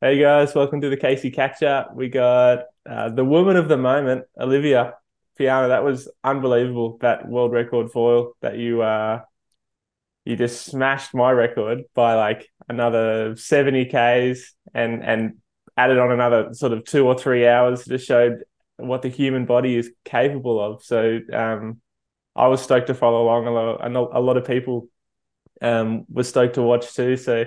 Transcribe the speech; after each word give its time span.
Hey 0.00 0.18
guys, 0.18 0.52
welcome 0.52 0.80
to 0.80 0.88
the 0.88 0.96
Casey 0.96 1.30
Catch 1.30 1.62
Up. 1.62 1.94
We 1.94 2.08
got 2.08 2.64
uh, 2.88 3.08
the 3.10 3.24
woman 3.24 3.56
of 3.56 3.68
the 3.68 3.76
moment, 3.76 4.24
Olivia 4.36 4.94
Piana. 5.38 5.68
That 5.68 5.84
was 5.84 6.10
unbelievable. 6.24 6.98
That 7.02 7.28
world 7.28 7.52
record 7.52 7.92
foil 7.92 8.32
that 8.40 8.58
you 8.58 8.82
uh 8.82 9.20
you 10.24 10.34
just 10.34 10.64
smashed 10.64 11.14
my 11.14 11.30
record 11.30 11.82
by 11.94 12.14
like 12.14 12.48
another 12.68 13.36
70 13.36 13.84
Ks 13.86 14.54
and 14.74 15.04
and 15.04 15.34
added 15.76 15.98
on 15.98 16.10
another 16.10 16.52
sort 16.52 16.72
of 16.72 16.84
two 16.84 17.06
or 17.06 17.16
three 17.16 17.46
hours. 17.46 17.84
Just 17.84 18.06
showed 18.06 18.42
what 18.76 19.02
the 19.02 19.08
human 19.08 19.46
body 19.46 19.76
is 19.76 19.92
capable 20.04 20.60
of. 20.60 20.82
So 20.82 21.20
um, 21.32 21.80
I 22.34 22.48
was 22.48 22.60
stoked 22.60 22.88
to 22.88 22.94
follow 22.94 23.22
along. 23.22 23.46
A 23.46 23.52
lot, 23.52 24.10
a 24.16 24.20
lot 24.20 24.36
of 24.36 24.46
people 24.46 24.88
um, 25.60 26.06
were 26.08 26.24
stoked 26.24 26.54
to 26.54 26.62
watch 26.62 26.92
too. 26.92 27.16
So 27.16 27.44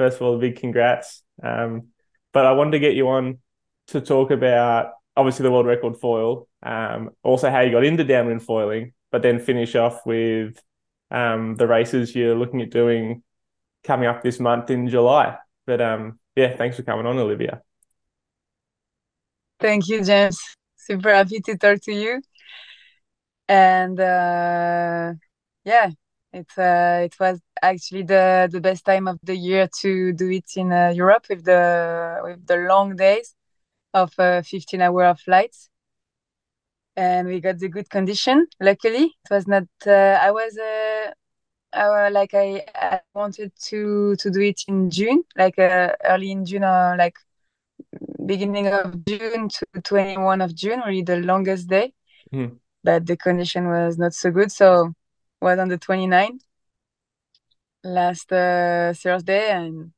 first 0.00 0.16
of 0.16 0.22
all, 0.22 0.38
big 0.38 0.56
congrats. 0.56 1.22
Um, 1.42 1.88
but 2.32 2.46
I 2.46 2.52
wanted 2.52 2.70
to 2.70 2.78
get 2.78 2.94
you 2.94 3.06
on 3.10 3.36
to 3.88 4.00
talk 4.00 4.30
about 4.30 4.92
obviously 5.14 5.42
the 5.42 5.50
world 5.50 5.66
record 5.66 5.98
foil, 5.98 6.48
um, 6.62 7.10
also 7.22 7.50
how 7.50 7.60
you 7.60 7.70
got 7.70 7.84
into 7.84 8.02
downwind 8.02 8.42
foiling, 8.42 8.94
but 9.12 9.20
then 9.20 9.38
finish 9.38 9.74
off 9.74 10.06
with 10.06 10.58
um, 11.10 11.54
the 11.56 11.66
races 11.66 12.16
you're 12.16 12.34
looking 12.34 12.62
at 12.62 12.70
doing 12.70 13.22
coming 13.84 14.08
up 14.08 14.22
this 14.22 14.40
month 14.40 14.70
in 14.70 14.88
July. 14.88 15.36
But 15.66 15.82
um, 15.82 16.18
yeah, 16.34 16.56
thanks 16.56 16.76
for 16.76 16.82
coming 16.82 17.04
on, 17.04 17.18
Olivia. 17.18 17.60
Thank 19.58 19.86
you, 19.88 20.02
James. 20.02 20.40
Super 20.76 21.12
happy 21.12 21.40
to 21.40 21.58
talk 21.58 21.82
to 21.82 21.92
you. 21.92 22.22
And 23.48 24.00
uh, 24.00 25.12
yeah, 25.66 25.90
it 26.32 26.46
uh, 26.56 27.00
it 27.04 27.14
was 27.18 27.40
actually 27.62 28.02
the 28.02 28.48
the 28.50 28.60
best 28.60 28.84
time 28.84 29.08
of 29.08 29.18
the 29.22 29.36
year 29.36 29.68
to 29.80 30.12
do 30.12 30.30
it 30.30 30.50
in 30.56 30.72
uh, 30.72 30.92
Europe 30.94 31.26
with 31.28 31.44
the 31.44 32.20
with 32.22 32.46
the 32.46 32.56
long 32.56 32.96
days 32.96 33.34
of 33.94 34.12
uh, 34.18 34.42
15 34.42 34.80
hour 34.82 35.04
of 35.04 35.20
flights. 35.20 35.68
And 36.96 37.28
we 37.28 37.40
got 37.40 37.58
the 37.58 37.68
good 37.68 37.88
condition. 37.88 38.46
Luckily, 38.60 39.04
it 39.04 39.30
was 39.30 39.46
not. 39.46 39.64
Uh, 39.86 40.18
I 40.20 40.30
was 40.30 40.58
uh, 40.58 41.12
uh, 41.72 42.10
like 42.12 42.34
I, 42.34 42.64
I 42.74 43.00
wanted 43.14 43.52
to 43.68 44.16
to 44.16 44.30
do 44.30 44.40
it 44.40 44.62
in 44.68 44.90
June, 44.90 45.24
like 45.36 45.58
uh, 45.58 45.92
early 46.04 46.30
in 46.30 46.44
June 46.44 46.64
or 46.64 46.96
like 46.96 47.16
beginning 48.26 48.68
of 48.68 49.04
June 49.04 49.48
to 49.48 49.80
21 49.82 50.40
of 50.40 50.54
June, 50.54 50.82
really 50.86 51.02
the 51.02 51.16
longest 51.16 51.68
day. 51.68 51.92
Mm. 52.32 52.58
But 52.82 53.06
the 53.06 53.16
condition 53.16 53.68
was 53.68 53.98
not 53.98 54.14
so 54.14 54.30
good, 54.30 54.50
so 54.50 54.94
was 55.40 55.58
on 55.58 55.68
the 55.68 55.78
29th 55.78 56.42
last 57.84 58.32
uh, 58.32 58.92
Thursday, 58.94 59.50
and 59.50 59.92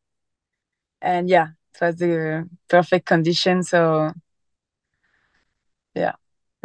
and 1.00 1.28
yeah, 1.28 1.48
it 1.74 1.84
was 1.84 1.96
the 1.96 2.48
perfect 2.68 3.06
condition. 3.06 3.62
So 3.62 4.12
yeah, 5.94 6.12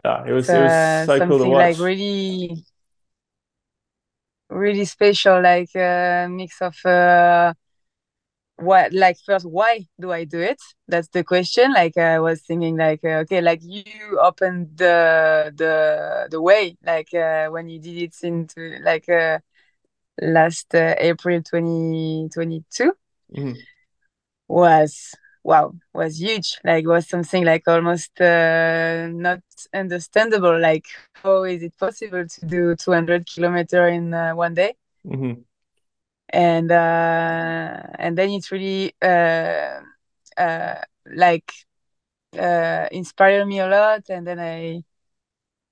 yeah, 0.03 0.25
it 0.25 0.31
was, 0.31 0.49
it 0.49 0.61
was 0.61 0.71
uh, 0.71 1.05
so 1.05 1.27
cool 1.27 1.39
to 1.39 1.49
watch. 1.49 1.77
Like 1.77 1.79
really, 1.79 2.63
really 4.49 4.85
special, 4.85 5.41
like 5.41 5.69
a 5.75 6.25
uh, 6.25 6.29
mix 6.29 6.61
of 6.61 6.75
uh, 6.85 7.53
what 8.57 8.91
like 8.93 9.17
first 9.25 9.45
why 9.45 9.85
do 9.99 10.11
i 10.11 10.23
do 10.23 10.39
it? 10.39 10.61
That's 10.87 11.07
the 11.09 11.23
question. 11.23 11.73
Like 11.73 11.97
i 11.97 12.19
was 12.19 12.41
thinking 12.41 12.77
like 12.77 13.03
uh, 13.03 13.21
okay 13.23 13.41
like 13.41 13.61
you 13.63 14.19
opened 14.19 14.77
the 14.77 15.53
the 15.55 16.27
the 16.29 16.41
way 16.41 16.77
like 16.85 17.13
uh, 17.13 17.47
when 17.47 17.69
you 17.69 17.79
did 17.79 17.97
it 17.97 18.15
into 18.23 18.79
like 18.83 19.07
uh, 19.09 19.39
last 20.21 20.73
uh, 20.73 20.95
april 20.97 21.41
2022 21.41 22.91
mm-hmm. 23.35 23.51
was 24.47 25.13
wow 25.43 25.73
was 25.93 26.19
huge. 26.19 26.57
Like 26.63 26.85
was 26.85 27.07
something 27.07 27.45
like 27.45 27.67
almost 27.67 28.19
uh, 28.19 29.07
not 29.11 29.41
understandable. 29.73 30.59
Like 30.59 30.85
how 31.23 31.43
is 31.43 31.63
it 31.63 31.77
possible 31.77 32.25
to 32.27 32.45
do 32.45 32.75
200 32.75 33.27
kilometer 33.27 33.87
in 33.87 34.13
uh, 34.13 34.33
one 34.33 34.55
day? 34.55 34.73
Mm-hmm 35.05 35.41
and 36.29 36.71
uh, 36.71 37.83
and 37.99 38.17
then 38.17 38.29
it 38.29 38.51
really 38.51 38.93
uh, 39.01 39.79
uh, 40.37 40.75
like 41.15 41.51
uh, 42.37 42.87
inspired 42.91 43.45
me 43.47 43.59
a 43.59 43.67
lot. 43.67 44.09
And 44.09 44.27
then 44.27 44.39
i 44.39 44.83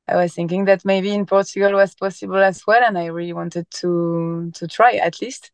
i 0.08 0.16
was 0.16 0.34
thinking 0.34 0.66
that 0.66 0.86
maybe 0.86 1.14
in 1.14 1.26
portugal 1.26 1.74
was 1.74 1.96
possible 1.96 2.38
as 2.38 2.66
well 2.68 2.84
and 2.84 2.98
i 2.98 3.06
really 3.06 3.34
wanted 3.34 3.66
to 3.72 4.52
to 4.54 4.68
try 4.68 4.94
at 4.94 5.22
least. 5.22 5.52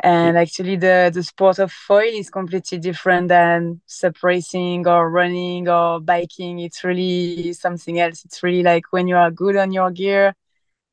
And 0.00 0.38
actually 0.38 0.76
the 0.76 1.10
the 1.12 1.24
sport 1.24 1.58
of 1.58 1.72
foil 1.72 2.12
is 2.22 2.30
completely 2.30 2.78
different 2.78 3.28
than 3.28 3.80
sup 3.86 4.22
racing 4.22 4.86
or 4.86 5.10
running 5.10 5.68
or 5.68 6.00
biking. 6.00 6.60
It's 6.60 6.84
really 6.84 7.52
something 7.52 7.98
else. 7.98 8.24
It's 8.24 8.42
really 8.44 8.62
like 8.62 8.92
when 8.92 9.08
you 9.08 9.16
are 9.16 9.30
good 9.32 9.56
on 9.56 9.72
your 9.72 9.90
gear 9.90 10.34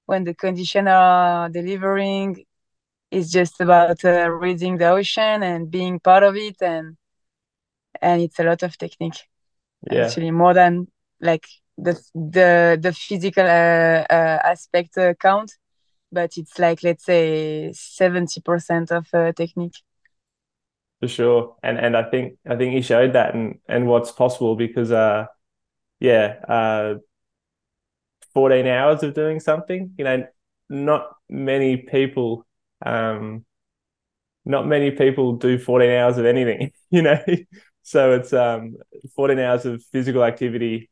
when 0.05 0.23
the 0.23 0.33
conditions 0.33 0.87
are 0.89 1.49
delivering 1.49 2.45
it's 3.15 3.31
just 3.31 3.61
about 3.61 4.03
uh, 4.03 4.29
reading 4.29 4.77
the 4.77 4.89
ocean 4.89 5.41
and 5.41 5.71
being 5.71 5.99
part 5.99 6.23
of 6.23 6.35
it 6.35 6.57
and 6.61 6.97
and 8.01 8.21
it's 8.21 8.39
a 8.39 8.43
lot 8.43 8.61
of 8.61 8.77
technique 8.77 9.21
yeah. 9.89 10.05
actually 10.05 10.31
more 10.31 10.53
than 10.53 10.87
like 11.21 11.47
the 11.77 11.93
the 12.13 12.77
the 12.81 12.91
physical 12.91 13.45
uh, 13.45 14.03
uh, 14.17 14.39
aspect 14.53 14.97
uh, 14.97 15.13
count 15.13 15.53
but 16.11 16.31
it's 16.37 16.59
like 16.59 16.83
let's 16.83 17.05
say 17.05 17.71
70% 17.73 18.91
of 18.91 19.07
uh, 19.13 19.31
technique 19.31 19.77
for 20.99 21.07
sure 21.07 21.55
and 21.63 21.77
and 21.77 21.95
i 21.95 22.03
think 22.03 22.37
i 22.49 22.55
think 22.55 22.73
he 22.73 22.81
showed 22.81 23.13
that 23.13 23.33
and 23.33 23.59
and 23.67 23.87
what's 23.87 24.11
possible 24.11 24.55
because 24.55 24.91
uh 24.91 25.25
yeah 25.99 26.35
uh 26.47 26.95
14 28.33 28.67
hours 28.67 29.03
of 29.03 29.13
doing 29.13 29.39
something 29.39 29.93
you 29.97 30.03
know 30.03 30.25
not 30.69 31.15
many 31.29 31.77
people 31.77 32.45
um, 32.85 33.45
not 34.45 34.67
many 34.67 34.91
people 34.91 35.33
do 35.33 35.57
14 35.57 35.89
hours 35.91 36.17
of 36.17 36.25
anything, 36.25 36.71
you 36.91 37.01
know. 37.01 37.19
so 37.83 38.13
it's 38.13 38.33
um, 38.33 38.75
14 39.15 39.39
hours 39.39 39.65
of 39.65 39.83
physical 39.91 40.23
activity 40.23 40.89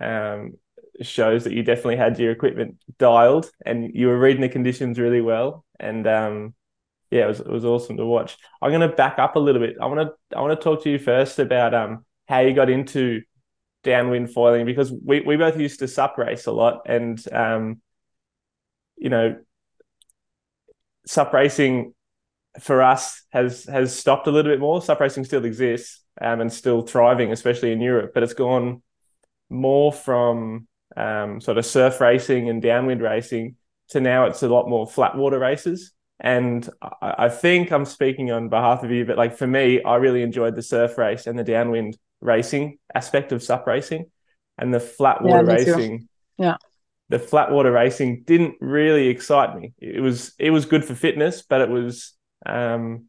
um, 0.00 0.54
shows 1.02 1.44
that 1.44 1.52
you 1.52 1.62
definitely 1.62 1.96
had 1.96 2.18
your 2.18 2.32
equipment 2.32 2.76
dialed 2.98 3.50
and 3.64 3.94
you 3.94 4.08
were 4.08 4.18
reading 4.18 4.42
the 4.42 4.48
conditions 4.48 4.98
really 4.98 5.20
well. 5.20 5.64
And 5.78 6.06
um, 6.06 6.54
yeah, 7.10 7.24
it 7.24 7.28
was 7.28 7.40
it 7.40 7.48
was 7.48 7.64
awesome 7.64 7.96
to 7.98 8.06
watch. 8.06 8.36
I'm 8.60 8.70
going 8.70 8.88
to 8.88 8.94
back 8.96 9.18
up 9.18 9.36
a 9.36 9.40
little 9.40 9.60
bit. 9.60 9.76
I 9.80 9.86
want 9.86 10.00
to 10.00 10.36
I 10.36 10.40
want 10.40 10.58
to 10.58 10.62
talk 10.62 10.82
to 10.82 10.90
you 10.90 10.98
first 10.98 11.38
about 11.38 11.74
um 11.74 12.04
how 12.28 12.40
you 12.40 12.54
got 12.54 12.70
into 12.70 13.22
downwind 13.84 14.32
foiling 14.32 14.66
because 14.66 14.92
we, 14.92 15.20
we 15.20 15.36
both 15.36 15.58
used 15.60 15.78
to 15.78 15.86
sup 15.86 16.18
race 16.18 16.46
a 16.46 16.52
lot 16.52 16.82
and 16.86 17.22
um 17.32 17.80
you 18.96 19.08
know 19.08 19.36
sup 21.06 21.32
racing 21.32 21.94
for 22.60 22.82
us 22.82 23.22
has 23.30 23.64
has 23.64 23.96
stopped 23.96 24.26
a 24.26 24.30
little 24.30 24.50
bit 24.50 24.60
more. 24.60 24.82
Sup 24.82 25.00
racing 25.00 25.24
still 25.24 25.44
exists 25.44 26.02
um, 26.20 26.40
and 26.40 26.52
still 26.52 26.82
thriving, 26.82 27.32
especially 27.32 27.72
in 27.72 27.80
Europe, 27.80 28.12
but 28.14 28.22
it's 28.22 28.34
gone 28.34 28.82
more 29.48 29.92
from 29.92 30.66
um, 30.96 31.40
sort 31.40 31.58
of 31.58 31.66
surf 31.66 32.00
racing 32.00 32.48
and 32.48 32.62
downwind 32.62 33.02
racing 33.02 33.56
to 33.88 34.00
now 34.00 34.26
it's 34.26 34.42
a 34.42 34.48
lot 34.48 34.68
more 34.68 34.86
flat 34.86 35.16
water 35.16 35.38
races. 35.38 35.92
And 36.18 36.68
I, 36.80 37.14
I 37.18 37.28
think 37.28 37.70
I'm 37.70 37.84
speaking 37.84 38.32
on 38.32 38.48
behalf 38.48 38.82
of 38.82 38.90
you, 38.90 39.04
but 39.04 39.18
like 39.18 39.36
for 39.36 39.46
me, 39.46 39.82
I 39.82 39.96
really 39.96 40.22
enjoyed 40.22 40.56
the 40.56 40.62
surf 40.62 40.98
race 40.98 41.26
and 41.26 41.38
the 41.38 41.44
downwind 41.44 41.96
racing 42.20 42.78
aspect 42.94 43.32
of 43.32 43.42
sup 43.42 43.66
racing 43.66 44.10
and 44.58 44.72
the 44.72 44.80
flat 44.80 45.22
water 45.22 45.46
yeah, 45.46 45.52
racing. 45.52 45.98
Too. 45.98 46.06
Yeah 46.38 46.56
the 47.08 47.18
flat 47.18 47.50
water 47.50 47.70
racing 47.70 48.22
didn't 48.24 48.56
really 48.60 49.08
excite 49.08 49.56
me. 49.56 49.72
It 49.78 50.00
was 50.00 50.34
it 50.38 50.50
was 50.50 50.64
good 50.64 50.84
for 50.84 50.94
fitness, 50.94 51.42
but 51.42 51.60
it 51.60 51.68
was 51.68 52.14
um, 52.44 53.04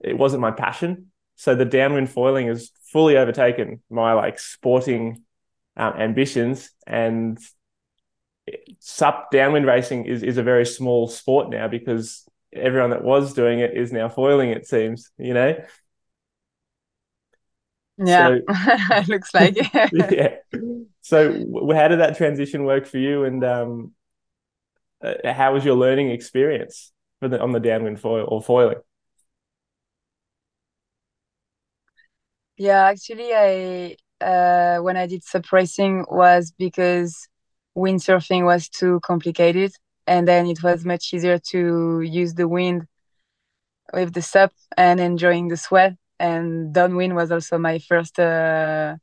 it 0.00 0.16
wasn't 0.16 0.42
my 0.42 0.50
passion. 0.50 1.10
So 1.36 1.54
the 1.54 1.64
downwind 1.64 2.10
foiling 2.10 2.48
has 2.48 2.70
fully 2.92 3.16
overtaken 3.16 3.80
my 3.90 4.12
like 4.12 4.38
sporting 4.38 5.22
um, 5.76 5.94
ambitions, 5.94 6.70
and 6.86 7.38
sup 8.80 9.30
downwind 9.30 9.66
racing 9.66 10.06
is 10.06 10.22
is 10.22 10.36
a 10.36 10.42
very 10.42 10.66
small 10.66 11.08
sport 11.08 11.48
now 11.50 11.68
because 11.68 12.26
everyone 12.52 12.90
that 12.90 13.04
was 13.04 13.34
doing 13.34 13.60
it 13.60 13.76
is 13.76 13.92
now 13.92 14.08
foiling. 14.08 14.50
It 14.50 14.66
seems, 14.66 15.10
you 15.18 15.34
know. 15.34 15.56
Yeah, 17.98 18.38
so, 18.48 19.02
looks 19.08 19.34
like 19.34 19.56
yeah. 19.92 20.36
So, 21.08 21.32
how 21.74 21.88
did 21.88 22.00
that 22.00 22.18
transition 22.18 22.64
work 22.64 22.86
for 22.86 22.98
you, 22.98 23.24
and 23.24 23.42
um, 23.42 23.92
uh, 25.02 25.32
how 25.32 25.54
was 25.54 25.64
your 25.64 25.74
learning 25.74 26.10
experience 26.10 26.92
for 27.18 27.28
the, 27.28 27.40
on 27.40 27.52
the 27.52 27.60
downwind 27.60 27.98
foil 27.98 28.26
or 28.28 28.42
foiling? 28.42 28.76
Yeah, 32.58 32.84
actually, 32.84 33.32
I 33.34 33.96
uh, 34.20 34.82
when 34.82 34.98
I 34.98 35.06
did 35.06 35.24
sup 35.24 35.50
racing 35.50 36.04
was 36.10 36.52
because 36.58 37.26
windsurfing 37.74 38.44
was 38.44 38.68
too 38.68 39.00
complicated, 39.02 39.72
and 40.06 40.28
then 40.28 40.46
it 40.46 40.62
was 40.62 40.84
much 40.84 41.14
easier 41.14 41.38
to 41.52 42.02
use 42.02 42.34
the 42.34 42.48
wind 42.48 42.86
with 43.92 44.12
the 44.12 44.22
sup 44.22 44.52
and 44.76 45.00
enjoying 45.00 45.48
the 45.48 45.56
swell. 45.56 45.94
And 46.20 46.72
downwind 46.74 47.14
was 47.14 47.30
also 47.30 47.58
my 47.58 47.78
first, 47.78 48.18
uh, 48.18 48.96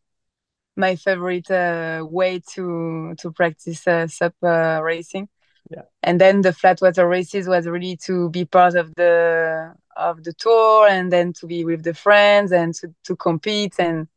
my 0.76 0.96
favorite 0.96 1.50
uh, 1.50 2.06
way 2.10 2.42
to 2.54 3.16
to 3.18 3.32
practice 3.32 3.88
uh, 3.88 4.08
sup 4.08 4.36
uh, 4.44 4.80
racing. 4.84 5.30
Yeah. 5.70 5.84
And 6.04 6.22
then 6.22 6.42
the 6.42 6.54
flat 6.54 6.80
water 6.82 7.08
races 7.08 7.48
was 7.48 7.66
really 7.66 7.98
to 8.06 8.30
be 8.30 8.46
part 8.46 8.76
of 8.76 8.94
the 8.96 9.74
of 9.96 10.24
the 10.24 10.34
tour 10.34 10.88
and 10.88 11.12
then 11.12 11.34
to 11.34 11.48
be 11.48 11.64
with 11.64 11.84
the 11.84 11.94
friends 11.94 12.52
and 12.52 12.74
to, 12.76 12.94
to 13.06 13.16
compete 13.16 13.76
and 13.80 14.08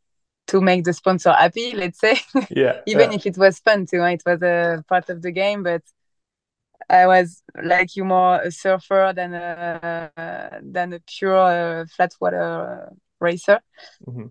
to 0.49 0.61
make 0.61 0.85
the 0.85 0.93
sponsor 0.93 1.33
happy, 1.33 1.73
let's 1.75 2.01
say. 2.01 2.17
Yeah. 2.51 2.81
Even 2.87 3.13
yeah. 3.13 3.17
if 3.17 3.27
it 3.27 3.39
was 3.39 3.61
fun 3.61 3.87
too, 3.87 4.03
it 4.03 4.23
was 4.27 4.43
a 4.43 4.85
part 4.89 5.09
of 5.11 5.23
the 5.23 5.31
game, 5.31 5.63
but 5.63 5.83
I 6.91 7.07
was 7.07 7.43
like 7.63 7.97
you 7.97 8.05
more 8.05 8.41
a 8.41 8.51
surfer 8.51 9.13
than 9.15 9.35
a 9.35 10.11
than 10.63 10.95
a 10.95 11.01
pure 11.01 11.37
uh, 11.37 11.87
flat 11.87 12.15
water 12.21 12.93
racer. 13.21 13.61
Mhm. 14.07 14.31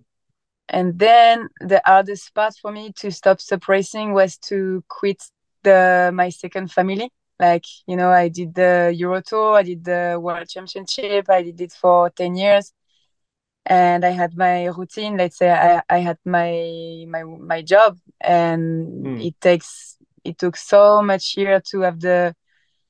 And 0.70 1.00
then 1.00 1.48
the 1.62 1.82
hardest 1.86 2.34
part 2.34 2.56
for 2.62 2.72
me 2.72 2.92
to 2.98 3.12
stop 3.12 3.40
sup 3.42 3.68
racing 3.68 4.14
was 4.14 4.38
to 4.50 4.84
quit 4.90 5.24
the 5.64 6.12
my 6.14 6.30
second 6.30 6.72
family. 6.72 7.12
Like 7.40 7.66
you 7.88 7.96
know, 7.96 8.10
I 8.10 8.30
did 8.30 8.56
the 8.56 8.94
Euro 8.98 9.22
Tour, 9.22 9.56
I 9.58 9.64
did 9.64 9.84
the 9.86 10.18
World 10.22 10.48
Championship, 10.50 11.30
I 11.30 11.44
did 11.44 11.62
it 11.62 11.74
for 11.74 12.10
ten 12.10 12.36
years, 12.36 12.74
and 13.66 14.06
I 14.06 14.10
had 14.12 14.38
my 14.38 14.66
routine. 14.68 15.18
Let's 15.18 15.38
say 15.38 15.52
I, 15.52 15.82
I 15.90 16.00
had 16.00 16.18
my 16.26 17.06
my 17.08 17.24
my 17.24 17.62
job, 17.62 17.98
and 18.22 18.64
Mm. 19.06 19.28
it 19.28 19.36
takes 19.42 19.98
it 20.24 20.38
took 20.38 20.56
so 20.58 21.02
much 21.02 21.38
year 21.38 21.62
to 21.72 21.82
have 21.82 22.00
the 22.00 22.36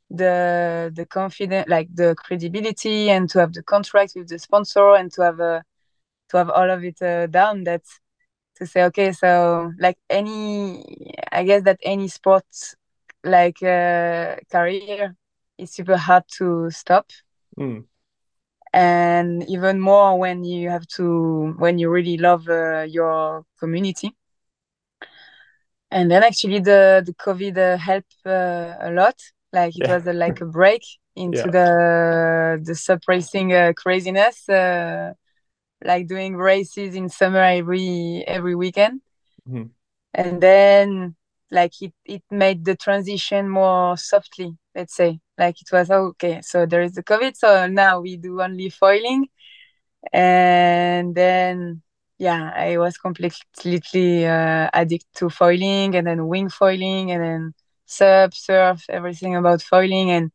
the 0.09 0.91
the 0.95 1.05
confidence, 1.05 1.67
like 1.69 1.89
the 1.93 2.15
credibility, 2.15 3.09
and 3.09 3.29
to 3.29 3.39
have 3.39 3.53
the 3.53 3.63
contract 3.63 4.13
with 4.15 4.29
the 4.29 4.39
sponsor, 4.39 4.93
and 4.95 5.11
to 5.13 5.21
have 5.23 5.39
a 5.39 5.63
to 6.29 6.37
have 6.37 6.49
all 6.49 6.69
of 6.69 6.83
it 6.83 7.01
uh, 7.01 7.27
down. 7.27 7.63
That 7.63 7.83
to 8.57 8.65
say 8.65 8.83
okay, 8.85 9.11
so 9.11 9.71
like 9.79 9.97
any, 10.09 10.83
I 11.31 11.43
guess 11.43 11.63
that 11.63 11.79
any 11.83 12.07
sport 12.07 12.45
like 13.23 13.61
uh, 13.63 14.35
career 14.51 15.15
is 15.57 15.71
super 15.71 15.97
hard 15.97 16.23
to 16.37 16.69
stop 16.71 17.07
Mm. 17.57 17.85
and 18.73 19.43
even 19.49 19.79
more 19.79 20.17
when 20.19 20.43
you 20.43 20.69
have 20.69 20.85
to 20.87 21.53
when 21.57 21.77
you 21.79 21.89
really 21.89 22.17
love 22.17 22.47
uh, 22.49 22.81
your 22.87 23.43
community 23.59 24.15
and 25.91 26.11
then 26.11 26.23
actually 26.23 26.59
the 26.59 27.01
the 27.05 27.13
covid 27.13 27.57
uh, 27.57 27.77
helped 27.77 28.15
uh, 28.25 28.75
a 28.81 28.91
lot 28.91 29.15
like 29.53 29.77
it 29.77 29.87
Yeah. 29.87 29.87
was 29.87 30.07
uh, 30.07 30.13
like 30.13 30.39
a 30.41 30.45
break 30.45 30.83
into 31.15 31.47
Yeah. 31.47 31.51
the 31.51 32.61
the 32.63 32.75
sup 32.75 33.01
racing 33.07 33.53
uh, 33.53 33.73
craziness 33.75 34.47
uh, 34.49 35.13
like 35.83 36.07
doing 36.07 36.35
races 36.35 36.95
in 36.95 37.09
summer 37.09 37.41
every 37.43 38.23
every 38.27 38.55
weekend. 38.55 39.01
Mhm. 39.47 39.71
and 40.13 40.41
then 40.41 41.15
like 41.51 41.73
it 41.81 41.93
it 42.05 42.23
made 42.31 42.65
the 42.65 42.75
transition 42.75 43.49
more 43.49 43.97
softly 43.97 44.57
let's 44.75 44.95
say. 44.95 45.19
Like 45.37 45.61
it 45.61 45.71
was 45.71 45.91
oh, 45.91 46.07
okay 46.13 46.41
so 46.41 46.65
there 46.65 46.81
is 46.81 46.93
the 46.93 47.03
covid 47.03 47.35
so 47.35 47.67
now 47.67 48.01
we 48.01 48.17
do 48.17 48.41
only 48.41 48.69
foiling. 48.69 49.27
And 50.13 51.15
then 51.15 51.81
yeah 52.19 52.51
i 52.55 52.77
was 52.77 52.97
completely 52.97 54.25
uh, 54.25 54.69
addicted 54.73 55.13
to 55.15 55.29
foiling 55.29 55.95
and 55.95 56.07
then 56.07 56.27
wing 56.27 56.49
foiling 56.49 57.11
and 57.11 57.23
then 57.23 57.53
sup 57.85 58.33
surf 58.33 58.83
everything 58.89 59.35
about 59.35 59.61
foiling. 59.61 60.11
And 60.11 60.31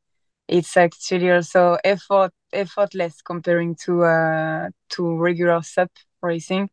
it's 0.56 0.76
actually 0.76 1.31
also 1.31 1.78
effort 1.84 2.32
effortless 2.52 3.22
comparing 3.22 3.75
to 3.84 4.04
uh 4.04 4.69
to 4.90 5.16
regular 5.16 5.62
sup 5.62 5.90
racing. 6.22 6.69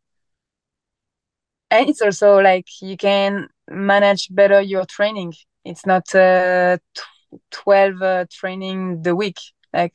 And 1.71 1.89
it's 1.89 2.01
also 2.01 2.39
like 2.39 2.65
you 2.81 2.97
can 2.97 3.47
manage 3.69 4.27
better 4.33 4.61
your 4.61 4.85
training. 4.85 5.33
It's 5.65 5.85
not 5.85 6.13
uh, 6.15 6.77
tw- 6.95 7.39
12 7.51 8.01
uh, 8.01 8.25
training 8.31 9.03
the 9.03 9.15
week 9.15 9.37
like 9.73 9.93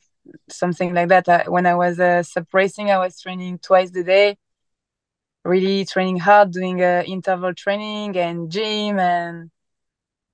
something 0.49 0.93
like 0.93 1.09
that. 1.09 1.27
I, 1.29 1.43
when 1.49 1.65
i 1.65 1.75
was 1.75 1.99
uh, 1.99 2.23
sup 2.23 2.47
racing 2.53 2.89
i 2.91 2.97
was 2.97 3.19
training 3.21 3.59
twice 3.59 3.95
a 3.95 4.03
day 4.03 4.37
really 5.43 5.85
training 5.85 6.17
hard 6.19 6.51
doing 6.51 6.81
uh, 6.81 7.03
interval 7.05 7.53
training 7.53 8.17
and 8.17 8.51
gym 8.51 8.99
and 8.99 9.51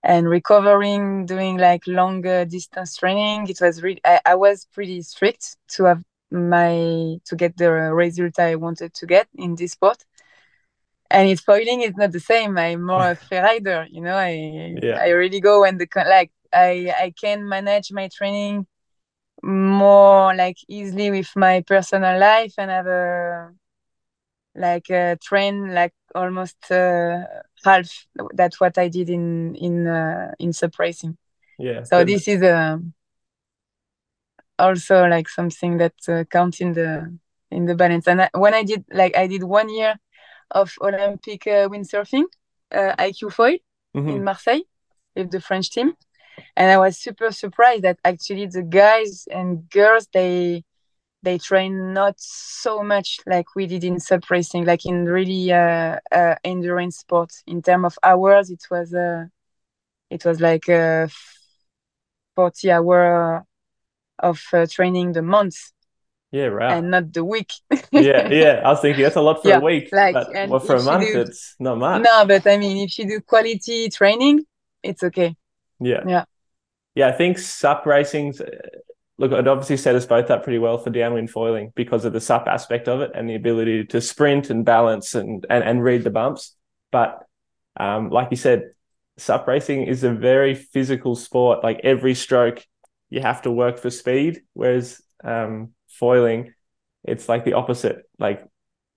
and 0.04 0.30
recovering 0.30 1.26
doing 1.26 1.58
like 1.58 1.86
longer 1.88 2.46
distance 2.46 2.96
training 2.98 3.48
it 3.50 3.60
was 3.62 3.82
really 3.84 4.02
I, 4.06 4.20
I 4.26 4.36
was 4.36 4.68
pretty 4.74 5.02
strict 5.02 5.58
to 5.70 5.86
have 5.86 6.04
my 6.32 7.18
to 7.26 7.36
get 7.36 7.58
the 7.58 7.72
result 7.72 8.40
i 8.40 8.56
wanted 8.56 8.94
to 8.96 9.06
get 9.06 9.28
in 9.36 9.56
this 9.56 9.74
sport. 9.74 10.04
And 11.10 11.30
it's 11.30 11.42
foiling 11.42 11.82
is 11.82 11.96
not 11.96 12.12
the 12.14 12.20
same. 12.20 12.58
I'm 12.58 12.86
more 12.86 13.12
a 13.12 13.16
free 13.28 13.38
rider 13.40 13.88
you 13.92 14.02
know? 14.02 14.16
I 14.16 14.80
Yeah. 14.82 14.98
i 15.00 15.10
really 15.10 15.40
go 15.42 15.62
when 15.62 15.78
the 15.78 15.88
like 16.08 16.32
i 16.54 16.94
i 17.00 17.14
can 17.20 17.48
manage 17.48 17.92
my 17.92 18.08
training 18.10 18.66
more 19.44 20.36
like 20.36 20.58
easily 20.68 21.12
with 21.12 21.32
my 21.36 21.62
personal 21.68 22.20
life 22.20 22.54
and 22.58 22.72
have 22.72 22.88
a 22.88 23.52
like 24.56 24.90
a 24.90 25.18
train 25.22 25.74
like 25.74 25.94
almost 26.16 26.72
uh, 26.72 27.24
half 27.64 28.08
that's 28.34 28.60
what 28.60 28.78
i 28.78 28.88
did 28.88 29.10
in 29.10 29.56
in 29.56 29.88
uh, 29.88 30.32
in 30.40 30.54
sup 30.54 30.78
racing 30.80 31.18
Yeah. 31.60 31.84
so 31.84 32.04
this 32.06 32.28
is 32.28 32.42
um, 32.44 32.94
also 34.60 35.06
like 35.08 35.28
something 35.30 35.78
that 35.78 35.94
uh, 36.08 36.24
counts 36.26 36.62
in 36.62 36.74
the 36.74 37.18
in 37.50 37.66
the 37.66 37.76
balance 37.76 38.08
and 38.08 38.22
I, 38.22 38.30
when 38.34 38.54
i 38.54 38.64
did 38.64 38.86
like 38.92 39.16
i 39.18 39.28
did 39.28 39.44
one 39.44 39.70
year 39.70 39.96
of 40.52 40.74
olympic 40.82 41.48
uh, 41.48 41.68
windsurfing 41.70 42.26
uh, 42.74 42.96
iq 43.08 43.32
foil 43.32 43.58
Mhm. 43.96 44.10
in 44.16 44.24
marseille 44.24 44.64
with 45.16 45.32
the 45.32 45.42
french 45.42 45.70
team 45.72 45.94
and 46.56 46.72
i 46.72 46.78
was 46.78 46.98
super 46.98 47.32
surprised 47.32 47.84
that 47.84 48.00
actually 48.06 48.46
the 48.48 48.64
guys 48.64 49.28
and 49.32 49.70
girls 49.70 50.08
they 50.14 50.64
they 51.24 51.38
train 51.38 51.94
not 51.94 52.16
so 52.20 52.84
much 52.84 53.20
like 53.26 53.56
we 53.56 53.68
did 53.68 53.84
in 53.84 54.00
sup 54.00 54.30
racing 54.30 54.66
like 54.66 54.86
in 54.86 55.06
really 55.06 55.52
uh, 55.52 55.98
uh 56.12 56.36
endurance 56.44 56.98
sport 57.00 57.32
in 57.48 57.62
terms 57.62 57.86
of 57.86 58.00
hours 58.04 58.50
it 58.50 58.64
was 58.72 58.94
uh 58.94 59.26
it 60.10 60.26
was 60.26 60.42
like 60.42 60.70
uh 60.70 61.08
40 62.36 62.72
hour 62.72 63.46
of 64.20 64.42
uh, 64.54 64.66
training 64.70 65.14
the 65.14 65.22
month 65.24 65.58
Yeah, 66.32 66.46
right. 66.48 66.80
and 66.80 66.92
not 66.92 67.14
the 67.14 67.24
week 67.26 67.52
yeah, 67.94 68.28
yeah. 68.32 68.62
I 68.64 68.70
was 68.70 68.82
thinking 68.82 69.04
that's 69.04 69.16
a 69.16 69.22
lot 69.22 69.42
for 69.42 69.50
Yeah, 69.50 69.58
a 69.58 69.60
week, 69.60 69.92
like, 69.92 70.14
but 70.14 70.28
well, 70.44 70.60
for 70.60 70.76
a 70.78 70.84
month, 70.84 71.14
do- 71.14 71.16
it's 71.16 71.56
not 71.60 71.78
much. 71.78 72.08
no 72.08 72.26
but 72.28 72.46
i 72.48 72.58
mean 72.58 72.78
if 72.88 72.98
you 73.00 73.08
do 73.08 73.22
quality 73.22 73.90
training 73.90 74.46
it's 74.84 75.04
okay 75.04 75.36
Yeah. 75.80 76.06
Yeah. 76.06 76.26
Yeah, 76.96 77.08
I 77.10 77.12
think 77.14 77.38
sup 77.40 77.86
racing's 77.86 78.42
look, 79.22 79.32
it 79.32 79.48
obviously 79.48 79.78
set 79.78 79.94
us 79.94 80.08
both 80.08 80.32
up 80.32 80.44
pretty 80.44 80.58
well 80.58 80.80
for 80.80 80.90
downwind 80.90 81.30
foiling 81.30 81.72
because 81.76 82.06
of 82.06 82.12
the 82.12 82.20
sup 82.20 82.48
aspect 82.48 82.88
of 82.88 83.02
it 83.02 83.12
and 83.14 83.30
the 83.30 83.36
ability 83.36 83.86
to 83.86 84.02
sprint 84.02 84.50
and 84.50 84.66
balance 84.66 85.14
and 85.14 85.46
and, 85.48 85.64
and 85.64 85.84
read 85.84 86.04
the 86.04 86.10
bumps. 86.10 86.56
But 86.92 87.24
um, 87.78 88.10
like 88.10 88.30
you 88.32 88.38
said, 88.38 88.72
sup 89.18 89.48
racing 89.48 89.84
is 89.84 90.04
a 90.04 90.12
very 90.12 90.56
physical 90.56 91.16
sport. 91.16 91.64
Like 91.64 91.82
every 91.84 92.16
stroke, 92.16 92.66
you 93.12 93.22
have 93.22 93.44
to 93.44 93.52
work 93.52 93.78
for 93.78 93.92
speed, 93.92 94.42
whereas 94.54 95.00
um, 95.24 95.74
foiling, 95.88 96.56
it's 97.04 97.30
like 97.30 97.46
the 97.46 97.54
opposite. 97.54 98.10
Like 98.18 98.44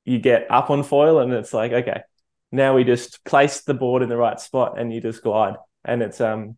you 0.06 0.18
get 0.18 0.50
up 0.50 0.70
on 0.70 0.84
foil 0.84 1.18
and 1.18 1.34
it's 1.34 1.52
like, 1.52 1.72
okay, 1.72 2.00
now 2.50 2.74
we 2.74 2.84
just 2.84 3.22
place 3.24 3.60
the 3.60 3.74
board 3.74 4.02
in 4.02 4.08
the 4.08 4.16
right 4.16 4.40
spot 4.40 4.80
and 4.80 4.90
you 4.90 5.02
just 5.02 5.22
glide. 5.22 5.56
And 5.84 6.02
it's 6.02 6.20
um 6.22 6.56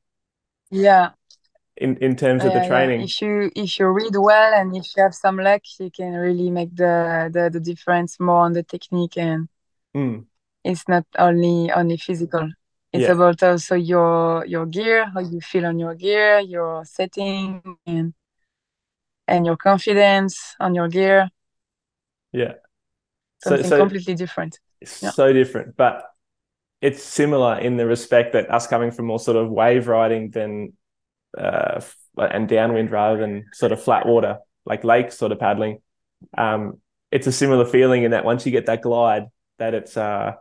yeah 0.71 1.11
in, 1.76 1.97
in 1.99 2.16
terms 2.16 2.45
of 2.45 2.52
Yeah, 2.52 2.54
the 2.54 2.61
yeah. 2.64 2.90
training. 2.90 3.00
If 3.04 3.21
you 3.23 3.50
if 3.56 3.78
you 3.78 3.87
read 3.88 4.14
well 4.16 4.52
and 4.54 4.76
if 4.76 4.95
you 4.97 5.02
have 5.02 5.14
some 5.14 5.38
luck, 5.38 5.62
you 5.78 5.90
can 5.90 6.12
really 6.14 6.50
make 6.50 6.75
the 6.76 7.30
the, 7.33 7.50
the 7.50 7.61
difference 7.61 8.21
more 8.21 8.45
on 8.45 8.52
the 8.52 8.62
technique 8.62 9.16
and 9.16 9.49
Mm, 9.95 10.26
it's 10.64 10.88
not 10.88 11.06
only 11.18 11.71
only 11.73 11.97
physical. 11.97 12.49
It's 12.92 13.09
Yeah. 13.09 13.09
about 13.09 13.42
also 13.42 13.75
your 13.75 14.45
your 14.47 14.66
gear, 14.66 15.06
how 15.06 15.21
you 15.21 15.40
feel 15.40 15.66
on 15.66 15.78
your 15.78 15.95
gear, 15.95 16.40
your 16.40 16.85
setting 16.85 17.62
and 17.87 18.14
and 19.28 19.47
your 19.47 19.56
confidence 19.56 20.54
on 20.61 20.75
your 20.75 20.88
gear. 20.88 21.28
yeah. 22.33 22.54
So 23.38 23.62
Something 23.62 23.62
so 23.62 23.88
completely 23.88 24.14
different. 24.14 24.61
it's 24.80 24.92
Yeah. 25.00 25.12
so 25.14 25.33
different, 25.33 25.76
but 25.76 26.04
it's 26.83 27.02
similar 27.02 27.59
in 27.59 27.76
the 27.76 27.87
respect 27.87 28.35
that 28.35 28.50
us 28.52 28.66
coming 28.66 28.90
from 28.92 29.06
more 29.06 29.21
sort 29.21 29.37
of 29.37 29.50
wave 29.50 29.88
riding 29.88 30.30
than 30.30 30.75
uh 31.37 31.81
and 32.19 32.49
downwind 32.49 32.90
rather 32.90 33.19
than 33.19 33.45
sort 33.52 33.73
of 33.73 33.83
flat 33.83 34.07
water, 34.07 34.38
like 34.64 34.85
lake 34.85 35.12
sort 35.12 35.33
of 35.33 35.38
paddling. 35.38 35.81
Um, 36.37 36.81
it's 37.11 37.26
a 37.26 37.33
similar 37.33 37.66
feeling 37.66 38.05
in 38.05 38.12
that 38.12 38.25
once 38.25 38.47
you 38.47 38.52
get 38.52 38.66
that 38.66 38.83
glide, 38.83 39.26
that 39.59 39.75
it's 39.75 39.97
uh 39.97 40.33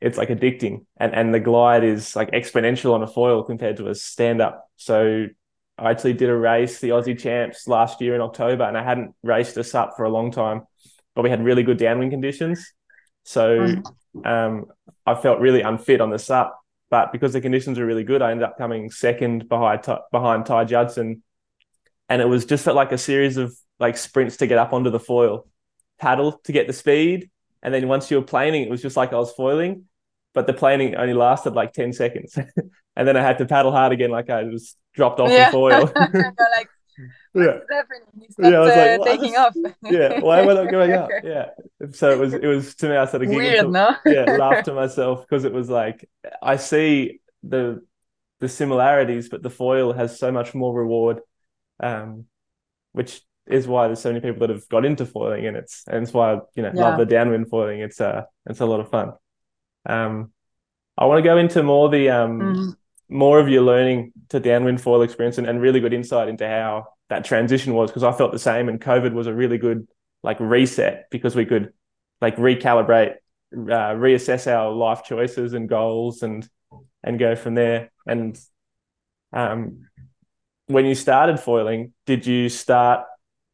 it's 0.00 0.16
like 0.16 0.28
addicting 0.28 0.84
and 0.96 1.14
and 1.14 1.34
the 1.34 1.40
glide 1.40 1.82
is 1.82 2.14
like 2.14 2.30
exponential 2.30 2.92
on 2.94 3.02
a 3.02 3.06
foil 3.06 3.42
compared 3.42 3.76
to 3.78 3.88
a 3.88 3.94
stand 3.94 4.40
up. 4.40 4.68
So 4.76 5.26
I 5.78 5.90
actually 5.90 6.14
did 6.14 6.28
a 6.28 6.36
race, 6.36 6.80
the 6.80 6.90
Aussie 6.90 7.18
Champs 7.18 7.68
last 7.68 8.00
year 8.00 8.14
in 8.14 8.20
October, 8.20 8.64
and 8.64 8.76
I 8.76 8.82
hadn't 8.82 9.14
raced 9.22 9.56
a 9.56 9.64
SUP 9.64 9.96
for 9.96 10.04
a 10.04 10.10
long 10.10 10.32
time, 10.32 10.62
but 11.14 11.22
we 11.22 11.30
had 11.30 11.44
really 11.44 11.62
good 11.62 11.78
downwind 11.78 12.10
conditions. 12.10 12.72
So 13.24 13.60
mm-hmm. 13.60 14.26
um, 14.26 14.66
I 15.06 15.14
felt 15.14 15.38
really 15.38 15.62
unfit 15.62 16.00
on 16.00 16.10
the 16.10 16.18
SUP. 16.18 16.57
But 16.90 17.12
because 17.12 17.32
the 17.32 17.40
conditions 17.40 17.78
were 17.78 17.86
really 17.86 18.04
good, 18.04 18.22
I 18.22 18.30
ended 18.30 18.44
up 18.44 18.56
coming 18.56 18.90
second 18.90 19.48
behind 19.48 19.84
behind 20.10 20.46
Ty 20.46 20.64
Judson, 20.64 21.22
and 22.08 22.22
it 22.22 22.26
was 22.26 22.46
just 22.46 22.66
like 22.66 22.92
a 22.92 22.98
series 22.98 23.36
of 23.36 23.54
like 23.78 23.96
sprints 23.96 24.38
to 24.38 24.46
get 24.46 24.58
up 24.58 24.72
onto 24.72 24.90
the 24.90 25.00
foil, 25.00 25.46
paddle 25.98 26.32
to 26.44 26.52
get 26.52 26.66
the 26.66 26.72
speed, 26.72 27.30
and 27.62 27.74
then 27.74 27.88
once 27.88 28.10
you 28.10 28.18
were 28.18 28.24
planing, 28.24 28.62
it 28.62 28.70
was 28.70 28.80
just 28.80 28.96
like 28.96 29.12
I 29.12 29.16
was 29.16 29.32
foiling, 29.32 29.84
but 30.32 30.46
the 30.46 30.54
planing 30.54 30.94
only 30.96 31.14
lasted 31.14 31.54
like 31.54 31.72
ten 31.74 31.92
seconds, 31.92 32.38
and 32.96 33.08
then 33.08 33.16
I 33.16 33.22
had 33.22 33.38
to 33.38 33.46
paddle 33.46 33.72
hard 33.72 33.92
again, 33.92 34.10
like 34.10 34.30
I 34.30 34.44
was 34.44 34.74
dropped 34.94 35.20
off 35.20 35.30
yeah. 35.30 35.46
the 35.46 35.52
foil. 35.52 35.92
like, 35.96 36.68
yeah. 37.34 37.58
yeah, 38.38 38.48
I 38.48 38.58
was 38.58 38.76
like, 38.76 39.00
uh, 39.00 39.04
taking 39.04 39.36
off. 39.36 39.54
yeah, 39.82 40.20
why 40.20 40.40
am 40.40 40.48
I 40.48 40.54
not 40.54 40.70
going 40.70 40.92
up? 40.92 41.10
Yeah. 41.24 41.50
So 41.92 42.10
it 42.10 42.18
was 42.18 42.34
it 42.34 42.46
was 42.46 42.74
to 42.76 42.88
me 42.88 42.96
I 42.96 43.06
started 43.06 43.26
giggling. 43.26 43.46
Weird, 43.46 43.64
to, 43.66 43.70
no? 43.70 43.96
yeah, 44.06 44.24
laugh 44.36 44.64
to 44.64 44.74
myself 44.74 45.22
because 45.22 45.44
it 45.44 45.52
was 45.52 45.68
like 45.68 46.08
I 46.42 46.56
see 46.56 47.20
the 47.42 47.82
the 48.40 48.48
similarities, 48.48 49.28
but 49.28 49.42
the 49.42 49.50
foil 49.50 49.92
has 49.92 50.18
so 50.18 50.32
much 50.32 50.54
more 50.54 50.74
reward. 50.74 51.20
Um, 51.80 52.24
which 52.92 53.20
is 53.46 53.68
why 53.68 53.86
there's 53.86 54.00
so 54.00 54.10
many 54.10 54.20
people 54.20 54.40
that 54.40 54.50
have 54.50 54.68
got 54.68 54.84
into 54.84 55.06
foiling 55.06 55.46
and 55.46 55.56
it's 55.56 55.84
and 55.86 56.02
it's 56.02 56.12
why 56.12 56.34
I, 56.34 56.40
you 56.54 56.62
know 56.62 56.72
yeah. 56.74 56.80
love 56.80 56.98
the 56.98 57.06
downwind 57.06 57.48
foiling. 57.48 57.80
It's 57.80 58.00
uh 58.00 58.24
it's 58.46 58.60
a 58.60 58.66
lot 58.66 58.80
of 58.80 58.90
fun. 58.90 59.12
Um 59.86 60.32
I 60.96 61.06
want 61.06 61.18
to 61.18 61.28
go 61.28 61.38
into 61.38 61.62
more 61.62 61.88
the 61.88 62.10
um 62.10 62.40
mm 62.40 62.74
more 63.08 63.40
of 63.40 63.48
your 63.48 63.62
learning 63.62 64.12
to 64.28 64.40
downwind 64.40 64.80
foil 64.80 65.02
experience 65.02 65.38
and, 65.38 65.46
and 65.46 65.60
really 65.60 65.80
good 65.80 65.94
insight 65.94 66.28
into 66.28 66.46
how 66.46 66.88
that 67.08 67.24
transition 67.24 67.74
was 67.74 67.90
because 67.90 68.04
I 68.04 68.12
felt 68.12 68.32
the 68.32 68.38
same 68.38 68.68
and 68.68 68.80
COVID 68.80 69.12
was 69.12 69.26
a 69.26 69.34
really 69.34 69.58
good 69.58 69.88
like 70.22 70.38
reset 70.40 71.06
because 71.10 71.34
we 71.34 71.46
could 71.46 71.72
like 72.20 72.36
recalibrate, 72.36 73.14
uh, 73.52 73.94
reassess 73.94 74.46
our 74.46 74.70
life 74.72 75.04
choices 75.04 75.54
and 75.54 75.68
goals 75.68 76.22
and 76.22 76.48
and 77.02 77.18
go 77.18 77.36
from 77.36 77.54
there. 77.54 77.90
And 78.06 78.38
um, 79.32 79.88
when 80.66 80.84
you 80.84 80.94
started 80.94 81.38
foiling, 81.40 81.94
did 82.06 82.26
you 82.26 82.48
start 82.48 83.06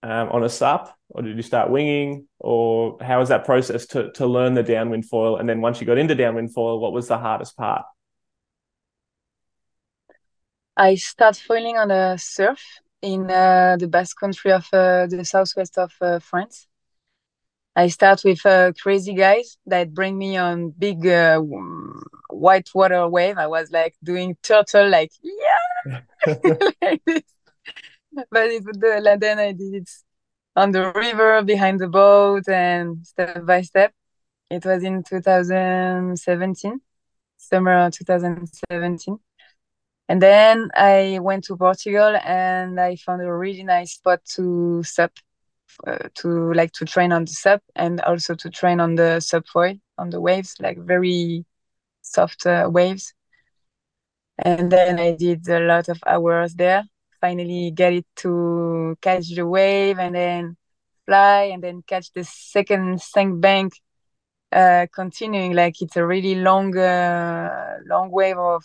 um, 0.02 0.30
on 0.30 0.42
a 0.42 0.48
SUP 0.48 0.92
or 1.10 1.22
did 1.22 1.36
you 1.36 1.42
start 1.42 1.70
winging 1.70 2.26
or 2.40 2.98
how 3.00 3.20
was 3.20 3.28
that 3.28 3.44
process 3.44 3.86
to 3.86 4.10
to 4.12 4.26
learn 4.26 4.54
the 4.54 4.62
downwind 4.62 5.06
foil? 5.06 5.36
And 5.36 5.48
then 5.48 5.60
once 5.60 5.80
you 5.80 5.86
got 5.86 5.98
into 5.98 6.14
downwind 6.14 6.52
foil, 6.52 6.80
what 6.80 6.92
was 6.92 7.06
the 7.06 7.18
hardest 7.18 7.56
part? 7.56 7.84
I 10.76 10.96
start 10.96 11.36
foiling 11.36 11.76
on 11.76 11.90
a 11.90 12.18
surf 12.18 12.60
in 13.00 13.30
uh, 13.30 13.76
the 13.78 13.86
Basque 13.86 14.18
country 14.18 14.52
of 14.52 14.66
uh, 14.72 15.06
the 15.06 15.24
southwest 15.24 15.78
of 15.78 15.92
uh, 16.00 16.18
France. 16.18 16.66
I 17.76 17.88
start 17.88 18.22
with 18.24 18.44
uh, 18.46 18.72
crazy 18.80 19.14
guys 19.14 19.58
that 19.66 19.94
bring 19.94 20.16
me 20.16 20.36
on 20.36 20.70
big 20.70 21.06
uh, 21.06 21.40
white 22.30 22.70
water 22.74 23.08
wave. 23.08 23.36
I 23.38 23.46
was 23.46 23.70
like 23.70 23.94
doing 24.02 24.36
turtle, 24.42 24.88
like 24.88 25.10
yeah, 25.22 26.00
like 26.82 27.02
but 28.30 28.46
it 28.50 28.64
and 28.66 29.20
then 29.20 29.38
I 29.38 29.52
did 29.52 29.74
it 29.74 29.90
on 30.56 30.70
the 30.72 30.92
river 30.92 31.42
behind 31.42 31.80
the 31.80 31.88
boat 31.88 32.48
and 32.48 33.04
step 33.06 33.44
by 33.44 33.62
step. 33.62 33.92
It 34.50 34.64
was 34.64 34.84
in 34.84 35.02
2017, 35.02 36.80
summer 37.36 37.90
2017. 37.90 39.18
And 40.08 40.20
then 40.20 40.70
I 40.74 41.18
went 41.22 41.44
to 41.44 41.56
Portugal 41.56 42.16
and 42.24 42.78
I 42.78 42.96
found 42.96 43.22
a 43.22 43.32
really 43.32 43.62
nice 43.62 43.94
spot 43.94 44.20
to 44.36 44.82
sup, 44.82 45.12
uh, 45.86 46.08
to 46.16 46.52
like 46.52 46.72
to 46.72 46.84
train 46.84 47.12
on 47.12 47.24
the 47.24 47.32
sup 47.32 47.62
and 47.74 48.00
also 48.02 48.34
to 48.34 48.50
train 48.50 48.80
on 48.80 48.96
the 48.96 49.18
subfoil 49.20 49.80
on 49.96 50.10
the 50.10 50.20
waves, 50.20 50.56
like 50.60 50.78
very 50.78 51.46
soft 52.02 52.46
uh, 52.46 52.68
waves. 52.70 53.14
And 54.38 54.70
then 54.70 54.98
I 54.98 55.12
did 55.12 55.48
a 55.48 55.60
lot 55.60 55.88
of 55.88 55.98
hours 56.06 56.54
there. 56.54 56.84
Finally, 57.20 57.70
get 57.70 57.92
it 57.94 58.06
to 58.16 58.96
catch 59.00 59.34
the 59.34 59.46
wave 59.46 59.98
and 59.98 60.14
then 60.14 60.56
fly 61.06 61.44
and 61.44 61.62
then 61.62 61.82
catch 61.86 62.12
the 62.12 62.24
second 62.24 63.00
sink 63.00 63.40
bank. 63.40 63.72
Uh, 64.52 64.86
continuing 64.94 65.52
like 65.52 65.80
it's 65.80 65.96
a 65.96 66.06
really 66.06 66.36
long, 66.36 66.76
uh, 66.76 67.78
long 67.86 68.10
wave 68.10 68.38
of 68.38 68.62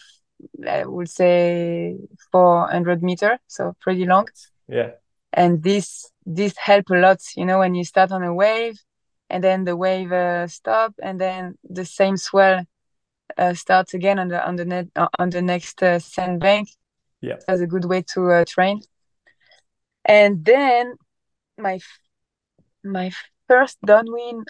I 0.68 0.86
would 0.86 1.10
say 1.10 1.98
400 2.32 3.04
meter, 3.04 3.40
so 3.48 3.76
pretty 3.80 4.06
long. 4.06 4.28
Yeah. 4.68 4.92
And 5.34 5.62
this 5.64 6.12
this 6.26 6.56
help 6.58 6.90
a 6.90 6.96
lot, 6.96 7.22
you 7.36 7.46
know, 7.46 7.60
when 7.60 7.76
you 7.76 7.84
start 7.84 8.12
on 8.12 8.24
a 8.24 8.34
wave, 8.34 8.80
and 9.30 9.44
then 9.44 9.64
the 9.64 9.76
wave 9.76 10.12
uh, 10.12 10.48
stop, 10.48 10.94
and 11.02 11.20
then 11.20 11.58
the 11.64 11.86
same 11.86 12.18
swell 12.18 12.64
uh, 13.38 13.54
starts 13.54 13.94
again 13.94 14.20
on 14.20 14.28
the 14.28 14.46
on 14.46 14.56
the 14.56 14.66
net 14.66 14.88
uh, 14.96 15.08
on 15.18 15.30
the 15.30 15.42
next 15.42 15.82
uh, 15.84 16.00
sandbank. 16.00 16.70
Yeah, 17.22 17.36
that's 17.48 17.62
a 17.62 17.68
good 17.68 17.86
way 17.86 18.04
to 18.14 18.32
uh, 18.32 18.46
train. 18.46 18.82
And 20.06 20.44
then 20.44 20.96
my 21.58 21.80
my 22.84 23.12
first 23.48 23.78
downwind 23.86 24.48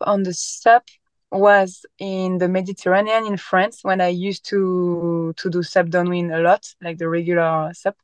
on 0.00 0.22
the 0.22 0.34
SUP 0.34 0.84
was 1.30 1.86
in 1.98 2.38
the 2.38 2.48
Mediterranean 2.48 3.26
in 3.26 3.36
France 3.36 3.80
when 3.82 4.00
I 4.00 4.08
used 4.08 4.48
to 4.48 5.32
to 5.36 5.50
do 5.50 5.62
SUP 5.62 5.88
downwind 5.88 6.32
a 6.32 6.40
lot, 6.40 6.74
like 6.82 6.98
the 6.98 7.08
regular 7.08 7.72
SUP. 7.72 7.96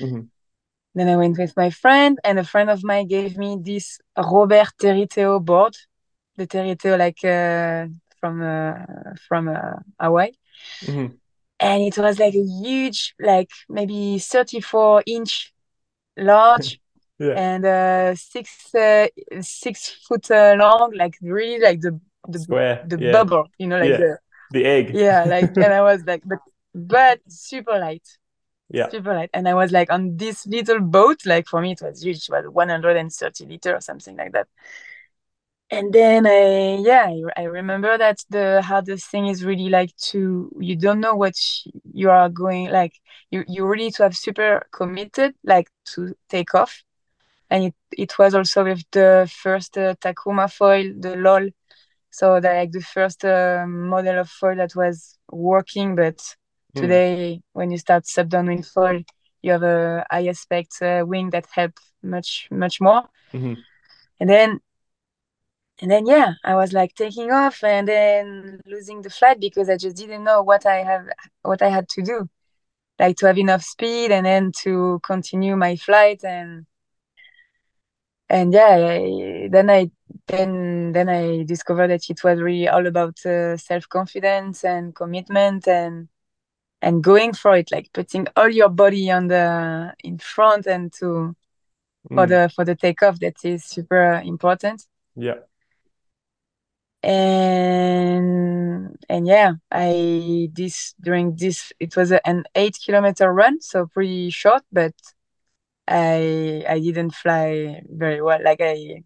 Mm-hmm. 0.00 0.22
Then 0.94 1.08
I 1.08 1.16
went 1.16 1.38
with 1.38 1.56
my 1.56 1.70
friend, 1.70 2.18
and 2.24 2.38
a 2.38 2.44
friend 2.44 2.70
of 2.70 2.82
mine 2.84 3.08
gave 3.08 3.36
me 3.36 3.58
this 3.60 3.98
Robert 4.16 4.72
Territeo 4.80 5.44
board, 5.44 5.76
the 6.36 6.46
Territeo 6.46 6.98
like 6.98 7.24
uh, 7.24 7.88
from 8.20 8.42
uh, 8.42 9.14
from 9.28 9.48
uh, 9.48 9.78
Hawaii, 10.00 10.32
mm-hmm. 10.82 11.14
and 11.60 11.82
it 11.82 11.98
was 11.98 12.18
like 12.18 12.34
a 12.34 12.46
huge, 12.62 13.14
like 13.20 13.50
maybe 13.68 14.18
thirty 14.18 14.60
four 14.60 15.02
inch 15.06 15.52
large. 16.16 16.80
yeah. 17.18 17.34
And 17.34 17.64
uh, 17.64 18.14
six 18.14 18.74
uh, 18.74 19.08
six 19.40 19.90
foot 20.06 20.30
uh, 20.30 20.54
long, 20.58 20.92
like 20.94 21.16
really 21.20 21.60
like 21.60 21.80
the 21.80 22.00
the 22.28 22.38
Square. 22.38 22.84
the 22.86 22.98
yeah. 23.00 23.12
bubble, 23.12 23.48
you 23.58 23.66
know, 23.66 23.78
like 23.78 23.90
yeah. 23.90 23.96
the 23.96 24.18
the 24.50 24.64
egg. 24.64 24.94
Yeah, 24.94 25.24
like 25.24 25.56
and 25.56 25.72
I 25.72 25.82
was 25.82 26.04
like, 26.04 26.22
but 26.24 26.38
but 26.74 27.20
super 27.28 27.78
light. 27.78 28.06
Yeah. 28.70 28.90
Super 28.90 29.14
light. 29.14 29.30
And 29.32 29.48
I 29.48 29.54
was 29.54 29.72
like 29.72 29.90
on 29.90 30.16
this 30.16 30.46
little 30.46 30.80
boat, 30.80 31.24
like 31.24 31.46
for 31.46 31.60
me 31.60 31.72
it 31.72 31.80
was 31.82 32.02
huge, 32.02 32.28
it 32.28 32.30
was 32.30 32.44
130 32.46 33.46
liter 33.46 33.74
or 33.74 33.80
something 33.80 34.16
like 34.16 34.32
that. 34.32 34.46
And 35.70 35.92
then 35.92 36.26
I 36.26 36.76
yeah, 36.76 37.06
I, 37.36 37.42
I 37.42 37.44
remember 37.44 37.96
that 37.96 38.24
the 38.30 38.62
hardest 38.62 39.10
thing 39.10 39.26
is 39.26 39.44
really 39.44 39.68
like 39.68 39.94
to 40.10 40.50
you 40.60 40.76
don't 40.76 41.00
know 41.00 41.14
what 41.14 41.34
you 41.92 42.10
are 42.10 42.28
going 42.28 42.70
like 42.70 42.94
you 43.30 43.44
you 43.48 43.66
really 43.66 43.90
to 43.92 44.02
have 44.04 44.16
super 44.16 44.66
committed 44.72 45.34
like 45.44 45.68
to 45.94 46.14
take 46.28 46.54
off. 46.54 46.82
And 47.50 47.64
it, 47.64 47.74
it 47.92 48.18
was 48.18 48.34
also 48.34 48.64
with 48.64 48.82
the 48.92 49.30
first 49.34 49.78
uh, 49.78 49.94
Takuma 49.94 50.52
foil, 50.52 50.92
the 50.98 51.16
LOL 51.16 51.48
so 52.18 52.40
that 52.40 52.56
like 52.56 52.72
the 52.72 52.80
first 52.80 53.24
uh, 53.24 53.64
model 53.68 54.18
of 54.18 54.28
foil 54.28 54.56
that 54.56 54.74
was 54.74 55.16
working, 55.30 55.94
but 55.94 56.16
mm. 56.16 56.80
today 56.80 57.40
when 57.52 57.70
you 57.70 57.78
start 57.78 58.08
SUP 58.08 58.28
downwind 58.28 58.66
foil, 58.66 59.02
you 59.40 59.52
have 59.52 59.62
a 59.62 60.04
high 60.10 60.26
aspect 60.26 60.82
uh, 60.82 61.04
wing 61.06 61.30
that 61.30 61.46
help 61.52 61.78
much 62.02 62.48
much 62.50 62.80
more. 62.80 63.04
Mm-hmm. 63.32 63.54
And 64.18 64.28
then 64.28 64.58
and 65.80 65.88
then 65.92 66.06
yeah, 66.06 66.32
I 66.44 66.56
was 66.56 66.72
like 66.72 66.96
taking 66.96 67.30
off 67.30 67.62
and 67.62 67.86
then 67.86 68.62
losing 68.66 69.02
the 69.02 69.10
flight 69.10 69.38
because 69.38 69.70
I 69.70 69.76
just 69.76 69.96
didn't 69.96 70.24
know 70.24 70.42
what 70.42 70.66
I 70.66 70.78
have 70.82 71.06
what 71.42 71.62
I 71.62 71.68
had 71.68 71.88
to 71.90 72.02
do, 72.02 72.28
like 72.98 73.16
to 73.18 73.26
have 73.28 73.38
enough 73.38 73.62
speed 73.62 74.10
and 74.10 74.26
then 74.26 74.50
to 74.62 74.98
continue 75.04 75.54
my 75.54 75.76
flight 75.76 76.24
and 76.24 76.66
and 78.30 78.52
yeah, 78.52 78.76
I, 79.00 79.48
then 79.50 79.70
I 79.70 79.90
then 80.26 80.92
then 80.92 81.08
I 81.08 81.44
discovered 81.44 81.88
that 81.88 82.08
it 82.10 82.22
was 82.22 82.40
really 82.40 82.68
all 82.68 82.86
about 82.86 83.24
uh, 83.24 83.56
self 83.56 83.88
confidence 83.88 84.64
and 84.64 84.94
commitment 84.94 85.66
and 85.66 86.08
and 86.82 87.02
going 87.02 87.32
for 87.32 87.56
it, 87.56 87.72
like 87.72 87.90
putting 87.92 88.26
all 88.36 88.48
your 88.48 88.68
body 88.68 89.10
on 89.10 89.28
the 89.28 89.94
in 90.04 90.18
front 90.18 90.66
and 90.66 90.92
to 90.94 91.34
mm. 92.10 92.14
for 92.14 92.26
the 92.26 92.50
for 92.54 92.64
the 92.64 92.74
takeoff. 92.74 93.18
That 93.20 93.44
is 93.44 93.64
super 93.64 94.20
important. 94.24 94.84
Yeah. 95.16 95.40
And 97.02 98.98
and 99.08 99.26
yeah, 99.26 99.52
I 99.70 100.50
this 100.52 100.94
during 101.00 101.36
this 101.36 101.72
it 101.80 101.96
was 101.96 102.12
an 102.12 102.44
eight 102.54 102.76
kilometer 102.84 103.32
run, 103.32 103.60
so 103.62 103.86
pretty 103.86 104.30
short, 104.30 104.62
but 104.70 104.92
I 105.88 106.64
I 106.68 106.78
didn't 106.80 107.14
fly 107.14 107.82
very 107.88 108.20
well. 108.20 108.40
Like 108.42 108.60
I 108.60 109.02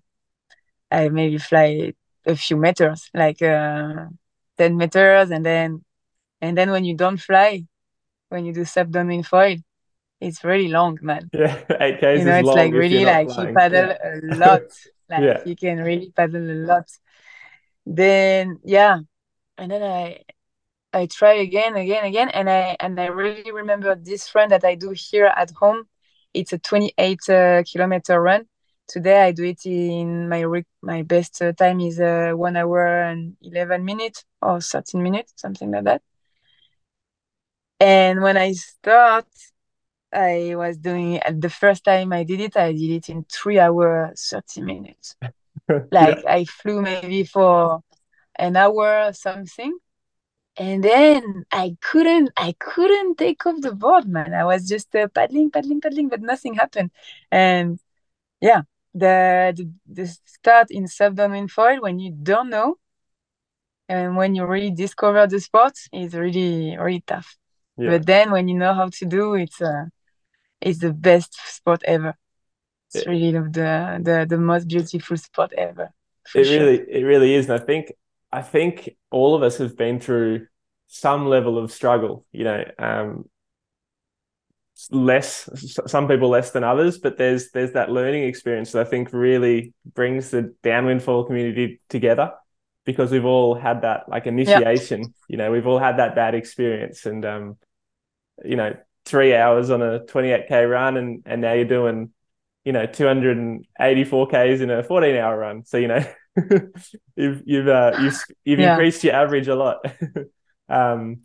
I 0.91 1.09
maybe 1.09 1.39
fly 1.39 1.95
a 2.27 2.37
few 2.37 2.57
meters, 2.57 3.09
like 3.15 3.41
uh, 3.43 4.07
ten 4.59 4.77
meters, 4.77 5.31
and 5.31 5.47
then 5.47 5.85
and 6.41 6.59
then 6.59 6.71
when 6.71 6.85
you 6.85 6.97
don't 6.97 7.19
fly, 7.19 7.65
when 8.29 8.45
you 8.45 8.53
do 8.53 8.65
SUP 8.65 8.89
foil, 9.25 9.57
it's 10.21 10.45
really 10.45 10.69
long, 10.69 10.99
man. 11.03 11.31
Yeah, 11.35 11.63
eight 11.81 12.01
k's. 12.01 12.19
You 12.19 12.25
know, 12.25 12.39
it's 12.39 12.49
like 12.49 12.73
really 12.73 13.05
like 13.05 13.29
playing. 13.29 13.49
you 13.49 13.55
paddle 13.55 13.89
yeah. 13.89 14.35
a 14.35 14.37
lot. 14.37 14.63
like 15.11 15.23
yeah. 15.23 15.41
you 15.45 15.57
can 15.57 15.79
really 15.79 16.11
paddle 16.11 16.51
a 16.51 16.59
lot. 16.67 16.89
Then 17.87 18.59
yeah, 18.65 18.99
and 19.57 19.71
then 19.71 19.83
I 19.83 20.23
I 20.93 21.07
try 21.07 21.35
again, 21.35 21.77
again, 21.77 22.05
again, 22.05 22.29
and 22.29 22.51
I 22.51 22.77
and 22.81 23.01
I 23.01 23.07
really 23.07 23.51
remember 23.51 23.95
this 23.95 24.29
friend 24.29 24.51
that 24.53 24.65
I 24.65 24.75
do 24.75 24.91
here 24.91 25.27
at 25.27 25.51
home. 25.53 25.89
It's 26.35 26.53
a 26.53 26.59
28 26.59 27.19
uh, 27.29 27.63
kilometer 27.71 28.21
run. 28.21 28.47
Today 28.89 29.23
I 29.23 29.33
do 29.33 29.45
it 29.45 29.65
in 29.65 30.29
my 30.29 30.45
my 30.83 31.03
best 31.03 31.41
uh, 31.41 31.53
time 31.53 31.81
is 31.81 32.01
uh, 32.01 32.33
one 32.35 32.57
hour 32.57 33.03
and 33.03 33.37
11 33.43 33.85
minutes 33.85 34.25
or 34.41 34.61
13 34.61 35.03
minutes, 35.03 35.33
something 35.37 35.71
like 35.71 35.85
that. 35.85 36.03
And 37.81 38.23
when 38.23 38.37
I 38.37 38.53
start, 38.53 39.27
I 40.13 40.55
was 40.57 40.77
doing 40.77 41.19
at 41.19 41.41
the 41.41 41.51
first 41.51 41.85
time 41.85 42.13
I 42.13 42.25
did 42.25 42.41
it, 42.41 42.57
I 42.57 42.73
did 42.73 42.91
it 42.91 43.09
in 43.09 43.25
three 43.25 43.59
hours, 43.59 44.29
30 44.31 44.63
minutes. 44.63 45.17
like 45.93 46.19
yeah. 46.25 46.33
I 46.33 46.45
flew 46.45 46.83
maybe 46.83 47.25
for 47.25 47.81
an 48.37 48.57
hour 48.57 49.13
something 49.13 49.79
and 50.57 50.85
then 50.85 51.45
I 51.51 51.77
couldn't 51.81 52.31
I 52.37 52.55
couldn't 52.59 53.17
take 53.17 53.47
off 53.47 53.61
the 53.61 53.75
board, 53.75 54.07
man. 54.07 54.35
I 54.35 54.45
was 54.45 54.69
just 54.69 54.95
uh, 54.95 55.09
paddling, 55.09 55.51
paddling, 55.51 55.81
paddling, 55.81 56.09
but 56.09 56.21
nothing 56.21 56.55
happened. 56.55 56.91
And 57.31 57.79
yeah, 58.41 58.63
the 58.93 59.55
the, 59.57 59.71
the 59.87 60.07
start 60.27 60.71
in 60.71 60.87
SUP 60.87 61.15
downwind 61.15 61.51
foil 61.51 61.81
when 61.81 61.99
you 61.99 62.11
don't 62.11 62.51
know 62.51 62.77
and 63.89 64.17
when 64.17 64.35
you 64.35 64.45
really 64.45 64.71
discover 64.71 65.27
the 65.27 65.41
sport 65.41 65.79
is 65.93 66.15
really 66.15 66.77
really 66.77 67.03
tough. 67.07 67.37
Yeah. 67.79 67.91
But 67.91 68.07
then 68.07 68.31
when 68.31 68.49
you 68.49 68.59
know 68.59 68.75
how 68.75 68.89
to 68.89 69.07
do 69.07 69.35
it's 69.35 69.61
uh 69.63 69.87
it's 70.61 70.81
the 70.81 70.93
best 70.93 71.35
sport 71.49 71.83
ever. 71.85 72.15
It's 72.89 73.07
it, 73.07 73.09
really 73.09 73.33
the 73.33 74.01
the 74.03 74.27
the 74.29 74.39
most 74.39 74.69
beautiful 74.69 75.17
sport 75.17 75.53
ever. 75.57 75.91
It 76.35 76.45
sure. 76.45 76.59
really 76.59 76.79
it 76.91 77.05
really 77.05 77.35
is. 77.35 77.49
And 77.49 77.59
I 77.61 77.65
think 77.65 77.93
I 78.33 78.43
think 78.43 78.91
all 79.11 79.35
of 79.35 79.43
us 79.43 79.59
have 79.59 79.77
been 79.77 80.01
through 80.01 80.47
some 80.87 81.27
level 81.27 81.59
of 81.59 81.73
struggle, 81.73 82.27
you 82.33 82.45
know, 82.45 82.65
um, 82.79 83.25
less 84.91 85.49
some 85.87 86.09
people 86.09 86.29
less 86.29 86.51
than 86.51 86.65
others, 86.65 86.99
but 86.99 87.19
there's 87.19 87.51
there's 87.51 87.73
that 87.73 87.91
learning 87.91 88.25
experience 88.25 88.73
that 88.73 88.87
I 88.87 88.89
think 88.89 89.13
really 89.13 89.75
brings 89.95 90.31
the 90.31 90.55
downwind 90.63 91.03
foil 91.03 91.25
community 91.25 91.81
together 91.89 92.33
because 92.85 93.13
we've 93.13 93.25
all 93.25 93.55
had 93.55 93.83
that 93.83 94.09
like 94.09 94.27
initiation, 94.27 95.01
yep. 95.01 95.11
you 95.29 95.37
know, 95.37 95.53
we've 95.53 95.67
all 95.67 95.79
had 95.79 95.99
that 95.99 96.15
bad 96.15 96.35
experience 96.35 97.07
and 97.07 97.25
um, 97.25 97.57
you 98.45 98.57
know, 98.57 98.75
three 99.05 99.35
hours 99.35 99.71
on 99.71 99.83
a 99.83 100.01
28k 100.01 100.71
run 100.71 100.97
and 100.97 101.23
and 101.27 101.41
now 101.41 101.53
you're 101.53 101.65
doing 101.65 102.11
you 102.65 102.73
know 102.73 102.87
284 102.87 104.27
k's 104.29 104.61
in 104.61 104.71
a 104.71 104.83
14 104.83 105.17
hour 105.17 105.37
run 105.37 105.65
so 105.65 105.77
you 105.77 105.89
know 105.89 106.05
you've 107.17 107.43
you've 107.45 107.69
uh, 107.69 107.93
you've 108.01 108.25
you've 108.45 108.61
yeah. 108.61 108.73
increased 108.73 109.05
your 109.05 109.15
average 109.15 109.49
a 109.49 109.55
lot. 109.55 109.85
um, 110.69 111.23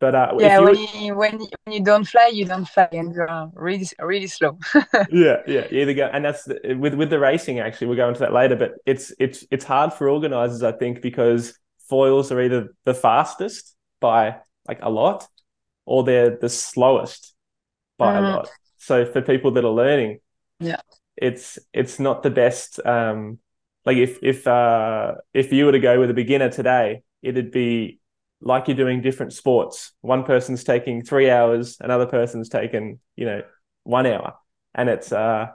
but 0.00 0.14
uh, 0.14 0.34
yeah, 0.38 0.58
you... 0.58 0.64
when 0.64 0.76
you 0.76 1.14
when 1.14 1.40
you, 1.40 1.48
when 1.64 1.76
you 1.76 1.84
don't 1.84 2.04
fly, 2.04 2.30
you 2.32 2.44
don't 2.44 2.68
fly, 2.68 2.88
and 2.92 3.14
you're 3.14 3.50
really 3.54 3.86
really 4.00 4.26
slow. 4.26 4.58
yeah, 5.10 5.42
yeah, 5.46 5.66
either 5.70 5.94
go, 5.94 6.10
and 6.12 6.24
that's 6.24 6.44
the, 6.44 6.74
with 6.78 6.94
with 6.94 7.10
the 7.10 7.18
racing. 7.18 7.60
Actually, 7.60 7.88
we'll 7.88 7.96
go 7.96 8.08
into 8.08 8.20
that 8.20 8.32
later. 8.32 8.56
But 8.56 8.72
it's 8.86 9.12
it's 9.18 9.46
it's 9.50 9.64
hard 9.64 9.92
for 9.92 10.08
organizers, 10.08 10.62
I 10.62 10.72
think, 10.72 11.00
because 11.00 11.58
foils 11.88 12.32
are 12.32 12.40
either 12.40 12.74
the 12.84 12.94
fastest 12.94 13.74
by 14.00 14.36
like 14.66 14.80
a 14.82 14.90
lot, 14.90 15.26
or 15.86 16.04
they're 16.04 16.36
the 16.36 16.48
slowest 16.48 17.34
by 17.98 18.14
mm. 18.14 18.18
a 18.18 18.22
mm-hmm. 18.22 18.36
lot. 18.36 18.50
So 18.78 19.06
for 19.06 19.22
people 19.22 19.52
that 19.52 19.64
are 19.64 19.70
learning, 19.70 20.18
yeah, 20.60 20.80
it's 21.16 21.58
it's 21.72 21.98
not 21.98 22.22
the 22.22 22.30
best 22.30 22.84
um 22.84 23.38
like 23.84 23.96
if 23.96 24.18
if 24.22 24.46
uh 24.46 25.14
if 25.32 25.52
you 25.52 25.66
were 25.66 25.72
to 25.72 25.78
go 25.78 26.00
with 26.00 26.10
a 26.10 26.14
beginner 26.14 26.50
today, 26.50 27.02
it'd 27.22 27.50
be 27.50 28.00
like 28.40 28.68
you're 28.68 28.76
doing 28.76 29.00
different 29.00 29.32
sports. 29.32 29.92
One 30.00 30.24
person's 30.24 30.64
taking 30.64 31.02
three 31.02 31.30
hours, 31.30 31.78
another 31.80 32.06
person's 32.06 32.48
taking, 32.48 32.98
you 33.16 33.26
know, 33.26 33.42
one 33.84 34.06
hour. 34.06 34.34
And 34.74 34.88
it's 34.88 35.12
uh 35.12 35.48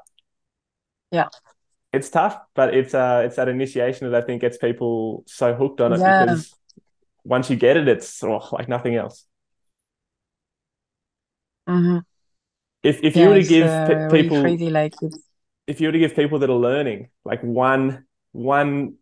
yeah. 1.12 1.30
It's 1.92 2.10
tough, 2.10 2.40
but 2.54 2.76
it's 2.76 2.94
uh 2.94 3.24
it's 3.26 3.38
that 3.38 3.50
initiation 3.50 4.10
that 4.10 4.24
I 4.24 4.26
think 4.26 4.42
gets 4.42 4.58
people 4.58 5.24
so 5.28 5.54
hooked 5.54 5.82
on 5.82 5.94
it 5.94 6.00
yeah. 6.00 6.26
because 6.26 6.54
once 7.24 7.50
you 7.50 7.56
get 7.56 7.78
it, 7.78 7.88
it's 7.88 8.24
oh, 8.24 8.48
like 8.52 8.70
nothing 8.70 8.96
else. 8.96 9.26
Mm-hmm. 11.68 12.00
If 12.84 13.04
if 13.04 13.16
yeah, 13.16 13.24
you 13.24 13.30
were 13.30 13.42
to 13.42 13.48
give 13.48 13.68
uh, 13.68 14.10
people 14.10 14.42
really 14.42 14.70
like 14.70 14.94
if 15.68 15.82
you 15.82 15.88
were 15.88 15.92
to 15.92 16.00
give 16.00 16.16
people 16.16 16.40
that 16.40 16.50
are 16.50 16.56
learning 16.56 17.10
like 17.26 17.44
one 17.44 18.06
one 18.32 18.96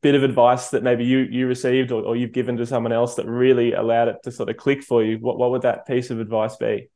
bit 0.00 0.14
of 0.14 0.22
advice 0.22 0.70
that 0.70 0.82
maybe 0.82 1.04
you 1.04 1.18
you 1.18 1.46
received 1.46 1.92
or, 1.92 2.02
or 2.02 2.16
you've 2.16 2.32
given 2.32 2.56
to 2.56 2.66
someone 2.66 2.92
else 2.92 3.14
that 3.16 3.26
really 3.26 3.72
allowed 3.72 4.08
it 4.08 4.16
to 4.24 4.32
sort 4.32 4.48
of 4.48 4.56
click 4.56 4.82
for 4.82 5.04
you 5.04 5.18
what 5.18 5.38
what 5.38 5.50
would 5.50 5.62
that 5.62 5.86
piece 5.86 6.10
of 6.10 6.20
advice 6.20 6.56
be? 6.56 6.88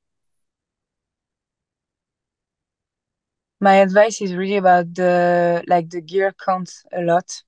My 3.61 3.77
advice 3.77 4.21
is 4.21 4.35
really 4.35 4.57
about 4.57 4.95
the 4.95 5.65
like 5.67 5.91
the 5.91 6.01
gear 6.01 6.33
counts 6.33 6.85
a 6.93 7.03
lot. 7.03 7.43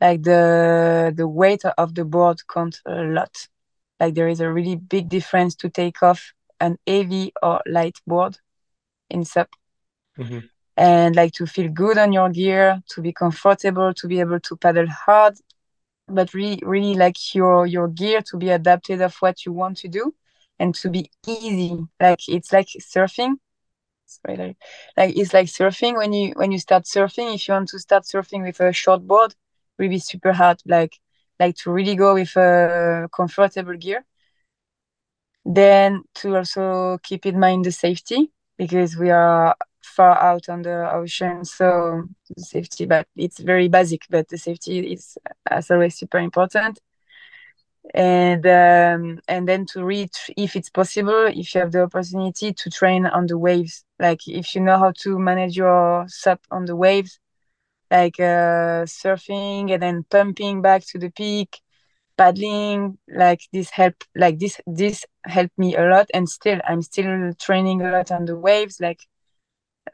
Like 0.00 0.22
the 0.22 1.12
the 1.14 1.28
weight 1.28 1.64
of 1.78 1.94
the 1.94 2.04
board 2.04 2.40
counts 2.48 2.80
a 2.86 3.02
lot. 3.02 3.48
Like 4.00 4.14
there 4.14 4.28
is 4.28 4.40
a 4.40 4.52
really 4.52 4.76
big 4.76 5.08
difference 5.08 5.54
to 5.56 5.70
take 5.70 6.02
off 6.02 6.32
an 6.60 6.78
heavy 6.86 7.32
or 7.42 7.60
light 7.66 7.98
board 8.06 8.38
in 9.10 9.24
SUP 9.24 9.50
mm-hmm 10.18 10.51
and 10.76 11.14
like 11.16 11.32
to 11.34 11.46
feel 11.46 11.68
good 11.70 11.98
on 11.98 12.12
your 12.12 12.30
gear, 12.30 12.82
to 12.90 13.00
be 13.02 13.12
comfortable, 13.12 13.92
to 13.94 14.08
be 14.08 14.20
able 14.20 14.40
to 14.40 14.56
paddle 14.56 14.88
hard, 14.88 15.34
but 16.08 16.34
really, 16.34 16.60
really 16.64 16.94
like 16.94 17.34
your 17.34 17.66
your 17.66 17.88
gear 17.88 18.22
to 18.22 18.36
be 18.38 18.50
adapted 18.50 19.00
of 19.02 19.16
what 19.18 19.46
you 19.46 19.52
want 19.52 19.78
to 19.78 19.88
do 19.88 20.14
and 20.58 20.74
to 20.76 20.90
be 20.90 21.10
easy. 21.26 21.78
Like 22.00 22.20
it's 22.28 22.52
like 22.52 22.68
surfing. 22.80 23.34
Sorry, 24.06 24.36
like, 24.36 24.56
like 24.96 25.16
it's 25.16 25.32
like 25.34 25.46
surfing 25.46 25.96
when 25.96 26.12
you 26.12 26.32
when 26.36 26.52
you 26.52 26.58
start 26.58 26.84
surfing. 26.84 27.34
If 27.34 27.48
you 27.48 27.54
want 27.54 27.68
to 27.70 27.78
start 27.78 28.04
surfing 28.04 28.42
with 28.44 28.60
a 28.60 28.72
short 28.72 29.06
board, 29.06 29.34
really 29.78 29.98
super 29.98 30.32
hard. 30.32 30.60
Like 30.66 30.98
like 31.40 31.56
to 31.58 31.72
really 31.72 31.96
go 31.96 32.14
with 32.14 32.36
a 32.36 33.08
comfortable 33.14 33.76
gear. 33.76 34.04
Then 35.44 36.02
to 36.16 36.36
also 36.36 36.98
keep 37.02 37.26
in 37.26 37.38
mind 37.38 37.64
the 37.64 37.72
safety 37.72 38.30
because 38.56 38.96
we 38.96 39.10
are 39.10 39.56
far 39.84 40.18
out 40.20 40.48
on 40.48 40.62
the 40.62 40.90
ocean 40.92 41.44
so 41.44 42.04
safety 42.38 42.86
but 42.86 43.06
it's 43.16 43.40
very 43.40 43.68
basic 43.68 44.02
but 44.10 44.28
the 44.28 44.38
safety 44.38 44.92
is 44.92 45.18
as 45.50 45.70
always 45.70 45.96
super 45.96 46.18
important. 46.18 46.80
And 47.94 48.46
um, 48.46 49.20
and 49.28 49.46
then 49.46 49.66
to 49.72 49.84
reach 49.84 50.30
if 50.36 50.54
it's 50.56 50.70
possible 50.70 51.26
if 51.26 51.54
you 51.54 51.60
have 51.60 51.72
the 51.72 51.82
opportunity 51.82 52.52
to 52.52 52.70
train 52.70 53.06
on 53.06 53.26
the 53.26 53.36
waves. 53.36 53.84
Like 53.98 54.20
if 54.28 54.54
you 54.54 54.60
know 54.60 54.78
how 54.78 54.92
to 55.02 55.18
manage 55.18 55.56
your 55.56 56.06
sup 56.08 56.40
on 56.50 56.64
the 56.64 56.76
waves 56.76 57.18
like 57.90 58.18
uh, 58.18 58.86
surfing 58.86 59.70
and 59.70 59.82
then 59.82 60.04
pumping 60.10 60.62
back 60.62 60.82
to 60.86 60.98
the 60.98 61.10
peak 61.10 61.60
paddling 62.16 62.98
like 63.08 63.40
this 63.52 63.68
help 63.70 63.94
like 64.16 64.38
this 64.38 64.60
this 64.66 65.04
helped 65.24 65.58
me 65.58 65.76
a 65.76 65.82
lot. 65.82 66.06
And 66.14 66.28
still 66.28 66.60
i'm 66.66 66.82
still 66.82 67.32
training 67.34 67.82
a 67.82 67.90
lot 67.90 68.10
on 68.10 68.24
the 68.24 68.36
waves 68.36 68.80
like 68.80 69.00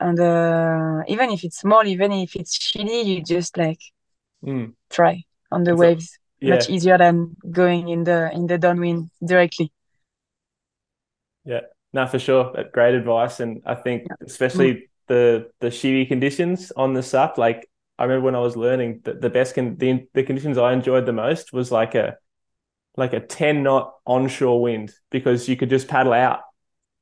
and 0.01 0.21
uh, 0.21 1.03
even 1.09 1.31
if 1.31 1.45
it's 1.45 1.59
small 1.59 1.87
even 1.87 2.13
if 2.13 2.37
it's 2.37 2.59
shitty 2.59 3.05
you 3.05 3.23
just 3.23 3.57
like 3.57 3.81
mm. 4.45 4.73
try 4.91 5.23
on 5.51 5.65
the 5.65 5.73
it's 5.73 5.81
waves 5.81 6.19
a, 6.43 6.47
yeah. 6.47 6.55
much 6.55 6.69
easier 6.69 6.99
than 6.99 7.37
going 7.51 7.89
in 7.89 8.05
the 8.05 8.31
in 8.33 8.47
the 8.47 8.59
downwind 8.59 9.11
directly 9.25 9.73
yeah 11.45 11.61
no 11.93 12.07
for 12.07 12.19
sure 12.19 12.53
great 12.73 12.95
advice 12.95 13.41
and 13.41 13.63
i 13.67 13.75
think 13.75 14.05
yeah. 14.09 14.17
especially 14.27 14.75
mm. 14.75 14.83
the 15.09 15.51
the 15.61 15.69
shitty 15.69 16.07
conditions 16.07 16.71
on 16.77 16.93
the 16.93 17.03
sup 17.03 17.39
like 17.39 17.69
i 17.99 18.05
remember 18.05 18.25
when 18.25 18.35
i 18.35 18.41
was 18.41 18.57
learning 18.57 19.01
that 19.05 19.21
the 19.21 19.31
best 19.31 19.55
con- 19.55 19.77
the, 19.77 20.07
the 20.15 20.23
conditions 20.23 20.59
i 20.59 20.73
enjoyed 20.73 21.07
the 21.07 21.13
most 21.13 21.53
was 21.53 21.73
like 21.73 21.95
a 21.95 22.17
like 22.97 23.13
a 23.13 23.21
10 23.21 23.63
knot 23.63 23.95
onshore 24.07 24.61
wind 24.61 24.93
because 25.11 25.49
you 25.49 25.57
could 25.57 25.71
just 25.71 25.87
paddle 25.87 26.13
out 26.13 26.41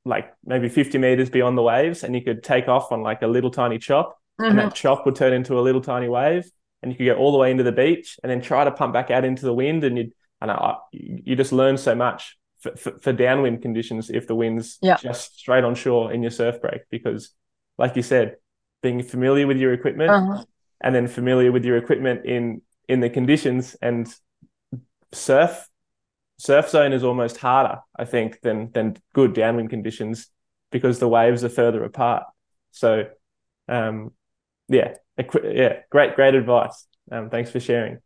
like 0.06 0.32
maybe 0.44 0.68
50 0.68 0.98
meters 0.98 1.28
beyond 1.28 1.58
the 1.58 1.62
waves 1.62 2.04
and 2.04 2.14
you 2.14 2.22
could 2.22 2.42
take 2.42 2.68
off 2.68 2.92
on 2.92 3.02
like 3.02 3.22
a 3.22 3.26
little 3.26 3.50
tiny 3.50 3.78
chop 3.78 4.18
mm-hmm. 4.40 4.50
and 4.50 4.58
that 4.58 4.66
mm-hmm. 4.66 4.74
chop 4.74 5.04
would 5.04 5.16
turn 5.16 5.32
into 5.32 5.58
a 5.58 5.62
little 5.62 5.80
tiny 5.80 6.08
wave 6.08 6.48
and 6.82 6.92
you 6.92 6.96
could 6.96 7.06
go 7.06 7.16
all 7.16 7.32
the 7.32 7.38
way 7.38 7.50
into 7.50 7.64
the 7.64 7.72
beach 7.72 8.18
and 8.22 8.30
then 8.30 8.40
try 8.40 8.64
to 8.64 8.70
pump 8.70 8.94
back 8.94 9.10
out 9.10 9.24
into 9.24 9.44
the 9.44 9.52
wind 9.52 9.84
and 9.84 9.98
you'd 9.98 10.12
and 10.40 10.50
I, 10.50 10.76
you 10.92 11.34
just 11.34 11.52
learn 11.52 11.78
so 11.78 11.94
much 11.94 12.36
for, 12.60 12.76
for, 12.76 12.98
for 12.98 13.12
downwind 13.12 13.62
conditions 13.62 14.10
if 14.10 14.26
the 14.26 14.34
wind's 14.34 14.78
yeah. 14.82 14.96
just 14.96 15.38
straight 15.38 15.64
on 15.64 15.74
shore 15.74 16.12
in 16.12 16.22
your 16.22 16.30
surf 16.30 16.60
break 16.60 16.82
because 16.90 17.30
like 17.78 17.96
you 17.96 18.02
said 18.02 18.36
being 18.82 19.02
familiar 19.02 19.46
with 19.46 19.56
your 19.56 19.72
equipment 19.72 20.10
uh-huh. 20.10 20.44
and 20.82 20.94
then 20.94 21.06
familiar 21.06 21.50
with 21.50 21.64
your 21.64 21.76
equipment 21.76 22.26
in 22.26 22.60
in 22.88 23.00
the 23.00 23.10
conditions 23.10 23.76
and 23.80 24.14
surf 25.12 25.68
surf 26.38 26.68
zone 26.70 26.92
is 26.92 27.04
almost 27.04 27.38
harder, 27.38 27.80
I 27.96 28.04
think, 28.04 28.40
than 28.40 28.70
than 28.72 28.96
good 29.14 29.34
downwind 29.34 29.70
conditions 29.70 30.28
because 30.70 30.98
the 30.98 31.08
waves 31.08 31.44
are 31.44 31.48
further 31.48 31.84
apart. 31.84 32.24
So, 32.72 33.04
um, 33.68 34.12
yeah, 34.68 34.94
yeah, 35.18 35.80
great, 35.90 36.14
great 36.16 36.34
advice. 36.34 36.86
Um, 37.10 37.30
thanks 37.30 37.50
for 37.50 37.60
sharing. 37.60 37.98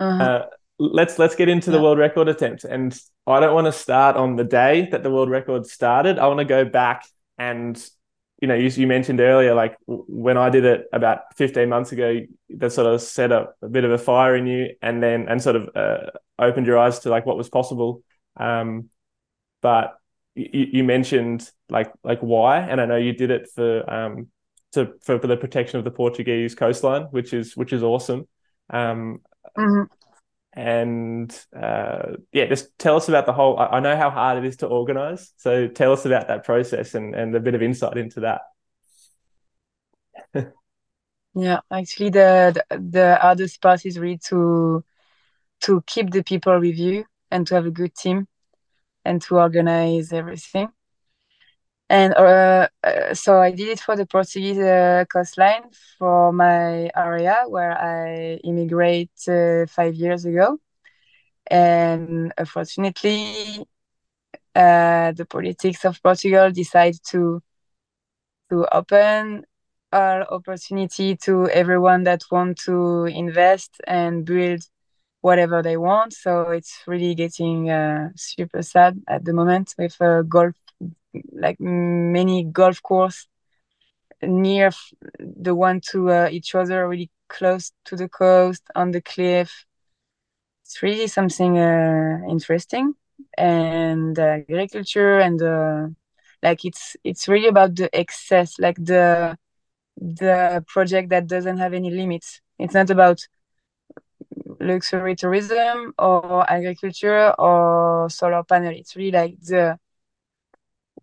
Uh-huh. 0.00 0.22
Uh, 0.22 0.46
let's 0.78 1.18
let's 1.18 1.36
get 1.36 1.48
into 1.48 1.70
yeah. 1.70 1.76
the 1.76 1.82
world 1.82 1.98
record 1.98 2.28
attempt, 2.28 2.64
and 2.64 2.96
I 3.26 3.40
don't 3.40 3.54
want 3.54 3.66
to 3.66 3.72
start 3.72 4.16
on 4.16 4.36
the 4.36 4.44
day 4.44 4.88
that 4.90 5.02
the 5.02 5.10
world 5.10 5.30
record 5.30 5.66
started. 5.66 6.18
I 6.18 6.26
want 6.26 6.40
to 6.40 6.44
go 6.44 6.64
back 6.64 7.06
and 7.38 7.82
you 8.40 8.48
know, 8.48 8.54
you, 8.54 8.68
you 8.68 8.86
mentioned 8.86 9.20
earlier, 9.20 9.54
like 9.54 9.76
when 9.86 10.36
I 10.36 10.50
did 10.50 10.64
it 10.64 10.86
about 10.92 11.34
15 11.36 11.68
months 11.68 11.92
ago, 11.92 12.20
that 12.50 12.72
sort 12.72 12.92
of 12.92 13.00
set 13.00 13.32
up 13.32 13.56
a 13.62 13.68
bit 13.68 13.84
of 13.84 13.92
a 13.92 13.98
fire 13.98 14.36
in 14.36 14.46
you 14.46 14.70
and 14.82 15.02
then, 15.02 15.28
and 15.28 15.40
sort 15.40 15.56
of 15.56 15.70
uh, 15.74 16.10
opened 16.38 16.66
your 16.66 16.78
eyes 16.78 17.00
to 17.00 17.10
like 17.10 17.26
what 17.26 17.36
was 17.36 17.48
possible. 17.48 18.02
Um, 18.36 18.90
but 19.62 19.96
you, 20.34 20.66
you 20.72 20.84
mentioned 20.84 21.48
like, 21.68 21.92
like 22.02 22.20
why, 22.20 22.58
and 22.58 22.80
I 22.80 22.86
know 22.86 22.96
you 22.96 23.12
did 23.12 23.30
it 23.30 23.48
for, 23.54 23.88
um, 23.90 24.28
to, 24.72 24.92
for, 25.02 25.18
for 25.20 25.26
the 25.26 25.36
protection 25.36 25.78
of 25.78 25.84
the 25.84 25.90
Portuguese 25.90 26.54
coastline, 26.54 27.04
which 27.04 27.32
is, 27.32 27.56
which 27.56 27.72
is 27.72 27.82
awesome. 27.82 28.26
Um, 28.70 29.20
mm-hmm 29.56 29.84
and 30.54 31.46
uh, 31.54 32.14
yeah, 32.32 32.46
just 32.46 32.78
tell 32.78 32.96
us 32.96 33.08
about 33.08 33.26
the 33.26 33.32
whole. 33.32 33.58
I, 33.58 33.80
know 33.80 33.96
how 33.96 34.10
hard 34.10 34.38
it 34.38 34.46
is 34.46 34.58
to 34.58 34.66
organize, 34.66 35.32
so 35.36 35.66
tell 35.66 35.92
us 35.92 36.06
about 36.06 36.28
that 36.28 36.44
process 36.44 36.94
and 36.94 37.14
and 37.14 37.34
a 37.34 37.40
bit 37.40 37.56
of 37.56 37.62
insight 37.62 37.96
into 37.96 38.20
that. 38.20 38.42
yeah, 41.34 41.60
actually, 41.70 42.10
the, 42.10 42.64
the 42.70 42.78
the 42.78 43.18
hardest 43.20 43.60
part 43.60 43.84
is 43.84 43.98
really 43.98 44.18
to 44.28 44.84
to 45.62 45.82
keep 45.86 46.10
the 46.10 46.22
people 46.22 46.60
with 46.60 46.78
you 46.78 47.04
and 47.32 47.46
to 47.48 47.54
have 47.56 47.66
a 47.66 47.70
good 47.70 47.94
team 47.96 48.28
and 49.04 49.20
to 49.22 49.38
organize 49.38 50.12
everything. 50.12 50.68
And 51.88 52.14
uh, 52.14 52.68
uh, 52.82 53.14
so 53.14 53.38
I 53.40 53.50
did 53.50 53.68
it 53.68 53.80
for 53.80 53.94
the 53.96 54.06
Portuguese 54.06 54.58
uh, 54.58 55.04
coastline 55.12 55.64
for 55.98 56.32
my 56.32 56.90
area 56.96 57.44
where 57.48 57.76
I 57.78 58.40
immigrated 58.44 59.10
uh, 59.28 59.66
five 59.66 59.94
years 59.94 60.24
ago. 60.24 60.58
And 61.50 62.32
unfortunately, 62.38 63.66
uh, 64.54 65.12
the 65.12 65.26
politics 65.28 65.84
of 65.84 66.02
Portugal 66.02 66.50
decided 66.50 67.00
to 67.10 67.42
to 68.50 68.66
open 68.74 69.44
our 69.92 70.22
opportunity 70.32 71.16
to 71.16 71.48
everyone 71.50 72.04
that 72.04 72.22
want 72.30 72.58
to 72.58 73.04
invest 73.06 73.80
and 73.86 74.24
build 74.24 74.62
whatever 75.20 75.62
they 75.62 75.76
want. 75.76 76.12
So 76.12 76.50
it's 76.50 76.82
really 76.86 77.14
getting 77.14 77.70
uh, 77.70 78.10
super 78.16 78.62
sad 78.62 79.00
at 79.08 79.24
the 79.24 79.32
moment 79.32 79.74
with 79.78 80.00
a 80.00 80.22
golf 80.24 80.54
like 81.32 81.60
many 81.60 82.44
golf 82.44 82.82
course 82.82 83.28
near 84.22 84.70
the 85.18 85.54
one 85.54 85.80
to 85.90 86.10
uh, 86.10 86.28
each 86.30 86.54
other, 86.54 86.88
really 86.88 87.10
close 87.28 87.72
to 87.84 87.96
the 87.96 88.08
coast 88.08 88.62
on 88.74 88.90
the 88.90 89.00
cliff. 89.00 89.64
It's 90.64 90.82
really 90.82 91.06
something 91.06 91.58
uh, 91.58 92.20
interesting, 92.28 92.94
and 93.36 94.18
uh, 94.18 94.22
agriculture 94.48 95.18
and 95.20 95.42
uh, 95.42 95.88
like 96.42 96.64
it's 96.64 96.96
it's 97.04 97.28
really 97.28 97.48
about 97.48 97.76
the 97.76 97.94
excess, 97.96 98.58
like 98.58 98.76
the 98.76 99.36
the 99.96 100.64
project 100.66 101.10
that 101.10 101.26
doesn't 101.26 101.58
have 101.58 101.74
any 101.74 101.90
limits. 101.90 102.40
It's 102.58 102.74
not 102.74 102.90
about 102.90 103.20
luxury 104.60 105.14
tourism 105.16 105.94
or 105.98 106.48
agriculture 106.50 107.32
or 107.38 108.08
solar 108.10 108.42
panel. 108.44 108.72
It's 108.74 108.96
really 108.96 109.12
like 109.12 109.40
the 109.40 109.78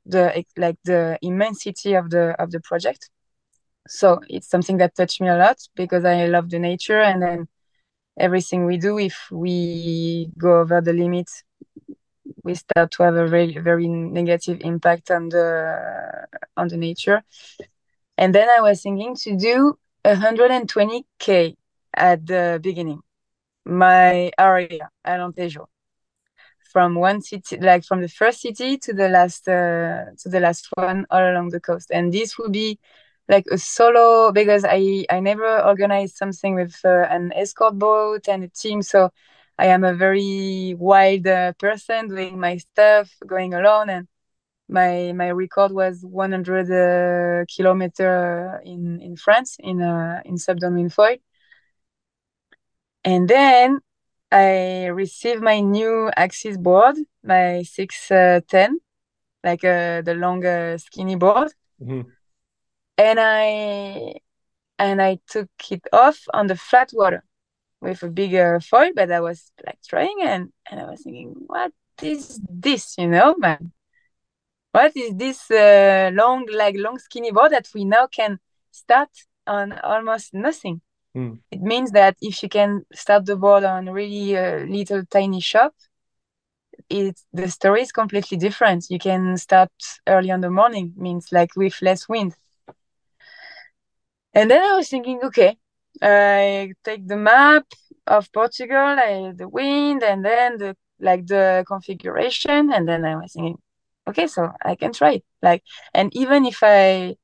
the 0.06 0.44
like 0.58 0.78
the 0.84 1.18
immensity 1.22 1.94
of 1.94 2.10
the 2.10 2.36
of 2.42 2.52
the 2.52 2.60
project. 2.60 3.10
So 3.88 4.22
it's 4.30 4.50
something 4.50 4.78
that 4.78 4.96
touched 4.96 5.22
me 5.22 5.28
a 5.28 5.36
lot 5.36 5.58
because 5.76 6.06
i 6.06 6.26
love 6.28 6.50
the 6.50 6.60
nature 6.60 7.02
and 7.02 7.22
then 7.22 7.48
everything 8.20 8.66
we 8.66 8.78
do 8.78 9.00
if 9.00 9.28
we 9.32 10.30
go 10.38 10.60
over 10.60 10.82
the 10.82 10.94
limit 10.94 11.28
we 12.44 12.56
start 12.56 12.92
to 12.92 13.04
have 13.04 13.16
a 13.16 13.28
very 13.28 13.58
very 13.58 13.88
negative 13.88 14.60
impact 14.62 15.12
on 15.12 15.30
the 15.30 16.28
on 16.58 16.68
the 16.68 16.78
nature. 16.78 17.24
And 18.18 18.36
then 18.36 18.50
i 18.50 18.62
was 18.62 18.82
thinking 18.82 19.16
to 19.16 19.36
do 19.36 19.78
120k 20.06 21.56
at 21.94 22.26
the 22.26 22.60
beginning. 22.62 23.02
My 23.66 24.32
area 24.38 24.90
alentejo 25.06 25.68
from 26.72 26.96
one 26.96 27.22
city 27.22 27.58
like 27.60 27.84
from 27.84 28.02
the 28.02 28.08
first 28.08 28.42
city 28.42 28.78
to 28.78 28.94
the 28.94 29.10
last 29.10 29.48
uh, 29.48 30.06
to 30.20 30.30
the 30.30 30.40
last 30.40 30.68
one 30.76 31.06
all 31.10 31.32
along 31.32 31.50
the 31.50 31.60
coast. 31.60 31.92
And 31.92 32.14
this 32.14 32.38
will 32.38 32.50
be 32.50 32.80
like 33.30 33.46
a 33.52 33.58
solo 33.58 34.32
because 34.32 34.66
i 34.66 35.06
i 35.10 35.20
never 35.20 35.62
organized 35.64 36.16
something 36.18 36.56
with 36.56 36.76
uh, 36.86 37.08
an 37.10 37.32
escort 37.34 37.78
boat 37.78 38.28
and 38.28 38.44
a 38.44 38.50
team. 38.50 38.82
So 38.82 39.12
i 39.58 39.68
am 39.68 39.84
a 39.84 39.94
very 39.94 40.76
wild 40.78 41.28
uh, 41.28 41.54
person 41.60 42.10
doing 42.10 42.40
my 42.40 42.58
stuff 42.58 43.12
going 43.28 43.54
alone. 43.54 43.90
And 43.90 44.08
my 44.72 45.12
my 45.14 45.28
record 45.30 45.72
was 45.72 46.04
100 46.04 46.72
uh, 46.72 47.46
kilometer 47.54 48.62
in 48.64 49.02
in 49.02 49.16
france 49.18 49.58
in 49.60 49.82
uh, 49.82 50.22
in 50.26 50.38
SUP 50.38 50.58
downwind 50.60 50.94
foil 50.94 51.18
and 53.04 53.28
then 53.28 53.80
I 54.32 54.88
received 54.88 55.42
my 55.42 55.60
new 55.60 56.10
Axis 56.16 56.58
board, 56.58 56.96
my 57.24 57.64
610, 57.64 58.72
uh, 58.72 58.76
like 59.44 59.64
uh, 59.64 60.02
the 60.02 60.16
long 60.16 60.46
uh, 60.46 60.78
skinny 60.78 61.16
board. 61.16 61.52
Mm-hmm. 61.82 62.10
And 62.98 63.20
I 63.20 64.14
and 64.80 65.02
I 65.02 65.20
took 65.28 65.50
it 65.70 65.88
off 65.94 66.26
on 66.34 66.48
the 66.48 66.56
flat 66.56 66.92
water 66.94 67.24
with 67.82 68.02
a 68.04 68.10
bigger 68.10 68.60
foil, 68.60 68.92
but 68.96 69.12
I 69.12 69.20
was 69.20 69.52
like 69.66 69.80
trying 69.88 70.18
and, 70.22 70.52
and 70.70 70.80
I 70.80 70.86
was 70.86 71.02
thinking, 71.02 71.34
what 71.48 71.72
is 72.02 72.40
this, 72.50 72.96
you 72.98 73.08
know, 73.08 73.36
man? 73.38 73.72
What 74.72 74.96
is 74.96 75.16
this 75.16 75.52
uh, 75.52 76.12
long, 76.14 76.48
like 76.52 76.76
long 76.78 76.98
skinny 76.98 77.32
board 77.32 77.52
that 77.52 77.68
we 77.76 77.86
now 77.86 78.08
can 78.08 78.40
start 78.72 79.10
on 79.46 79.74
almost 79.74 80.34
nothing? 80.34 80.82
Mm. 81.16 81.40
It 81.52 81.62
means 81.62 81.92
that 81.92 82.16
if 82.22 82.42
you 82.42 82.50
can 82.50 82.86
start 82.94 83.26
the 83.26 83.36
board 83.36 83.64
on 83.64 83.90
really 83.90 84.36
a 84.36 84.66
little 84.66 85.04
tiny 85.06 85.42
shop, 85.42 85.74
it 86.90 87.20
the 87.34 87.48
story 87.50 87.82
is 87.82 87.92
completely 87.92 88.38
different. 88.38 88.90
You 88.90 89.00
can 89.00 89.38
start 89.38 89.72
early 90.08 90.32
on 90.32 90.42
the 90.42 90.50
morning, 90.50 90.94
means 90.96 91.32
like 91.32 91.56
with 91.56 91.82
less 91.82 92.08
wind. 92.08 92.36
And 94.34 94.50
then 94.50 94.62
I 94.64 94.76
was 94.76 94.90
thinking, 94.90 95.20
okay, 95.24 95.58
I 96.02 96.74
take 96.84 97.08
the 97.08 97.18
map 97.18 97.66
of 98.08 98.32
Portugal, 98.32 98.78
I, 98.78 99.34
the 99.36 99.48
wind, 99.48 100.04
and 100.04 100.24
then 100.24 100.58
the 100.58 100.76
like 101.00 101.26
the 101.28 101.64
configuration, 101.68 102.72
and 102.72 102.88
then 102.88 103.06
I 103.06 103.16
was 103.16 103.34
thinking, 103.34 103.58
okay, 104.08 104.28
so 104.28 104.52
I 104.64 104.76
can 104.76 104.94
try 104.94 105.14
it. 105.14 105.26
Like, 105.42 105.64
and 105.94 106.16
even 106.16 106.46
if 106.46 106.60
I 106.64 107.16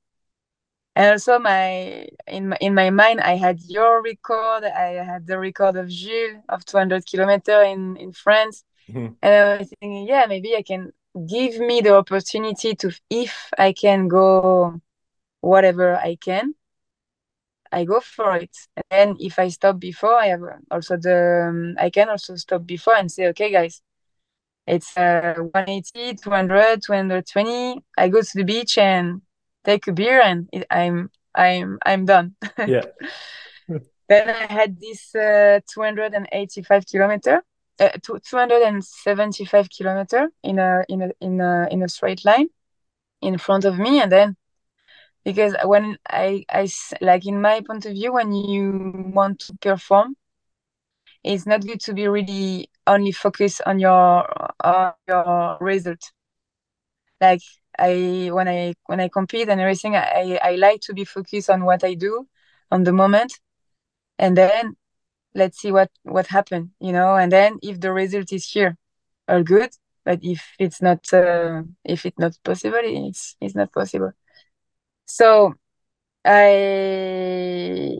and 0.97 1.11
also 1.11 1.37
my 1.37 2.07
in 2.25 2.49
my 2.49 2.57
in 2.59 2.73
my 2.73 2.89
mind 2.89 3.21
i 3.21 3.35
had 3.35 3.59
your 3.67 4.01
record 4.01 4.63
i 4.63 5.03
had 5.11 5.27
the 5.27 5.37
record 5.37 5.75
of 5.77 5.87
Jules 5.87 6.41
of 6.49 6.65
200 6.65 7.05
kilometer 7.05 7.61
in 7.61 7.95
in 7.97 8.11
france. 8.11 8.63
Mm-hmm. 8.89 9.13
and 9.21 9.33
i 9.33 9.57
was 9.59 9.69
thinking 9.79 10.07
yeah 10.07 10.25
maybe 10.27 10.55
i 10.55 10.63
can 10.63 10.91
give 11.27 11.59
me 11.59 11.81
the 11.81 11.95
opportunity 11.95 12.73
to 12.75 12.91
if 13.09 13.49
i 13.57 13.73
can 13.73 14.07
go 14.07 14.81
whatever 15.41 15.95
i 15.97 16.15
can 16.15 16.55
i 17.71 17.83
go 17.83 17.99
for 17.99 18.37
it. 18.37 18.55
And 18.75 18.85
then 18.89 19.15
if 19.19 19.37
i 19.37 19.49
stop 19.49 19.77
before 19.77 20.15
i 20.15 20.27
have 20.27 20.41
also 20.71 20.97
the 20.97 21.47
um, 21.49 21.75
i 21.79 21.91
can 21.91 22.09
also 22.09 22.35
stop 22.37 22.65
before 22.65 22.95
and 22.95 23.11
say 23.11 23.27
okay 23.27 23.51
guys 23.51 23.81
it's 24.65 24.97
uh, 24.97 25.35
180 25.37 26.15
200 26.15 26.81
220 26.81 27.81
i 27.97 28.09
go 28.09 28.21
to 28.21 28.31
the 28.33 28.43
beach 28.43 28.77
and 28.77 29.21
take 29.67 29.87
a 29.87 29.93
beer 29.93 30.21
and 30.21 30.49
it, 30.53 30.65
I'm 30.71 31.11
I'm 31.35 31.79
I'm 31.85 32.05
done. 32.05 32.35
Yeah. 32.57 32.83
then 34.09 34.29
I 34.29 34.51
had 34.51 34.79
this 34.79 35.13
uh, 35.15 35.59
285 35.71 36.85
kilometer, 36.87 37.43
uh, 37.79 37.89
275 38.01 39.69
kilometer 39.69 40.29
in 40.43 40.59
a 40.59 40.83
in 40.89 41.01
a 41.01 41.09
in 41.19 41.41
a 41.41 41.67
in 41.69 41.83
a 41.83 41.89
straight 41.89 42.23
line 42.25 42.47
in 43.21 43.37
front 43.37 43.65
of 43.65 43.77
me, 43.77 44.01
and 44.01 44.11
then 44.11 44.35
because 45.25 45.55
when 45.65 45.97
I 46.09 46.45
I 46.49 46.69
like 47.01 47.25
in 47.25 47.41
my 47.41 47.61
point 47.61 47.85
of 47.85 47.93
view, 47.93 48.13
when 48.13 48.33
you 48.33 49.11
want 49.13 49.39
to 49.41 49.53
perform, 49.61 50.15
it's 51.23 51.45
not 51.45 51.65
good 51.65 51.81
to 51.81 51.93
be 51.93 52.07
really 52.07 52.69
only 52.85 53.11
focused 53.11 53.61
on 53.65 53.79
your 53.79 54.25
on 54.63 54.93
your 55.07 55.57
result. 55.59 56.11
Like 57.19 57.41
I 57.79 58.29
when 58.31 58.47
I 58.47 58.75
when 58.85 58.99
I 58.99 59.09
compete 59.09 59.49
and 59.49 59.59
everything, 59.61 59.95
I 59.95 60.39
I 60.43 60.55
like 60.55 60.81
to 60.81 60.93
be 60.93 61.05
focused 61.05 61.49
on 61.49 61.65
what 61.65 61.83
I 61.83 61.93
do 61.95 62.27
on 62.71 62.83
the 62.83 62.93
moment, 62.93 63.33
and 64.19 64.37
then 64.37 64.75
let's 65.35 65.59
see 65.59 65.71
what 65.71 65.91
what 66.03 66.27
happened, 66.27 66.71
you 66.79 66.91
know. 66.93 67.15
And 67.17 67.31
then 67.31 67.59
if 67.63 67.79
the 67.81 67.91
result 67.93 68.31
is 68.33 68.49
here, 68.49 68.77
all 69.29 69.43
good. 69.43 69.71
but 70.05 70.19
if 70.23 70.41
it's 70.59 70.81
not 70.81 71.01
uh, 71.13 71.63
if 71.85 72.05
it's 72.05 72.19
not 72.19 72.33
possible 72.43 72.79
it's 72.83 73.35
it's 73.41 73.55
not 73.55 73.71
possible 73.73 74.11
so 75.05 75.53
i 76.25 77.97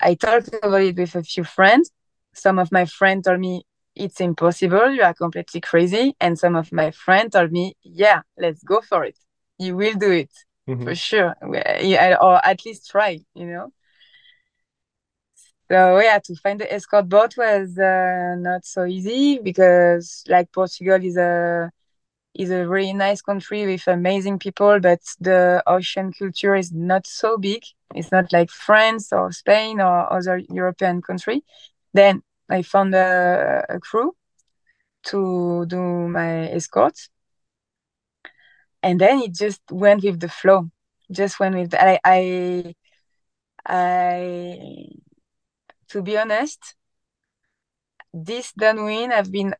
i 0.00 0.14
talked 0.14 0.48
about 0.62 0.82
it 0.82 0.96
with 0.96 1.14
a 1.14 1.22
few 1.22 1.44
friends 1.44 1.90
some 2.34 2.58
of 2.58 2.70
my 2.72 2.84
friends 2.84 3.24
told 3.26 3.40
me 3.40 3.62
it's 4.00 4.20
impossible 4.20 4.90
you 4.90 5.02
are 5.02 5.14
completely 5.14 5.60
crazy 5.60 6.14
and 6.20 6.38
some 6.38 6.56
of 6.56 6.72
my 6.72 6.90
friends 6.90 7.32
told 7.32 7.52
me 7.52 7.74
yeah 7.82 8.22
let's 8.38 8.62
go 8.62 8.80
for 8.80 9.04
it 9.04 9.16
you 9.58 9.76
will 9.76 9.94
do 9.94 10.10
it 10.10 10.30
mm-hmm. 10.68 10.84
for 10.84 10.94
sure 10.94 11.34
or 11.42 12.46
at 12.46 12.64
least 12.64 12.90
try 12.90 13.20
you 13.34 13.46
know 13.46 13.72
so 15.70 16.00
yeah, 16.00 16.18
to 16.24 16.34
find 16.34 16.58
the 16.58 16.72
escort 16.72 17.08
boat 17.08 17.36
was 17.36 17.78
uh, 17.78 18.34
not 18.36 18.64
so 18.64 18.84
easy 18.86 19.38
because 19.38 20.24
like 20.26 20.50
Portugal 20.50 20.98
is 21.00 21.16
a 21.16 21.70
is 22.34 22.50
a 22.50 22.66
really 22.66 22.92
nice 22.92 23.22
country 23.22 23.66
with 23.66 23.86
amazing 23.86 24.40
people, 24.40 24.80
but 24.80 24.98
the 25.20 25.62
ocean 25.68 26.12
culture 26.12 26.56
is 26.56 26.72
not 26.72 27.06
so 27.06 27.38
big. 27.38 27.62
It's 27.94 28.10
not 28.10 28.32
like 28.32 28.50
France 28.50 29.12
or 29.12 29.30
Spain 29.30 29.80
or 29.80 30.12
other 30.12 30.38
European 30.50 31.02
country. 31.02 31.44
Then 31.94 32.22
I 32.50 32.62
found 32.62 32.94
a, 32.94 33.64
a 33.68 33.78
crew 33.78 34.14
to 35.04 35.64
do 35.66 36.08
my 36.08 36.50
escort, 36.50 36.98
and 38.82 39.00
then 39.00 39.20
it 39.22 39.34
just 39.34 39.60
went 39.70 40.02
with 40.02 40.20
the 40.20 40.28
flow. 40.28 40.70
Just 41.10 41.40
went 41.40 41.56
with 41.56 41.70
the, 41.70 41.82
I 41.82 41.98
I 42.04 42.74
I 43.66 44.86
to 45.88 46.02
be 46.02 46.16
honest, 46.18 46.76
this 48.12 48.52
downwind 48.52 49.12
have 49.12 49.30
been 49.30 49.54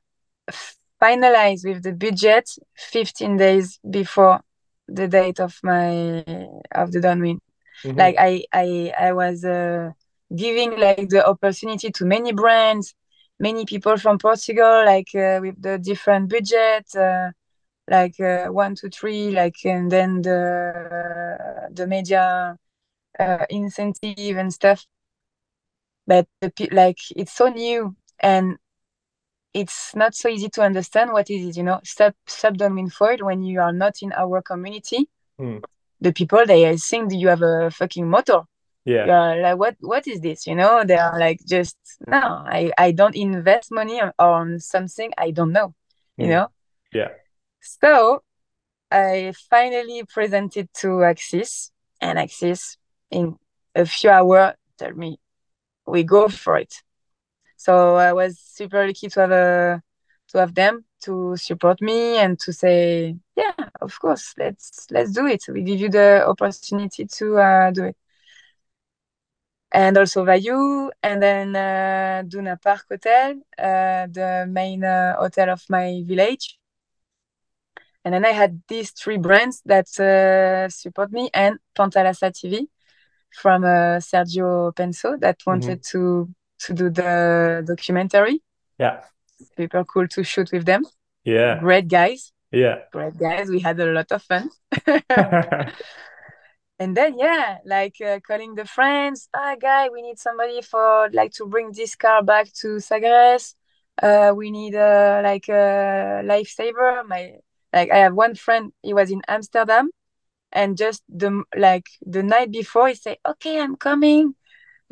finalized 1.01 1.67
with 1.67 1.83
the 1.83 1.93
budget 1.93 2.49
15 2.77 3.37
days 3.37 3.79
before 3.89 4.41
the 4.87 5.09
date 5.09 5.41
of 5.41 5.59
my 5.63 6.25
of 6.73 6.93
the 6.93 7.01
downwind. 7.01 7.41
Mm-hmm. 7.85 7.99
Like 7.99 8.17
I 8.19 8.45
I 8.53 8.93
I 8.99 9.13
was 9.13 9.45
uh, 9.45 9.91
giving 10.35 10.79
like 10.79 11.09
the 11.09 11.27
opportunity 11.27 11.91
to 11.91 12.05
many 12.05 12.33
brands, 12.33 12.95
many 13.39 13.65
people 13.65 13.97
from 13.97 14.19
Portugal, 14.19 14.85
like 14.85 15.15
uh, 15.15 15.39
with 15.41 15.61
the 15.61 15.79
different 15.79 16.29
budget, 16.29 16.87
uh, 16.97 17.31
like 17.89 18.19
uh, 18.21 18.47
one, 18.47 18.75
two, 18.75 18.89
three, 18.91 19.31
like 19.31 19.57
and 19.65 19.91
then 19.91 20.23
the 20.23 21.69
the 21.73 21.87
media 21.87 22.57
uh, 23.19 23.47
incentive 23.51 24.37
and 24.37 24.53
stuff. 24.53 24.87
But 26.07 26.27
the, 26.41 26.53
like 26.73 26.99
it's 27.17 27.33
so 27.33 27.49
new 27.49 27.97
and 28.21 28.57
it's 29.53 29.95
not 29.97 30.15
so 30.15 30.29
easy 30.29 30.49
to 30.49 30.63
understand 30.63 31.13
what 31.13 31.29
is 31.31 31.45
it 31.49 31.57
you 31.57 31.65
know? 31.65 31.81
Sub 31.85 32.15
SUP 32.27 32.57
downwind 32.57 32.93
foil 32.93 33.19
when 33.21 33.43
you 33.43 33.61
are 33.61 33.73
not 33.73 33.97
in 34.03 34.13
our 34.13 34.43
community. 34.43 35.09
Mm. 35.41 35.63
the 36.03 36.13
people 36.13 36.45
they 36.45 36.77
think 36.77 37.13
you 37.13 37.29
have 37.29 37.41
a 37.41 37.71
fucking 37.71 38.09
motor 38.09 38.43
yeah 38.85 39.35
like 39.35 39.59
what 39.59 39.77
what 39.81 40.07
is 40.07 40.21
this 40.21 40.47
you 40.47 40.55
know 40.55 40.83
they 40.85 40.97
are 40.97 41.19
like 41.19 41.39
just 41.47 41.77
no 42.07 42.19
i 42.19 42.73
i 42.79 42.93
don't 42.93 43.17
invest 43.17 43.71
money 43.71 44.01
on, 44.01 44.13
on 44.19 44.59
something 44.59 45.13
i 45.19 45.31
don't 45.31 45.53
know 45.53 45.75
you 46.17 46.27
mm. 46.27 46.31
know 46.31 46.49
yeah 46.93 47.09
so 47.61 48.23
i 48.91 49.33
finally 49.51 50.03
presented 50.05 50.69
to 50.75 51.03
axis 51.05 51.71
and 52.01 52.19
axis 52.19 52.79
in 53.11 53.37
a 53.75 53.85
few 53.85 54.11
hours 54.11 54.55
tell 54.79 54.93
me 54.93 55.19
we 55.91 56.05
go 56.05 56.29
for 56.29 56.57
it. 56.57 56.75
So 57.57 57.97
I 57.97 58.13
was 58.13 58.39
super 58.39 58.87
lucky 58.87 59.09
to 59.09 59.21
have 59.21 59.31
a 59.33 59.83
to 60.29 60.39
have 60.39 60.55
them 60.55 60.85
to 61.03 61.37
support 61.37 61.83
me 61.83 62.17
and 62.19 62.39
to 62.39 62.53
say, 62.53 63.17
yeah, 63.37 63.53
of 63.81 63.99
course, 64.01 64.35
let's 64.39 64.87
let's 64.91 65.13
do 65.13 65.27
it. 65.27 65.43
We 65.49 65.63
give 65.63 65.81
you 65.81 65.91
the 65.91 66.25
opportunity 66.27 67.07
to 67.07 67.39
uh, 67.39 67.71
do 67.73 67.85
it. 67.85 67.97
And 69.73 69.97
also 69.97 70.25
Vayu, 70.25 70.91
and 71.03 71.23
then 71.23 71.55
uh, 71.55 72.25
Duna 72.27 72.61
Park 72.61 72.87
Hotel, 72.91 73.37
uh, 73.57 74.07
the 74.11 74.47
main 74.49 74.83
uh, 74.83 75.17
hotel 75.17 75.51
of 75.51 75.63
my 75.69 76.03
village. 76.05 76.59
And 78.05 78.15
then 78.15 78.25
I 78.25 78.31
had 78.31 78.63
these 78.67 78.91
three 78.91 79.19
brands 79.19 79.63
that 79.67 79.89
uh, 80.01 80.69
support 80.71 81.13
me 81.13 81.31
and 81.33 81.59
Pantalasa 81.77 82.33
TV 82.33 82.67
from 83.31 83.65
uh, 83.65 84.01
Sergio 84.01 84.75
Penso 84.75 85.21
that 85.21 85.39
wanted 85.47 85.83
mm-hmm. 85.83 85.99
to 85.99 86.35
to 86.67 86.75
do 86.75 86.91
the 86.91 87.63
documentary. 87.67 88.43
Yeah, 88.79 89.03
super 89.57 89.85
cool 89.85 90.09
to 90.09 90.25
shoot 90.25 90.51
with 90.53 90.65
them. 90.65 90.85
Yeah, 91.25 91.61
great 91.61 91.89
guys. 91.89 92.33
Yeah, 92.51 92.79
great 92.91 93.17
guys. 93.19 93.49
We 93.49 93.61
had 93.61 93.79
a 93.79 93.87
lot 93.87 94.11
of 94.11 94.23
fun. 94.23 94.51
and 96.81 96.97
then 96.97 97.17
yeah, 97.17 97.59
like 97.65 97.97
uh, 98.01 98.19
calling 98.27 98.57
the 98.57 98.65
friends. 98.65 99.29
Ah, 99.33 99.55
guy, 99.61 99.89
we 99.91 100.03
need 100.03 100.19
somebody 100.19 100.63
for 100.63 101.09
like 101.13 101.33
to 101.35 101.47
bring 101.47 101.71
this 101.71 101.95
car 101.95 102.25
back 102.25 102.53
to 102.63 102.81
Sagres. 102.81 103.55
Uh, 104.03 104.33
we 104.35 104.51
need 104.51 104.75
uh, 104.75 105.21
like 105.23 105.49
a 105.49 106.23
lifesaver. 106.25 107.07
My 107.07 107.37
like 107.73 107.93
I 107.93 107.99
have 107.99 108.15
one 108.15 108.35
friend. 108.35 108.73
He 108.83 108.95
was 108.95 109.13
in 109.13 109.23
Amsterdam 109.29 109.91
and 110.53 110.77
just 110.77 111.03
the 111.09 111.43
like 111.57 111.89
the 112.05 112.23
night 112.23 112.51
before 112.51 112.89
he 112.89 112.95
say 112.95 113.19
okay 113.27 113.61
i'm 113.61 113.77
coming 113.77 114.35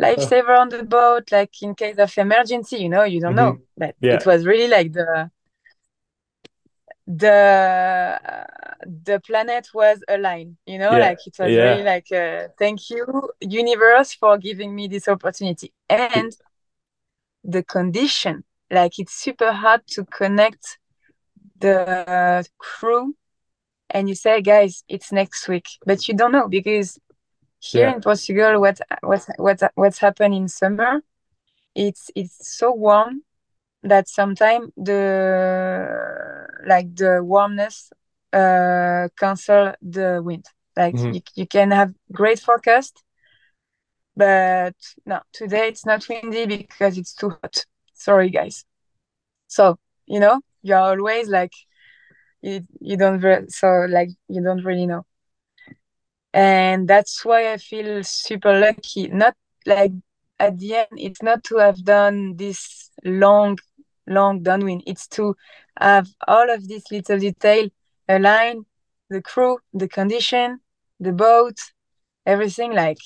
lifesaver 0.01 0.57
on 0.59 0.69
the 0.69 0.85
boat 0.85 1.31
like 1.33 1.51
in 1.63 1.75
case 1.75 1.99
of 1.99 2.17
emergency 2.17 2.77
you 2.77 2.89
know 2.89 3.05
you 3.05 3.21
don't 3.21 3.35
mm-hmm. 3.35 3.57
know 3.57 3.59
but 3.77 3.95
yeah. 4.01 4.15
it 4.15 4.25
was 4.25 4.47
really 4.47 4.69
like 4.69 4.93
the 4.93 5.31
the 7.09 8.21
the 8.85 9.19
planet 9.21 9.69
was 9.73 9.99
aligned 10.09 10.57
you 10.67 10.79
know 10.79 10.93
yeah. 10.93 11.09
like 11.09 11.19
it 11.27 11.35
was 11.39 11.51
yeah. 11.51 11.63
really 11.63 11.83
like 11.83 12.13
uh, 12.13 12.49
thank 12.59 12.91
you 12.91 13.31
universe 13.41 14.13
for 14.13 14.37
giving 14.37 14.75
me 14.75 14.87
this 14.89 15.09
opportunity 15.09 15.73
and 15.89 16.37
the 17.45 17.63
condition 17.63 18.45
like 18.71 18.99
it's 18.99 19.15
super 19.15 19.53
hard 19.53 19.81
to 19.87 20.05
connect 20.05 20.79
the 21.61 22.47
crew 22.59 23.15
and 23.91 24.09
you 24.09 24.15
say, 24.15 24.43
guys, 24.43 24.85
it's 24.89 25.13
next 25.13 25.49
week, 25.49 25.67
but 25.87 26.09
you 26.09 26.15
don't 26.15 26.33
know 26.33 26.49
because 26.49 26.99
here 27.59 27.89
yeah. 27.89 27.95
in 27.95 28.01
Portugal, 28.01 28.61
what 28.61 28.81
what 29.01 29.27
what 29.37 29.73
what's 29.75 29.99
happened 29.99 30.35
in 30.35 30.49
summer, 30.49 31.03
it's 31.75 32.11
it's 32.15 32.57
so 32.57 32.73
warm 32.73 33.23
that 33.83 34.09
sometimes 34.09 34.71
the 34.77 36.47
like 36.67 36.95
the 36.95 37.23
warmness 37.23 37.91
uh 38.33 39.09
cancel 39.19 39.75
the 39.83 40.21
wind. 40.23 40.47
Like 40.77 40.95
mm-hmm. 40.95 41.15
you, 41.15 41.21
you 41.35 41.47
can 41.47 41.71
have 41.73 41.93
great 42.13 42.39
forecast, 42.39 43.03
but 44.17 44.77
no, 45.05 45.21
today 45.33 45.69
it's 45.69 45.85
not 45.85 46.09
windy 46.09 46.47
because 46.47 46.99
it's 46.99 47.15
too 47.15 47.31
hot. 47.31 47.65
Sorry, 47.95 48.31
guys. 48.31 48.65
So 49.49 49.79
you 50.09 50.21
know 50.21 50.41
you're 50.63 50.79
always 50.79 51.29
like 51.29 51.53
you 52.43 52.67
you 52.81 52.97
don't 52.97 53.21
re- 53.21 53.47
so 53.49 53.87
like 53.89 54.09
you 54.29 54.43
don't 54.43 54.65
really 54.65 54.87
know 54.87 55.05
and 56.33 56.89
that's 56.89 57.25
why 57.25 57.53
i 57.53 57.57
feel 57.57 58.03
super 58.03 58.59
lucky 58.59 59.09
not 59.09 59.35
like 59.67 59.93
at 60.39 60.59
the 60.59 60.75
end 60.75 60.89
it's 60.97 61.23
not 61.23 61.45
to 61.45 61.57
have 61.57 61.85
done 61.85 62.37
this 62.37 62.91
long 63.05 63.59
long 64.09 64.43
downwind 64.43 64.83
it's 64.87 65.07
to 65.07 65.37
have 65.81 66.09
all 66.27 66.51
of 66.51 66.67
this 66.69 66.91
little 66.91 67.19
detail 67.19 67.69
align 68.09 68.65
the 69.11 69.23
crew 69.23 69.59
the 69.73 69.89
condition 69.89 70.61
the 71.01 71.13
boat 71.13 71.57
everything 72.27 72.73
like 72.73 72.99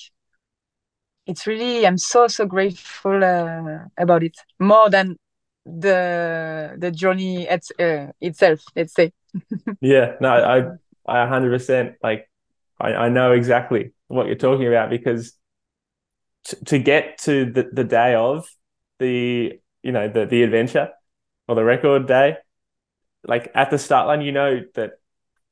it's 1.27 1.47
really 1.47 1.87
i'm 1.87 1.99
so 1.99 2.27
so 2.27 2.47
grateful 2.47 3.23
uh, 3.23 3.79
about 3.97 4.23
it. 4.23 4.37
More 4.59 4.91
than 4.91 5.17
the 5.65 6.75
the 6.79 6.91
journey 6.91 7.49
at, 7.49 7.63
uh, 7.79 8.09
itself 8.21 8.61
let's 8.75 8.95
say. 8.95 9.13
Yeah, 9.81 10.15
no, 10.21 10.29
I 10.29 10.59
I 11.07 11.27
100% 11.27 11.95
like 12.03 12.29
I, 12.81 12.95
I 12.95 13.09
know 13.09 13.33
exactly 13.33 13.93
what 14.09 14.27
you're 14.27 14.37
talking 14.37 14.67
about 14.67 14.91
because 14.91 15.33
t- 16.45 16.57
to 16.67 16.79
get 16.79 17.19
to 17.23 17.47
the, 17.47 17.69
the 17.73 17.85
day 17.85 18.15
of 18.15 18.49
the 18.99 19.61
you 19.83 19.93
know 19.93 20.09
the 20.09 20.27
the 20.27 20.43
adventure 20.43 20.91
or 21.49 21.55
the 21.55 21.65
record 21.65 22.07
day, 22.07 22.37
like 23.25 23.51
at 23.55 23.71
the 23.71 23.79
start 23.79 24.07
line, 24.07 24.23
you 24.23 24.33
know 24.33 24.63
that 24.75 24.93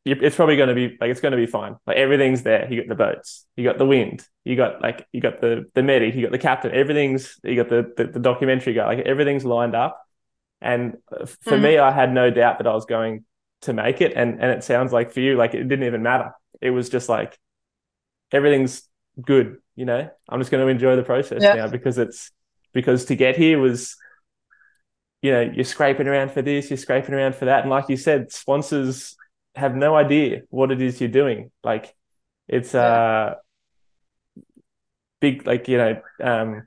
it's 0.04 0.36
probably 0.36 0.56
going 0.56 0.68
to 0.68 0.74
be 0.74 0.96
like 1.00 1.10
it's 1.10 1.20
going 1.20 1.32
to 1.32 1.38
be 1.38 1.46
fine. 1.46 1.76
Like 1.86 1.96
everything's 1.96 2.42
there. 2.42 2.66
You 2.70 2.80
got 2.80 2.88
the 2.88 2.94
boats, 2.94 3.46
you 3.56 3.64
got 3.64 3.78
the 3.78 3.86
wind, 3.86 4.26
you 4.44 4.56
got 4.56 4.80
like 4.80 5.06
you 5.12 5.20
got 5.20 5.40
the 5.40 5.66
the 5.74 5.82
medic, 5.82 6.14
you 6.14 6.22
got 6.22 6.32
the 6.32 6.38
captain. 6.38 6.72
Everything's 6.72 7.38
you 7.42 7.56
got 7.56 7.68
the 7.68 7.92
the, 7.96 8.04
the 8.04 8.20
documentary 8.20 8.72
guy. 8.72 8.86
Like 8.86 9.00
everything's 9.00 9.44
lined 9.44 9.74
up. 9.74 10.02
And 10.62 10.98
for 11.08 11.52
mm-hmm. 11.52 11.62
me, 11.62 11.78
I 11.78 11.90
had 11.90 12.12
no 12.12 12.30
doubt 12.30 12.58
that 12.58 12.66
I 12.66 12.74
was 12.74 12.84
going 12.84 13.24
to 13.62 13.72
make 13.72 14.00
it. 14.00 14.12
And 14.14 14.40
and 14.40 14.50
it 14.50 14.64
sounds 14.64 14.92
like 14.92 15.12
for 15.12 15.20
you, 15.20 15.36
like 15.36 15.54
it 15.54 15.64
didn't 15.64 15.86
even 15.86 16.02
matter. 16.02 16.32
It 16.60 16.70
was 16.70 16.88
just 16.88 17.08
like 17.08 17.38
everything's 18.32 18.82
good, 19.20 19.58
you 19.76 19.84
know. 19.84 20.08
I'm 20.28 20.40
just 20.40 20.50
going 20.50 20.64
to 20.64 20.70
enjoy 20.70 20.96
the 20.96 21.02
process 21.02 21.42
yeah. 21.42 21.54
now 21.54 21.68
because 21.68 21.98
it's 21.98 22.30
because 22.72 23.06
to 23.06 23.16
get 23.16 23.36
here 23.36 23.58
was 23.58 23.96
you 25.22 25.30
know, 25.30 25.40
you're 25.40 25.64
scraping 25.64 26.08
around 26.08 26.32
for 26.32 26.42
this, 26.42 26.70
you're 26.70 26.76
scraping 26.76 27.14
around 27.14 27.34
for 27.34 27.46
that. 27.46 27.62
And 27.62 27.70
like 27.70 27.88
you 27.88 27.96
said, 27.96 28.32
sponsors 28.32 29.16
have 29.54 29.74
no 29.74 29.94
idea 29.94 30.42
what 30.48 30.70
it 30.70 30.80
is 30.80 31.00
you're 31.00 31.10
doing. 31.10 31.50
Like 31.62 31.94
it's 32.48 32.74
yeah. 32.74 32.80
uh 32.80 33.34
big 35.20 35.46
like, 35.46 35.68
you 35.68 35.76
know, 35.76 36.00
um 36.22 36.66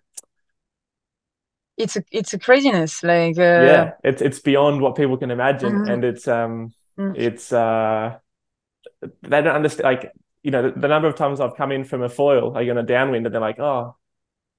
it's 1.78 1.96
a 1.96 2.04
it's 2.12 2.34
a 2.34 2.39
craziness. 2.39 3.04
Like 3.04 3.38
uh... 3.38 3.42
Yeah, 3.42 3.92
it's 4.04 4.22
it's 4.22 4.39
beyond 4.39 4.82
what 4.82 4.96
people 4.96 5.18
can 5.18 5.32
imagine. 5.32 5.74
Mm-hmm. 5.74 5.92
And 5.92 6.04
it's 6.04 6.28
um 6.28 6.74
mm. 6.98 7.18
it's 7.18 7.52
uh 7.52 8.18
they 9.02 9.42
don't 9.42 9.56
understand 9.56 9.86
like 9.86 10.12
you 10.44 10.52
know 10.52 10.70
the, 10.70 10.80
the, 10.80 10.88
number 10.88 11.08
of 11.08 11.16
times 11.16 11.39
I've 11.39 11.56
come 11.56 11.72
in 11.72 11.84
from 11.86 12.04
a 12.04 12.10
foil 12.10 12.52
like 12.52 12.70
on 12.70 12.78
a 12.78 12.84
downwind 12.84 13.26
and 13.26 13.34
they're 13.34 13.42
like 13.42 13.60
oh 13.60 13.96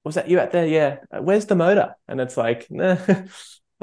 was 0.02 0.16
that 0.16 0.28
you 0.28 0.40
out 0.40 0.50
there 0.50 0.66
yeah 0.66 0.98
where's 1.20 1.46
the 1.46 1.54
motor 1.54 1.94
and 2.08 2.20
it's 2.20 2.36
like 2.36 2.66
nah, 2.70 2.96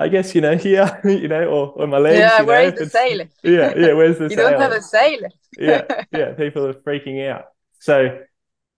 I 0.02 0.08
guess 0.08 0.34
you 0.34 0.42
know 0.42 0.58
here, 0.68 1.00
you 1.04 1.28
know, 1.28 1.46
or, 1.46 1.68
or 1.74 1.88
my 1.88 2.00
legs. 2.00 2.20
Yeah, 2.20 2.40
know, 2.40 2.46
where's 2.46 2.80
the 2.80 2.90
sail? 2.90 3.28
Yeah, 3.44 3.74
yeah, 3.78 3.94
where's 3.94 4.18
the 4.18 4.26
you 4.26 4.30
sail? 4.36 4.46
You 4.46 4.52
don't 4.52 4.62
have 4.62 4.72
a 4.72 4.82
sail. 4.82 5.20
yeah, 5.60 6.04
yeah, 6.12 6.34
people 6.34 6.66
are 6.66 6.74
freaking 6.74 7.28
out. 7.30 7.46
So, 7.80 8.20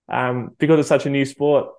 um, 0.10 0.52
because 0.58 0.80
it's 0.80 0.90
such 0.90 1.06
a 1.06 1.10
new 1.10 1.26
sport, 1.26 1.70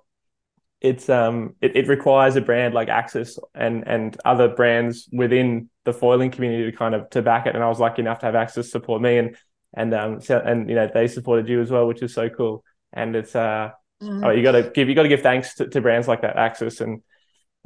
it's 0.81 1.09
um, 1.09 1.55
it, 1.61 1.75
it 1.75 1.87
requires 1.87 2.35
a 2.35 2.41
brand 2.41 2.73
like 2.73 2.89
Axis 2.89 3.37
and 3.53 3.87
and 3.87 4.17
other 4.25 4.47
brands 4.47 5.07
within 5.11 5.69
the 5.83 5.93
foiling 5.93 6.31
community 6.31 6.71
to 6.71 6.75
kind 6.75 6.95
of 6.95 7.09
to 7.11 7.21
back 7.21 7.45
it. 7.45 7.53
And 7.55 7.63
I 7.63 7.69
was 7.69 7.79
lucky 7.79 8.01
enough 8.01 8.19
to 8.19 8.25
have 8.25 8.35
Axis 8.35 8.71
support 8.71 9.01
me, 9.01 9.17
and 9.19 9.37
and 9.75 9.93
um, 9.93 10.21
so, 10.21 10.39
and 10.39 10.69
you 10.69 10.75
know 10.75 10.89
they 10.91 11.07
supported 11.07 11.47
you 11.47 11.61
as 11.61 11.69
well, 11.69 11.87
which 11.87 12.01
is 12.01 12.13
so 12.13 12.29
cool. 12.29 12.63
And 12.93 13.15
it's 13.15 13.35
uh, 13.35 13.71
mm-hmm. 14.01 14.23
oh, 14.23 14.31
you 14.31 14.41
got 14.41 14.53
to 14.53 14.63
give 14.63 14.89
you 14.89 14.95
got 14.95 15.03
to 15.03 15.09
give 15.09 15.21
thanks 15.21 15.55
to, 15.55 15.67
to 15.67 15.81
brands 15.81 16.07
like 16.07 16.21
that, 16.21 16.35
Axis 16.35 16.81
and 16.81 17.03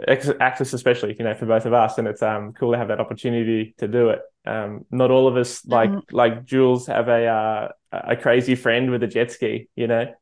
Axis 0.07 0.73
especially 0.73 1.15
you 1.17 1.25
know 1.25 1.35
for 1.35 1.45
both 1.45 1.65
of 1.65 1.73
us 1.73 1.97
and 1.97 2.07
it's 2.07 2.21
um 2.21 2.53
cool 2.53 2.71
to 2.71 2.77
have 2.77 2.88
that 2.89 2.99
opportunity 2.99 3.75
to 3.77 3.88
do 3.88 4.09
it. 4.09 4.21
Um 4.45 4.85
not 4.91 5.12
all 5.12 5.27
of 5.27 5.35
us 5.38 5.65
like 5.65 5.89
mm-hmm. 5.89 6.15
like 6.15 6.45
jules 6.45 6.88
have 6.88 7.07
a 7.07 7.25
uh, 7.25 7.67
a 7.91 8.15
crazy 8.15 8.55
friend 8.55 8.91
with 8.91 9.03
a 9.03 9.07
jet 9.07 9.31
ski 9.31 9.67
you 9.75 9.88
know? 9.88 10.13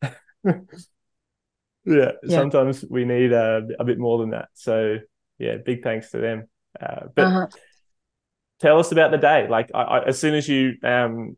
Yeah, 1.90 2.12
yeah, 2.22 2.40
sometimes 2.40 2.84
we 2.84 3.06
need 3.06 3.32
uh, 3.32 3.62
a 3.80 3.86
bit 3.86 3.98
more 3.98 4.18
than 4.18 4.32
that. 4.32 4.50
So 4.56 4.98
yeah 5.40 5.56
big 5.66 5.84
thanks 5.84 6.12
to 6.12 6.18
them. 6.18 6.50
Uh, 6.78 7.08
but 7.16 7.26
uh-huh. 7.26 7.48
tell 8.60 8.78
us 8.78 8.92
about 8.92 9.12
the 9.12 9.18
day. 9.18 9.48
Like 9.48 9.72
I, 9.74 9.82
I, 9.84 10.06
as 10.08 10.20
soon 10.20 10.36
as 10.36 10.50
you 10.50 10.74
um 10.84 11.38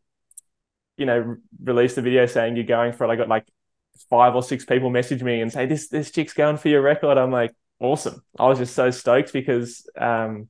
you 0.96 1.06
know 1.06 1.36
released 1.62 1.94
the 1.94 2.02
video 2.02 2.26
saying 2.26 2.56
you're 2.56 2.64
going 2.66 2.92
for 2.92 3.04
it 3.04 3.10
i 3.10 3.16
got 3.16 3.28
like 3.28 3.46
five 4.08 4.34
or 4.34 4.42
six 4.42 4.64
people 4.64 4.90
message 4.90 5.22
me 5.22 5.40
and 5.40 5.52
say 5.52 5.66
this 5.66 5.88
this 5.88 6.10
chick's 6.10 6.32
going 6.32 6.56
for 6.56 6.68
your 6.68 6.82
record. 6.82 7.18
I'm 7.18 7.30
like 7.30 7.52
awesome. 7.80 8.22
I 8.38 8.46
was 8.46 8.58
just 8.58 8.74
so 8.74 8.90
stoked 8.90 9.32
because 9.32 9.88
um, 9.98 10.48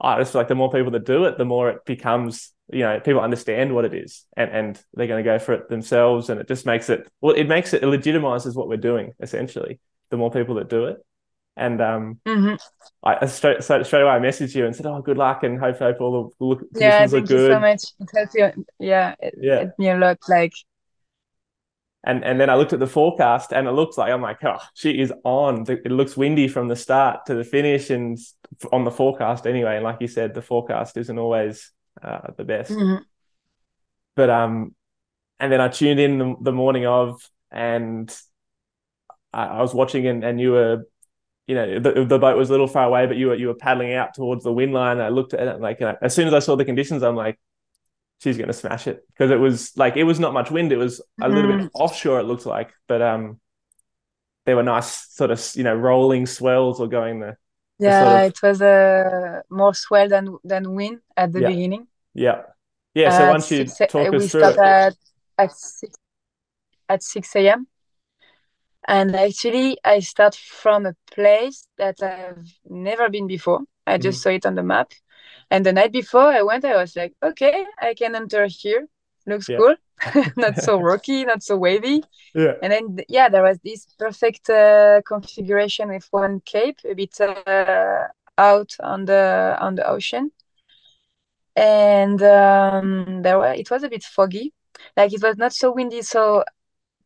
I 0.00 0.18
just 0.18 0.32
feel 0.32 0.40
like 0.40 0.48
the 0.48 0.54
more 0.54 0.70
people 0.70 0.90
that 0.92 1.06
do 1.06 1.24
it, 1.24 1.38
the 1.38 1.44
more 1.44 1.70
it 1.70 1.84
becomes, 1.84 2.52
you 2.70 2.80
know, 2.80 3.00
people 3.00 3.20
understand 3.20 3.74
what 3.74 3.84
it 3.84 3.94
is 3.94 4.24
and, 4.36 4.50
and 4.50 4.84
they're 4.94 5.06
going 5.06 5.24
to 5.24 5.28
go 5.30 5.38
for 5.38 5.54
it 5.54 5.68
themselves. 5.68 6.28
And 6.28 6.40
it 6.40 6.48
just 6.48 6.66
makes 6.66 6.90
it, 6.90 7.08
well, 7.20 7.34
it 7.34 7.44
makes 7.44 7.72
it, 7.72 7.82
it 7.82 7.86
legitimizes 7.86 8.54
what 8.54 8.68
we're 8.68 8.76
doing 8.76 9.12
essentially, 9.20 9.78
the 10.10 10.16
more 10.16 10.30
people 10.30 10.56
that 10.56 10.68
do 10.68 10.86
it. 10.86 10.98
And 11.58 11.80
um, 11.80 12.20
mm-hmm. 12.26 12.56
I 13.02 13.24
straight, 13.26 13.64
straight 13.64 13.82
away 14.02 14.10
I 14.10 14.18
messaged 14.18 14.54
you 14.54 14.66
and 14.66 14.76
said, 14.76 14.84
"Oh, 14.84 15.00
good 15.00 15.16
luck, 15.16 15.42
and 15.42 15.58
hope, 15.58 15.78
hope 15.78 16.02
all 16.02 16.34
the 16.38 16.44
look, 16.44 16.60
yeah, 16.74 17.06
thank 17.06 17.30
you 17.30 17.46
so 17.46 17.58
much. 17.58 17.82
It 17.98 18.08
helped 18.14 18.34
you. 18.34 18.66
Yeah, 18.78 19.14
it, 19.20 19.34
yeah. 19.40 19.64
it 19.78 19.88
a 19.88 19.96
lot. 19.96 20.18
Like 20.28 20.52
and 22.06 22.24
and 22.24 22.40
then 22.40 22.48
I 22.48 22.54
looked 22.54 22.72
at 22.72 22.78
the 22.78 22.86
forecast 22.86 23.52
and 23.52 23.66
it 23.66 23.72
looks 23.72 23.98
like 23.98 24.12
I'm 24.12 24.22
like, 24.22 24.42
oh, 24.44 24.58
she 24.74 24.92
is 24.92 25.12
on. 25.24 25.64
It 25.68 25.90
looks 25.90 26.16
windy 26.16 26.46
from 26.46 26.68
the 26.68 26.76
start 26.76 27.26
to 27.26 27.34
the 27.34 27.44
finish, 27.44 27.90
and 27.90 28.16
on 28.72 28.84
the 28.84 28.92
forecast 28.92 29.46
anyway. 29.46 29.74
And 29.74 29.84
like 29.84 30.00
you 30.00 30.06
said, 30.06 30.32
the 30.32 30.40
forecast 30.40 30.96
isn't 30.96 31.18
always 31.18 31.72
uh, 32.00 32.32
the 32.36 32.44
best. 32.44 32.70
Mm-hmm. 32.70 33.02
But 34.14 34.30
um, 34.30 34.74
and 35.40 35.52
then 35.52 35.60
I 35.60 35.66
tuned 35.66 35.98
in 35.98 36.18
the, 36.18 36.34
the 36.40 36.52
morning 36.52 36.86
of, 36.86 37.20
and 37.50 38.16
I, 39.32 39.46
I, 39.46 39.60
was 39.60 39.74
watching, 39.74 40.06
and, 40.06 40.24
and 40.24 40.40
you 40.40 40.52
were, 40.52 40.84
you 41.48 41.56
know, 41.56 41.80
the, 41.80 42.04
the 42.04 42.18
boat 42.20 42.38
was 42.38 42.50
a 42.50 42.52
little 42.52 42.68
far 42.68 42.86
away, 42.86 43.06
but 43.06 43.16
you 43.16 43.28
were 43.28 43.34
you 43.34 43.48
were 43.48 43.54
paddling 43.54 43.94
out 43.94 44.14
towards 44.14 44.44
the 44.44 44.52
wind 44.52 44.72
line. 44.72 45.00
I 45.00 45.08
looked 45.08 45.34
at 45.34 45.40
it, 45.40 45.48
and 45.48 45.60
like 45.60 45.80
as 45.80 46.14
soon 46.14 46.28
as 46.28 46.34
I 46.34 46.38
saw 46.38 46.54
the 46.54 46.64
conditions, 46.64 47.02
I'm 47.02 47.16
like, 47.16 47.36
she's 48.18 48.36
going 48.36 48.48
to 48.48 48.54
smash 48.54 48.86
it 48.86 49.06
because 49.08 49.30
it 49.30 49.38
was 49.38 49.76
like 49.76 49.96
it 49.96 50.04
was 50.04 50.20
not 50.20 50.32
much 50.32 50.50
wind. 50.50 50.72
It 50.72 50.76
was 50.76 51.00
a 51.20 51.28
little 51.28 51.52
bit 51.52 51.66
mm. 51.66 51.70
offshore. 51.74 52.20
It 52.20 52.24
looked 52.24 52.46
like, 52.46 52.72
but 52.88 53.02
um, 53.02 53.40
there 54.44 54.56
were 54.56 54.62
nice 54.62 55.14
sort 55.14 55.30
of 55.30 55.44
you 55.54 55.64
know 55.64 55.74
rolling 55.74 56.26
swells 56.26 56.80
or 56.80 56.86
going 56.86 57.20
the. 57.20 57.36
Yeah, 57.78 58.02
sort 58.02 58.16
of... 58.16 58.30
it 58.30 58.42
was 58.42 58.60
a 58.62 59.42
uh, 59.50 59.54
more 59.54 59.74
swell 59.74 60.08
than 60.08 60.36
than 60.44 60.74
wind 60.74 61.00
at 61.16 61.32
the 61.32 61.40
yeah. 61.40 61.48
beginning. 61.48 61.86
Yeah, 62.14 62.42
yeah. 62.94 63.16
So 63.16 63.28
once 63.28 63.50
you 63.50 63.66
six, 63.66 63.92
talk 63.92 64.10
we 64.10 64.16
us 64.16 64.30
through 64.30 64.48
it. 64.48 64.58
At, 64.58 64.94
at 65.38 65.52
six 65.52 65.96
at 66.88 67.02
six 67.02 67.36
a.m. 67.36 67.66
And 68.88 69.16
actually, 69.16 69.78
I 69.84 69.98
start 69.98 70.36
from 70.36 70.86
a 70.86 70.94
place 71.10 71.66
that 71.76 72.00
I've 72.02 72.48
never 72.64 73.10
been 73.10 73.26
before. 73.26 73.62
I 73.84 73.98
just 73.98 74.20
mm. 74.20 74.22
saw 74.22 74.30
it 74.30 74.46
on 74.46 74.54
the 74.54 74.62
map 74.62 74.92
and 75.50 75.64
the 75.64 75.72
night 75.72 75.92
before 75.92 76.26
I 76.32 76.42
went, 76.42 76.64
I 76.64 76.76
was 76.76 76.96
like, 76.96 77.14
okay, 77.22 77.64
I 77.80 77.94
can 77.94 78.14
enter 78.14 78.46
here. 78.46 78.88
Looks 79.26 79.48
yeah. 79.48 79.58
cool. 79.58 79.74
not 80.36 80.58
so 80.58 80.78
rocky, 80.80 81.24
not 81.24 81.42
so 81.42 81.56
wavy. 81.56 82.02
Yeah. 82.34 82.54
And 82.62 82.72
then, 82.72 82.98
yeah, 83.08 83.28
there 83.28 83.42
was 83.42 83.58
this 83.64 83.86
perfect 83.98 84.50
uh, 84.50 85.02
configuration 85.06 85.88
with 85.88 86.06
one 86.10 86.40
cape 86.44 86.78
a 86.84 86.94
bit 86.94 87.20
uh, 87.20 88.08
out 88.38 88.76
on 88.80 89.04
the 89.06 89.56
on 89.58 89.76
the 89.76 89.88
ocean, 89.88 90.30
and 91.54 92.22
um, 92.22 93.22
there 93.22 93.38
were, 93.38 93.52
it 93.52 93.70
was 93.70 93.82
a 93.82 93.88
bit 93.88 94.04
foggy. 94.04 94.52
Like 94.96 95.14
it 95.14 95.22
was 95.22 95.36
not 95.36 95.54
so 95.54 95.72
windy, 95.72 96.02
so 96.02 96.44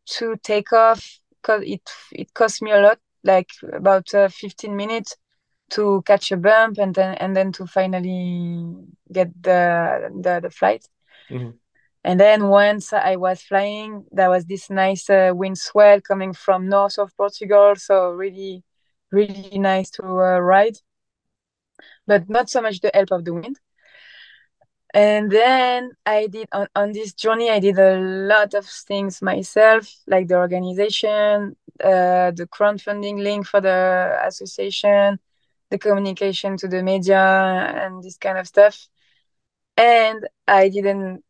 to 0.06 0.36
take 0.42 0.72
off, 0.72 1.20
cause 1.42 1.62
it 1.64 1.88
it 2.10 2.34
cost 2.34 2.60
me 2.60 2.72
a 2.72 2.80
lot, 2.80 2.98
like 3.22 3.50
about 3.72 4.12
uh, 4.14 4.28
15 4.28 4.74
minutes 4.74 5.14
to 5.70 6.02
catch 6.06 6.32
a 6.32 6.36
bump 6.36 6.78
and 6.78 6.94
then 6.94 7.14
and 7.14 7.36
then 7.36 7.52
to 7.52 7.66
finally 7.66 8.74
get 9.12 9.30
the 9.42 10.10
the, 10.20 10.40
the 10.40 10.50
flight. 10.50 10.86
Mm-hmm. 11.30 11.50
And 12.02 12.18
then 12.18 12.48
once 12.48 12.92
I 12.92 13.16
was 13.16 13.42
flying, 13.42 14.06
there 14.10 14.30
was 14.30 14.46
this 14.46 14.70
nice 14.70 15.10
uh, 15.10 15.32
wind 15.34 15.58
swell 15.58 16.00
coming 16.00 16.32
from 16.32 16.68
north 16.68 16.98
of 16.98 17.14
Portugal, 17.14 17.74
so 17.76 18.10
really, 18.10 18.62
really 19.12 19.58
nice 19.58 19.90
to 19.90 20.04
uh, 20.04 20.38
ride, 20.38 20.78
but 22.06 22.28
not 22.30 22.48
so 22.48 22.62
much 22.62 22.80
the 22.80 22.90
help 22.94 23.10
of 23.12 23.24
the 23.26 23.34
wind. 23.34 23.60
And 24.94 25.30
then 25.30 25.92
I 26.06 26.26
did 26.26 26.48
on, 26.52 26.68
on 26.74 26.92
this 26.92 27.12
journey, 27.12 27.50
I 27.50 27.60
did 27.60 27.78
a 27.78 27.98
lot 27.98 28.54
of 28.54 28.66
things 28.66 29.20
myself, 29.20 29.86
like 30.06 30.26
the 30.26 30.36
organization, 30.36 31.54
uh, 31.84 32.32
the 32.32 32.48
crowdfunding 32.50 33.22
link 33.22 33.46
for 33.46 33.60
the 33.60 34.18
association, 34.24 35.20
the 35.70 35.78
communication 35.78 36.56
to 36.58 36.68
the 36.68 36.82
media 36.82 37.18
and 37.18 38.02
this 38.02 38.16
kind 38.16 38.38
of 38.38 38.46
stuff. 38.46 38.88
And 39.76 40.28
i 40.46 40.68
didn't 40.68 41.22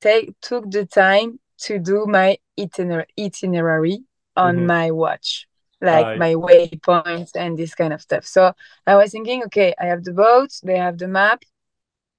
take 0.00 0.38
took 0.40 0.70
the 0.70 0.86
time 0.86 1.40
to 1.58 1.78
do 1.78 2.06
my 2.06 2.38
itiner- 2.58 3.06
itinerary 3.18 4.00
on 4.36 4.56
mm-hmm. 4.56 4.66
my 4.66 4.90
watch 4.90 5.46
like 5.80 6.18
my 6.18 6.34
waypoints 6.34 7.30
and 7.36 7.56
this 7.56 7.74
kind 7.74 7.92
of 7.92 8.00
stuff. 8.00 8.24
So 8.24 8.52
i 8.86 8.96
was 8.96 9.12
thinking 9.12 9.44
okay 9.44 9.74
i 9.78 9.86
have 9.86 10.04
the 10.04 10.12
boat 10.12 10.50
they 10.62 10.76
have 10.76 10.98
the 10.98 11.08
map 11.08 11.42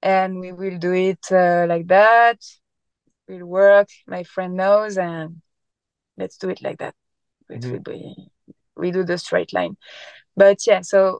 and 0.01 0.39
we 0.39 0.53
will 0.53 0.77
do 0.77 0.93
it 0.93 1.19
uh, 1.29 1.65
like 1.67 1.87
that. 1.87 2.37
It 3.27 3.33
will 3.33 3.45
work 3.45 3.89
my 4.07 4.23
friend 4.23 4.55
knows 4.55 4.97
and 4.97 5.41
let's 6.17 6.37
do 6.37 6.49
it 6.49 6.61
like 6.61 6.79
that. 6.79 6.95
Mm-hmm. 7.51 8.01
we 8.77 8.91
do 8.91 9.03
the 9.03 9.17
straight 9.17 9.51
line 9.53 9.75
but 10.35 10.57
yeah 10.67 10.81
so 10.81 11.19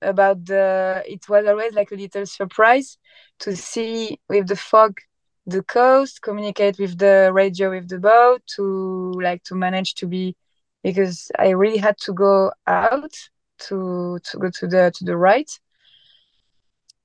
about 0.00 0.44
the 0.44 1.02
it 1.06 1.28
was 1.28 1.44
always 1.46 1.72
like 1.74 1.90
a 1.90 1.96
little 1.96 2.26
surprise 2.26 2.98
to 3.38 3.54
see 3.56 4.18
with 4.28 4.46
the 4.46 4.56
fog 4.56 4.98
the 5.46 5.62
coast 5.62 6.22
communicate 6.22 6.78
with 6.78 6.98
the 6.98 7.30
radio 7.32 7.70
with 7.70 7.88
the 7.88 7.98
boat 7.98 8.42
to 8.46 9.12
like 9.20 9.42
to 9.42 9.54
manage 9.54 9.94
to 9.94 10.06
be 10.06 10.36
because 10.84 11.30
i 11.38 11.48
really 11.48 11.78
had 11.78 11.96
to 11.98 12.12
go 12.12 12.52
out 12.66 13.12
to 13.58 14.18
to 14.24 14.38
go 14.38 14.50
to 14.50 14.66
the 14.66 14.92
to 14.94 15.04
the 15.04 15.16
right. 15.16 15.50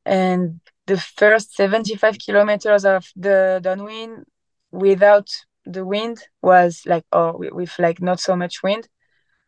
And 0.05 0.59
the 0.85 0.97
first 0.97 1.55
75 1.55 2.17
kilometers 2.23 2.85
of 2.85 3.05
the 3.15 3.59
downwind 3.63 4.25
without 4.71 5.29
the 5.65 5.85
wind 5.85 6.19
was 6.41 6.81
like 6.85 7.05
oh 7.13 7.37
with 7.37 7.79
like 7.79 8.01
not 8.01 8.19
so 8.19 8.35
much 8.35 8.61
wind 8.63 8.87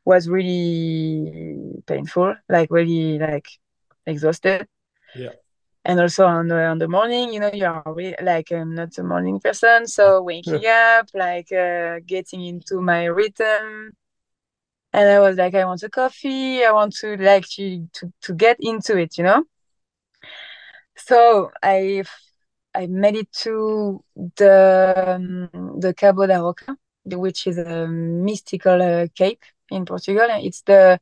was 0.06 0.30
really 0.30 1.82
painful, 1.86 2.36
like 2.48 2.70
really 2.72 3.18
like 3.20 3.48
exhausted. 4.06 4.68
Yeah. 5.16 5.32
And 5.84 6.00
also 6.00 6.26
on 6.26 6.48
the 6.48 6.64
on 6.64 6.78
the 6.78 6.88
morning, 6.88 7.34
you 7.34 7.40
know, 7.40 7.52
you 7.52 7.66
are 7.66 7.84
really, 7.86 8.16
like 8.22 8.52
I'm 8.52 8.74
not 8.74 8.98
a 8.98 9.04
morning 9.04 9.40
person, 9.40 9.88
so 9.88 10.22
waking 10.32 10.66
up, 10.66 11.10
like 11.14 11.52
uh, 11.52 12.00
getting 12.06 12.44
into 12.46 12.82
my 12.82 13.06
rhythm, 13.06 13.96
and 14.94 15.10
I 15.10 15.20
was 15.20 15.38
like, 15.38 15.54
I 15.54 15.66
want 15.66 15.84
a 15.84 15.90
coffee. 15.90 16.64
I 16.64 16.72
want 16.72 16.96
to 16.98 17.18
like 17.18 17.48
to 17.56 17.88
to, 17.94 18.14
to 18.22 18.34
get 18.34 18.58
into 18.60 18.98
it, 18.98 19.18
you 19.18 19.24
know. 19.26 19.44
So 20.96 21.52
I 21.62 22.04
I 22.74 22.88
made 22.88 23.16
it 23.16 23.32
to 23.44 24.04
the 24.38 25.16
um, 25.16 25.80
the 25.80 25.94
Cabo 25.94 26.26
da 26.26 26.40
Roca, 26.40 26.78
which 27.06 27.46
is 27.46 27.58
a 27.58 27.88
mystical 27.88 28.82
uh, 28.82 29.08
cape 29.14 29.44
in 29.70 29.86
Portugal. 29.86 30.28
It's 30.30 30.62
the 30.62 31.00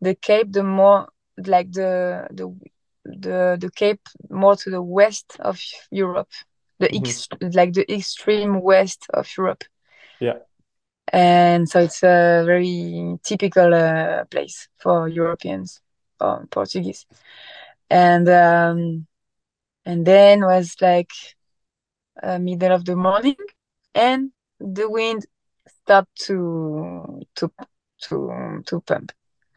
the 0.00 0.14
cape 0.14 0.52
the 0.52 0.62
more 0.62 1.08
like 1.46 1.72
the 1.72 2.26
the 2.30 2.54
the 3.04 3.56
the 3.60 3.70
cape 3.70 4.08
more 4.30 4.56
to 4.56 4.70
the 4.70 4.82
west 4.82 5.36
of 5.40 5.60
Europe, 5.90 6.30
the 6.78 6.88
mm-hmm. 6.88 7.04
ex- 7.04 7.28
like 7.54 7.72
the 7.72 7.90
extreme 7.92 8.60
west 8.60 9.06
of 9.12 9.28
Europe. 9.36 9.64
Yeah. 10.20 10.38
And 11.12 11.68
so 11.68 11.80
it's 11.80 12.02
a 12.02 12.44
very 12.46 13.18
typical 13.22 13.74
uh, 13.74 14.24
place 14.26 14.68
for 14.78 15.08
Europeans 15.08 15.80
or 16.20 16.46
Portuguese. 16.50 17.06
And 17.90 18.28
um, 18.28 19.06
and 19.84 20.06
then 20.06 20.42
was 20.42 20.76
like 20.80 21.10
uh, 22.22 22.38
middle 22.38 22.72
of 22.72 22.84
the 22.84 22.96
morning, 22.96 23.36
and 23.94 24.30
the 24.58 24.88
wind 24.88 25.26
stopped 25.66 26.14
to 26.26 27.20
to 27.34 27.50
to 28.08 28.62
to 28.66 28.80
pump. 28.80 29.12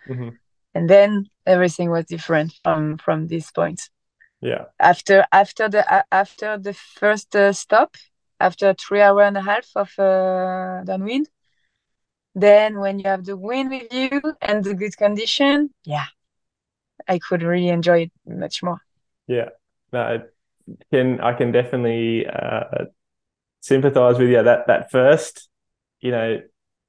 Mm-hmm. 0.08 0.30
And 0.74 0.90
then 0.90 1.26
everything 1.46 1.90
was 1.90 2.06
different 2.06 2.54
from 2.64 2.98
from 2.98 3.28
this 3.28 3.52
point. 3.52 3.82
Yeah. 4.42 4.66
After 4.80 5.26
after 5.32 5.70
the 5.70 6.06
after 6.14 6.58
the 6.58 6.74
first 6.74 7.36
uh, 7.36 7.54
stop, 7.54 7.96
after 8.40 8.74
three 8.74 9.02
hour 9.02 9.24
and 9.24 9.38
a 9.38 9.42
half 9.42 9.68
of 9.76 9.98
uh, 9.98 10.84
downwind, 10.84 11.30
then 12.36 12.80
when 12.80 13.00
you 13.00 13.06
have 13.06 13.26
the 13.26 13.38
wind 13.38 13.70
with 13.70 13.92
you 13.94 14.22
and 14.42 14.64
the 14.64 14.74
good 14.74 14.96
condition, 14.98 15.70
yeah, 15.86 16.06
I 17.08 17.20
could 17.20 17.42
really 17.42 17.70
enjoy 17.70 18.02
it 18.02 18.12
much 18.28 18.62
more. 18.62 18.82
Yeah, 19.28 19.50
no, 19.94 20.02
I 20.02 20.20
can 20.92 21.22
I 21.22 21.34
can 21.34 21.52
definitely 21.52 22.28
uh, 22.28 22.86
sympathize 23.62 24.20
with 24.20 24.30
you. 24.30 24.44
That 24.44 24.68
that 24.68 24.92
first, 24.92 25.48
you 26.02 26.12
know, 26.12 26.42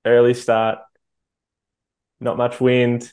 early 0.05 0.35
start, 0.35 0.81
not 2.21 2.37
much 2.37 2.61
wind, 2.61 3.13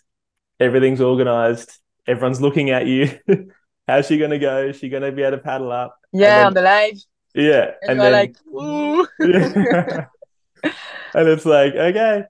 everything's 0.60 1.02
organized, 1.02 1.78
everyone's 2.08 2.42
looking 2.42 2.70
at 2.70 2.88
you. 2.88 3.18
How's 3.88 4.08
she 4.08 4.18
gonna 4.18 4.40
go? 4.40 4.68
Is 4.68 4.78
she 4.78 4.90
gonna 4.90 5.12
be 5.12 5.24
able 5.24 5.38
to 5.38 5.44
paddle 5.44 5.72
up? 5.72 5.98
Yeah, 6.12 6.38
then, 6.38 6.48
on 6.48 6.54
the 6.54 6.62
live. 6.62 6.98
Yeah, 7.36 7.72
and, 7.82 7.92
and 7.92 8.00
then 8.00 8.12
like, 8.12 8.36
ooh. 8.48 9.08
yeah. 9.20 10.06
and 11.14 11.28
it's 11.28 11.46
like, 11.46 11.74
okay, 11.74 12.24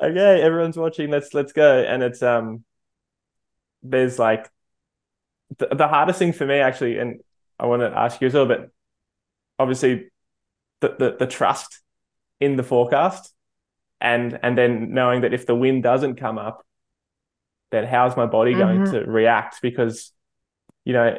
okay, 0.00 0.42
everyone's 0.42 0.76
watching. 0.76 1.10
Let's 1.10 1.34
let's 1.34 1.52
go. 1.52 1.78
And 1.80 2.02
it's 2.02 2.22
um, 2.22 2.64
there's 3.82 4.18
like 4.18 4.48
the, 5.58 5.68
the 5.74 5.88
hardest 5.88 6.18
thing 6.18 6.32
for 6.32 6.46
me 6.46 6.58
actually, 6.58 6.98
and 6.98 7.20
I 7.58 7.66
want 7.66 7.82
to 7.82 7.96
ask 7.96 8.20
you 8.20 8.28
as 8.28 8.34
well, 8.34 8.46
but 8.46 8.70
obviously 9.58 10.10
the, 10.80 10.94
the 10.98 11.16
the 11.20 11.26
trust 11.26 11.80
in 12.40 12.56
the 12.56 12.62
forecast 12.62 13.33
and 14.04 14.38
and 14.42 14.56
then 14.56 14.92
knowing 14.92 15.22
that 15.22 15.32
if 15.32 15.46
the 15.46 15.54
wind 15.54 15.82
doesn't 15.82 16.16
come 16.16 16.38
up 16.38 16.64
then 17.72 17.84
how's 17.84 18.16
my 18.16 18.26
body 18.26 18.52
going 18.52 18.82
mm-hmm. 18.82 18.92
to 18.92 19.10
react 19.10 19.60
because 19.62 20.12
you 20.84 20.92
know 20.92 21.18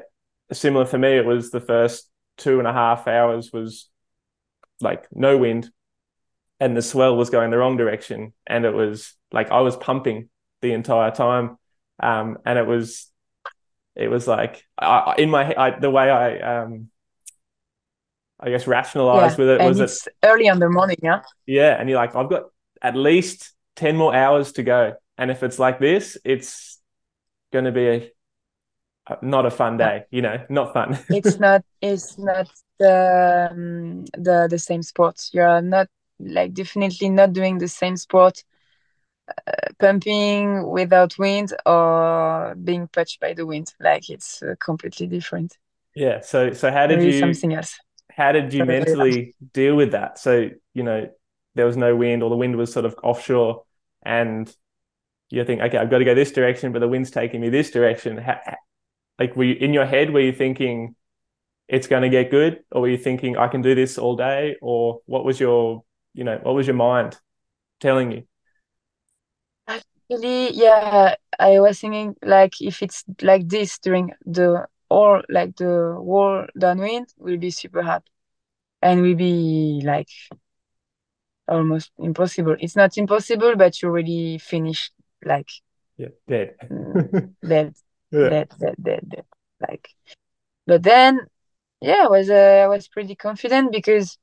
similar 0.53 0.85
for 0.85 0.97
me 0.97 1.17
it 1.17 1.25
was 1.25 1.49
the 1.49 1.59
first 1.59 2.09
two 2.37 2.59
and 2.59 2.67
a 2.67 2.73
half 2.73 3.07
hours 3.07 3.51
was 3.51 3.89
like 4.81 5.07
no 5.11 5.37
wind 5.37 5.69
and 6.59 6.77
the 6.77 6.81
swell 6.81 7.17
was 7.17 7.31
going 7.31 7.49
the 7.49 7.57
wrong 7.57 7.75
direction 7.75 8.31
and 8.45 8.65
it 8.65 8.73
was 8.73 9.15
like 9.31 9.49
i 9.51 9.61
was 9.61 9.75
pumping 9.75 10.29
the 10.61 10.71
entire 10.71 11.11
time 11.11 11.57
um, 12.01 12.37
and 12.45 12.59
it 12.59 12.67
was 12.67 13.09
it 13.95 14.09
was 14.09 14.27
like 14.27 14.63
I, 14.77 15.15
in 15.17 15.29
my 15.29 15.55
I, 15.57 15.79
the 15.79 15.89
way 15.89 16.11
i 16.11 16.61
um 16.61 16.89
i 18.39 18.49
guess 18.49 18.67
rationalized 18.67 19.39
yeah, 19.39 19.45
with 19.45 19.61
it 19.61 19.65
was 19.65 19.79
it's 19.79 20.05
it, 20.05 20.13
early 20.23 20.47
in 20.47 20.59
the 20.59 20.69
morning 20.69 20.97
yeah 21.01 21.21
yeah 21.45 21.79
and 21.79 21.89
you're 21.89 21.97
like 21.97 22.15
i've 22.15 22.29
got 22.29 22.43
at 22.81 22.95
least 22.95 23.53
10 23.75 23.95
more 23.95 24.15
hours 24.15 24.53
to 24.53 24.63
go. 24.63 24.93
And 25.17 25.31
if 25.31 25.43
it's 25.43 25.59
like 25.59 25.79
this 25.79 26.17
it's 26.23 26.79
going 27.51 27.65
to 27.65 27.71
be 27.71 27.87
a 27.87 28.11
not 29.21 29.45
a 29.45 29.51
fun 29.51 29.77
day 29.77 30.05
you 30.11 30.21
know 30.21 30.43
not 30.49 30.73
fun. 30.73 30.97
It's 31.09 31.39
not 31.39 31.63
it's 31.81 32.17
not 32.17 32.49
the 32.79 33.49
um, 33.51 34.05
the 34.17 34.47
the 34.49 34.59
same 34.59 34.83
sport 34.83 35.29
you're 35.31 35.61
not 35.61 35.87
like 36.19 36.53
definitely 36.53 37.09
not 37.09 37.33
doing 37.33 37.57
the 37.57 37.67
same 37.67 37.97
sport 37.97 38.43
uh, 39.27 39.51
pumping 39.79 40.67
without 40.69 41.17
wind 41.17 41.53
or 41.65 42.55
being 42.63 42.87
touched 42.89 43.19
by 43.19 43.33
the 43.33 43.45
wind. 43.45 43.73
Like 43.79 44.09
it's 44.09 44.43
uh, 44.43 44.55
completely 44.59 45.07
different. 45.07 45.57
Yeah. 45.95 46.21
So 46.21 46.53
so 46.53 46.71
how 46.71 46.87
did 46.87 47.01
you 47.01 47.19
something 47.19 47.53
else. 47.53 47.79
how 48.11 48.31
did 48.31 48.53
you 48.53 48.65
mentally 48.65 49.35
deal 49.53 49.75
with 49.75 49.91
that? 49.91 50.19
So 50.19 50.49
you 50.73 50.83
know 50.83 51.09
there 51.55 51.65
was 51.65 51.77
no 51.77 51.95
wind 51.95 52.21
or 52.23 52.29
the 52.29 52.35
wind 52.35 52.55
was 52.55 52.71
sort 52.71 52.85
of 52.85 52.95
offshore. 53.03 53.63
And 54.05 54.53
you 55.29 55.43
think 55.43 55.61
okay 55.61 55.77
i've 55.77 55.89
got 55.89 55.97
to 55.97 56.05
go 56.05 56.13
this 56.13 56.31
direction 56.31 56.71
but 56.71 56.79
the 56.79 56.87
wind's 56.87 57.11
taking 57.11 57.41
me 57.41 57.49
this 57.49 57.71
direction. 57.71 58.23
Like 59.19 59.35
were 59.35 59.45
you 59.45 59.55
in 59.55 59.73
your 59.73 59.85
head 59.85 60.11
were 60.11 60.19
you 60.19 60.33
thinking 60.33 60.95
it's 61.67 61.87
going 61.87 62.03
to 62.03 62.09
get 62.09 62.29
good 62.29 62.59
or 62.71 62.81
were 62.81 62.89
you 62.89 62.97
thinking 62.97 63.37
i 63.37 63.47
can 63.47 63.61
do 63.61 63.73
this 63.73 63.97
all 63.97 64.15
day 64.15 64.55
or 64.61 64.99
what 65.05 65.25
was 65.25 65.39
your 65.39 65.83
you 66.13 66.23
know 66.23 66.39
what 66.43 66.53
was 66.53 66.67
your 66.67 66.75
mind 66.75 67.17
telling 67.79 68.11
you? 68.11 68.23
Actually 69.67 70.53
yeah 70.53 71.15
i 71.39 71.59
was 71.59 71.79
thinking 71.79 72.15
like 72.21 72.61
if 72.61 72.83
it's 72.83 73.03
like 73.21 73.47
this 73.49 73.79
during 73.79 74.11
the 74.25 74.67
or 74.89 75.23
like 75.29 75.55
the 75.55 75.95
whole 75.97 76.45
downwind 76.57 77.07
we'll 77.17 77.37
be 77.37 77.51
super 77.51 77.81
happy. 77.81 78.11
And 78.81 79.01
we'll 79.01 79.15
be 79.15 79.81
like 79.83 80.09
almost 81.47 81.91
impossible. 81.99 82.55
It's 82.59 82.75
not 82.75 82.97
impossible 82.97 83.55
but 83.55 83.81
you 83.81 83.89
already 83.89 84.37
finished 84.37 84.93
like 85.23 85.49
yeah 85.97 86.09
dead. 86.27 86.55
dead 87.47 87.73
yeah. 88.11 88.29
dead 88.29 88.53
dead 88.59 88.75
dead 88.81 89.09
dead 89.09 89.25
like. 89.59 89.89
But 90.67 90.83
then 90.83 91.19
yeah 91.81 92.03
i 92.05 92.07
was 92.07 92.29
uh, 92.29 92.61
i 92.63 92.67
was 92.67 92.87
pretty 92.87 93.15
confident 93.15 93.71
because 93.71 94.17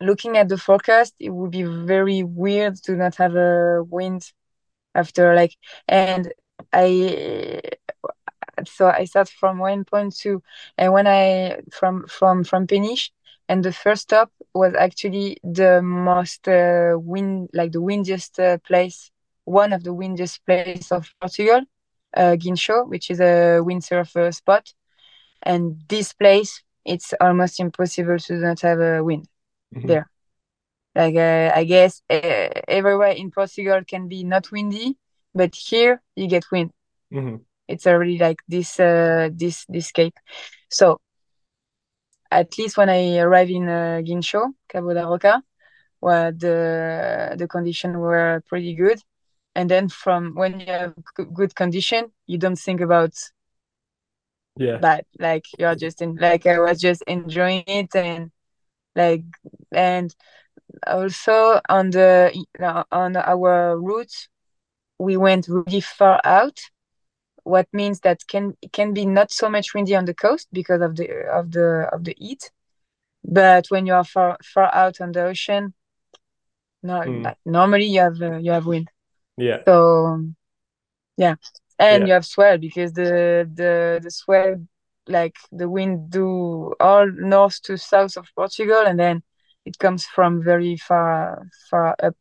looking 0.00 0.36
at 0.36 0.48
the 0.48 0.58
forecast 0.58 1.14
it 1.18 1.30
would 1.30 1.50
be 1.50 1.62
very 1.62 2.22
weird 2.22 2.74
to 2.76 2.92
not 2.96 3.14
have 3.16 3.34
a 3.36 3.82
wind 3.84 4.32
after 4.94 5.34
like 5.34 5.56
and 5.88 6.32
i 6.72 7.60
so 8.66 8.88
i 8.88 9.04
start 9.04 9.28
from 9.28 9.58
1.2 9.58 10.42
and 10.78 10.92
when 10.92 11.06
i 11.06 11.58
from 11.72 12.06
from 12.06 12.44
from 12.44 12.66
Peniche 12.66 13.10
and 13.48 13.64
the 13.64 13.72
first 13.72 14.02
stop 14.02 14.30
was 14.54 14.74
actually 14.74 15.38
the 15.42 15.80
most 15.82 16.46
uh, 16.48 16.94
wind 16.98 17.48
like 17.52 17.72
the 17.72 17.80
windiest 17.80 18.38
uh, 18.38 18.58
place 18.58 19.10
one 19.44 19.72
of 19.72 19.82
the 19.82 19.92
windiest 19.92 20.44
places 20.46 20.92
of 20.92 21.08
portugal 21.20 21.62
uh, 22.16 22.36
Guincho, 22.36 22.88
which 22.88 23.10
is 23.10 23.20
a 23.20 23.60
windsurf 23.62 24.16
uh, 24.16 24.30
spot. 24.30 24.72
And 25.42 25.80
this 25.88 26.12
place, 26.12 26.62
it's 26.84 27.14
almost 27.20 27.60
impossible 27.60 28.18
to 28.18 28.34
not 28.34 28.60
have 28.60 28.80
a 28.80 29.02
wind 29.02 29.26
mm-hmm. 29.74 29.86
there. 29.86 30.10
Like 30.94 31.16
uh, 31.16 31.52
I 31.54 31.64
guess 31.64 32.02
uh, 32.10 32.48
everywhere 32.68 33.12
in 33.12 33.30
Portugal 33.30 33.80
can 33.86 34.08
be 34.08 34.24
not 34.24 34.50
windy, 34.52 34.98
but 35.34 35.54
here 35.54 36.02
you 36.16 36.28
get 36.28 36.50
wind. 36.50 36.70
Mm-hmm. 37.12 37.36
It's 37.66 37.86
already 37.86 38.18
like 38.18 38.40
this 38.46 38.78
uh, 38.78 39.30
this 39.32 39.64
this 39.68 39.90
cape. 39.90 40.18
So 40.68 41.00
at 42.40 42.58
least 42.58 42.76
when 42.76 42.88
I 42.88 43.18
arrived 43.18 43.50
in 43.50 43.68
uh, 43.68 44.00
Guincho, 44.04 44.52
Cabo 44.68 44.94
da 44.94 45.08
Roca, 45.08 45.42
where 46.00 46.32
the 46.32 47.36
the 47.38 47.46
conditions 47.46 47.96
were 47.96 48.42
pretty 48.48 48.74
good, 48.74 49.00
and 49.54 49.70
then 49.70 49.88
from 49.88 50.34
when 50.34 50.60
you 50.60 50.66
have 50.66 50.94
good 51.34 51.54
condition 51.54 52.10
you 52.26 52.38
don't 52.38 52.58
think 52.58 52.80
about 52.80 53.12
yeah. 54.56 54.78
bad 54.78 55.04
like 55.18 55.44
you're 55.58 55.74
just 55.74 56.02
in 56.02 56.16
like 56.16 56.46
i 56.46 56.58
was 56.58 56.80
just 56.80 57.02
enjoying 57.06 57.64
it 57.66 57.94
and 57.94 58.30
like 58.94 59.24
and 59.72 60.14
also 60.86 61.60
on 61.68 61.90
the 61.90 62.32
on 62.90 63.16
our 63.16 63.78
route 63.78 64.28
we 64.98 65.16
went 65.16 65.48
really 65.48 65.80
far 65.80 66.20
out 66.24 66.58
what 67.44 67.66
means 67.72 68.00
that 68.00 68.26
can 68.26 68.56
can 68.72 68.92
be 68.92 69.04
not 69.04 69.32
so 69.32 69.48
much 69.48 69.74
windy 69.74 69.94
on 69.96 70.04
the 70.04 70.14
coast 70.14 70.48
because 70.52 70.80
of 70.80 70.96
the 70.96 71.08
of 71.30 71.50
the 71.50 71.88
of 71.92 72.04
the 72.04 72.14
heat 72.18 72.50
but 73.24 73.66
when 73.68 73.86
you 73.86 73.94
are 73.94 74.04
far 74.04 74.36
far 74.42 74.72
out 74.74 75.00
on 75.00 75.12
the 75.12 75.22
ocean 75.22 75.74
no 76.82 77.00
mm. 77.00 77.24
like 77.24 77.38
normally 77.44 77.86
you 77.86 78.00
have 78.00 78.20
uh, 78.22 78.36
you 78.36 78.50
have 78.52 78.66
wind 78.66 78.88
yeah. 79.36 79.58
So 79.64 80.24
yeah. 81.16 81.36
And 81.78 82.02
yeah. 82.02 82.06
you 82.06 82.12
have 82.14 82.26
swell 82.26 82.58
because 82.58 82.92
the 82.92 83.48
the 83.52 84.00
the 84.02 84.10
swell 84.10 84.56
like 85.08 85.36
the 85.50 85.68
wind 85.68 86.10
do 86.10 86.74
all 86.78 87.10
north 87.10 87.60
to 87.62 87.76
south 87.76 88.16
of 88.16 88.28
Portugal 88.36 88.84
and 88.86 88.98
then 88.98 89.22
it 89.64 89.78
comes 89.78 90.04
from 90.04 90.42
very 90.42 90.76
far 90.76 91.48
far 91.70 91.96
up 92.02 92.16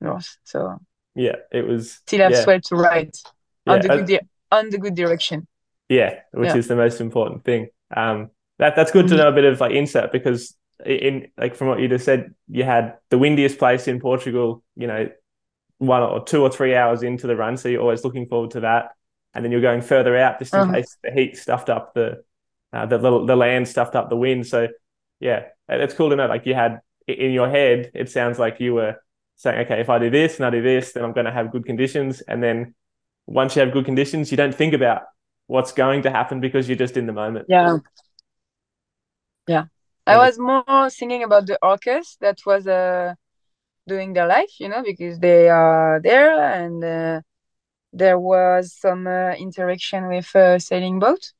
north. 0.00 0.38
So 0.44 0.78
Yeah, 1.14 1.36
it 1.50 1.66
was 1.66 1.92
still 1.92 2.20
have 2.20 2.32
yeah, 2.32 2.42
swell 2.42 2.60
to 2.60 2.76
ride 2.76 3.14
on 3.68 3.80
the 3.80 3.88
good 3.88 4.06
di- 4.06 4.20
on 4.50 4.70
the 4.70 4.78
good 4.78 4.94
direction. 4.94 5.46
yeah, 5.88 6.20
which 6.32 6.50
Yeah. 6.50 6.56
is 6.56 6.68
the 6.68 6.76
most 6.76 7.00
important 7.00 7.44
thing. 7.44 7.68
Um, 7.96 8.30
that 8.58 8.76
that's 8.76 8.90
good 8.92 9.08
to 9.08 9.14
Mhm. 9.14 9.18
know 9.18 9.28
a 9.28 9.32
bit 9.32 9.44
of 9.44 9.60
like 9.60 9.72
insight 9.72 10.12
because 10.12 10.56
in 10.84 11.28
like 11.36 11.54
from 11.54 11.68
what 11.68 11.80
you 11.80 11.88
just 11.88 12.04
said, 12.04 12.34
you 12.48 12.64
had 12.64 12.96
the 13.10 13.18
windiest 13.18 13.58
place 13.58 13.88
in 13.88 14.00
Portugal, 14.00 14.62
you 14.76 14.86
know, 14.86 15.08
one 15.78 16.02
or 16.02 16.24
two 16.24 16.42
or 16.42 16.50
three 16.50 16.74
hours 16.74 17.02
into 17.02 17.26
the 17.26 17.36
run, 17.36 17.56
so 17.56 17.68
you're 17.68 17.80
always 17.82 18.04
looking 18.04 18.26
forward 18.26 18.50
to 18.52 18.60
that, 18.60 18.90
and 19.34 19.44
then 19.44 19.52
you're 19.52 19.60
going 19.60 19.80
further 19.80 20.16
out 20.16 20.38
just 20.38 20.54
in 20.54 20.60
Uh-huh. 20.60 20.72
case 20.74 20.96
the 21.02 21.10
heat 21.10 21.36
stuffed 21.36 21.70
up 21.70 21.94
the 21.94 22.22
uh, 22.72 22.86
the 22.86 22.98
the 22.98 23.24
the 23.26 23.36
land 23.36 23.66
stuffed 23.68 23.94
up 23.96 24.08
the 24.10 24.16
wind. 24.16 24.46
So 24.46 24.68
yeah, 25.20 25.44
it's 25.68 25.94
cool 25.94 26.10
to 26.10 26.16
know. 26.16 26.26
Like 26.26 26.46
you 26.46 26.54
had 26.54 26.80
in 27.06 27.30
your 27.32 27.48
head, 27.48 27.90
it 27.94 28.10
sounds 28.10 28.38
like 28.38 28.60
you 28.60 28.74
were 28.74 28.96
saying, 29.36 29.60
okay, 29.66 29.80
if 29.80 29.88
I 29.88 29.98
do 29.98 30.10
this 30.10 30.36
and 30.36 30.44
I 30.46 30.50
do 30.50 30.60
this, 30.62 30.92
then 30.92 31.04
I'm 31.04 31.12
going 31.12 31.26
to 31.26 31.32
have 31.32 31.52
good 31.52 31.64
conditions, 31.64 32.20
and 32.22 32.42
then 32.42 32.74
once 33.28 33.54
you 33.54 33.60
have 33.60 33.72
good 33.72 33.84
conditions, 33.84 34.30
you 34.30 34.36
don't 34.36 34.54
think 34.54 34.74
about 34.74 35.02
what's 35.46 35.72
going 35.72 36.02
to 36.02 36.10
happen 36.10 36.40
because 36.40 36.68
you're 36.68 36.78
just 36.78 36.96
in 36.96 37.06
the 37.06 37.12
moment. 37.12 37.46
Yeah. 37.48 37.78
Yeah. 39.46 39.64
I 40.06 40.16
was 40.16 40.38
more 40.38 40.88
thinking 40.88 41.22
about 41.22 41.46
the 41.46 41.58
orcas 41.62 42.16
that 42.20 42.38
was 42.46 42.66
uh 42.66 43.14
doing 43.86 44.12
their 44.14 44.26
life, 44.26 44.52
you 44.58 44.68
know, 44.68 44.82
because 44.82 45.18
they 45.18 45.48
are 45.48 46.00
there 46.02 46.38
and 46.40 46.84
uh, 46.84 47.20
there 47.92 48.18
was 48.18 48.74
some 48.74 49.06
uh, 49.06 49.32
interaction 49.32 50.08
with 50.08 50.34
a 50.34 50.60
sailing 50.60 50.98
boat. 50.98 51.32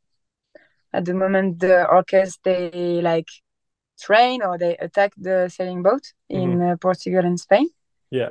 At 0.93 1.05
the 1.05 1.15
moment, 1.15 1.61
the 1.61 1.87
orcas 1.91 2.39
they 2.43 3.01
like 3.03 3.29
train 4.01 4.43
or 4.43 4.57
they 4.59 4.77
attack 4.77 5.13
the 5.17 5.49
sailing 5.49 5.83
boat 5.83 6.13
in 6.29 6.61
uh, 6.63 6.77
Portugal 6.81 7.25
and 7.25 7.39
Spain. 7.39 7.69
Yeah. 8.11 8.31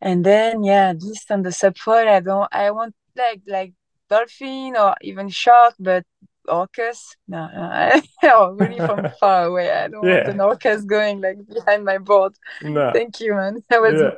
And 0.00 0.24
then 0.24 0.62
yeah, 0.64 0.92
this 0.92 1.24
on 1.30 1.42
the 1.42 1.50
SUP 1.52 1.78
foil, 1.78 2.08
I 2.08 2.20
don't 2.20 2.48
I 2.52 2.70
want 2.70 2.94
like 3.16 3.42
like 3.46 3.74
dolphin 4.08 4.76
or 4.76 4.94
even 5.02 5.28
shark, 5.28 5.74
but 5.78 6.04
orcas, 6.48 6.98
no, 7.26 7.48
no 7.54 7.62
I, 7.72 8.02
oh, 8.24 8.52
really 8.52 8.80
from 8.80 9.08
far 9.20 9.46
away. 9.46 9.70
I 9.72 9.88
don't 9.88 10.02
Yeah. 10.02 10.24
want 10.24 10.28
an 10.28 10.38
orcas 10.38 10.86
going 10.86 11.20
like 11.20 11.38
behind 11.46 11.84
my 11.84 11.98
board. 11.98 12.34
No. 12.60 12.92
Thank 12.92 13.20
you, 13.20 13.34
man. 13.34 13.62
I 13.70 13.78
was 13.80 14.00
Yeah. 14.00 14.10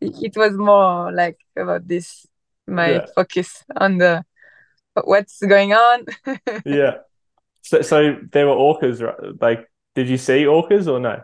it, 0.00 0.14
it 0.22 0.36
was 0.36 0.54
more 0.56 1.12
like 1.12 1.38
about 1.56 1.88
this, 1.88 2.26
my 2.66 3.00
Yeah. 3.00 3.06
focus 3.14 3.64
on 3.76 3.98
the 3.98 4.24
what's 5.04 5.40
going 5.42 5.72
on. 5.74 6.04
Yeah. 6.64 6.98
So, 7.62 7.82
so 7.82 8.16
there 8.32 8.46
were 8.48 8.54
orcas, 8.54 9.02
right? 9.02 9.40
Like, 9.40 9.70
did 9.94 10.08
you 10.08 10.18
see 10.18 10.44
orcas 10.44 10.88
or 10.88 11.00
no? 11.00 11.22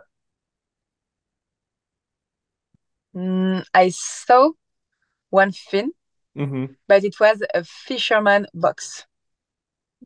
Mm, 3.15 3.65
I 3.73 3.91
saw 3.91 4.51
one 5.31 5.53
fin, 5.53 5.93
Mm-hmm. 6.37 6.73
but 6.89 7.05
it 7.05 7.21
was 7.21 7.43
a 7.55 7.63
fisherman 7.63 8.47
box. 8.53 9.07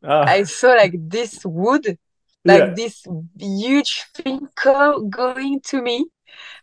Ah, 0.03 0.25
I 0.27 0.43
saw 0.43 0.73
like 0.73 0.93
this 0.95 1.43
wood, 1.43 1.97
like 2.45 2.59
yeah. 2.59 2.73
this 2.75 3.03
huge 3.39 4.05
thing 4.13 4.47
go 4.63 5.01
going 5.01 5.61
to 5.65 5.81
me. 5.81 6.05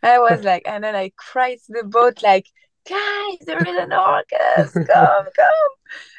I 0.03 0.19
was 0.21 0.43
like, 0.51 0.63
and 0.67 0.85
then 0.85 0.95
I 0.95 1.11
cried 1.17 1.59
to 1.67 1.73
the 1.83 1.85
boat, 1.85 2.23
like, 2.23 2.47
guys, 2.89 3.39
there 3.45 3.59
is 3.59 3.77
an 3.77 3.91
orcas, 3.91 4.73
come, 4.87 5.27
come. 5.37 5.73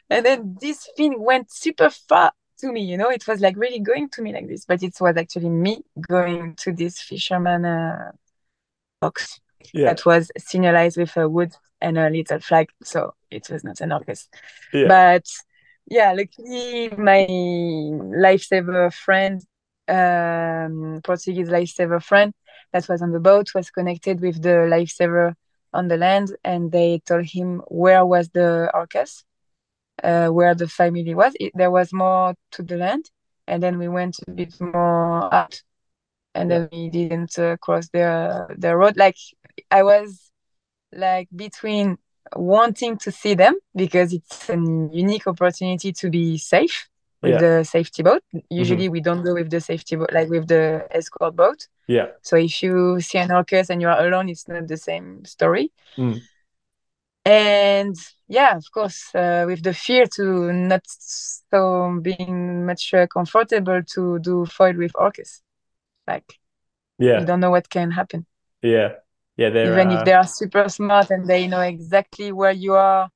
And 0.09 0.25
then 0.25 0.57
this 0.59 0.89
thing 0.97 1.21
went 1.21 1.51
super 1.51 1.89
far 1.89 2.34
to 2.59 2.71
me, 2.71 2.82
you 2.82 2.97
know, 2.97 3.09
it 3.09 3.28
was 3.28 3.39
like 3.39 3.55
really 3.55 3.80
going 3.80 4.09
to 4.09 4.21
me 4.21 4.34
like 4.34 4.47
this, 4.47 4.65
but 4.65 4.84
it 4.84 4.95
was 4.99 5.15
actually 5.15 5.49
me 5.49 5.84
going 6.01 6.55
to 6.55 6.73
this 6.73 6.99
fisherman 6.99 7.65
uh, 7.65 8.11
box 8.99 9.39
Yeah. 9.74 9.86
that 9.86 10.05
was 10.05 10.32
signalized 10.38 10.97
with 10.97 11.15
a 11.18 11.28
wood 11.28 11.53
and 11.82 11.97
a 11.97 12.09
little 12.09 12.39
flag. 12.39 12.70
So 12.84 13.13
it 13.30 13.49
was 13.49 13.63
not 13.63 13.82
an 13.82 13.89
orcas. 13.89 14.28
Yeah. 14.74 14.88
But 14.88 15.26
yeah, 15.89 16.13
luckily 16.13 16.89
my 16.97 17.26
lifesaver 17.30 18.93
friend, 18.93 19.41
um, 19.88 21.01
Portuguese 21.03 21.49
lifesaver 21.49 22.03
friend 22.03 22.34
that 22.74 22.88
was 22.89 23.01
on 23.01 23.11
the 23.11 23.20
boat 23.20 23.53
was 23.55 23.72
connected 23.72 24.20
with 24.22 24.41
the 24.41 24.68
lifesaver 24.70 25.34
on 25.74 25.88
the 25.88 25.97
land, 25.97 26.36
and 26.43 26.72
they 26.72 26.99
told 27.05 27.26
him 27.26 27.61
where 27.68 28.05
was 28.05 28.30
the 28.30 28.70
orcas, 28.74 29.24
uh, 30.03 30.28
where 30.28 30.55
the 30.55 30.68
family 30.68 31.13
was. 31.13 31.34
It, 31.39 31.53
there 31.55 31.72
was 31.72 31.93
more 31.93 32.36
to 32.53 32.63
the 32.63 32.78
land, 32.78 33.09
and 33.47 33.61
then 33.61 33.78
we 33.78 33.88
went 33.88 34.18
a 34.28 34.32
bit 34.32 34.59
more 34.59 35.34
out, 35.34 35.61
and 36.34 36.51
then 36.51 36.70
we 36.72 36.89
didn't 36.89 37.38
uh, 37.39 37.57
cross 37.57 37.89
the 37.89 38.47
the 38.57 38.76
road. 38.76 38.97
Like 38.97 39.18
I 39.72 39.84
was 39.84 40.32
like 40.91 41.28
between 41.36 41.97
wanting 42.36 42.97
to 42.97 43.12
see 43.12 43.36
them 43.36 43.55
because 43.76 44.14
it's 44.14 44.49
a 44.49 44.53
unique 44.55 45.28
opportunity 45.28 45.91
to 45.93 46.10
be 46.10 46.38
safe 46.38 46.89
with 47.22 47.32
Yeah. 47.34 47.39
the 47.39 47.64
safety 47.64 48.03
boat. 48.03 48.22
Usually 48.49 48.89
we 48.89 49.01
don't 49.01 49.24
go 49.24 49.34
with 49.34 49.49
the 49.49 49.60
safety 49.62 49.95
boat, 49.95 50.12
like 50.14 50.30
with 50.30 50.47
the 50.47 50.88
escort 50.91 51.36
boat. 51.36 51.68
Yeah. 51.88 52.08
So 52.22 52.36
if 52.38 52.62
you 52.62 52.99
see 53.01 53.18
an 53.18 53.30
orcas 53.30 53.70
and 53.70 53.82
you 53.82 53.88
are 53.88 54.05
alone, 54.05 54.30
it's 54.30 54.47
not 54.47 54.68
the 54.68 54.78
same 54.78 55.24
story. 55.26 55.72
Mm. 55.97 56.22
And 57.26 57.95
yeah, 58.28 58.55
of 58.55 58.72
course, 58.72 59.14
uh, 59.16 59.43
with 59.47 59.64
the 59.64 59.74
fear 59.74 60.05
to 60.16 60.53
not 60.53 60.84
so 60.88 61.99
being 62.01 62.66
much 62.66 62.93
uh, 62.93 63.08
comfortable 63.08 63.82
to 63.84 64.20
do 64.20 64.45
foil 64.45 64.76
with 64.76 64.93
orcas. 64.93 65.41
Like 66.08 66.39
Yeah. 66.99 67.20
you 67.20 67.26
don't 67.26 67.39
know 67.39 67.51
what 67.51 67.70
can 67.70 67.91
happen. 67.91 68.26
Yeah. 68.62 68.95
Yeah. 69.38 69.49
Even 69.63 69.91
uh, 69.91 69.99
if 69.99 70.05
they 70.05 70.13
are 70.13 70.25
super 70.27 70.67
smart 70.69 71.11
and 71.11 71.27
they 71.27 71.47
know 71.47 71.61
exactly 71.61 72.31
where 72.31 72.51
you 72.51 72.73
are 72.73 73.09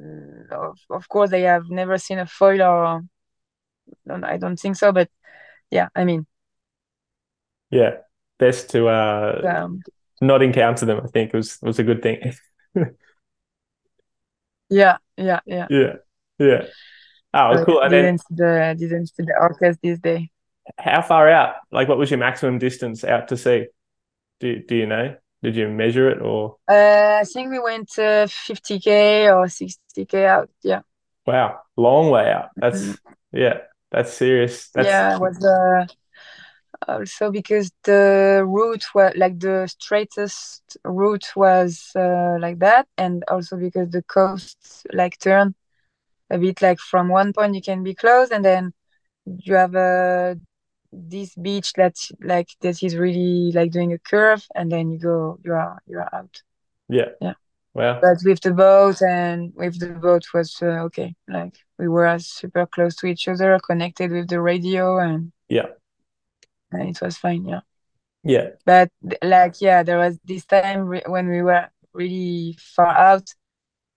mm, 0.00 0.50
of, 0.52 0.78
of 0.90 1.08
course 1.08 1.30
they 1.30 1.42
have 1.42 1.70
never 1.70 1.98
seen 1.98 2.18
a 2.18 2.26
foil 2.26 2.62
or 2.62 3.02
i 4.24 4.36
don't 4.36 4.58
think 4.58 4.76
so 4.76 4.92
but 4.92 5.08
yeah 5.70 5.88
i 5.94 6.04
mean 6.04 6.26
yeah. 7.70 7.96
Best 8.38 8.70
to 8.70 8.88
uh 8.88 9.42
um, 9.48 9.82
not 10.20 10.42
encounter 10.42 10.86
them, 10.86 11.00
I 11.02 11.08
think 11.08 11.32
was 11.32 11.58
was 11.62 11.78
a 11.78 11.84
good 11.84 12.02
thing. 12.02 12.32
yeah 14.70 14.98
yeah 15.16 15.40
yeah 15.46 15.68
Yeah. 15.70 15.94
Yeah. 16.38 16.66
Oh, 17.32 17.62
cool. 17.64 17.80
And 17.82 17.92
didn't 17.92 18.18
see 18.18 18.34
the 18.34 18.76
didn't 18.78 19.06
see 19.06 19.22
the 19.22 19.34
orcas 19.40 19.78
this 19.82 19.98
day 19.98 20.30
how 20.78 21.02
far 21.02 21.28
out? 21.28 21.56
Like 21.70 21.88
what 21.88 21.98
was 21.98 22.10
your 22.10 22.18
maximum 22.18 22.58
distance 22.58 23.04
out 23.04 23.28
to 23.28 23.36
sea? 23.36 23.66
Do 24.40 24.62
do 24.62 24.76
you 24.76 24.86
know? 24.86 25.16
Did 25.46 25.54
you 25.54 25.68
measure 25.68 26.10
it 26.10 26.20
or 26.20 26.56
uh, 26.68 27.18
i 27.22 27.24
think 27.24 27.50
we 27.50 27.58
went 27.60 27.90
uh, 27.98 28.26
50k 28.26 29.30
or 29.30 29.48
60k 29.48 30.26
out 30.26 30.50
yeah 30.62 30.80
wow, 31.26 31.60
long 31.76 32.10
way 32.10 32.30
out. 32.32 32.50
That's 32.60 32.80
Mhm. 32.80 32.98
yeah, 33.32 33.58
that's 33.90 34.12
serious. 34.12 34.68
That's 34.70 34.88
yeah 34.88 35.14
it 35.14 35.20
was 35.20 35.44
uh, 35.44 35.86
also 36.88 37.30
because 37.30 37.70
the 37.84 38.44
route 38.46 38.84
was 38.94 39.12
like 39.16 39.38
the 39.40 39.66
straightest 39.66 40.76
route 40.84 41.28
was 41.36 41.92
uh, 41.96 42.36
like 42.40 42.58
that 42.58 42.86
and 42.98 43.24
also 43.28 43.56
because 43.56 43.90
the 43.90 44.02
coast 44.02 44.86
like 44.92 45.18
turn 45.18 45.54
a 46.30 46.38
bit 46.38 46.60
like 46.62 46.78
from 46.78 47.08
one 47.08 47.32
point 47.32 47.54
you 47.54 47.62
can 47.62 47.82
be 47.82 47.94
close 47.94 48.30
and 48.30 48.44
then 48.44 48.72
you 49.26 49.54
have 49.54 49.74
a 49.74 50.38
this 51.08 51.34
beach 51.34 51.72
that 51.74 51.96
like 52.22 52.48
that 52.62 52.82
is 52.82 52.96
really 52.96 53.52
like 53.52 53.70
doing 53.70 53.92
a 53.92 53.98
curve 53.98 54.46
and 54.54 54.72
then 54.72 54.90
you 54.90 54.98
go 54.98 55.38
you 55.44 55.52
are 55.52 55.80
you 55.86 55.98
are 55.98 56.08
out 56.14 56.42
yeah. 56.88 57.10
Yeah. 57.20 57.34
well 57.74 57.98
but 58.00 58.18
with 58.24 58.40
the 58.40 58.52
boat 58.52 59.02
and 59.02 59.52
with 59.54 59.78
the 59.78 59.88
boat 59.88 60.24
was 60.32 60.56
uh, 60.62 60.84
okay 60.86 61.14
like 61.28 61.54
we 61.78 61.88
were 61.88 62.18
super 62.18 62.66
close 62.66 62.96
to 62.96 63.06
each 63.06 63.28
other 63.28 63.58
connected 63.58 64.10
with 64.10 64.28
the 64.28 64.40
radio 64.40 64.98
and 64.98 65.32
Yeah. 65.48 65.66
and 66.72 66.88
it 66.88 67.00
was 67.00 67.16
fine 67.18 67.44
yeah 67.46 67.60
Yeah. 68.24 68.48
but 68.64 68.90
like 69.22 69.60
yeah 69.60 69.82
there 69.82 69.98
was 69.98 70.18
this 70.24 70.46
time 70.46 70.86
re- 70.86 71.02
when 71.06 71.28
we 71.28 71.42
were 71.42 71.68
really 71.92 72.56
far 72.58 72.88
out 72.96 73.28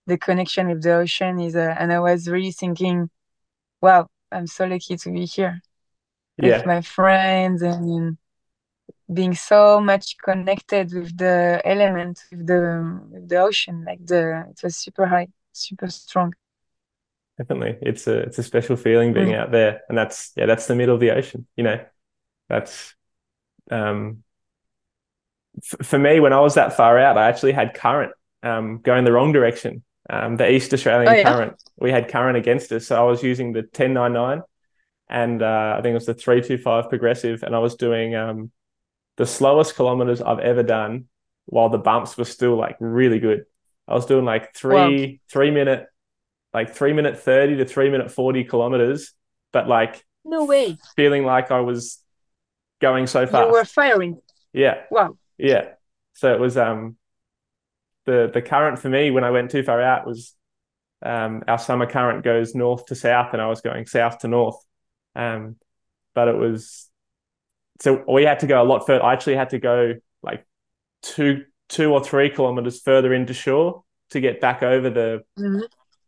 the 0.06 0.18
connection 0.18 0.68
with 0.68 0.82
the 0.82 0.92
ocean 0.94 1.40
is 1.40 1.56
uh, 1.56 1.74
and 1.78 1.92
i 1.92 2.00
was 2.00 2.28
really 2.28 2.52
thinking 2.52 3.08
wow 3.80 4.08
i'm 4.32 4.46
so 4.46 4.66
lucky 4.66 4.96
to 4.96 5.10
be 5.12 5.24
here 5.24 5.60
Yeah. 6.40 6.62
with 6.62 6.66
my 6.66 6.80
friends 6.82 7.62
and 7.62 8.18
being 9.12 9.34
so 9.34 9.80
much 9.80 10.16
connected 10.18 10.92
with 10.94 11.16
the 11.18 11.60
element 11.64 12.20
with 12.30 12.46
the 12.46 13.00
with 13.10 13.28
the 13.28 13.36
ocean 13.38 13.84
like 13.86 14.04
the 14.06 14.46
it 14.50 14.60
was 14.62 14.76
super 14.76 15.06
high 15.06 15.28
super 15.52 15.88
strong 15.90 16.32
Definitely. 17.38 17.78
It's 17.80 18.06
a 18.06 18.18
it's 18.20 18.38
a 18.38 18.42
special 18.42 18.76
feeling 18.76 19.12
being 19.14 19.32
out 19.32 19.50
there. 19.50 19.80
And 19.88 19.96
that's 19.96 20.32
yeah, 20.36 20.46
that's 20.46 20.66
the 20.66 20.74
middle 20.74 20.94
of 20.94 21.00
the 21.00 21.10
ocean, 21.12 21.46
you 21.56 21.64
know. 21.64 21.84
That's 22.48 22.94
um 23.70 24.24
f- 25.58 25.86
for 25.86 25.98
me 25.98 26.20
when 26.20 26.32
I 26.32 26.40
was 26.40 26.54
that 26.54 26.76
far 26.76 26.98
out, 26.98 27.18
I 27.18 27.28
actually 27.28 27.52
had 27.52 27.74
current 27.74 28.12
um 28.42 28.80
going 28.82 29.04
the 29.04 29.12
wrong 29.12 29.32
direction. 29.32 29.82
Um 30.08 30.36
the 30.36 30.50
East 30.50 30.72
Australian 30.72 31.06
Oh, 31.06 31.14
yeah? 31.14 31.34
current. 31.34 31.54
We 31.76 31.90
had 31.90 32.08
current 32.08 32.36
against 32.36 32.72
us. 32.72 32.86
So 32.86 32.96
I 33.00 33.04
was 33.08 33.22
using 33.22 33.52
the 33.52 33.62
1099 33.72 34.42
and 35.10 35.42
uh, 35.42 35.74
I 35.76 35.82
think 35.82 35.90
it 35.90 35.94
was 35.94 36.06
the 36.06 36.14
325 36.14 36.88
progressive 36.88 37.42
and 37.42 37.54
I 37.54 37.58
was 37.58 37.74
doing 37.74 38.14
um 38.14 38.50
the 39.16 39.26
slowest 39.26 39.74
kilometers 39.74 40.22
I've 40.22 40.38
ever 40.38 40.62
done 40.62 41.06
while 41.46 41.68
the 41.68 41.78
bumps 41.78 42.16
were 42.16 42.24
still 42.24 42.56
like 42.56 42.76
really 42.80 43.18
good. 43.18 43.44
I 43.86 43.94
was 43.94 44.06
doing 44.06 44.24
like 44.24 44.54
three 44.54 45.06
wow. 45.06 45.12
three 45.28 45.50
minute 45.50 45.86
like 46.54 46.74
three 46.74 46.92
minute 46.92 47.20
thirty 47.20 47.56
to 47.56 47.64
three 47.64 47.90
minute 47.90 48.10
forty 48.10 48.44
kilometers, 48.44 49.12
but 49.52 49.68
like 49.68 50.04
no 50.24 50.44
way 50.44 50.78
feeling 50.96 51.24
like 51.24 51.50
I 51.50 51.60
was 51.60 51.98
going 52.80 53.06
so 53.08 53.26
fast. 53.26 53.46
You 53.46 53.52
were 53.52 53.64
firing. 53.64 54.20
Yeah. 54.52 54.82
Wow. 54.90 55.18
Yeah. 55.36 55.70
So 56.14 56.32
it 56.32 56.40
was 56.40 56.56
um 56.56 56.96
the 58.06 58.30
the 58.32 58.42
current 58.42 58.78
for 58.78 58.88
me 58.88 59.10
when 59.10 59.24
I 59.24 59.30
went 59.30 59.50
too 59.50 59.64
far 59.64 59.82
out 59.82 60.06
was 60.06 60.34
um 61.02 61.42
our 61.48 61.58
summer 61.58 61.86
current 61.86 62.22
goes 62.22 62.54
north 62.54 62.86
to 62.86 62.94
south 62.94 63.32
and 63.32 63.42
I 63.42 63.48
was 63.48 63.60
going 63.60 63.86
south 63.86 64.20
to 64.20 64.28
north. 64.28 64.56
Um 65.14 65.56
but 66.14 66.28
it 66.28 66.36
was 66.36 66.88
so 67.80 68.04
we 68.08 68.24
had 68.24 68.40
to 68.40 68.46
go 68.46 68.62
a 68.62 68.64
lot 68.64 68.86
further. 68.86 69.02
I 69.02 69.12
actually 69.12 69.36
had 69.36 69.50
to 69.50 69.58
go 69.58 69.94
like 70.22 70.46
two 71.02 71.44
two 71.68 71.92
or 71.92 72.02
three 72.04 72.28
kilometers 72.30 72.80
further 72.80 73.14
into 73.14 73.32
shore 73.32 73.84
to 74.10 74.20
get 74.20 74.40
back 74.40 74.62
over 74.62 74.90
the 74.90 75.22
mm-hmm. 75.38 75.60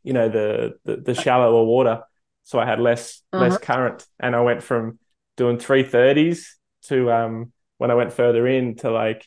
you 0.02 0.12
know 0.12 0.28
the, 0.28 0.74
the, 0.84 0.96
the 0.96 1.14
shallower 1.14 1.64
water 1.64 2.02
so 2.42 2.58
i 2.58 2.66
had 2.66 2.80
less 2.80 3.22
uh-huh. 3.32 3.44
less 3.44 3.58
current 3.58 4.06
and 4.20 4.34
i 4.36 4.40
went 4.40 4.62
from 4.62 4.98
doing 5.36 5.56
330s 5.56 6.46
to 6.82 7.10
um 7.10 7.52
when 7.78 7.90
i 7.90 7.94
went 7.94 8.12
further 8.12 8.46
in 8.46 8.74
to 8.74 8.90
like 8.90 9.26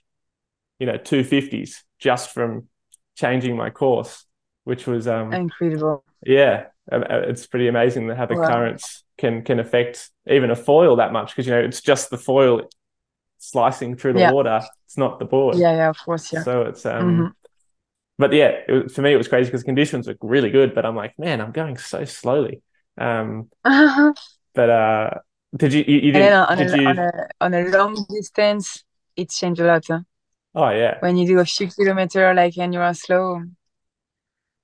you 0.80 0.86
know 0.86 0.98
250s 0.98 1.84
just 2.00 2.32
from 2.32 2.68
changing 3.16 3.56
my 3.56 3.70
course 3.70 4.26
which 4.66 4.86
was 4.86 5.08
um 5.08 5.34
incredible 5.34 6.04
yeah 6.26 6.66
it's 6.92 7.48
pretty 7.48 7.68
amazing 7.68 8.10
how 8.10 8.26
the 8.26 8.36
wow. 8.36 8.48
currents 8.48 9.05
can 9.18 9.44
can 9.44 9.60
affect 9.60 10.10
even 10.28 10.52
a 10.52 10.56
foil 10.56 10.98
that 10.98 11.14
much 11.14 11.32
because 11.32 11.48
you 11.48 11.54
know 11.54 11.60
it's 11.60 11.82
just 11.82 12.10
the 12.10 12.18
foil 12.18 12.70
slicing 13.38 13.96
through 13.96 14.14
the 14.14 14.20
yeah. 14.20 14.32
water. 14.32 14.62
It's 14.86 14.98
not 14.98 15.20
the 15.20 15.26
board. 15.26 15.58
Yeah, 15.58 15.76
yeah, 15.76 15.90
of 15.90 15.98
course, 15.98 16.32
yeah. 16.32 16.44
So 16.44 16.64
it's 16.64 16.86
um, 16.86 17.12
mm-hmm. 17.12 17.28
but 18.18 18.34
yeah, 18.34 18.52
it, 18.68 18.92
for 18.92 19.02
me 19.02 19.14
it 19.14 19.18
was 19.18 19.28
crazy 19.28 19.48
because 19.48 19.64
conditions 19.64 20.08
were 20.08 20.18
really 20.22 20.50
good, 20.50 20.76
but 20.76 20.86
I'm 20.86 20.96
like, 20.96 21.18
man, 21.18 21.42
I'm 21.42 21.52
going 21.52 21.78
so 21.78 22.06
slowly. 22.06 22.62
Um, 22.98 23.50
but 23.64 24.70
uh, 24.70 25.10
did 25.56 25.74
you 25.74 25.84
you, 25.88 26.00
you 26.00 26.12
did, 26.12 26.34
on, 26.34 26.58
did 26.58 26.74
a, 26.74 26.82
you... 26.82 26.88
on 26.88 27.00
a 27.00 27.12
on 27.42 27.54
a 27.54 27.70
long 27.70 28.06
distance, 28.10 28.84
it 29.16 29.30
changed 29.30 29.62
a 29.62 29.66
lot. 29.66 29.86
Huh? 29.88 30.02
Oh 30.54 30.70
yeah. 30.70 30.98
When 31.00 31.18
you 31.18 31.28
do 31.28 31.40
a 31.40 31.46
few 31.46 31.68
kilometer 31.68 32.34
like 32.34 32.58
and 32.58 32.74
you 32.74 32.80
are 32.80 32.94
slow, 32.94 33.44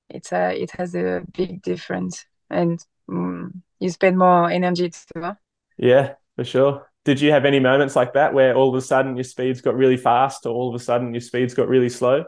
it's 0.09 0.31
a 0.31 0.61
it 0.61 0.71
has 0.71 0.95
a 0.95 1.21
big 1.33 1.61
difference, 1.61 2.25
and 2.49 2.83
mm, 3.09 3.51
you 3.81 3.89
spend 3.89 4.17
more 4.17 4.49
energy 4.49 4.89
too. 4.89 5.31
Yeah, 5.77 6.13
for 6.37 6.45
sure 6.45 6.85
did 7.03 7.19
you 7.19 7.31
have 7.31 7.45
any 7.45 7.59
moments 7.59 7.95
like 7.95 8.13
that 8.13 8.33
where 8.33 8.55
all 8.55 8.69
of 8.69 8.75
a 8.75 8.81
sudden 8.81 9.15
your 9.15 9.23
speeds 9.23 9.61
got 9.61 9.75
really 9.75 9.97
fast 9.97 10.45
or 10.45 10.53
all 10.53 10.69
of 10.69 10.75
a 10.79 10.83
sudden 10.83 11.13
your 11.13 11.21
speeds 11.21 11.53
got 11.53 11.67
really 11.67 11.89
slow? 11.89 12.25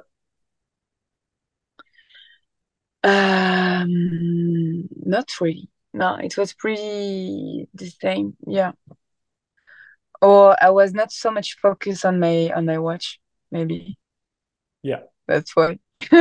Um, 3.03 4.87
not 5.05 5.29
really. 5.39 5.69
No, 5.93 6.15
it 6.15 6.37
was 6.37 6.53
pretty 6.53 7.67
the 7.73 7.89
same. 8.01 8.35
Yeah. 8.47 8.71
Or 10.21 10.55
I 10.61 10.71
was 10.71 10.93
not 10.93 11.11
so 11.11 11.29
much 11.29 11.57
focused 11.61 12.05
on 12.05 12.19
my 12.19 12.51
on 12.55 12.65
my 12.65 12.79
watch, 12.79 13.19
maybe. 13.51 13.99
Yeah. 14.81 15.01
That's 15.27 15.55
why. 15.55 15.77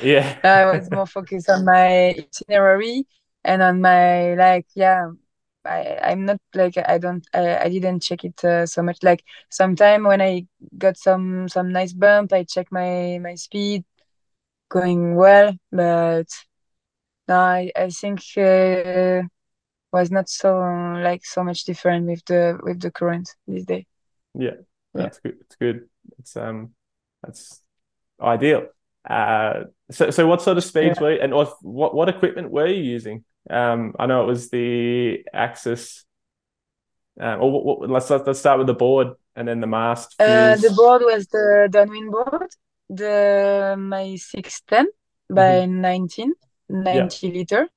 yeah. 0.00 0.38
I 0.42 0.64
was 0.64 0.90
more 0.90 1.06
focused 1.06 1.50
on 1.50 1.64
my 1.66 2.10
itinerary 2.10 3.06
and 3.44 3.62
on 3.62 3.80
my 3.80 4.34
like 4.34 4.66
yeah 4.74 5.10
I 5.64 5.98
I'm 6.02 6.24
not 6.24 6.40
like 6.54 6.76
I 6.76 6.98
don't 6.98 7.26
I, 7.32 7.58
I 7.58 7.68
didn't 7.68 8.00
check 8.00 8.24
it 8.24 8.44
uh, 8.44 8.66
so 8.66 8.82
much. 8.82 9.02
Like 9.02 9.24
sometime 9.50 10.04
when 10.04 10.20
I 10.20 10.46
got 10.76 10.96
some 10.96 11.48
some 11.48 11.72
nice 11.72 11.92
bump, 11.92 12.32
I 12.32 12.44
check 12.44 12.70
my 12.70 13.18
my 13.22 13.34
speed 13.34 13.84
going 14.68 15.14
well, 15.14 15.54
but 15.70 16.28
no, 17.28 17.36
I 17.36 17.70
I 17.76 17.90
think 17.90 18.20
uh, 18.36 19.22
was 19.92 20.10
not 20.10 20.28
so 20.28 20.58
like 21.02 21.24
so 21.24 21.44
much 21.44 21.64
different 21.64 22.06
with 22.06 22.24
the 22.24 22.58
with 22.62 22.80
the 22.80 22.90
current 22.90 23.30
this 23.46 23.64
day. 23.64 23.86
Yeah, 24.34 24.56
that's 24.94 25.20
yeah. 25.24 25.30
good. 25.30 25.40
It's 25.42 25.56
good. 25.56 25.88
It's 26.18 26.36
um 26.36 26.74
that's 27.22 27.62
ideal. 28.20 28.66
Uh, 29.08 29.64
so 29.90 30.10
so 30.10 30.26
what 30.26 30.42
sort 30.42 30.58
of 30.58 30.64
speeds 30.64 30.98
yeah. 30.98 31.02
were 31.02 31.12
you, 31.12 31.20
and 31.20 31.32
what 31.32 31.94
what 31.94 32.08
equipment 32.08 32.50
were 32.50 32.66
you 32.66 32.82
using? 32.82 33.24
Um, 33.50 33.94
I 33.98 34.06
know 34.06 34.22
it 34.22 34.26
was 34.26 34.50
the 34.50 35.24
Axis. 35.32 36.04
Um, 37.20 37.42
or 37.42 37.64
what, 37.64 37.90
let's 37.90 38.08
let's 38.08 38.38
start 38.38 38.58
with 38.58 38.66
the 38.66 38.74
board 38.74 39.08
and 39.36 39.46
then 39.46 39.60
the 39.60 39.66
mast. 39.66 40.14
Uh, 40.18 40.56
the 40.56 40.72
board 40.74 41.02
was 41.04 41.26
the 41.26 41.68
downwind 41.70 42.10
board, 42.10 42.48
the 42.88 43.76
my 43.78 44.16
six 44.16 44.62
ten 44.62 44.86
by 45.28 45.66
mm-hmm. 45.66 45.80
19, 45.80 46.32
90 46.68 47.26
yeah. 47.26 47.32
liter. 47.32 47.68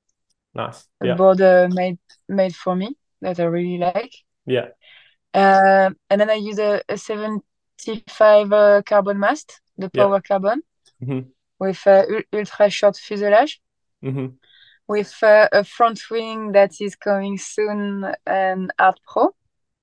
Nice. 0.54 0.86
Yeah. 1.02 1.14
board 1.14 1.40
uh, 1.40 1.68
made 1.70 1.98
made 2.28 2.54
for 2.54 2.74
me 2.74 2.96
that 3.20 3.38
I 3.38 3.44
really 3.44 3.78
like. 3.78 4.14
Yeah. 4.46 4.68
Uh, 5.34 5.90
and 6.08 6.20
then 6.20 6.30
I 6.30 6.34
use 6.34 6.58
a, 6.58 6.80
a 6.88 6.96
75 6.96 8.52
uh, 8.52 8.82
carbon 8.86 9.18
mast, 9.18 9.60
the 9.76 9.90
power 9.90 10.14
yeah. 10.14 10.20
carbon, 10.20 10.62
mm-hmm. 11.02 11.28
with 11.58 11.86
uh, 11.86 12.04
ultra 12.32 12.70
short 12.70 12.96
fuselage. 12.96 13.60
Mm-hmm 14.02 14.36
with 14.88 15.14
uh, 15.22 15.48
a 15.52 15.64
front 15.64 16.00
wing 16.10 16.52
that 16.52 16.80
is 16.80 16.94
coming 16.96 17.38
soon, 17.38 18.06
an 18.26 18.70
Art 18.78 19.00
Pro. 19.06 19.34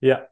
Yeah. 0.02 0.24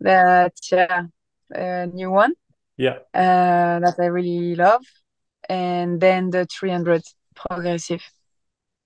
That 0.00 0.54
yeah, 0.70 1.02
a 1.50 1.86
new 1.86 2.10
one. 2.10 2.34
Yeah. 2.76 2.98
Uh, 3.14 3.80
that 3.80 3.94
I 3.98 4.06
really 4.06 4.54
love, 4.56 4.84
and 5.48 6.00
then 6.00 6.30
the 6.30 6.46
300 6.46 7.02
progressive. 7.34 8.02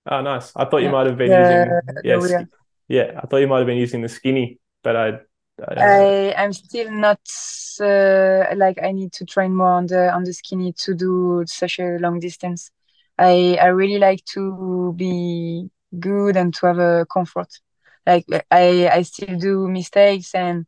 Oh, 0.05 0.21
nice! 0.21 0.51
I 0.55 0.65
thought 0.65 0.81
you 0.81 0.89
might 0.89 1.07
have 1.07 1.17
been 1.17 1.31
using 1.31 2.01
yes, 2.03 2.45
yeah. 2.87 3.19
I 3.21 3.27
thought 3.27 3.37
you 3.37 3.47
might 3.47 3.59
have 3.59 3.67
been 3.67 3.77
using 3.77 4.01
the 4.01 4.09
skinny, 4.09 4.59
but 4.83 4.95
I. 4.95 5.07
I, 5.67 5.75
I 5.77 6.35
I'm 6.37 6.53
still 6.53 6.89
not 6.89 7.19
uh, 7.81 8.45
like 8.55 8.81
I 8.81 8.93
need 8.93 9.11
to 9.13 9.25
train 9.25 9.53
more 9.53 9.71
on 9.71 9.87
the 9.87 10.09
on 10.13 10.23
the 10.23 10.33
skinny 10.33 10.73
to 10.85 10.95
do 10.95 11.43
such 11.47 11.79
a 11.79 11.97
long 11.99 12.19
distance. 12.19 12.71
I 13.19 13.57
I 13.61 13.67
really 13.67 13.99
like 13.99 14.25
to 14.35 14.93
be 14.97 15.69
good 15.99 16.37
and 16.37 16.53
to 16.55 16.67
have 16.67 16.79
a 16.79 17.07
comfort. 17.11 17.49
Like 18.07 18.25
I 18.51 18.89
I 18.89 19.03
still 19.03 19.37
do 19.37 19.67
mistakes 19.69 20.35
and 20.35 20.65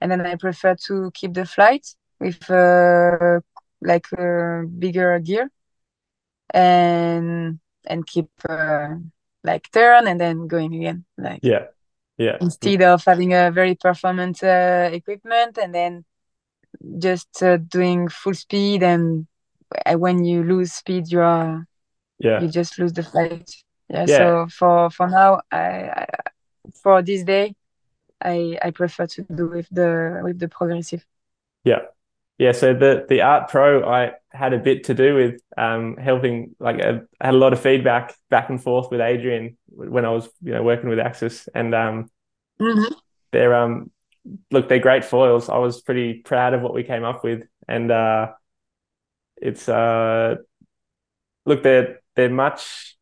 and 0.00 0.10
then 0.12 0.26
I 0.26 0.36
prefer 0.36 0.76
to 0.88 1.10
keep 1.14 1.34
the 1.34 1.46
flight 1.46 1.86
with 2.20 2.50
uh, 2.50 3.40
like 3.82 4.06
a 4.12 4.64
bigger 4.78 5.18
gear 5.20 5.50
and 6.54 7.60
and 7.86 8.06
keep 8.06 8.28
uh, 8.48 8.94
like 9.44 9.70
turn 9.72 10.06
and 10.08 10.20
then 10.20 10.46
going 10.48 10.74
again 10.74 11.04
like 11.18 11.42
yeah 11.42 11.66
yeah 12.18 12.38
instead 12.40 12.82
of 12.82 13.04
having 13.04 13.34
a 13.34 13.50
very 13.52 13.74
performant 13.74 14.42
uh, 14.42 14.90
equipment 14.92 15.58
and 15.58 15.74
then 15.74 16.04
just 16.98 17.42
uh, 17.42 17.58
doing 17.58 18.08
full 18.08 18.34
speed 18.34 18.82
and 18.82 19.26
when 19.96 20.24
you 20.24 20.44
lose 20.44 20.72
speed 20.74 21.10
you 21.12 21.20
are 21.20 21.67
yeah. 22.18 22.40
You 22.40 22.48
just 22.48 22.78
lose 22.78 22.92
the 22.92 23.02
fight. 23.02 23.50
Yeah, 23.88 24.04
yeah. 24.08 24.16
so 24.16 24.46
for 24.50 24.90
for 24.90 25.08
now 25.08 25.40
I, 25.50 25.58
I, 25.58 26.06
for 26.82 27.00
this 27.00 27.22
day 27.22 27.54
i 28.20 28.58
i 28.60 28.70
prefer 28.70 29.06
to 29.06 29.22
do 29.22 29.48
with 29.48 29.66
the 29.70 30.20
with 30.22 30.38
the 30.38 30.48
progressive. 30.48 31.04
Yeah. 31.64 31.82
Yeah 32.38 32.52
so 32.52 32.74
the 32.74 33.06
the 33.08 33.22
art 33.22 33.50
pro 33.50 33.88
i 33.88 34.12
had 34.30 34.52
a 34.52 34.58
bit 34.58 34.84
to 34.84 34.94
do 34.94 35.14
with 35.14 35.40
um 35.56 35.96
helping 35.96 36.54
like 36.60 36.80
I 36.84 37.00
had 37.20 37.34
a 37.34 37.38
lot 37.38 37.52
of 37.52 37.60
feedback 37.60 38.14
back 38.30 38.50
and 38.50 38.62
forth 38.62 38.90
with 38.92 39.00
adrian 39.00 39.56
when 39.66 40.04
i 40.04 40.10
was 40.10 40.28
you 40.42 40.52
know 40.52 40.62
working 40.62 40.88
with 40.88 41.00
axis 41.00 41.48
and 41.54 41.74
um 41.74 42.10
mm-hmm. 42.60 42.92
they're 43.32 43.54
um 43.54 43.90
look 44.50 44.68
they're 44.68 44.78
great 44.78 45.04
foils. 45.04 45.48
I 45.48 45.58
was 45.58 45.80
pretty 45.80 46.14
proud 46.14 46.54
of 46.54 46.62
what 46.62 46.74
we 46.74 46.84
came 46.84 47.04
up 47.04 47.24
with 47.24 47.44
and 47.66 47.90
uh 47.90 48.32
it's 49.36 49.68
uh 49.68 50.36
look 51.46 51.62
they're 51.62 51.97
they're 52.18 52.28
much 52.28 52.96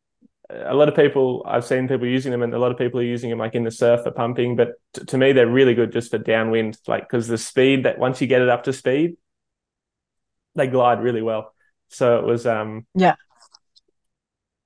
a 0.51 0.75
lot 0.75 0.89
of 0.89 0.95
people 0.95 1.43
I've 1.47 1.65
seen 1.65 1.89
people 1.89 2.07
using 2.07 2.31
them, 2.31 2.43
and 2.43 2.55
a 2.55 2.59
lot 2.59 2.71
of 2.71 2.79
people 2.79 3.01
are 3.01 3.05
using 3.05 3.31
them 3.31 3.39
like 3.39 3.55
in 3.55 3.65
the 3.65 3.71
surf 3.71 4.03
for 4.05 4.11
pumping. 4.11 4.57
But 4.57 4.75
t- 4.93 5.05
to 5.05 5.19
me, 5.19 5.33
they're 5.33 5.49
really 5.49 5.75
good 5.75 5.91
just 5.91 6.11
for 6.11 6.19
downwind, 6.19 6.79
like 6.87 7.03
because 7.03 7.27
the 7.27 7.39
speed 7.39 7.85
that 7.85 7.99
once 7.99 8.21
you 8.21 8.27
get 8.27 8.43
it 8.43 8.49
up 8.49 8.65
to 8.65 8.73
speed, 8.73 9.17
they 10.55 10.67
glide 10.67 11.03
really 11.03 11.23
well. 11.23 11.53
So 11.89 12.19
it 12.19 12.25
was 12.25 12.47
um 12.47 12.87
yeah. 12.95 13.17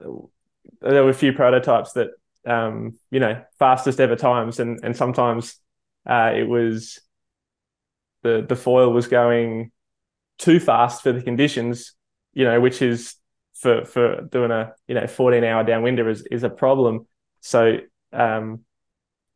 There 0.01 1.05
were 1.05 1.11
a 1.11 1.15
few 1.15 1.33
prototypes 1.33 1.93
that 1.93 2.09
um 2.45 2.99
you 3.11 3.21
know 3.21 3.43
fastest 3.59 4.01
ever 4.01 4.17
times, 4.17 4.61
and 4.61 4.81
and 4.83 4.97
sometimes 4.97 5.59
uh, 6.09 6.33
it 6.35 6.49
was 6.49 7.01
the 8.23 8.45
the 8.47 8.57
foil 8.57 8.93
was 8.93 9.07
going 9.07 9.71
too 10.39 10.59
fast 10.59 11.03
for 11.03 11.13
the 11.13 11.23
conditions, 11.23 11.95
you 12.35 12.45
know, 12.45 12.61
which 12.61 12.83
is 12.83 13.15
for 13.61 13.85
for 13.85 14.23
doing 14.23 14.51
a 14.51 14.73
you 14.89 14.95
know 14.95 15.07
14 15.07 15.45
hour 15.45 15.65
downwinder 15.65 16.11
is 16.11 16.23
is 16.31 16.43
a 16.43 16.51
problem. 16.51 17.07
So 17.41 17.79
um, 18.13 18.61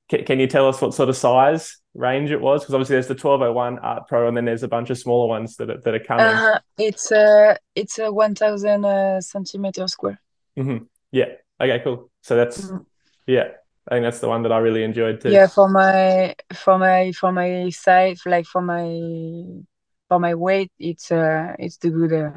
can, 0.09 0.25
can 0.25 0.41
you 0.41 0.47
tell 0.47 0.69
us 0.69 0.81
what 0.81 0.95
sort 0.95 1.09
of 1.09 1.17
size 1.17 1.79
range 1.95 2.31
it 2.31 2.41
was? 2.41 2.63
Because 2.63 2.75
obviously 2.75 2.95
there's 2.95 3.07
the 3.07 3.15
1201 3.15 3.79
Art 3.79 4.09
Pro, 4.09 4.27
and 4.27 4.37
then 4.37 4.47
there's 4.47 4.63
a 4.63 4.69
bunch 4.69 4.91
of 4.91 4.99
smaller 4.99 5.29
ones 5.29 5.57
that 5.57 5.71
are, 5.71 5.81
that 5.81 5.95
are 5.95 6.01
coming. 6.01 6.25
Uh, 6.25 6.59
it's 6.79 7.13
a 7.13 7.59
it's 7.75 7.99
a 7.99 8.11
one 8.11 8.35
thousand 8.35 8.85
uh, 8.85 9.21
centimeter 9.21 9.87
square. 9.89 10.21
Mm-hmm. 10.59 10.85
Yeah. 11.13 11.33
Okay. 11.61 11.81
Cool. 11.85 12.11
So 12.23 12.37
that's 12.37 12.63
mm-hmm. 12.63 12.79
yeah. 13.27 13.49
I 13.87 13.97
think 13.97 14.05
that's 14.05 14.21
the 14.21 14.29
one 14.29 14.43
that 14.45 14.53
I 14.53 14.59
really 14.59 14.83
enjoyed 14.83 15.21
too. 15.21 15.31
Yeah, 15.31 15.47
for 15.47 15.69
my 15.69 16.35
for 16.55 16.79
my 16.79 17.13
for 17.13 17.31
my 17.33 17.69
size, 17.69 18.23
like 18.25 18.47
for 18.47 18.63
my 18.63 19.63
for 20.09 20.19
my 20.19 20.35
weight, 20.35 20.73
it's 20.79 21.13
uh 21.13 21.55
it's 21.59 21.77
the 21.77 21.91
good 21.91 22.15
uh, 22.15 22.33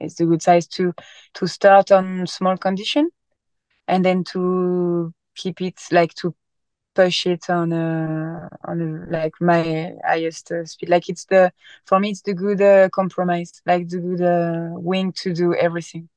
it's 0.00 0.14
the 0.14 0.26
good 0.26 0.42
size 0.42 0.66
to 0.68 0.92
to 1.34 1.46
start 1.46 1.90
on 1.92 2.26
small 2.26 2.56
condition, 2.56 3.10
and 3.86 4.04
then 4.04 4.24
to 4.24 5.12
keep 5.34 5.60
it 5.60 5.80
like 5.90 6.14
to 6.14 6.34
push 6.94 7.26
it 7.26 7.48
on 7.48 7.72
a, 7.72 8.48
on 8.64 9.08
like 9.10 9.34
my 9.40 9.92
highest 10.04 10.50
uh, 10.50 10.64
speed. 10.64 10.88
Like 10.88 11.08
it's 11.08 11.24
the 11.26 11.52
for 11.86 12.00
me 12.00 12.10
it's 12.10 12.22
the 12.22 12.34
good 12.34 12.60
uh, 12.60 12.88
compromise, 12.88 13.62
like 13.64 13.88
the 13.88 13.98
good 13.98 14.22
uh, 14.22 14.70
wing 14.72 15.12
to 15.22 15.32
do 15.32 15.54
everything. 15.54 16.08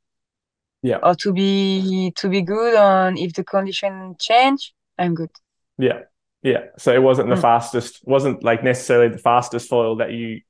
Yeah. 0.81 0.97
Or 1.03 1.13
to 1.15 1.31
be 1.31 2.11
to 2.17 2.29
be 2.29 2.41
good 2.41 2.75
on 2.75 3.17
if 3.17 3.33
the 3.33 3.43
condition 3.43 4.15
change, 4.19 4.73
I'm 4.97 5.13
good. 5.13 5.29
Yeah. 5.77 5.99
Yeah. 6.41 6.65
So 6.77 6.91
it 6.93 7.03
wasn't 7.03 7.29
the 7.29 7.35
mm. 7.35 7.41
fastest, 7.41 8.01
wasn't 8.03 8.43
like 8.43 8.63
necessarily 8.63 9.09
the 9.09 9.19
fastest 9.19 9.69
foil 9.69 9.97
that 9.97 10.11
you 10.11 10.41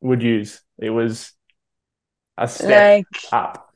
would 0.00 0.22
use. 0.22 0.62
It 0.78 0.90
was 0.90 1.32
a 2.40 2.48
step 2.48 3.04
like, 3.04 3.32
up. 3.32 3.74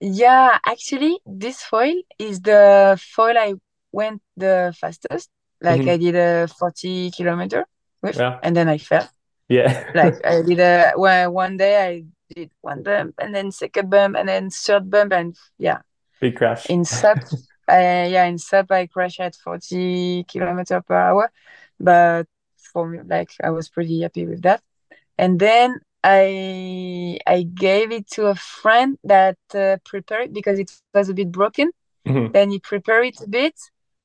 Yeah, 0.00 0.58
actually, 0.66 1.20
this 1.26 1.62
foil 1.62 1.94
is 2.18 2.40
the 2.40 2.98
foil 3.14 3.38
I 3.38 3.54
went 3.92 4.22
the 4.36 4.74
fastest. 4.80 5.30
Like 5.60 5.82
mm-hmm. 5.82 5.90
I 5.90 5.96
did 5.98 6.16
a 6.16 6.48
40 6.48 7.12
kilometer 7.12 7.66
with, 8.02 8.16
yeah. 8.16 8.40
and 8.42 8.56
then 8.56 8.68
I 8.68 8.78
fell. 8.78 9.08
Yeah. 9.48 9.90
like 9.94 10.24
I 10.26 10.42
did 10.42 10.58
a 10.58 10.94
well, 10.96 11.30
one 11.30 11.56
day 11.56 11.76
I 11.86 12.04
did 12.34 12.50
one 12.62 12.82
bump 12.82 13.14
and 13.20 13.34
then 13.34 13.52
second 13.52 13.90
bump 13.90 14.16
and 14.16 14.28
then 14.28 14.50
third 14.50 14.90
bump 14.90 15.12
and 15.12 15.36
yeah. 15.58 15.82
Big 16.20 16.36
crash. 16.36 16.66
In 16.66 16.84
SUP, 16.84 17.18
I, 17.68 18.06
yeah, 18.06 18.24
in 18.24 18.38
SUP 18.38 18.72
I 18.72 18.86
crashed 18.86 19.20
at 19.20 19.36
40 19.36 20.24
kilometer 20.24 20.80
per 20.80 20.96
hour, 20.96 21.30
but 21.78 22.26
for 22.72 22.88
me, 22.88 23.00
like 23.06 23.30
I 23.42 23.50
was 23.50 23.68
pretty 23.68 24.00
happy 24.00 24.26
with 24.26 24.42
that. 24.42 24.62
And 25.18 25.38
then 25.38 25.78
I 26.04 27.18
I 27.26 27.42
gave 27.42 27.92
it 27.92 28.10
to 28.12 28.26
a 28.26 28.34
friend 28.34 28.98
that 29.04 29.38
uh, 29.54 29.76
prepared 29.84 30.26
it 30.26 30.32
because 30.32 30.58
it 30.58 30.72
was 30.94 31.08
a 31.08 31.14
bit 31.14 31.30
broken. 31.30 31.70
Mm-hmm. 32.06 32.32
Then 32.32 32.50
he 32.50 32.58
prepared 32.58 33.06
it 33.06 33.20
a 33.20 33.28
bit 33.28 33.54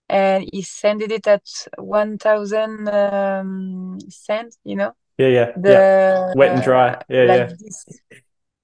and 0.10 0.48
he 0.52 0.62
sent 0.62 1.02
it 1.02 1.28
at 1.28 1.44
1000 1.78 2.88
um, 2.88 4.00
cents, 4.10 4.58
you 4.64 4.76
know? 4.76 4.94
Yeah, 5.18 5.28
yeah. 5.28 5.52
The, 5.58 5.70
yeah. 5.70 6.34
Wet 6.36 6.52
and 6.54 6.64
dry. 6.64 7.02
Yeah, 7.10 7.24
like 7.24 7.40
yeah. 7.40 7.56
This, 7.60 7.86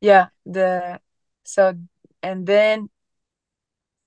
yeah, 0.01 0.27
the 0.45 0.99
so 1.43 1.73
and 2.21 2.45
then 2.45 2.89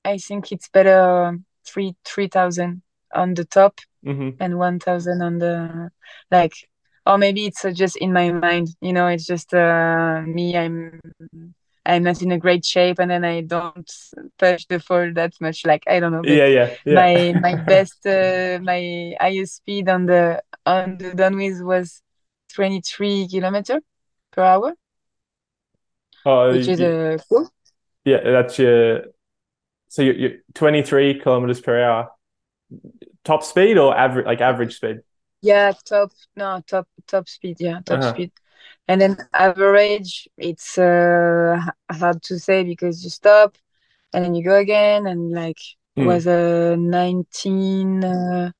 I 0.04 0.18
think 0.18 0.52
it's 0.52 0.68
better 0.68 1.38
three 1.66 1.96
three 2.04 2.28
thousand 2.28 2.82
on 3.12 3.34
the 3.34 3.44
top 3.44 3.80
mm-hmm. 4.04 4.40
and 4.40 4.58
one 4.58 4.78
thousand 4.78 5.22
on 5.22 5.38
the 5.38 5.90
like 6.30 6.54
or 7.06 7.18
maybe 7.18 7.46
it's 7.46 7.64
uh, 7.64 7.70
just 7.70 7.96
in 7.96 8.12
my 8.12 8.32
mind 8.32 8.68
you 8.80 8.92
know 8.92 9.06
it's 9.06 9.26
just 9.26 9.54
uh, 9.54 10.22
me 10.26 10.56
i'm 10.56 11.00
i'm 11.86 12.02
not 12.02 12.20
in 12.20 12.32
a 12.32 12.38
great 12.38 12.64
shape 12.64 12.98
and 12.98 13.10
then 13.10 13.24
i 13.24 13.40
don't 13.40 13.90
push 14.38 14.66
the 14.66 14.80
foil 14.80 15.12
that 15.14 15.32
much 15.40 15.64
like 15.64 15.82
i 15.88 16.00
don't 16.00 16.12
know 16.12 16.22
yeah, 16.24 16.46
yeah, 16.46 16.74
yeah. 16.84 16.94
my 16.94 17.40
my 17.40 17.54
best 17.62 18.04
uh, 18.06 18.58
my 18.62 19.14
highest 19.20 19.56
speed 19.56 19.88
on 19.88 20.06
the 20.06 20.42
on 20.66 20.98
the 20.98 21.14
downwind 21.14 21.64
was 21.64 22.02
23 22.54 23.28
kilometer 23.28 23.80
per 24.32 24.42
hour. 24.42 24.74
Oh, 26.24 26.52
which 26.52 26.68
is 26.68 26.80
uh, 26.80 27.18
cool. 27.28 27.48
Yeah 28.04 28.20
that's 28.22 28.58
your 28.58 29.02
so 29.88 30.02
you're, 30.02 30.14
you're 30.14 30.38
23 30.54 31.20
kilometers 31.20 31.60
per 31.60 31.80
hour. 31.80 32.10
Top 33.24 33.44
speed 33.44 33.78
or 33.78 33.96
average 33.96 34.26
like 34.26 34.40
average 34.40 34.76
speed 34.76 35.00
yeah, 35.46 35.72
top 35.84 36.12
no 36.36 36.62
top 36.66 36.88
top 37.06 37.28
speed. 37.28 37.56
Yeah, 37.60 37.80
top 37.84 38.00
uh-huh. 38.00 38.10
speed. 38.10 38.32
And 38.88 39.00
then 39.00 39.16
average, 39.32 40.28
it's 40.36 40.78
uh, 40.78 41.58
hard 41.90 42.22
to 42.24 42.38
say 42.38 42.62
because 42.64 43.02
you 43.02 43.10
stop 43.10 43.56
and 44.12 44.24
then 44.24 44.34
you 44.34 44.42
go 44.42 44.56
again 44.56 45.06
and 45.06 45.30
like 45.30 45.58
mm. 45.96 46.06
was 46.06 46.26
a 46.26 46.72
uh, 46.72 46.76
19 46.76 48.04
uh, 48.04 48.50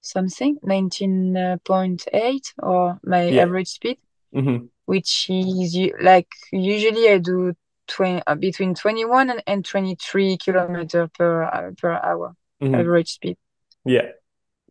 something 0.00 0.58
19.8 0.64 2.40
or 2.62 3.00
my 3.02 3.28
yeah. 3.28 3.42
average 3.42 3.68
speed 3.68 3.98
mm-hmm. 4.34 4.66
which 4.84 5.26
is 5.30 5.76
like 6.00 6.28
usually 6.52 7.08
i 7.08 7.18
do 7.18 7.54
20 7.88 8.22
uh, 8.26 8.34
between 8.34 8.74
21 8.74 9.30
and, 9.30 9.42
and 9.46 9.64
23 9.64 10.36
kilometer 10.36 11.08
per 11.08 11.44
uh, 11.44 11.70
per 11.78 11.92
hour 11.92 12.34
mm-hmm. 12.62 12.74
average 12.74 13.12
speed 13.12 13.36
yeah 13.84 14.10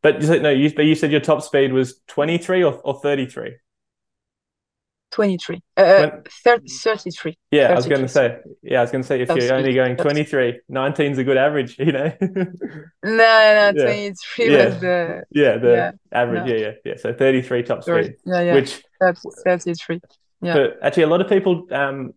but 0.06 0.22
you 0.22 0.28
said, 0.28 0.44
no, 0.44 0.52
you, 0.52 0.72
but 0.72 0.86
you 0.86 0.94
said 0.94 1.12
your 1.12 1.20
top 1.20 1.42
speed 1.42 1.74
was 1.74 2.00
23 2.10 2.64
or, 2.64 2.74
or 2.74 2.94
33? 2.94 3.56
23. 5.10 5.62
Uh, 5.76 6.10
30, 6.44 6.68
33. 6.68 7.38
Yeah, 7.50 7.70
33. 7.70 7.74
I 7.74 7.76
was 7.76 7.88
going 7.88 8.02
to 8.02 8.08
say, 8.08 8.38
yeah, 8.62 8.78
I 8.78 8.82
was 8.84 8.92
going 8.92 9.02
to 9.02 9.08
say, 9.08 9.22
if 9.22 9.30
you're 9.30 9.56
only 9.56 9.74
going 9.74 9.98
23, 9.98 10.60
19 10.70 11.12
is 11.12 11.18
a 11.18 11.24
good 11.24 11.38
average, 11.38 11.80
you 11.80 11.92
know? 11.92 12.14
no, 12.22 12.38
no, 13.04 13.72
23 13.82 14.14
yeah. 14.46 14.66
was 14.66 14.80
the. 14.80 15.24
Yeah, 15.32 15.58
the 15.58 15.72
yeah, 15.72 15.92
average. 16.12 16.46
No. 16.46 16.54
Yeah, 16.54 16.60
yeah, 16.60 16.72
yeah. 16.86 16.94
So 16.98 17.12
33 17.12 17.64
top 17.64 17.82
speed. 17.82 18.14
Yeah, 18.28 18.42
yeah. 18.42 18.54
Which. 18.54 18.84
33. 19.44 20.02
Yeah. 20.44 20.54
But 20.54 20.78
actually, 20.84 21.04
a 21.04 21.08
lot 21.08 21.22
of 21.22 21.30
people, 21.30 21.66
um, 21.72 22.14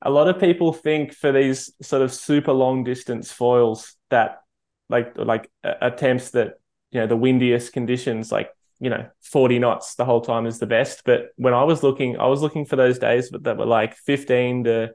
a 0.00 0.08
lot 0.08 0.28
of 0.28 0.40
people 0.40 0.72
think 0.72 1.12
for 1.12 1.32
these 1.32 1.70
sort 1.82 2.00
of 2.00 2.14
super 2.14 2.54
long 2.54 2.82
distance 2.82 3.30
foils 3.30 3.94
that, 4.08 4.40
like, 4.88 5.18
like 5.18 5.50
uh, 5.62 5.74
attempts 5.82 6.30
that 6.30 6.54
you 6.90 7.00
know 7.00 7.06
the 7.06 7.16
windiest 7.16 7.72
conditions 7.72 8.32
like 8.32 8.50
you 8.80 8.90
know 8.90 9.08
40 9.22 9.58
knots 9.58 9.94
the 9.96 10.04
whole 10.04 10.20
time 10.20 10.46
is 10.46 10.58
the 10.58 10.66
best. 10.66 11.02
But 11.04 11.30
when 11.36 11.54
i 11.54 11.64
was 11.64 11.82
looking 11.82 12.18
i 12.18 12.26
was 12.26 12.42
looking 12.42 12.64
for 12.64 12.76
those 12.76 12.98
days 12.98 13.30
that 13.30 13.56
were 13.56 13.66
like 13.66 13.94
15 13.94 14.64
to 14.64 14.90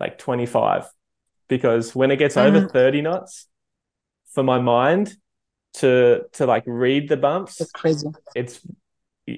like 0.00 0.18
25 0.18 0.86
because 1.48 1.94
when 1.94 2.10
it 2.10 2.16
gets 2.16 2.36
mm-hmm. 2.36 2.56
over 2.56 2.68
30 2.68 3.02
knots 3.02 3.46
for 4.32 4.42
my 4.42 4.60
mind 4.60 5.14
to 5.74 6.22
to 6.32 6.46
like 6.46 6.64
read 6.66 7.08
the 7.08 7.16
bumps 7.16 7.60
it's 7.60 7.72
crazy. 7.72 8.08
it's 8.34 8.60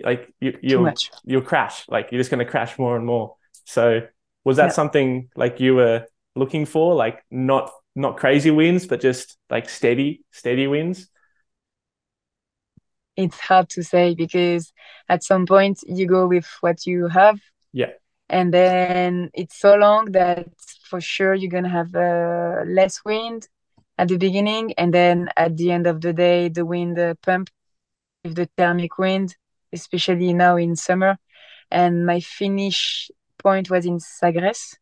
like 0.02 0.32
you 0.40 0.58
you'll 0.62 0.92
you'll 1.24 1.42
crash. 1.42 1.86
Like 1.88 2.08
you're 2.10 2.20
just 2.20 2.30
going 2.30 2.44
to 2.44 2.50
crash 2.50 2.78
more 2.78 2.96
and 2.96 3.04
more. 3.04 3.36
So 3.64 4.02
was 4.44 4.56
that 4.56 4.66
yeah. 4.66 4.72
something 4.72 5.28
like 5.36 5.60
you 5.60 5.74
were 5.74 6.06
looking 6.34 6.66
for? 6.66 6.94
Like 6.94 7.22
not 7.30 7.70
not 7.96 8.16
crazy 8.16 8.50
winds 8.50 8.88
but 8.88 9.00
just 9.00 9.36
like 9.48 9.68
steady 9.68 10.24
steady 10.32 10.66
winds 10.66 11.08
it's 13.16 13.38
hard 13.38 13.68
to 13.70 13.82
say 13.82 14.14
because 14.14 14.72
at 15.08 15.22
some 15.22 15.46
point 15.46 15.80
you 15.86 16.06
go 16.06 16.26
with 16.26 16.46
what 16.60 16.86
you 16.86 17.08
have. 17.08 17.40
Yeah. 17.72 17.92
And 18.28 18.52
then 18.52 19.30
it's 19.34 19.58
so 19.58 19.74
long 19.74 20.12
that 20.12 20.48
for 20.88 21.00
sure 21.00 21.34
you're 21.34 21.50
gonna 21.50 21.68
have 21.68 21.94
uh, 21.94 22.62
less 22.66 23.04
wind 23.04 23.48
at 23.98 24.08
the 24.08 24.16
beginning, 24.16 24.72
and 24.74 24.92
then 24.92 25.28
at 25.36 25.56
the 25.56 25.70
end 25.70 25.86
of 25.86 26.00
the 26.00 26.12
day, 26.12 26.48
the 26.48 26.66
wind 26.66 26.98
uh, 26.98 27.14
pump 27.22 27.48
with 28.24 28.34
the 28.34 28.48
thermic 28.56 28.98
wind, 28.98 29.36
especially 29.72 30.32
now 30.32 30.56
in 30.56 30.74
summer. 30.74 31.16
And 31.70 32.04
my 32.04 32.20
finish 32.20 33.10
point 33.38 33.70
was 33.70 33.86
in 33.86 34.00
Sagres, 34.00 34.76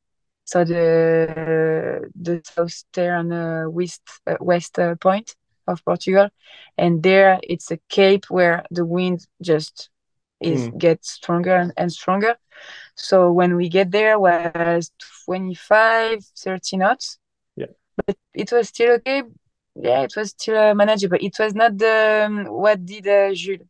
so 0.44 0.64
the 0.64 2.10
the 2.14 2.40
southern 2.44 3.32
uh, 3.32 3.64
west 3.68 4.02
uh, 4.26 4.36
west 4.40 4.78
uh, 4.78 4.94
point 4.96 5.34
of 5.66 5.84
Portugal, 5.84 6.28
and 6.76 7.02
there 7.02 7.40
it's 7.42 7.70
a 7.70 7.78
cape 7.88 8.26
where 8.28 8.64
the 8.70 8.84
wind 8.84 9.26
just 9.40 9.90
is 10.42 10.68
mm. 10.68 10.78
gets 10.78 11.10
stronger 11.10 11.70
and, 11.76 11.92
stronger. 11.92 12.36
So 12.96 13.32
when 13.32 13.56
we 13.56 13.68
get 13.68 13.90
there 13.90 14.18
was 14.18 14.90
25, 15.26 16.24
30 16.24 16.76
knots. 16.76 17.18
Yeah. 17.56 17.66
But 18.06 18.16
it 18.34 18.52
was 18.52 18.68
still 18.68 18.92
okay. 18.94 19.22
Yeah, 19.74 20.02
it 20.02 20.14
was 20.16 20.30
still 20.30 20.58
uh, 20.58 20.74
manageable. 20.74 21.18
It 21.20 21.38
was 21.38 21.54
not 21.54 21.78
the 21.78 22.24
um, 22.26 22.44
what 22.44 22.84
did 22.84 23.08
uh, 23.08 23.32
Jules 23.32 23.66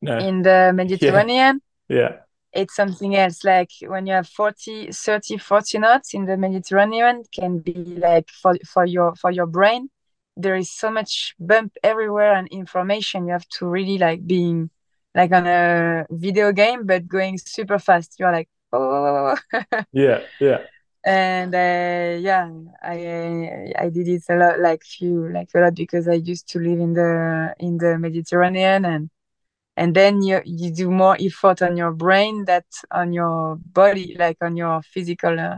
no. 0.00 0.18
in 0.18 0.42
the 0.42 0.72
Mediterranean. 0.74 1.60
Yeah. 1.88 1.96
yeah. 1.96 2.16
It's 2.52 2.74
something 2.74 3.14
else. 3.16 3.44
Like 3.44 3.70
when 3.86 4.06
you 4.06 4.14
have 4.14 4.28
40, 4.28 4.90
30, 4.92 5.38
40 5.38 5.78
knots 5.78 6.12
in 6.12 6.26
the 6.26 6.36
Mediterranean 6.36 7.22
can 7.32 7.60
be 7.60 7.72
like 7.74 8.28
for, 8.28 8.56
for 8.66 8.84
your 8.84 9.14
for 9.14 9.30
your 9.30 9.46
brain 9.46 9.88
there 10.36 10.56
is 10.56 10.70
so 10.70 10.90
much 10.90 11.34
bump 11.38 11.72
everywhere 11.82 12.34
and 12.34 12.48
information 12.48 13.26
you 13.26 13.32
have 13.32 13.48
to 13.48 13.66
really 13.66 13.98
like 13.98 14.26
being 14.26 14.70
like 15.14 15.32
on 15.32 15.46
a 15.46 16.06
video 16.10 16.52
game 16.52 16.86
but 16.86 17.06
going 17.06 17.38
super 17.38 17.78
fast 17.78 18.16
you're 18.18 18.32
like 18.32 18.48
oh 18.72 19.36
yeah 19.92 20.20
yeah 20.40 20.58
and 21.04 21.54
uh, 21.54 22.16
yeah 22.20 22.48
i 22.82 23.72
i 23.78 23.88
did 23.88 24.08
it 24.08 24.22
a 24.30 24.36
lot 24.36 24.60
like 24.60 24.82
few 24.84 25.28
like 25.32 25.48
a 25.54 25.58
lot 25.58 25.74
because 25.74 26.06
i 26.08 26.14
used 26.14 26.48
to 26.48 26.58
live 26.60 26.78
in 26.78 26.92
the 26.94 27.54
in 27.58 27.76
the 27.78 27.98
mediterranean 27.98 28.84
and 28.84 29.10
and 29.76 29.94
then 29.94 30.22
you 30.22 30.40
you 30.44 30.72
do 30.72 30.90
more 30.90 31.16
effort 31.20 31.62
on 31.62 31.76
your 31.76 31.92
brain 31.92 32.44
that 32.44 32.66
on 32.90 33.12
your 33.12 33.56
body 33.56 34.14
like 34.18 34.36
on 34.42 34.56
your 34.56 34.82
physical 34.82 35.38
uh, 35.38 35.56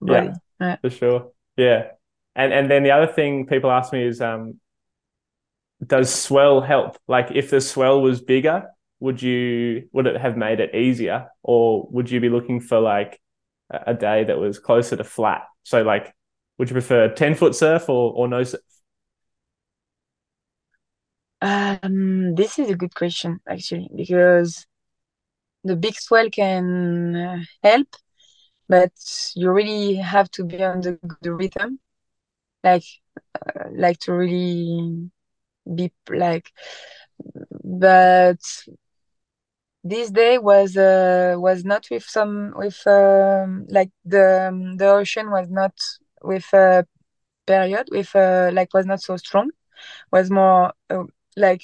body 0.00 0.28
Yeah, 0.28 0.34
yeah. 0.60 0.76
for 0.80 0.90
sure. 0.90 1.32
Yeah. 1.56 1.95
And 2.36 2.52
and 2.52 2.70
then 2.70 2.82
the 2.84 2.92
other 2.92 3.12
thing 3.12 3.46
people 3.46 3.70
ask 3.70 3.92
me 3.92 4.06
is 4.06 4.20
um 4.20 4.60
does 5.84 6.12
swell 6.14 6.60
help? 6.60 6.96
Like 7.08 7.30
if 7.34 7.50
the 7.50 7.60
swell 7.60 8.00
was 8.02 8.20
bigger, 8.20 8.64
would 9.00 9.22
you 9.22 9.88
would 9.92 10.06
it 10.06 10.20
have 10.20 10.36
made 10.36 10.60
it 10.60 10.74
easier 10.74 11.28
or 11.42 11.86
would 11.90 12.10
you 12.10 12.20
be 12.20 12.28
looking 12.30 12.60
for 12.60 12.80
like 12.80 13.20
a 13.70 13.94
day 13.94 14.24
that 14.24 14.38
was 14.38 14.58
closer 14.58 14.96
to 14.96 15.04
flat? 15.04 15.42
So 15.64 15.82
like 15.82 16.14
would 16.58 16.70
you 16.70 16.74
prefer 16.74 17.08
10 17.12 17.34
foot 17.34 17.54
surf 17.54 17.88
or 17.88 18.12
or 18.14 18.28
no 18.28 18.42
surf? 18.44 18.60
um 21.42 22.34
this 22.34 22.58
is 22.58 22.70
a 22.70 22.76
good 22.76 22.94
question 22.94 23.38
actually 23.48 23.88
because 23.94 24.66
the 25.64 25.76
big 25.76 25.94
swell 25.96 26.30
can 26.30 27.16
uh, 27.16 27.38
help 27.62 27.88
but 28.68 28.92
you 29.36 29.50
really 29.50 29.96
have 29.96 30.30
to 30.30 30.44
be 30.44 30.62
on 30.64 30.80
the, 30.82 30.98
the 31.22 31.32
rhythm 31.32 31.80
like 32.66 32.84
uh, 33.34 33.64
like 33.84 33.98
to 34.00 34.12
really 34.12 35.10
be 35.76 35.92
like 36.10 36.46
but 37.64 38.40
this 39.84 40.10
day 40.10 40.38
was 40.38 40.76
uh, 40.76 41.34
was 41.38 41.64
not 41.64 41.86
with 41.90 42.04
some 42.04 42.52
with 42.56 42.86
um, 42.86 43.66
like 43.68 43.90
the 44.04 44.48
um, 44.48 44.76
the 44.76 44.86
ocean 44.88 45.30
was 45.30 45.48
not 45.50 45.74
with 46.22 46.46
a 46.52 46.86
period 47.46 47.88
with 47.90 48.14
uh, 48.16 48.50
like 48.52 48.72
was 48.74 48.86
not 48.86 49.00
so 49.00 49.16
strong 49.16 49.50
was 50.12 50.30
more 50.30 50.72
uh, 50.90 51.04
like 51.36 51.62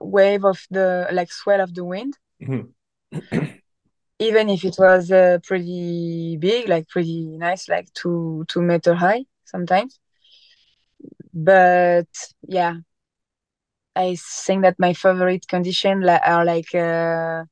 wave 0.00 0.44
of 0.44 0.66
the 0.70 1.08
like 1.12 1.32
swell 1.32 1.60
of 1.60 1.74
the 1.74 1.84
wind 1.84 2.18
Mhm. 2.40 2.72
even 4.22 4.48
if 4.48 4.64
it 4.64 4.76
was 4.78 5.10
uh, 5.10 5.38
pretty 5.44 6.36
big 6.38 6.68
like 6.68 6.88
pretty 6.88 7.26
nice 7.38 7.68
like 7.68 7.92
two 7.94 8.44
two 8.48 8.62
meter 8.62 8.94
high 8.94 9.24
sometimes 9.44 10.00
but 11.32 12.06
yeah 12.48 12.76
I 13.96 14.16
think 14.16 14.62
that 14.62 14.78
my 14.78 14.92
favorite 14.94 15.46
condition 15.48 16.06
are 16.08 16.44
like 16.44 16.74
uh, 16.74 17.44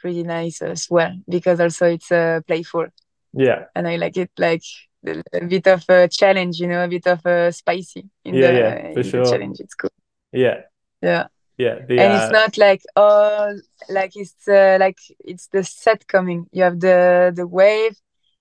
pretty 0.00 0.22
nice 0.22 0.62
as 0.62 0.86
well 0.90 1.12
because 1.28 1.60
also 1.60 1.86
it's 1.86 2.10
uh, 2.10 2.40
playful 2.46 2.86
Yeah. 3.32 3.66
and 3.74 3.88
I 3.88 3.96
like 3.96 4.16
it 4.16 4.30
like 4.38 4.62
a 5.06 5.46
bit 5.46 5.66
of 5.68 5.84
a 5.88 6.08
challenge, 6.08 6.60
you 6.60 6.68
know, 6.68 6.84
a 6.84 6.88
bit 6.88 7.06
of 7.06 7.24
a 7.26 7.52
spicy 7.52 8.08
in 8.24 8.34
Yeah, 8.34 8.50
yeah, 8.50 8.74
the 8.74 8.92
for 8.92 9.02
in 9.02 9.12
the 9.12 9.22
sure. 9.22 9.22
challenge. 9.22 9.60
It's 9.60 9.74
cool. 9.74 9.90
Yeah. 10.32 10.62
Yeah. 11.02 11.28
Yeah. 11.58 11.84
The 11.86 11.98
And 12.00 12.12
it's 12.14 12.24
uh 12.24 12.30
not 12.30 12.58
like 12.58 12.82
oh 12.96 13.54
like 13.88 14.12
it's 14.16 14.48
uh, 14.48 14.78
like 14.80 14.98
it's 15.20 15.48
the 15.48 15.64
set 15.64 16.06
coming. 16.06 16.46
You 16.52 16.64
have 16.64 16.80
the 16.80 17.32
the 17.34 17.46
wave 17.46 17.96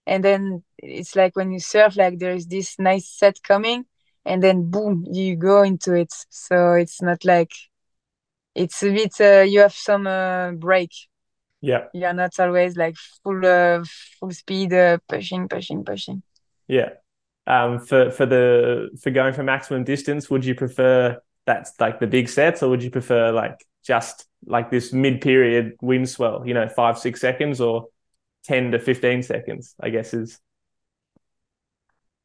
and 0.07 0.23
then 0.23 0.63
it's 0.77 1.15
like 1.15 1.35
when 1.35 1.51
you 1.51 1.59
surf 1.59 1.95
like 1.95 2.19
there 2.19 2.33
is 2.33 2.47
this 2.47 2.79
nice 2.79 3.07
set 3.07 3.43
coming 3.43 3.85
and 4.25 4.41
then 4.41 4.69
boom 4.69 5.05
you 5.11 5.35
go 5.35 5.63
into 5.63 5.93
it. 5.93 6.13
So 6.29 6.73
it's 6.73 7.01
not 7.01 7.23
like 7.25 7.51
it's 8.55 8.83
a 8.83 8.91
bit 8.91 9.13
uh, 9.19 9.41
you 9.41 9.59
have 9.61 9.73
some 9.73 10.07
uh, 10.07 10.51
break. 10.51 10.91
yeah. 11.61 11.85
You 11.93 12.05
are 12.05 12.13
not 12.13 12.39
always 12.39 12.75
like 12.75 12.95
full 13.23 13.45
uh, 13.45 13.83
full 14.19 14.31
speed 14.31 14.73
uh, 14.73 14.97
pushing 15.07 15.47
pushing 15.47 15.83
pushing. 15.83 16.23
Yeah. 16.67 16.89
Um, 17.47 17.79
for 17.79 18.11
for 18.11 18.25
the 18.25 18.89
for 19.01 19.11
going 19.11 19.33
for 19.33 19.43
maximum 19.43 19.83
distance, 19.83 20.29
would 20.29 20.45
you 20.45 20.55
prefer 20.55 21.19
that's 21.45 21.73
like 21.79 21.99
the 21.99 22.07
big 22.07 22.29
sets, 22.29 22.63
or 22.63 22.69
would 22.69 22.83
you 22.83 22.91
prefer 22.91 23.31
like 23.31 23.65
just 23.83 24.25
like 24.45 24.69
this 24.71 24.93
mid-period 24.93 25.73
wind 25.81 26.09
swell, 26.09 26.43
you 26.45 26.53
know, 26.53 26.67
five, 26.67 26.97
six 26.99 27.21
seconds 27.21 27.61
or 27.61 27.87
10 28.43 28.71
to 28.71 28.79
15 28.79 29.23
seconds, 29.23 29.75
I 29.79 29.89
guess 29.89 30.13
is 30.13 30.39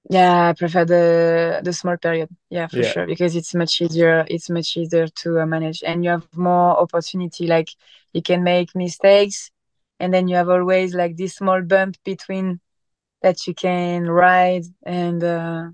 Yeah, 0.09 0.51
I 0.51 0.53
prefer 0.53 0.85
the 0.85 1.61
the 1.64 1.73
small 1.73 1.97
period. 1.97 2.29
Yeah, 2.49 2.69
for 2.69 2.83
yeah. 2.83 2.85
sure, 2.85 3.07
because 3.07 3.35
it's 3.35 3.55
much 3.55 3.81
easier. 3.81 4.25
It's 4.31 4.49
much 4.49 4.77
easier 4.77 5.09
to 5.09 5.41
uh, 5.41 5.47
manage, 5.47 5.83
and 5.83 6.05
you 6.05 6.11
have 6.11 6.29
more 6.37 6.79
opportunity. 6.81 7.47
Like 7.49 7.71
you 8.12 8.23
can 8.23 8.45
make 8.45 8.75
mistakes, 8.77 9.51
and 9.99 10.14
then 10.14 10.29
you 10.29 10.37
have 10.37 10.49
always 10.49 10.95
like 10.95 11.17
this 11.17 11.35
small 11.37 11.61
bump 11.62 11.97
between 12.05 12.61
that 13.23 13.47
you 13.47 13.55
can 13.55 14.05
ride. 14.11 14.64
And 14.85 15.25
uh, 15.25 15.71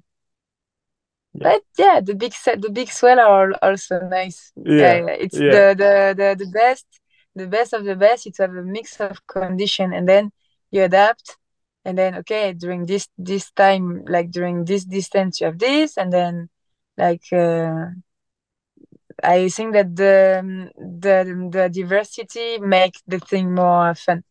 Yeah. 1.35 1.53
but 1.53 1.62
yeah, 1.78 2.01
the 2.01 2.14
big 2.14 2.33
set, 2.35 2.61
the 2.62 2.70
big 2.70 2.91
swell 2.91 3.20
are 3.20 3.53
also 3.62 4.01
nice. 4.09 4.53
Yeah. 4.57 5.01
Uh, 5.09 5.16
it's 5.24 5.39
Yeah. 5.39 5.53
the, 5.53 5.74
the 5.83 6.14
the 6.16 6.37
the 6.45 6.47
best, 6.51 6.87
the 7.35 7.47
best 7.47 7.72
of 7.72 7.85
the 7.85 7.97
best. 7.97 8.26
It's 8.26 8.39
have 8.39 8.51
a 8.55 8.62
mix 8.62 9.01
of 9.01 9.26
condition, 9.26 9.93
and 9.93 10.09
then 10.09 10.33
you 10.70 10.83
adapt 10.85 11.37
and 11.85 11.99
then 11.99 12.14
okay 12.16 12.53
during 12.53 12.87
this 12.87 13.09
this 13.18 13.51
time 13.53 14.05
like 14.09 14.30
during 14.30 14.64
this 14.64 14.85
distance 14.85 15.41
you 15.41 15.47
have 15.47 15.59
this 15.59 15.97
and 15.99 16.12
then 16.12 16.49
like 16.97 17.24
uh, 17.33 17.87
i 19.22 19.49
think 19.49 19.72
that 19.72 19.95
the 19.97 20.39
um, 20.41 20.70
the 21.01 21.16
the 21.51 21.68
diversity 21.68 22.59
make 22.59 22.95
the 23.07 23.18
thing 23.20 23.55
more 23.55 23.95
fun 23.95 24.22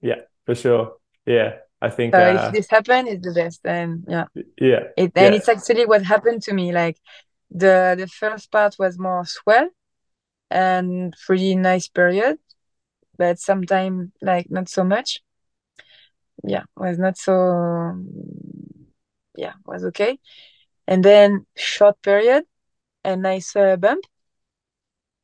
Yeah, 0.00 0.22
for 0.46 0.54
sure. 0.54 0.96
Yeah. 1.26 1.58
I 1.82 1.90
think 1.90 2.14
so 2.14 2.26
if 2.26 2.46
uh 2.48 2.52
this 2.52 2.68
happened, 2.70 3.08
it's 3.08 3.24
the 3.26 3.32
best 3.34 3.60
and 3.64 4.04
yeah 4.08 4.26
yeah. 4.60 4.84
it 4.96 5.12
and 5.16 5.34
Yeah. 5.34 5.34
it's 5.34 5.48
actually 5.48 5.86
what 5.86 6.02
happened 6.04 6.42
to 6.42 6.54
me 6.54 6.72
like 6.72 6.98
the 7.50 7.96
the 7.98 8.08
first 8.08 8.50
part 8.52 8.76
was 8.78 8.98
more 8.98 9.24
swell 9.26 9.68
and 10.50 11.14
pretty 11.26 11.54
nice 11.56 11.88
period 11.88 12.38
but 13.18 13.38
sometime 13.38 14.12
like 14.22 14.50
not 14.50 14.68
so 14.68 14.84
much 14.84 15.20
yeah 16.44 16.64
was 16.76 16.98
not 16.98 17.16
so 17.16 17.94
yeah 19.36 19.54
was 19.66 19.84
okay 19.84 20.18
and 20.86 21.04
then 21.04 21.46
short 21.56 22.00
period 22.02 22.44
a 23.04 23.16
nice 23.16 23.56
uh, 23.56 23.76
bump 23.76 24.04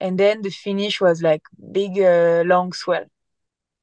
and 0.00 0.18
then 0.18 0.42
the 0.42 0.50
finish 0.50 1.00
was 1.00 1.22
like 1.22 1.42
big 1.72 1.98
uh, 1.98 2.42
long 2.46 2.72
swell 2.72 3.06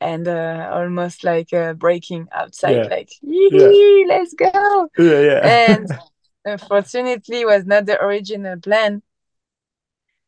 and 0.04 0.28
uh, 0.28 0.70
almost 0.74 1.24
like 1.24 1.54
uh, 1.54 1.74
breaking 1.74 2.28
outside 2.34 2.84
Yeah. 2.84 2.90
like 2.90 3.10
Yeah. 3.22 3.72
Let's 4.08 4.34
go 4.36 4.90
Yeah, 4.98 5.20
yeah. 5.22 5.42
and 5.42 5.88
unfortunately 6.46 7.46
was 7.46 7.66
not 7.66 7.86
the 7.86 8.02
original 8.04 8.60
plan 8.60 9.02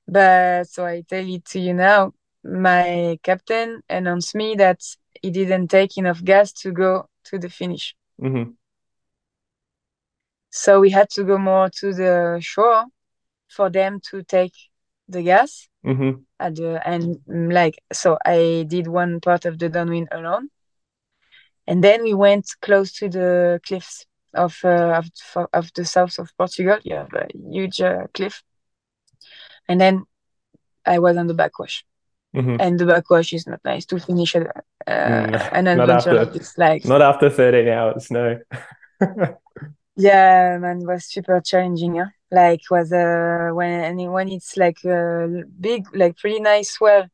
but 0.07 0.67
so 0.67 0.85
i 0.85 1.01
tell 1.01 1.25
it 1.27 1.45
to 1.45 1.59
you 1.59 1.73
now 1.73 2.13
my 2.43 3.17
captain 3.23 3.81
announced 3.89 4.35
me 4.35 4.55
that 4.55 4.79
he 5.21 5.31
didn't 5.31 5.67
take 5.67 5.97
enough 5.97 6.23
gas 6.23 6.51
to 6.51 6.71
go 6.71 7.07
to 7.23 7.39
the 7.39 7.49
finish 7.49 7.95
hmm 8.19 8.57
so 10.51 10.79
we 10.79 10.89
had 10.91 11.09
to 11.09 11.23
go 11.23 11.37
more 11.37 11.69
to 11.69 11.93
the 11.93 12.37
shore 12.41 12.85
for 13.49 13.69
them 13.69 13.99
to 14.09 14.23
take 14.23 14.53
the 15.09 15.21
gas 15.23 15.67
hmm 15.83 16.25
at 16.39 16.55
the 16.55 16.81
and 16.87 17.17
mm, 17.29 17.53
like 17.53 17.75
so 17.93 18.17
I 18.25 18.65
did 18.67 18.87
one 18.87 19.19
part 19.21 19.45
of 19.45 19.59
the 19.59 19.69
downwind 19.69 20.09
alone, 20.11 20.49
and 21.67 21.83
then 21.83 22.03
we 22.03 22.13
went 22.13 22.45
close 22.61 22.91
to 22.93 23.09
the 23.09 23.59
cliffs 23.65 24.05
of 24.33 24.57
uh, 24.63 25.01
of, 25.35 25.47
of 25.53 25.73
the 25.73 25.85
south 25.85 26.19
of 26.19 26.35
Portugal. 26.37 26.77
You 26.83 26.95
have 26.95 27.13
a 27.13 27.27
huge 27.33 27.81
uh, 27.81 28.07
cliff, 28.13 28.43
and 29.67 29.79
then 29.79 30.03
I 30.85 30.99
was 30.99 31.17
on 31.17 31.27
the 31.27 31.33
backwash, 31.33 31.85
hmm 32.33 32.57
and 32.59 32.79
the 32.79 32.85
backwash 32.85 33.33
is 33.33 33.47
not 33.47 33.61
nice 33.65 33.85
to 33.87 33.99
finish 33.99 34.35
a, 34.35 34.41
uh, 34.41 34.51
Mm, 34.87 35.49
an 35.53 35.67
not 35.67 35.89
adventure 35.89 36.11
after 36.11 36.19
like 36.19 36.33
this. 36.33 36.57
Like 36.57 36.85
not 36.85 37.01
after 37.01 37.29
13 37.29 37.67
hours, 37.69 38.11
no. 38.11 38.39
yeah, 39.95 40.57
man, 40.59 40.81
it 40.81 40.87
was 40.87 41.05
super 41.05 41.41
challenging. 41.41 41.95
Huh? 41.97 42.05
Like 42.39 42.63
was 42.75 42.91
uh 42.91 43.49
when 43.59 43.97
when 44.15 44.27
it's 44.29 44.53
like 44.63 44.81
a 44.85 45.43
big 45.67 45.81
like 46.01 46.17
pretty 46.21 46.41
nice 46.51 46.69
swell 46.75 47.05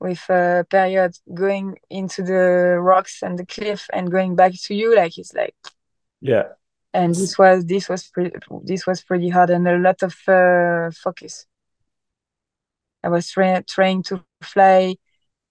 with 0.00 0.22
a 0.30 0.66
period 0.70 1.12
going 1.42 1.68
into 1.90 2.20
the 2.22 2.42
rocks 2.90 3.22
and 3.22 3.38
the 3.38 3.46
cliff 3.54 3.82
and 3.94 4.10
going 4.16 4.34
back 4.40 4.52
to 4.66 4.74
you 4.80 4.88
like 5.00 5.14
it's 5.18 5.34
like 5.34 5.56
Yeah. 6.20 6.48
and 6.94 7.14
this 7.14 7.38
was 7.38 7.64
this 7.66 7.88
was 7.88 8.02
pretty 8.08 8.32
this 8.64 8.86
was 8.86 9.02
pretty 9.02 9.28
hard 9.30 9.50
and 9.50 9.66
a 9.68 9.78
lot 9.78 10.02
of 10.02 10.14
uh, 10.28 10.90
focus. 11.04 11.46
I 13.04 13.08
was 13.08 13.30
tra- 13.30 13.64
trying 13.64 14.02
to 14.04 14.24
fly 14.42 14.96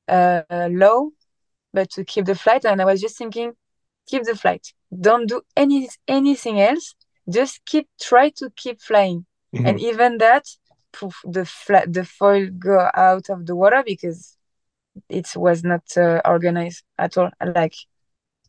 uh, 0.08 0.44
low 0.72 1.12
but 1.74 1.90
to 1.92 2.04
keep 2.04 2.26
the 2.26 2.36
flight 2.36 2.66
and 2.66 2.82
i 2.82 2.86
was 2.86 3.02
just 3.02 3.18
thinking 3.18 3.54
keep 4.08 4.24
the 4.24 4.36
flight. 4.36 4.74
Don't 5.08 5.28
do 5.28 5.42
any 5.56 5.90
anything 6.08 6.60
else 6.60 6.96
just 7.32 7.64
keep 7.66 7.88
try 8.02 8.30
to 8.30 8.52
keep 8.56 8.82
flying 8.82 9.26
and 9.66 9.80
Mhm. 9.80 9.84
even 9.84 10.18
that 10.20 10.46
poof, 10.94 11.16
the 11.26 11.46
flat 11.46 11.94
the 11.94 12.06
foil 12.06 12.48
go 12.50 12.90
out 12.96 13.30
of 13.30 13.46
the 13.46 13.56
water 13.56 13.84
because 13.86 14.38
it 15.10 15.28
was 15.36 15.64
not 15.64 15.84
uh, 15.98 16.22
organized 16.26 16.84
at 16.98 17.18
all 17.18 17.32
like 17.56 17.76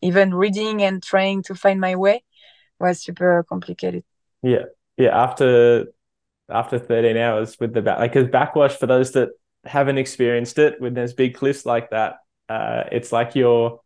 even 0.03 0.35
reading 0.35 0.83
and 0.83 1.03
trying 1.03 1.43
to 1.45 1.55
find 1.55 1.80
my 1.80 1.97
way 1.97 2.24
was 2.80 3.03
super 3.03 3.45
complicated. 3.49 4.05
Yeah, 4.43 4.64
yeah. 4.97 5.11
After 5.22 5.87
after 6.49 6.78
13 6.78 7.16
hours 7.16 7.59
with 7.61 7.74
the 7.74 7.83
back, 7.83 7.99
like, 7.99 8.12
because 8.12 8.28
backwash 8.30 8.76
for 8.76 8.87
those 8.87 9.12
that 9.12 9.30
haven't 9.64 9.99
experienced 9.99 10.59
it, 10.59 10.80
when 10.80 10.95
there's 10.95 11.14
big 11.14 11.35
cliffs 11.35 11.66
like 11.66 11.91
that, 11.91 12.16
uh, 12.49 12.85
it's 12.93 13.12
like 13.12 13.35
you're 13.35 13.80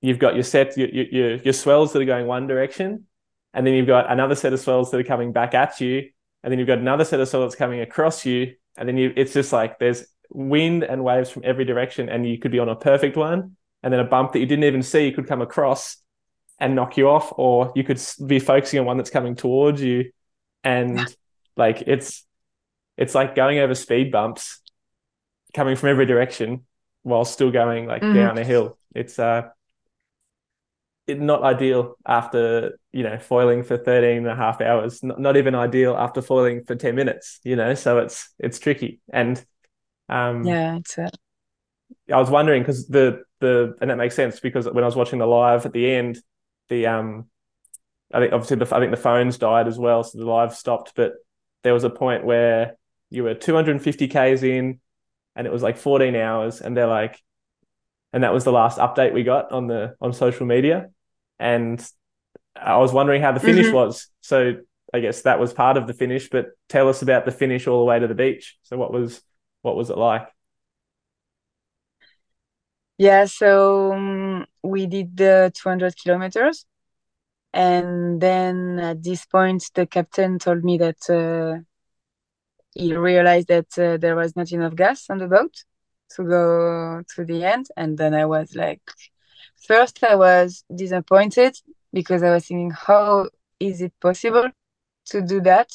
you've 0.00 0.18
got 0.18 0.34
your 0.34 0.44
set 0.44 0.76
your, 0.76 0.88
your 0.88 1.36
your 1.36 1.52
swells 1.52 1.92
that 1.92 2.02
are 2.02 2.06
going 2.06 2.26
one 2.26 2.46
direction, 2.46 3.06
and 3.54 3.66
then 3.66 3.74
you've 3.74 3.86
got 3.86 4.10
another 4.10 4.34
set 4.34 4.52
of 4.52 4.60
swells 4.60 4.90
that 4.90 5.00
are 5.00 5.04
coming 5.04 5.32
back 5.32 5.54
at 5.54 5.80
you, 5.80 6.10
and 6.42 6.50
then 6.52 6.58
you've 6.58 6.68
got 6.68 6.78
another 6.78 7.04
set 7.04 7.20
of 7.20 7.28
swells 7.28 7.54
coming 7.54 7.80
across 7.80 8.26
you, 8.26 8.54
and 8.76 8.88
then 8.88 8.98
you 8.98 9.12
it's 9.16 9.32
just 9.32 9.52
like 9.52 9.78
there's 9.78 10.04
wind 10.30 10.82
and 10.82 11.04
waves 11.04 11.30
from 11.30 11.42
every 11.44 11.64
direction, 11.64 12.08
and 12.08 12.28
you 12.28 12.38
could 12.38 12.50
be 12.50 12.58
on 12.58 12.68
a 12.68 12.76
perfect 12.76 13.16
one, 13.16 13.56
and 13.82 13.92
then 13.92 14.00
a 14.00 14.04
bump 14.04 14.32
that 14.32 14.40
you 14.40 14.46
didn't 14.46 14.64
even 14.64 14.82
see 14.82 15.12
could 15.12 15.28
come 15.28 15.40
across 15.40 15.96
and 16.58 16.74
knock 16.74 16.96
you 16.96 17.08
off, 17.08 17.32
or 17.36 17.72
you 17.74 17.84
could 17.84 18.00
be 18.26 18.38
focusing 18.38 18.80
on 18.80 18.86
one 18.86 18.96
that's 18.96 19.10
coming 19.10 19.36
towards 19.36 19.80
you, 19.80 20.10
and 20.64 21.16
like 21.56 21.82
it's 21.86 22.26
it's 22.96 23.14
like 23.14 23.34
going 23.34 23.58
over 23.58 23.74
speed 23.74 24.10
bumps, 24.10 24.60
coming 25.54 25.76
from 25.76 25.90
every 25.90 26.06
direction 26.06 26.64
while 27.02 27.24
still 27.24 27.50
going 27.50 27.86
like 27.86 28.02
mm-hmm. 28.02 28.14
down 28.14 28.38
a 28.38 28.44
hill. 28.44 28.76
It's 28.94 29.18
uh 29.18 29.48
it, 31.06 31.20
not 31.20 31.42
ideal 31.42 31.96
after 32.06 32.78
you 32.92 33.02
know 33.02 33.18
foiling 33.18 33.62
for 33.62 33.76
13 33.76 34.18
and 34.18 34.26
a 34.26 34.34
half 34.34 34.60
hours 34.60 35.02
not, 35.02 35.20
not 35.20 35.36
even 35.36 35.54
ideal 35.54 35.96
after 35.96 36.22
foiling 36.22 36.64
for 36.64 36.74
10 36.74 36.94
minutes 36.94 37.40
you 37.44 37.56
know 37.56 37.74
so 37.74 37.98
it's 37.98 38.32
it's 38.38 38.58
tricky. 38.58 39.00
And 39.12 39.44
um 40.08 40.44
yeah 40.44 40.76
it's 40.76 40.98
a... 40.98 41.10
i 42.12 42.18
was 42.18 42.30
wondering 42.30 42.62
because 42.62 42.86
the 42.88 43.22
the 43.40 43.74
and 43.80 43.90
that 43.90 43.96
makes 43.96 44.14
sense 44.14 44.40
because 44.40 44.66
when 44.66 44.84
i 44.84 44.86
was 44.86 44.96
watching 44.96 45.18
the 45.18 45.26
live 45.26 45.64
at 45.64 45.72
the 45.72 45.90
end 45.90 46.18
the 46.68 46.86
um 46.86 47.26
i 48.12 48.20
think 48.20 48.32
obviously 48.32 48.56
the 48.56 48.76
i 48.76 48.78
think 48.78 48.90
the 48.90 48.96
phones 48.96 49.38
died 49.38 49.66
as 49.66 49.78
well 49.78 50.04
so 50.04 50.18
the 50.18 50.24
live 50.26 50.54
stopped 50.54 50.92
but 50.94 51.14
there 51.62 51.72
was 51.72 51.84
a 51.84 51.90
point 51.90 52.24
where 52.24 52.76
you 53.08 53.24
were 53.24 53.34
250 53.34 54.08
k's 54.08 54.42
in 54.42 54.78
and 55.36 55.46
it 55.46 55.52
was 55.52 55.62
like 55.62 55.78
14 55.78 56.14
hours 56.16 56.60
and 56.60 56.76
they're 56.76 56.86
like 56.86 57.20
and 58.12 58.22
that 58.22 58.32
was 58.32 58.44
the 58.44 58.52
last 58.52 58.78
update 58.78 59.12
we 59.12 59.24
got 59.24 59.52
on 59.52 59.66
the 59.66 59.96
on 60.00 60.12
social 60.12 60.46
media 60.46 60.90
and 61.38 61.84
I 62.56 62.76
was 62.78 62.92
wondering 62.92 63.22
how 63.22 63.32
the 63.32 63.40
finish 63.40 63.66
mm-hmm. 63.66 63.74
was. 63.74 64.08
So 64.20 64.56
I 64.92 65.00
guess 65.00 65.22
that 65.22 65.40
was 65.40 65.52
part 65.52 65.76
of 65.76 65.86
the 65.86 65.94
finish, 65.94 66.30
but 66.30 66.52
tell 66.68 66.88
us 66.88 67.02
about 67.02 67.24
the 67.24 67.32
finish 67.32 67.66
all 67.66 67.80
the 67.80 67.84
way 67.84 67.98
to 67.98 68.06
the 68.06 68.14
beach. 68.14 68.56
So 68.62 68.76
what 68.76 68.92
was 68.92 69.22
what 69.62 69.76
was 69.76 69.90
it 69.90 69.98
like? 69.98 70.28
Yeah, 72.96 73.24
so 73.24 73.92
um, 73.92 74.46
we 74.62 74.86
did 74.86 75.16
the 75.16 75.50
200 75.54 75.96
kilometers. 76.00 76.64
And 77.52 78.20
then 78.20 78.78
at 78.78 79.02
this 79.02 79.26
point, 79.26 79.64
the 79.74 79.86
captain 79.86 80.38
told 80.38 80.64
me 80.64 80.78
that 80.78 81.10
uh, 81.10 81.62
he 82.74 82.94
realized 82.94 83.48
that 83.48 83.78
uh, 83.78 83.96
there 83.96 84.16
was 84.16 84.36
not 84.36 84.52
enough 84.52 84.74
gas 84.76 85.10
on 85.10 85.18
the 85.18 85.26
boat 85.26 85.54
to 86.16 86.24
go 86.24 87.02
to 87.14 87.24
the 87.24 87.44
end. 87.44 87.66
And 87.76 87.98
then 87.98 88.14
I 88.14 88.26
was 88.26 88.54
like, 88.54 88.82
first 89.66 90.02
I 90.04 90.14
was 90.14 90.64
disappointed 90.74 91.56
because 91.92 92.22
I 92.22 92.30
was 92.30 92.46
thinking, 92.46 92.70
how 92.70 93.28
is 93.60 93.80
it 93.80 93.92
possible 94.00 94.50
to 95.06 95.22
do 95.22 95.40
that? 95.42 95.70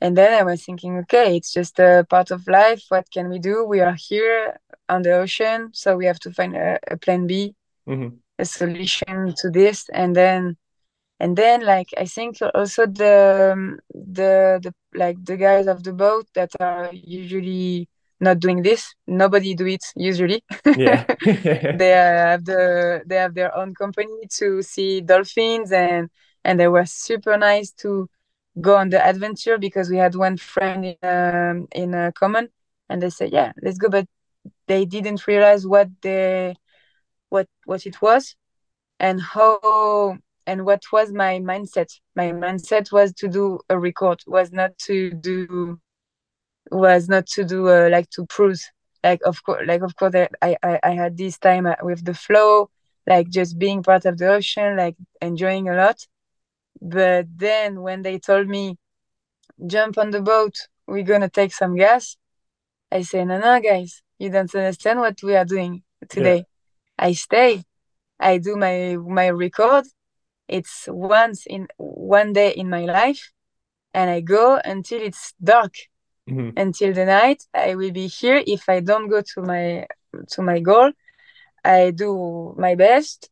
And 0.00 0.16
then 0.16 0.32
I 0.32 0.42
was 0.42 0.64
thinking, 0.64 0.98
okay, 0.98 1.36
it's 1.36 1.52
just 1.52 1.78
a 1.78 2.04
part 2.10 2.32
of 2.32 2.48
life. 2.48 2.82
What 2.88 3.08
can 3.10 3.28
we 3.28 3.38
do? 3.38 3.64
We 3.64 3.80
are 3.80 3.94
here 3.96 4.58
on 4.88 5.02
the 5.02 5.12
ocean, 5.12 5.70
so 5.72 5.96
we 5.96 6.06
have 6.06 6.18
to 6.20 6.32
find 6.32 6.56
a, 6.56 6.78
a 6.90 6.96
plan 6.96 7.28
B, 7.28 7.54
mm-hmm. 7.88 8.16
a 8.38 8.44
solution 8.44 9.32
to 9.36 9.50
this. 9.50 9.88
And 9.90 10.16
then, 10.16 10.56
and 11.20 11.36
then, 11.36 11.64
like 11.64 11.90
I 11.96 12.06
think 12.06 12.38
also 12.52 12.86
the 12.86 13.78
the 13.94 14.58
the 14.60 14.74
like 14.92 15.24
the 15.24 15.36
guys 15.36 15.68
of 15.68 15.84
the 15.84 15.92
boat 15.92 16.26
that 16.34 16.50
are 16.58 16.90
usually 16.92 17.88
not 18.22 18.38
doing 18.38 18.62
this. 18.62 18.94
Nobody 19.06 19.54
do 19.54 19.66
it 19.66 19.84
usually. 19.96 20.42
Yeah. 20.76 21.04
They 21.24 21.90
have 21.90 22.44
the 22.44 23.02
they 23.04 23.16
have 23.16 23.34
their 23.34 23.54
own 23.54 23.74
company 23.74 24.26
to 24.38 24.62
see 24.62 25.00
dolphins 25.00 25.72
and 25.72 26.08
and 26.44 26.58
they 26.58 26.68
were 26.68 26.86
super 26.86 27.36
nice 27.36 27.72
to 27.82 28.08
go 28.60 28.76
on 28.76 28.90
the 28.90 29.04
adventure 29.04 29.58
because 29.58 29.90
we 29.90 29.96
had 29.96 30.14
one 30.14 30.36
friend 30.36 30.84
in 30.84 30.96
um, 31.02 31.68
in 31.72 31.94
a 31.94 32.12
common 32.12 32.48
and 32.88 33.02
they 33.02 33.10
said 33.10 33.32
yeah 33.32 33.52
let's 33.62 33.78
go. 33.78 33.88
But 33.88 34.06
they 34.68 34.84
didn't 34.84 35.26
realize 35.26 35.66
what 35.66 35.88
they 36.02 36.54
what 37.28 37.48
what 37.64 37.86
it 37.86 38.00
was 38.00 38.36
and 39.00 39.20
how 39.20 40.16
and 40.46 40.64
what 40.64 40.82
was 40.92 41.12
my 41.12 41.40
mindset. 41.40 41.90
My 42.14 42.30
mindset 42.30 42.92
was 42.92 43.12
to 43.14 43.28
do 43.28 43.60
a 43.68 43.78
record 43.78 44.20
was 44.26 44.52
not 44.52 44.78
to 44.86 45.10
do 45.10 45.78
was 46.72 47.08
not 47.08 47.26
to 47.26 47.44
do 47.44 47.68
uh, 47.68 47.88
like 47.90 48.10
to 48.10 48.26
cruise. 48.26 48.70
Like 49.04 49.20
of 49.24 49.42
course 49.44 49.62
like 49.66 49.82
of 49.82 49.96
course 49.96 50.14
I, 50.14 50.56
I 50.62 50.78
i 50.82 50.90
had 50.92 51.16
this 51.16 51.38
time 51.38 51.66
uh, 51.66 51.74
with 51.82 52.04
the 52.04 52.14
flow 52.14 52.70
like 53.06 53.28
just 53.30 53.58
being 53.58 53.82
part 53.82 54.04
of 54.04 54.16
the 54.18 54.28
ocean 54.32 54.76
like 54.76 54.96
enjoying 55.20 55.68
a 55.68 55.74
lot. 55.74 56.06
But 56.80 57.26
then 57.36 57.82
when 57.82 58.02
they 58.02 58.18
told 58.18 58.48
me 58.48 58.78
jump 59.66 59.98
on 59.98 60.10
the 60.10 60.20
boat 60.20 60.54
we're 60.86 61.02
gonna 61.04 61.28
take 61.28 61.52
some 61.52 61.76
gas 61.76 62.16
i 62.90 63.02
say 63.02 63.24
no 63.24 63.38
no 63.38 63.60
guys 63.60 64.02
you 64.18 64.30
don't 64.30 64.54
understand 64.54 64.98
what 65.00 65.22
we 65.22 65.34
are 65.36 65.44
doing 65.44 65.82
today. 66.08 66.36
Yeah. 66.98 67.06
i 67.08 67.12
stay. 67.12 67.64
I 68.20 68.38
do 68.38 68.54
my 68.56 68.96
my 68.96 69.28
record. 69.28 69.84
It's 70.48 70.88
once 70.88 71.46
in 71.46 71.66
one 71.78 72.32
day 72.32 72.50
in 72.52 72.68
my 72.70 72.84
life 72.84 73.32
and 73.94 74.10
i 74.10 74.20
go 74.20 74.60
until 74.64 75.00
it's 75.00 75.34
dark 75.42 75.74
mm-hmm. 76.28 76.50
until 76.56 76.92
the 76.92 77.04
night. 77.04 77.44
I 77.54 77.74
will 77.74 77.90
be 77.90 78.06
here. 78.06 78.42
If 78.46 78.68
I 78.68 78.80
don't 78.80 79.08
go 79.08 79.22
to 79.34 79.42
my 79.42 79.86
to 80.28 80.42
my 80.42 80.60
goal, 80.60 80.92
I 81.64 81.90
do 81.90 82.54
my 82.58 82.74
best, 82.74 83.30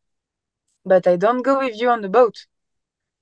but 0.84 1.06
I 1.06 1.16
don't 1.16 1.42
go 1.42 1.58
with 1.58 1.80
you 1.80 1.88
on 1.90 2.02
the 2.02 2.08
boat. 2.08 2.46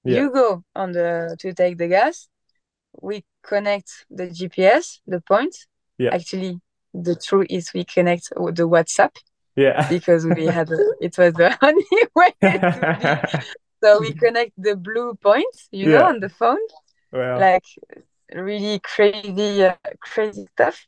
Yeah. 0.05 0.21
You 0.21 0.31
go 0.31 0.65
on 0.75 0.93
the 0.93 1.37
to 1.41 1.53
take 1.53 1.79
the 1.79 1.89
gas. 1.89 2.29
We 3.01 3.25
connect 3.43 4.07
the 4.11 4.29
GPS, 4.29 5.01
the 5.07 5.21
point. 5.21 5.57
Yeah. 5.99 6.15
Actually, 6.15 6.61
the 6.95 7.17
truth 7.17 7.49
is 7.51 7.73
we 7.75 7.85
connect 7.85 8.31
the 8.31 8.69
WhatsApp. 8.69 9.15
Yeah. 9.57 9.89
because 9.91 10.25
we 10.25 10.47
had 10.47 10.69
it 11.01 11.19
was 11.19 11.35
the 11.35 11.57
only 11.63 11.85
way. 12.15 12.33
so 13.83 14.01
we 14.01 14.15
connect 14.15 14.53
the 14.57 14.77
blue 14.77 15.15
points, 15.15 15.69
you 15.73 15.91
yeah. 15.91 15.99
know, 15.99 16.05
on 16.07 16.21
the 16.21 16.29
phone. 16.29 16.65
Well. 17.13 17.41
Like 17.41 17.65
really 18.35 18.81
crazy 18.81 19.65
uh, 19.65 19.75
crazy 20.01 20.47
stuff. 20.53 20.87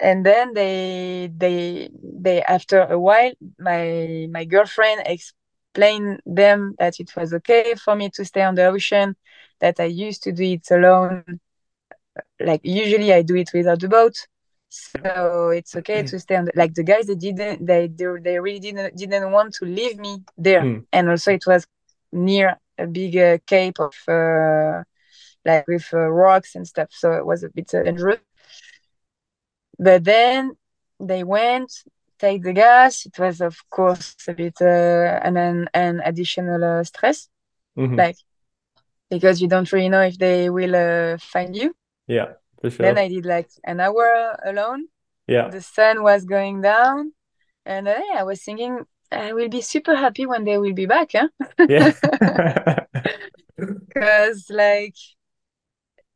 And 0.00 0.24
then 0.26 0.54
they 0.54 1.30
they 1.36 1.90
they 2.02 2.42
after 2.42 2.82
a 2.82 2.98
while 2.98 3.32
my 3.58 4.26
my 4.30 4.44
girlfriend 4.44 5.02
explained 5.06 6.20
them 6.26 6.74
that 6.78 7.00
it 7.00 7.14
was 7.16 7.32
okay 7.34 7.74
for 7.74 7.94
me 7.96 8.10
to 8.10 8.24
stay 8.24 8.42
on 8.42 8.54
the 8.56 8.66
ocean 8.66 9.16
that 9.60 9.80
i 9.80 9.84
used 9.84 10.22
to 10.24 10.32
do 10.32 10.44
it 10.44 10.70
alone. 10.70 11.40
Like 12.40 12.60
usually 12.64 13.12
i 13.12 13.22
do 13.22 13.36
it 13.36 13.50
without 13.54 13.80
the 13.80 13.88
boat. 13.88 14.16
So 14.68 15.50
it's 15.50 15.74
okay 15.76 16.02
to 16.04 16.18
stay 16.18 16.36
on 16.36 16.46
the, 16.46 16.52
like 16.54 16.74
the 16.74 16.82
guys 16.82 17.06
they 17.06 17.14
didn't 17.14 17.66
they 17.66 17.88
they, 17.88 18.06
they 18.22 18.38
really 18.40 18.60
didn't 18.60 18.96
didn't 18.96 19.30
want 19.32 19.54
to 19.54 19.64
leave 19.64 19.98
me 19.98 20.22
there. 20.36 20.64
Mm. 20.64 20.84
and 20.92 21.08
also 21.10 21.32
it 21.32 21.44
was 21.46 21.66
near 22.12 22.58
a 22.78 22.86
big 22.86 23.16
uh, 23.16 23.38
cape 23.46 23.78
of 23.80 23.94
uh, 24.08 24.82
like 25.44 25.66
with 25.66 25.88
uh, 25.92 25.98
rocks 25.98 26.54
and 26.54 26.66
stuff. 26.66 26.88
So 26.90 27.12
it 27.12 27.26
was 27.26 27.42
a 27.42 27.48
bit 27.48 27.68
dangerous. 27.68 28.20
But 29.78 30.04
then 30.04 30.56
they 31.00 31.24
went, 31.24 31.72
take 32.18 32.42
the 32.42 32.52
gas. 32.52 33.06
It 33.06 33.18
was, 33.18 33.40
of 33.40 33.58
course, 33.70 34.16
a 34.28 34.32
bit 34.32 34.56
uh, 34.60 35.20
an, 35.22 35.36
an, 35.36 35.68
an 35.74 36.00
additional 36.04 36.62
uh, 36.62 36.84
stress, 36.84 37.28
mm-hmm. 37.76 37.96
like 37.96 38.16
because 39.10 39.40
you 39.40 39.48
don't 39.48 39.70
really 39.72 39.88
know 39.88 40.02
if 40.02 40.18
they 40.18 40.50
will 40.50 40.74
uh, 40.74 41.18
find 41.18 41.54
you. 41.56 41.74
Yeah, 42.06 42.34
for 42.60 42.70
sure. 42.70 42.86
Then 42.86 42.98
I 42.98 43.08
did 43.08 43.26
like 43.26 43.50
an 43.64 43.80
hour 43.80 44.38
alone. 44.44 44.86
Yeah. 45.26 45.48
The 45.48 45.60
sun 45.60 46.02
was 46.02 46.24
going 46.24 46.60
down, 46.60 47.12
and 47.64 47.88
uh, 47.88 48.00
yeah, 48.10 48.20
I 48.20 48.24
was 48.24 48.42
thinking 48.42 48.84
I 49.10 49.32
will 49.32 49.48
be 49.48 49.60
super 49.60 49.94
happy 49.94 50.26
when 50.26 50.44
they 50.44 50.58
will 50.58 50.74
be 50.74 50.86
back, 50.86 51.10
huh? 51.12 51.28
Yeah. 51.68 51.92
Because 53.56 54.50
like 54.50 54.96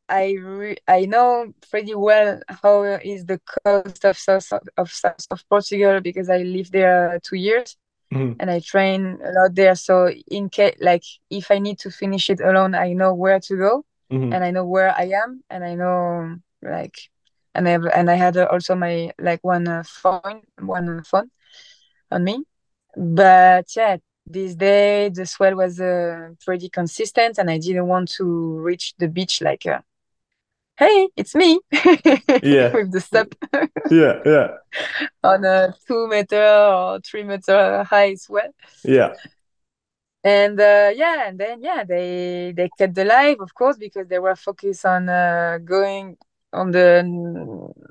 I 0.09 0.33
re- 0.33 0.77
I 0.87 1.05
know 1.05 1.53
pretty 1.69 1.95
well 1.95 2.41
how 2.47 2.83
is 2.83 3.25
the 3.25 3.39
coast 3.63 4.05
of 4.05 4.17
south 4.17 4.51
of 4.77 4.91
south 4.91 5.27
of 5.31 5.47
Portugal 5.49 6.01
because 6.01 6.29
I 6.29 6.39
lived 6.39 6.71
there 6.71 7.19
two 7.23 7.37
years 7.37 7.77
mm-hmm. 8.13 8.33
and 8.39 8.49
I 8.49 8.59
train 8.59 9.19
a 9.23 9.31
lot 9.31 9.55
there. 9.55 9.75
So 9.75 10.09
in 10.09 10.49
case 10.49 10.75
like 10.81 11.03
if 11.29 11.51
I 11.51 11.59
need 11.59 11.79
to 11.79 11.91
finish 11.91 12.29
it 12.29 12.41
alone, 12.41 12.75
I 12.75 12.93
know 12.93 13.13
where 13.13 13.39
to 13.39 13.55
go 13.55 13.85
mm-hmm. 14.11 14.33
and 14.33 14.43
I 14.43 14.51
know 14.51 14.65
where 14.65 14.93
I 14.95 15.11
am 15.23 15.43
and 15.49 15.63
I 15.63 15.75
know 15.75 16.37
like 16.61 16.97
and 17.55 17.67
I 17.67 17.71
have 17.71 17.85
and 17.85 18.09
I 18.09 18.15
had 18.15 18.37
also 18.37 18.75
my 18.75 19.11
like 19.19 19.43
one 19.43 19.67
uh, 19.67 19.83
phone 19.85 20.41
one 20.59 21.03
phone 21.03 21.31
on 22.11 22.23
me 22.23 22.43
but 22.95 23.65
yeah, 23.75 23.97
this 24.25 24.55
day 24.55 25.09
the 25.09 25.25
swell 25.25 25.55
was 25.55 25.79
uh, 25.79 26.29
pretty 26.45 26.69
consistent, 26.69 27.37
and 27.37 27.49
I 27.49 27.57
didn't 27.57 27.87
want 27.87 28.11
to 28.13 28.25
reach 28.59 28.93
the 28.97 29.07
beach 29.07 29.41
like, 29.41 29.65
uh, 29.65 29.79
"Hey, 30.79 31.09
it's 31.15 31.35
me," 31.35 31.59
Yeah. 32.43 32.71
with 32.73 32.91
the 32.91 33.01
step. 33.01 33.35
Yeah. 33.91 34.21
Yeah. 34.25 34.47
on 35.23 35.43
a 35.45 35.73
two 35.87 36.07
meter 36.07 36.41
or 36.41 36.99
three 37.01 37.23
meter 37.23 37.83
high 37.83 38.15
swell. 38.15 38.51
Yeah. 38.83 39.13
And 40.23 40.59
uh, 40.59 40.91
yeah, 40.95 41.27
and 41.27 41.39
then 41.39 41.61
yeah, 41.61 41.83
they 41.87 42.53
they 42.55 42.69
cut 42.77 42.93
the 42.93 43.05
live, 43.05 43.39
of 43.39 43.53
course, 43.53 43.77
because 43.77 44.07
they 44.07 44.19
were 44.19 44.35
focused 44.35 44.85
on 44.85 45.07
uh, 45.07 45.59
going 45.63 46.17
on 46.51 46.71
the 46.71 47.03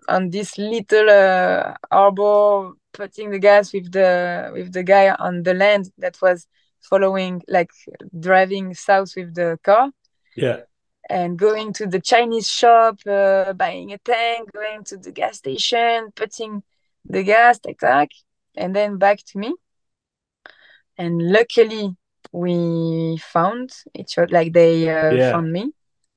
on 0.09 0.31
this 0.31 0.59
little 0.59 1.09
uh, 1.09 1.75
harbor, 1.91 2.73
putting 2.93 3.31
the 3.31 3.39
gas 3.39 3.73
with 3.73 3.91
the 3.93 4.51
with 4.53 4.73
the 4.73 4.83
guy 4.83 5.11
on 5.11 5.43
the 5.43 5.55
land 5.55 5.91
that 5.99 6.21
was 6.21 6.47
following, 6.81 7.43
like 7.49 7.71
driving 8.19 8.75
south 8.75 9.13
with 9.17 9.35
the 9.35 9.59
car, 9.63 9.91
Yeah. 10.37 10.61
And 11.09 11.39
going 11.39 11.73
to 11.75 11.87
the 11.87 12.01
Chinese 12.01 12.49
shop, 12.49 12.99
uh, 13.07 13.53
buying 13.55 13.93
a 13.93 13.99
tank, 13.99 14.51
going 14.53 14.85
to 14.85 14.97
the 14.99 15.13
gas 15.13 15.39
station, 15.39 16.11
putting 16.15 16.63
the 17.09 17.23
gas, 17.23 17.59
tac 17.59 17.79
tac, 17.79 18.11
and 18.57 18.75
then 18.77 18.99
back 18.99 19.19
to 19.29 19.39
me. 19.39 19.55
And 20.97 21.23
luckily, 21.33 21.97
we 22.33 23.19
found 23.19 23.71
each 23.95 24.19
other, 24.19 24.29
like 24.33 24.53
they 24.53 24.89
uh, 24.91 25.17
Yeah. 25.17 25.31
found 25.31 25.53
me. 25.53 25.73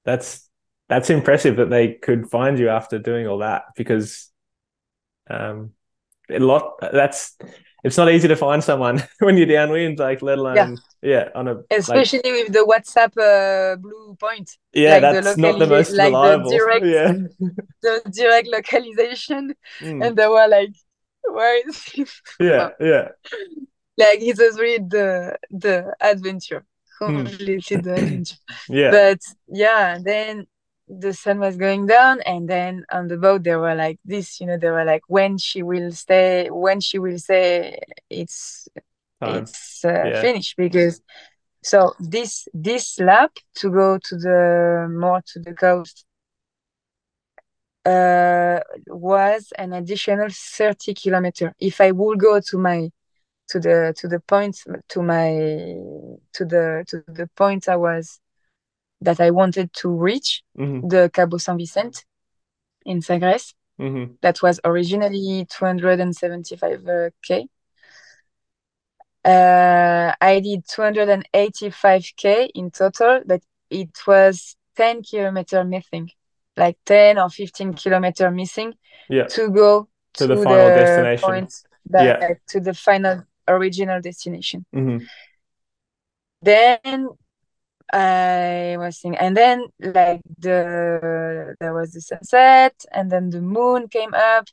That's 0.05 0.49
that's 0.89 1.09
impressive 1.09 1.57
that 1.57 1.69
they 1.69 1.93
could 1.93 2.29
find 2.29 2.59
you 2.59 2.69
after 2.69 2.99
doing 2.99 3.27
all 3.27 3.39
that 3.39 3.63
because 3.75 4.29
um 5.29 5.71
a 6.29 6.39
lot 6.39 6.75
that's 6.93 7.37
it's 7.83 7.97
not 7.97 8.11
easy 8.11 8.27
to 8.29 8.35
find 8.35 8.63
someone 8.63 9.03
when 9.19 9.37
you're 9.37 9.47
downwind, 9.47 9.99
like 9.99 10.21
let 10.21 10.39
alone 10.39 10.59
yeah, 10.59 10.75
on 11.35 11.47
a 11.47 11.53
like 11.53 11.65
especially 11.71 12.31
with 12.31 12.53
the 12.53 12.65
WhatsApp 12.65 13.13
uh, 13.17 13.75
blue 13.77 14.15
point, 14.19 14.57
yeah, 14.73 14.97
like 14.97 15.15
the 15.15 15.21
that's 15.21 15.37
not 15.37 15.59
the 15.59 15.67
most 15.67 15.91
like 15.91 16.11
the 16.13 16.17
reliable. 16.17 16.51
direct- 16.51 16.85
Yeah. 16.85 17.11
the 17.81 18.01
direct 18.11 18.47
localization, 18.47 19.55
Mm. 19.81 20.05
and 20.05 20.15
they 20.17 20.27
were 20.27 20.47
like, 20.47 20.73
"Where 21.23 21.67
is 21.67 21.83
he?" 21.83 22.05
Yeah, 22.39 22.69
yeah. 22.79 23.07
like 23.97 24.21
it 24.21 24.37
was 24.37 24.59
really 24.59 24.83
the 24.87 25.37
the 25.49 25.95
adventure, 26.01 26.65
Hmm. 26.99 27.25
completely 27.25 27.77
the 27.77 27.93
adventure. 27.93 28.37
Yeah. 28.69 28.91
But 28.91 29.19
yeah, 29.47 29.97
then 30.03 30.47
the 30.87 31.13
sun 31.13 31.39
was 31.39 31.55
going 31.57 31.87
down, 31.87 32.21
and 32.21 32.47
then 32.49 32.85
on 32.91 33.07
the 33.07 33.17
boat 33.17 33.43
they 33.43 33.55
were 33.55 33.75
like 33.75 33.99
this, 34.05 34.39
you 34.39 34.45
know, 34.47 34.57
they 34.57 34.69
were 34.69 34.85
like, 34.85 35.03
"When 35.07 35.37
she 35.37 35.63
will 35.63 35.91
stay, 35.93 36.49
when 36.51 36.79
she 36.81 36.99
will 36.99 37.17
say 37.17 37.79
it's 38.09 38.67
Time. 39.21 39.45
it's 39.45 39.85
uh, 39.85 40.09
Yeah. 40.09 40.21
finished 40.21 40.55
because 40.57 41.01
so 41.63 41.93
this 41.99 42.47
this 42.53 42.99
lap 42.99 43.31
to 43.55 43.69
go 43.71 43.97
to 43.97 44.15
the 44.17 44.87
more 44.99 45.21
to 45.33 45.39
the 45.39 45.53
coast 45.53 46.05
uh 47.85 48.59
was 48.87 49.51
an 49.57 49.73
additional 49.73 50.27
30 50.29 50.93
kilometer 50.93 51.53
if 51.59 51.81
i 51.81 51.91
would 51.91 52.19
go 52.19 52.39
to 52.39 52.57
my 52.57 52.89
to 53.47 53.59
the 53.59 53.93
to 53.97 54.07
the 54.07 54.19
point 54.19 54.57
to 54.87 55.01
my 55.01 55.29
to 56.33 56.45
the 56.45 56.85
to 56.87 57.03
the 57.07 57.27
point 57.35 57.67
i 57.67 57.75
was 57.75 58.19
that 59.01 59.19
i 59.19 59.31
wanted 59.31 59.73
to 59.73 59.89
reach 59.89 60.43
hmm 60.55 60.79
the 60.87 61.09
cabo 61.13 61.37
san 61.37 61.57
vicente 61.57 62.03
in 62.85 63.01
sagres 63.01 63.55
hmm 63.79 64.05
that 64.21 64.41
was 64.43 64.59
originally 64.63 65.45
275k 65.49 67.47
uh, 69.25 70.13
I 70.19 70.39
did 70.39 70.65
285k 70.67 72.45
in 72.55 72.71
total, 72.71 73.21
but 73.25 73.41
it 73.69 73.91
was 74.07 74.55
10 74.75 75.03
kilometer 75.03 75.63
missing, 75.63 76.09
like 76.57 76.77
10 76.85 77.17
or 77.19 77.29
15 77.29 77.73
kilometer 77.73 78.31
missing 78.31 78.73
Yeah. 79.09 79.27
to 79.29 79.49
go 79.49 79.89
To 80.15 80.27
the 80.27 80.37
final 80.37 80.69
the 80.69 80.75
destination. 80.79 81.47
point 81.47 81.53
back 81.85 82.15
Yeah. 82.19 82.33
to 82.49 82.59
the 82.59 82.73
final 82.73 83.23
original 83.47 84.01
destination. 84.01 84.65
hmm 84.73 84.97
Then 86.41 87.09
I 87.93 88.75
was 88.79 88.99
thinking, 88.99 89.19
and 89.19 89.37
then 89.37 89.67
like 89.79 90.21
the 90.39 91.55
there 91.59 91.73
was 91.73 91.93
the 91.93 92.01
sunset, 92.01 92.85
and 92.91 93.11
then 93.11 93.29
the 93.31 93.41
moon 93.41 93.89
came 93.89 94.13
up, 94.13 94.47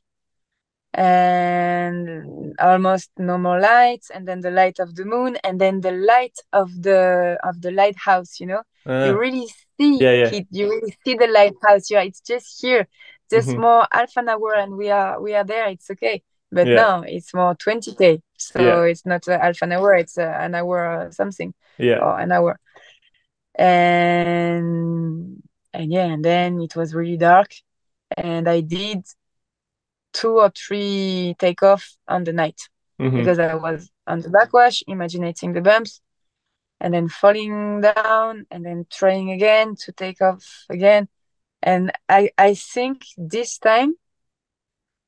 and 0.95 2.55
almost 2.59 3.11
no 3.19 3.39
more 3.39 3.61
lights, 3.61 4.11
and 4.11 4.27
then 4.27 4.41
the 4.41 4.51
light 4.51 4.79
of 4.79 4.95
the 4.95 5.05
moon, 5.05 5.37
and 5.45 5.61
then 5.61 5.81
the 5.81 5.93
light 5.93 6.37
of 6.53 6.71
the 6.83 7.39
of 7.45 7.61
the 7.63 7.71
lighthouse. 7.71 8.41
You 8.41 8.47
know, 8.47 8.63
you 9.05 9.13
Uh, 9.13 9.19
really 9.19 9.47
see 9.79 9.99
Yeah, 10.01 10.13
yeah. 10.13 10.31
it. 10.39 10.47
You 10.51 10.69
really 10.71 10.95
see 11.05 11.15
the 11.15 11.27
lighthouse. 11.29 11.91
Yeah, 11.91 12.03
it's 12.03 12.21
just 12.21 12.61
here, 12.63 12.89
just 13.31 13.49
Mhm. 13.49 13.61
more 13.61 13.87
half 13.93 14.17
an 14.17 14.29
hour, 14.29 14.55
and 14.55 14.77
we 14.77 14.91
are 14.91 15.21
we 15.21 15.35
are 15.35 15.45
there. 15.45 15.69
It's 15.69 15.91
okay. 15.91 16.23
But 16.51 16.67
Yeah. 16.69 16.77
now 16.77 17.03
it's 17.03 17.35
more 17.35 17.55
20k, 17.55 18.21
so 18.39 18.83
it's 18.83 19.05
not 19.07 19.29
a 19.29 19.39
half 19.39 19.61
an 19.63 19.73
hour, 19.73 19.95
it's 19.95 20.17
an 20.19 20.55
hour 20.55 20.79
or 21.07 21.13
something 21.13 21.53
yeah. 21.79 21.99
or 21.99 22.19
an 22.19 22.33
hour. 22.33 22.59
And 23.55 25.43
and 25.75 25.93
yeah, 25.93 26.07
and 26.07 26.25
then 26.25 26.61
it 26.61 26.75
was 26.77 26.95
really 26.95 27.17
dark, 27.19 27.51
and 28.17 28.49
I 28.49 28.61
did 28.61 29.05
two 30.13 30.39
or 30.41 30.51
three 30.51 31.37
takeoff 31.39 31.97
on 32.09 32.25
the 32.25 32.33
night 32.33 32.61
hmm 32.99 33.09
because 33.15 33.39
I 33.39 33.55
was 33.55 33.91
on 34.07 34.21
the 34.21 34.31
backwash, 34.31 34.83
imagining 34.87 35.35
the 35.53 35.61
bumps, 35.61 36.01
and 36.81 36.95
then 36.95 37.09
falling 37.09 37.81
down, 37.83 38.47
and 38.51 38.65
then 38.65 38.87
trying 38.91 39.31
again 39.33 39.77
to 39.85 39.93
take 39.93 40.21
off 40.23 40.45
again. 40.71 41.09
And 41.63 41.93
I 42.09 42.31
I 42.39 42.55
think 42.55 43.03
this 43.19 43.59
time 43.59 43.95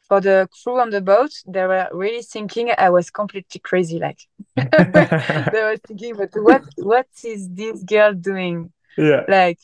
for 0.08 0.20
the 0.20 0.48
crew 0.62 0.80
on 0.80 0.90
the 0.90 1.00
boat, 1.00 1.30
they 1.46 1.64
were 1.66 1.88
really 1.92 2.22
thinking 2.22 2.70
I 2.76 2.90
was 2.90 3.10
completely 3.10 3.60
crazy. 3.60 3.98
Like 3.98 4.20
they 4.76 5.62
were 5.62 5.76
thinking, 5.86 6.16
but 6.16 6.30
what 6.34 6.64
what 6.76 7.06
is 7.24 7.48
this 7.50 7.82
girl 7.84 8.12
doing? 8.14 8.72
Yeah. 8.96 9.26
Like, 9.28 9.60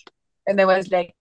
and 0.47 0.61
I 0.61 0.67
was 0.67 0.91
like, 0.93 1.16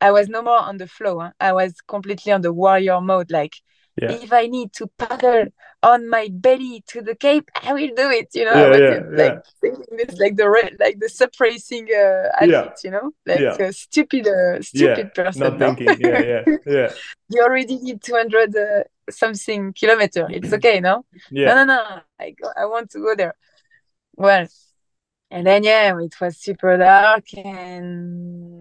I 0.00 0.10
was 0.12 0.28
no 0.28 0.42
more 0.42 0.58
on 0.60 0.76
the 0.78 0.86
flow. 0.86 1.20
Huh? 1.20 1.32
I 1.40 1.52
was 1.52 1.74
completely 1.86 2.32
on 2.32 2.42
the 2.42 2.52
warrior 2.52 3.00
mode. 3.00 3.30
Like, 3.30 3.54
Yeah. 4.00 4.10
if 4.10 4.32
I 4.32 4.46
need 4.46 4.72
to 4.74 4.86
paddle 4.98 5.46
on 5.82 6.08
my 6.08 6.28
belly 6.30 6.82
to 6.88 7.02
the 7.02 7.14
cape, 7.14 7.48
I 7.62 7.72
will 7.72 7.94
do 7.96 8.10
it. 8.10 8.28
You 8.34 8.44
know, 8.44 8.52
Yeah, 8.52 8.64
I 8.64 8.68
was 8.68 8.80
yeah, 8.80 9.00
like 9.24 9.38
thinking 9.60 9.96
this 9.96 10.18
like 10.18 10.36
the 10.36 10.48
ra- 10.48 10.76
like 10.78 10.98
the 10.98 11.08
SUP 11.08 11.32
racing 11.40 11.88
uh, 11.94 12.28
athlete. 12.40 12.78
You 12.84 12.90
know, 12.90 13.10
like 13.26 13.58
a 13.60 13.72
stupid 13.72 14.26
uh, 14.28 14.60
stupid 14.62 15.14
person. 15.14 15.40
Not 15.40 15.58
no? 15.58 15.74
thinking. 15.74 16.00
Yeah, 16.00 16.20
yeah, 16.20 16.44
yeah. 16.66 16.88
you 17.28 17.42
already 17.42 17.78
did 17.78 18.02
200 18.02 18.56
uh, 18.56 18.84
something 19.10 19.72
kilometer. 19.72 20.26
It's 20.30 20.52
okay, 20.54 20.80
no? 20.80 21.04
Yeah. 21.30 21.54
No, 21.54 21.64
no, 21.64 21.64
no. 21.64 22.00
I 22.20 22.30
go, 22.30 22.50
I 22.56 22.66
want 22.66 22.90
to 22.90 22.98
go 22.98 23.14
there. 23.14 23.34
Well, 24.16 24.46
and 25.30 25.46
then 25.46 25.64
yeah, 25.64 25.98
it 25.98 26.14
was 26.20 26.38
super 26.38 26.76
dark, 26.76 27.24
and 27.36 28.55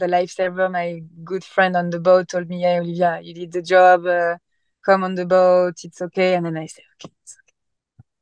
the 0.00 0.06
lifesaver, 0.08 0.70
my 0.72 1.02
good 1.24 1.44
friend 1.44 1.76
on 1.76 1.90
the 1.90 2.00
boat, 2.00 2.28
told 2.30 2.48
me, 2.48 2.62
"Yeah, 2.62 2.80
Olivia, 2.80 3.20
you 3.22 3.34
did 3.34 3.52
the 3.52 3.62
job. 3.62 4.06
Uh, 4.06 4.36
come 4.86 5.04
on 5.04 5.14
the 5.16 5.26
boat. 5.26 5.76
It's 5.84 6.02
okay." 6.02 6.34
And 6.36 6.46
then 6.46 6.58
I 6.58 6.66
said, 6.66 6.84
"Okay, 6.96 7.12
it's 7.22 7.36
okay. 7.42 7.54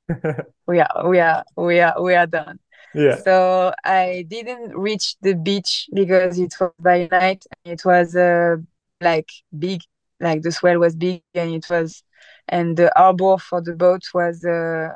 We 0.66 0.80
are, 0.80 1.08
we 1.08 1.20
are, 1.20 1.44
we 1.56 1.80
are, 1.80 2.02
we 2.02 2.14
are 2.14 2.26
done." 2.26 2.60
Yeah. 2.94 3.24
So 3.24 3.72
I 3.84 4.24
didn't 4.28 4.76
reach 4.76 5.16
the 5.22 5.34
beach 5.34 5.88
because 5.94 6.38
it 6.38 6.54
was 6.60 6.72
by 6.80 7.08
night. 7.10 7.44
It 7.64 7.84
was 7.84 8.14
uh, 8.16 8.56
like 9.00 9.30
big, 9.58 9.82
like 10.20 10.42
the 10.42 10.52
swell 10.52 10.78
was 10.78 10.94
big, 10.96 11.22
and 11.34 11.50
it 11.54 11.66
was, 11.70 12.02
and 12.48 12.76
the 12.76 12.92
harbor 12.96 13.38
for 13.38 13.60
the 13.62 13.74
boat 13.74 14.02
was 14.14 14.44
uh, 14.44 14.90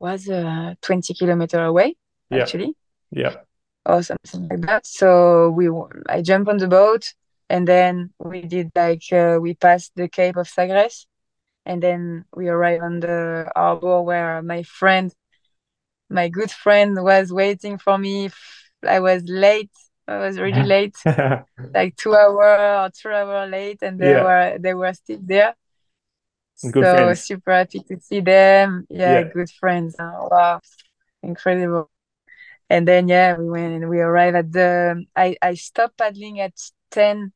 was 0.00 0.28
uh, 0.28 0.74
20 0.82 1.14
kilometer 1.14 1.62
away 1.64 1.96
Yeah. 2.30 2.38
actually, 2.40 2.74
Yeah. 3.10 3.36
Or 3.86 4.02
something 4.02 4.48
like 4.50 4.60
that. 4.62 4.86
So 4.86 5.50
we, 5.50 5.68
I 6.08 6.22
jumped 6.22 6.48
on 6.50 6.58
the 6.58 6.68
boat, 6.68 7.14
and 7.48 7.66
then 7.68 8.12
we 8.18 8.42
did 8.42 8.70
like 8.74 9.02
uh, 9.12 9.38
we 9.40 9.54
passed 9.54 9.92
the 9.96 10.08
Cape 10.08 10.36
of 10.36 10.48
Sagres, 10.48 11.06
and 11.66 11.82
then 11.82 12.24
we 12.34 12.48
arrived 12.48 12.84
on 12.84 13.00
the 13.00 13.50
harbor 13.56 14.02
where 14.02 14.42
my 14.42 14.62
friend 14.64 15.12
my 16.10 16.28
good 16.28 16.50
friend 16.50 17.02
was 17.02 17.32
waiting 17.32 17.78
for 17.78 17.98
me. 17.98 18.30
I 18.86 19.00
was 19.00 19.22
late. 19.26 19.70
I 20.08 20.18
was 20.18 20.38
really 20.38 20.62
late, 20.62 20.96
like 21.74 21.96
two 21.96 22.14
hour 22.14 22.84
or 22.84 22.90
three 22.90 23.14
hour 23.14 23.46
late, 23.46 23.80
and 23.82 24.00
they 24.00 24.14
Yeah. 24.14 24.18
were 24.18 24.58
they 24.60 24.74
were 24.74 24.92
still 24.94 25.20
there. 25.22 25.54
Good 26.70 26.88
so 26.88 26.88
friends. 26.88 27.26
super 27.26 27.52
happy 27.52 27.80
to 27.80 28.00
see 28.00 28.20
them. 28.20 28.86
Yeah, 28.90 29.22
Yeah. 29.22 29.32
good 29.32 29.50
friends. 29.50 29.96
Oh, 29.98 30.28
wow, 30.30 30.60
incredible. 31.22 31.90
And 32.72 32.88
then 32.88 33.08
yeah, 33.08 33.36
we 33.38 33.48
went 33.50 33.74
and 33.76 33.88
we 33.90 34.00
arrived 34.00 34.36
at 34.36 34.52
the. 34.52 35.04
I 35.16 35.36
I 35.42 35.54
stopped 35.54 35.98
paddling 35.98 36.40
at 36.40 36.54
10, 36.90 37.32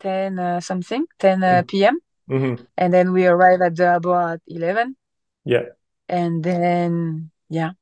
10 0.00 0.38
uh, 0.38 0.60
something, 0.60 1.06
10 1.18 1.42
uh, 1.44 1.62
p.m. 1.68 2.00
hmm 2.28 2.54
and 2.76 2.92
then 2.94 3.12
we 3.12 3.26
arrived 3.26 3.62
at 3.62 3.76
the 3.76 3.86
harbor 3.86 4.20
at 4.34 4.40
11 4.46 4.96
Yeah. 5.44 5.64
and 6.08 6.42
then 6.44 7.30
yeah 7.48 7.72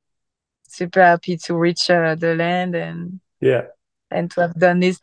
super 0.69 1.03
happy 1.03 1.37
to 1.37 1.57
reach 1.57 1.91
uh, 1.91 2.15
the 2.15 2.35
land 2.35 2.75
and 2.75 3.21
Yeah. 3.41 3.67
and 4.11 4.31
to 4.33 4.41
have 4.43 4.55
done 4.55 4.81
this 4.81 4.99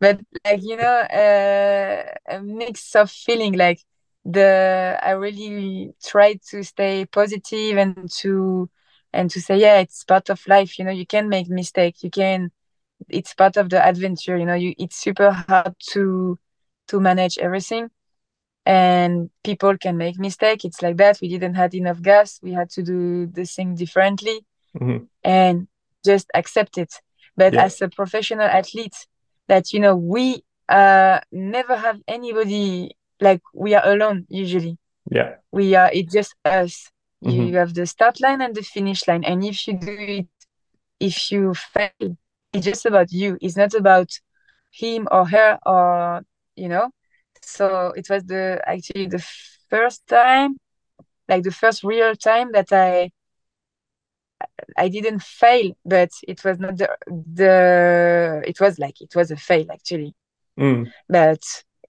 but 0.00 0.20
like 0.44 0.60
you 0.62 0.76
know 0.76 0.98
uh, 1.22 2.02
a 2.28 2.40
mix 2.42 2.94
of 2.96 3.10
feeling 3.10 3.54
like 3.54 3.80
the 4.24 4.98
i 5.02 5.10
really 5.12 5.92
tried 6.04 6.40
to 6.50 6.62
stay 6.62 7.04
positive 7.06 7.76
and 7.78 8.10
to 8.10 8.68
and 9.16 9.30
to 9.30 9.40
say 9.40 9.56
yeah 9.58 9.78
it's 9.84 10.04
part 10.04 10.28
of 10.30 10.40
life 10.46 10.78
you 10.78 10.84
know 10.84 10.92
you 11.02 11.06
can 11.06 11.28
make 11.28 11.48
mistake 11.48 11.96
you 12.04 12.10
can 12.10 12.50
it's 13.08 13.34
part 13.34 13.56
of 13.56 13.70
the 13.70 13.80
adventure 13.92 14.36
you 14.38 14.46
know 14.46 14.54
you 14.64 14.74
it's 14.78 14.96
super 15.06 15.30
hard 15.32 15.74
to 15.92 16.38
to 16.88 17.00
manage 17.00 17.38
everything. 17.38 17.90
And 18.66 19.30
people 19.44 19.76
can 19.78 19.96
make 19.96 20.18
mistake 20.18 20.64
it's 20.64 20.82
like 20.82 20.96
that 20.98 21.18
we 21.20 21.28
didn't 21.28 21.54
have 21.54 21.74
enough 21.74 22.00
gas 22.02 22.40
we 22.42 22.52
had 22.52 22.70
to 22.70 22.82
do 22.82 23.26
the 23.26 23.44
thing 23.44 23.74
differently 23.74 24.44
hmm 24.78 24.98
and 25.24 25.68
just 26.04 26.28
accept 26.34 26.78
it. 26.78 26.92
But 27.36 27.54
Yeah. 27.54 27.64
as 27.66 27.80
a 27.80 27.88
professional 27.88 28.46
athlete 28.60 28.96
that 29.48 29.72
you 29.72 29.80
know 29.80 29.96
we 29.96 30.42
uh 30.68 31.20
never 31.32 31.76
have 31.76 32.00
anybody 32.08 32.96
like 33.20 33.42
we 33.54 33.74
are 33.74 33.86
alone 33.86 34.26
usually. 34.28 34.78
Yeah. 35.10 35.36
we 35.52 35.74
are 35.74 35.90
it's 35.92 36.12
just 36.12 36.34
us 36.44 36.90
Mhm. 37.24 37.48
you 37.48 37.56
have 37.56 37.74
the 37.74 37.86
start 37.86 38.20
line 38.20 38.40
and 38.40 38.54
the 38.54 38.62
finish 38.62 39.06
line 39.08 39.24
and 39.24 39.44
if 39.44 39.66
you 39.66 39.74
do 39.78 39.96
it 39.98 40.28
if 41.00 41.30
you 41.30 41.54
fail 41.54 42.16
it's 42.52 42.64
just 42.64 42.86
about 42.86 43.10
you 43.12 43.36
it's 43.40 43.56
not 43.56 43.74
about 43.74 44.10
him 44.72 45.08
or 45.10 45.26
her 45.26 45.58
or 45.66 46.22
you 46.56 46.68
know 46.68 46.90
so 47.42 47.92
it 47.96 48.08
was 48.10 48.24
the 48.24 48.60
actually 48.66 49.06
the 49.06 49.24
first 49.68 50.06
time 50.06 50.56
like 51.28 51.42
the 51.42 51.50
first 51.50 51.82
real 51.84 52.14
time 52.14 52.52
that 52.52 52.72
i 52.72 53.10
i 54.76 54.88
didn't 54.88 55.22
fail 55.22 55.72
but 55.84 56.10
it 56.26 56.42
was 56.44 56.58
not 56.58 56.76
the 56.76 56.88
the 57.34 58.42
it 58.46 58.60
was 58.60 58.78
like 58.78 59.00
it 59.00 59.14
was 59.14 59.30
a 59.30 59.36
fail 59.36 59.66
actually 59.70 60.14
Mm. 60.58 60.90
but 61.08 61.42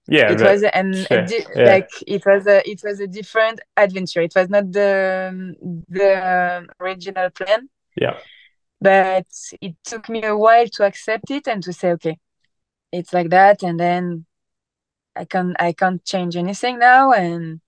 Yeah. 0.08 0.32
it 0.32 0.40
was 0.40 0.62
an 0.62 0.94
a 1.10 1.26
di- 1.26 1.46
Yeah. 1.54 1.64
like 1.72 1.90
it 2.06 2.24
was 2.24 2.46
a 2.46 2.68
it 2.68 2.80
was 2.82 2.98
a 3.00 3.06
different 3.06 3.60
adventure 3.76 4.22
it 4.22 4.32
was 4.34 4.48
not 4.48 4.72
the 4.72 4.92
the 5.88 6.66
original 6.80 7.30
plan 7.30 7.68
Yeah. 7.96 8.16
but 8.80 9.26
it 9.60 9.74
took 9.84 10.08
me 10.08 10.22
a 10.24 10.36
while 10.36 10.66
to 10.76 10.84
accept 10.84 11.30
it 11.30 11.46
and 11.46 11.62
to 11.64 11.72
say 11.72 11.92
okay 11.92 12.16
it's 12.92 13.12
like 13.12 13.30
that 13.30 13.62
and 13.62 13.78
then 13.78 14.24
i 15.14 15.24
can 15.24 15.54
i 15.58 15.72
can't 15.72 16.02
change 16.04 16.36
anything 16.36 16.78
now 16.78 17.12
and 17.12 17.60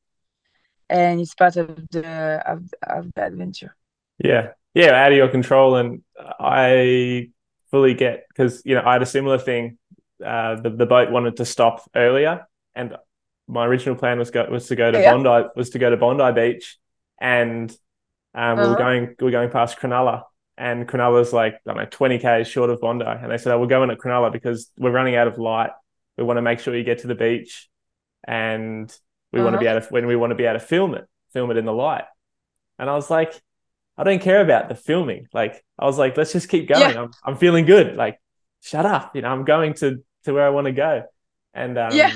and 0.88 1.20
it's 1.20 1.34
part 1.34 1.56
of 1.56 1.68
the 1.90 2.06
of, 2.52 2.58
of 2.82 3.12
the 3.14 3.22
adventure 3.24 3.74
Yeah. 4.18 4.48
Yeah. 4.74 4.92
Out 5.02 5.12
of 5.12 5.16
your 5.18 5.28
control. 5.30 5.76
And 5.80 6.02
I 6.38 7.30
fully 7.70 7.94
get 7.94 8.26
because, 8.28 8.62
you 8.64 8.74
know, 8.74 8.82
I 8.84 8.92
had 8.94 9.02
a 9.02 9.06
similar 9.16 9.38
thing. 9.38 9.78
Uh, 10.24 10.56
the, 10.56 10.70
the 10.70 10.86
boat 10.86 11.10
wanted 11.10 11.36
to 11.38 11.44
stop 11.44 11.88
earlier. 11.94 12.46
And 12.74 12.96
my 13.48 13.66
original 13.66 13.96
plan 13.96 14.18
was 14.18 14.30
go 14.30 14.46
was 14.50 14.68
to 14.68 14.76
go 14.76 14.90
to 14.90 15.00
Yeah. 15.00 15.12
Bondi 15.12 15.48
was 15.56 15.70
to 15.70 15.78
go 15.78 15.90
to 15.90 15.96
Bondi 15.96 16.32
Beach. 16.32 16.78
And 17.20 17.70
um, 18.34 18.58
we 18.58 18.64
were 18.64 18.68
Uh-huh. 18.70 18.78
going 18.78 19.16
we 19.18 19.24
were 19.24 19.30
going 19.30 19.50
past 19.50 19.78
Cronulla. 19.78 20.22
And 20.56 20.86
Cronulla's 20.86 21.32
like, 21.32 21.54
I 21.54 21.58
don't 21.66 21.76
know, 21.78 21.86
20 21.90 22.18
Ks 22.18 22.48
short 22.48 22.70
of 22.70 22.80
Bondi. 22.80 23.04
And 23.06 23.30
they 23.30 23.38
said, 23.38 23.52
oh, 23.52 23.58
we're 23.60 23.66
going 23.66 23.88
to 23.88 23.96
Cronulla 23.96 24.30
because 24.30 24.70
we're 24.76 24.90
running 24.90 25.16
out 25.16 25.26
of 25.26 25.38
light. 25.38 25.70
We 26.18 26.24
want 26.24 26.36
to 26.36 26.42
make 26.42 26.60
sure 26.60 26.76
you 26.76 26.84
get 26.84 26.98
to 26.98 27.06
the 27.06 27.14
beach. 27.14 27.68
And 28.26 28.94
we 29.32 29.40
want 29.42 29.54
to 29.54 29.56
Uh-huh. 29.58 29.64
be 29.64 29.66
able 29.68 29.80
to, 29.80 29.88
when 29.92 30.06
we 30.06 30.16
want 30.16 30.32
to 30.32 30.34
be 30.34 30.44
able 30.44 30.58
to 30.60 30.64
film 30.64 30.94
it, 30.94 31.06
film 31.32 31.50
it 31.50 31.56
in 31.56 31.64
the 31.64 31.72
light. 31.72 32.04
And 32.78 32.90
I 32.90 32.94
was 32.94 33.10
like, 33.10 33.40
I 33.96 34.04
don't 34.04 34.20
care 34.20 34.40
about 34.42 34.68
the 34.68 34.74
filming. 34.74 35.26
Like, 35.32 35.62
I 35.78 35.84
was 35.86 35.98
like, 35.98 36.16
let's 36.16 36.32
just 36.32 36.48
keep 36.48 36.68
going. 36.68 36.96
I'm, 36.96 37.10
I'm 37.24 37.36
feeling 37.36 37.64
good. 37.66 37.96
Like, 37.96 38.18
shut 38.62 38.86
up. 38.86 39.14
You 39.16 39.22
know, 39.22 39.28
I'm 39.28 39.44
going 39.44 39.74
to, 39.74 40.02
to 40.24 40.32
where 40.32 40.46
I 40.46 40.50
want 40.50 40.66
to 40.66 40.72
go. 40.72 41.04
And 41.54 41.76
um, 41.78 41.94
Yeah. 41.94 42.12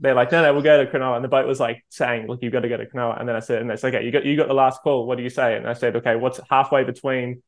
they're 0.00 0.14
like, 0.14 0.32
no, 0.32 0.42
no, 0.42 0.52
we'll 0.52 0.62
go 0.62 0.84
to 0.84 0.90
Cronulla. 0.90 1.16
And 1.16 1.24
the 1.24 1.28
boat 1.28 1.46
was 1.46 1.60
like 1.60 1.84
saying, 1.88 2.26
look, 2.26 2.40
you've 2.42 2.52
got 2.52 2.60
to 2.60 2.68
go 2.68 2.76
to 2.76 2.86
Cronulla. 2.86 3.18
And 3.20 3.28
then 3.28 3.36
I 3.36 3.40
said, 3.40 3.62
and 3.62 3.70
it's 3.70 3.84
okay, 3.84 4.04
you 4.04 4.10
got, 4.10 4.24
you 4.24 4.36
got 4.36 4.48
the 4.48 4.54
last 4.54 4.82
call. 4.82 5.06
What 5.06 5.16
do 5.16 5.22
you 5.22 5.30
say? 5.30 5.56
And 5.56 5.68
I 5.68 5.74
said, 5.74 5.96
okay, 5.96 6.16
what's 6.16 6.40
halfway 6.50 6.84
between 6.84 7.42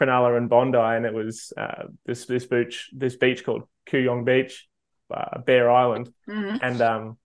Cronulla 0.00 0.36
and 0.36 0.48
Bondi? 0.48 0.78
And 0.78 1.04
it 1.04 1.12
was 1.12 1.52
uh, 1.56 1.84
this, 2.06 2.26
this 2.26 2.46
beach, 2.46 2.90
this 2.92 3.16
beach 3.16 3.44
called 3.44 3.62
Congwong 3.90 4.24
Beach, 4.24 4.68
uh, 5.12 5.38
Bare 5.40 5.70
Island. 5.70 6.12
Mhm. 6.28 6.58
And 6.62 6.80
um, 6.80 7.18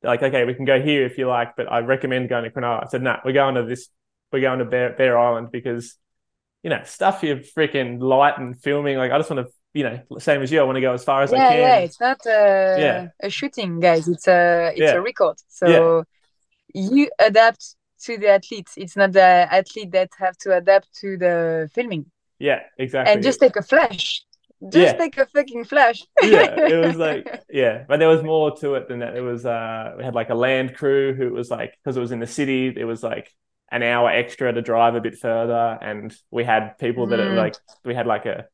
they're 0.00 0.10
like, 0.12 0.22
okay, 0.22 0.44
we 0.44 0.54
can 0.54 0.64
go 0.64 0.80
here 0.80 1.04
if 1.04 1.18
you 1.18 1.26
like, 1.26 1.56
but 1.56 1.70
I 1.70 1.80
recommend 1.80 2.28
going 2.28 2.44
to 2.44 2.50
Cronulla. 2.50 2.84
I 2.84 2.88
said, 2.88 3.02
no, 3.02 3.12
nah, 3.12 3.20
we're 3.24 3.32
going 3.32 3.56
to 3.56 3.64
this, 3.64 3.88
we're 4.32 4.40
going 4.40 4.60
to 4.60 4.64
Bare, 4.64 4.92
Bare 4.92 5.18
Island 5.18 5.50
because, 5.50 5.96
you 6.62 6.70
know, 6.70 6.80
stuff 6.84 7.22
you're 7.22 7.38
freaking 7.38 8.00
light 8.00 8.38
and 8.38 8.60
filming. 8.60 8.96
Like, 8.96 9.12
I 9.12 9.18
just 9.18 9.30
want 9.30 9.46
to, 9.46 9.52
you 9.76 9.84
know, 9.84 10.18
same 10.18 10.42
as 10.42 10.50
you, 10.52 10.60
I 10.60 10.64
want 10.64 10.76
to 10.76 10.80
go 10.80 10.94
as 10.94 11.04
far 11.04 11.22
as 11.22 11.32
I 11.32 11.40
can. 11.40 11.56
yeah 11.58 11.76
it's 11.78 12.00
not 12.00 12.24
a, 12.26 12.80
Yeah. 12.80 13.08
a 13.22 13.30
shooting 13.30 13.80
guys 13.80 14.08
it's 14.08 14.26
a 14.28 14.72
it's 14.76 14.80
Yeah. 14.80 14.92
a 14.92 15.00
record 15.00 15.36
so 15.48 16.04
you 16.74 17.10
adapt 17.18 17.76
to 18.04 18.18
the 18.18 18.28
athletes 18.28 18.74
it's 18.76 18.96
not 18.96 19.12
the 19.12 19.20
athlete 19.60 19.92
that 19.92 20.10
have 20.18 20.36
to 20.38 20.56
adapt 20.56 20.88
to 21.00 21.16
the 21.18 21.70
filming 21.74 22.06
Yeah, 22.38 22.60
exactly. 22.78 23.14
and 23.14 23.22
just 23.22 23.40
take 23.40 23.56
a 23.56 23.62
flash 23.62 24.24
just 24.72 24.94
Yeah. 24.94 24.98
take 24.98 25.16
a 25.18 25.26
fucking 25.26 25.64
flash 25.64 26.02
yeah, 26.22 26.56
it 26.66 26.76
was 26.76 26.96
like 26.98 27.28
yeah, 27.50 27.84
but 27.88 27.98
there 27.98 28.08
was 28.08 28.22
more 28.22 28.56
to 28.58 28.74
it 28.74 28.88
than 28.88 29.00
that. 29.00 29.16
It 29.16 29.20
was 29.20 29.44
uh, 29.46 29.94
we 29.98 30.04
had 30.04 30.14
like 30.14 30.30
a 30.30 30.34
land 30.34 30.74
crew 30.74 31.14
who 31.14 31.30
was 31.32 31.50
like 31.50 31.74
because 31.82 31.96
it 31.96 32.00
was 32.00 32.12
in 32.12 32.20
the 32.20 32.26
city, 32.26 32.72
it 32.76 32.84
was 32.84 33.02
like 33.02 33.32
an 33.70 33.82
hour 33.82 34.08
extra 34.10 34.52
to 34.52 34.62
drive 34.62 34.94
a 34.94 35.00
bit 35.00 35.18
further, 35.18 35.78
and 35.80 36.16
we 36.30 36.44
had 36.44 36.78
people 36.78 37.08
that 37.08 37.20
are 37.20 37.30
Mm. 37.30 37.36
like 37.36 37.56
we 37.84 37.94
had 37.94 38.06
like 38.06 38.26
a 38.26 38.46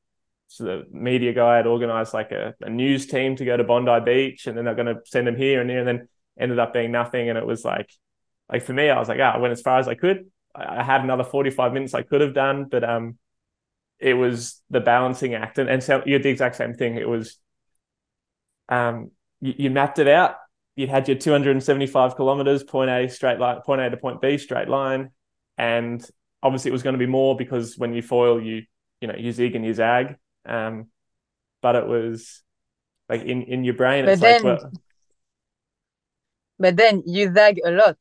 so 0.52 0.64
the 0.64 0.84
media 0.90 1.32
guy 1.32 1.56
had 1.56 1.66
organized 1.66 2.12
like 2.12 2.30
a, 2.30 2.54
a 2.60 2.68
news 2.68 3.06
team 3.06 3.36
to 3.36 3.44
go 3.44 3.56
to 3.56 3.64
Bondi 3.64 4.00
Beach, 4.04 4.46
and 4.46 4.56
then 4.56 4.66
they're 4.66 4.74
going 4.74 4.94
to 4.94 5.00
send 5.06 5.26
them 5.26 5.36
here 5.36 5.62
and 5.62 5.70
there, 5.70 5.78
and 5.78 5.88
then 5.88 6.08
ended 6.38 6.58
up 6.58 6.74
being 6.74 6.92
nothing, 6.92 7.30
and 7.30 7.38
it 7.38 7.46
was 7.46 7.64
like 7.64 7.90
like 8.50 8.62
for 8.62 8.74
me, 8.74 8.90
I 8.90 8.98
was 8.98 9.08
like, 9.08 9.18
ah, 9.18 9.32
I 9.34 9.38
went 9.38 9.52
as 9.52 9.62
far 9.62 9.78
as 9.78 9.88
I 9.88 9.94
could. 9.94 10.26
I, 10.54 10.80
I 10.80 10.82
had 10.82 11.00
another 11.00 11.24
forty 11.24 11.48
five 11.48 11.72
minutes 11.72 11.94
I 11.94 12.02
could 12.02 12.20
have 12.20 12.34
done, 12.34 12.66
but 12.70 12.84
um 12.84 13.18
it 13.98 14.14
was 14.14 14.60
the 14.68 14.80
balancing 14.80 15.34
act. 15.34 15.58
And, 15.58 15.70
and 15.70 15.82
so 15.82 16.02
you 16.04 16.14
had 16.14 16.22
the 16.24 16.28
exact 16.28 16.56
same 16.56 16.74
thing. 16.74 16.96
It 16.96 17.08
was 17.08 17.38
um 18.68 19.10
you, 19.40 19.54
you 19.56 19.70
mapped 19.70 19.98
it 19.98 20.08
out. 20.08 20.36
You 20.76 20.86
had 20.86 21.08
your 21.08 21.16
275 21.16 22.16
kilometers 22.16 22.62
point 22.62 22.90
a 22.90 23.08
straight 23.08 23.38
line 23.38 23.60
point 23.62 23.80
a 23.80 23.88
to 23.88 23.96
point 23.96 24.20
b 24.20 24.36
straight 24.36 24.68
line. 24.68 25.10
And 25.56 26.04
obviously 26.42 26.70
it 26.70 26.72
was 26.72 26.82
going 26.82 26.94
to 26.94 26.98
be 26.98 27.06
more 27.06 27.36
because 27.36 27.78
when 27.78 27.94
you 27.94 28.02
foil 28.02 28.42
you 28.42 28.62
you 29.00 29.08
know 29.08 29.14
you 29.16 29.32
zig 29.32 29.54
and 29.54 29.64
you 29.64 29.72
zag 29.72 30.16
um 30.46 30.86
but 31.62 31.76
it 31.76 31.86
was 31.86 32.42
like 33.08 33.22
in 33.22 33.42
in 33.42 33.64
your 33.64 33.74
brain 33.74 34.04
But 34.04 34.12
it's 34.14 34.22
like 34.22 34.42
then- 34.42 34.44
well 34.44 34.72
but 36.58 36.76
then 36.76 37.02
you 37.06 37.32
zag 37.32 37.60
a 37.64 37.70
lot 37.70 37.98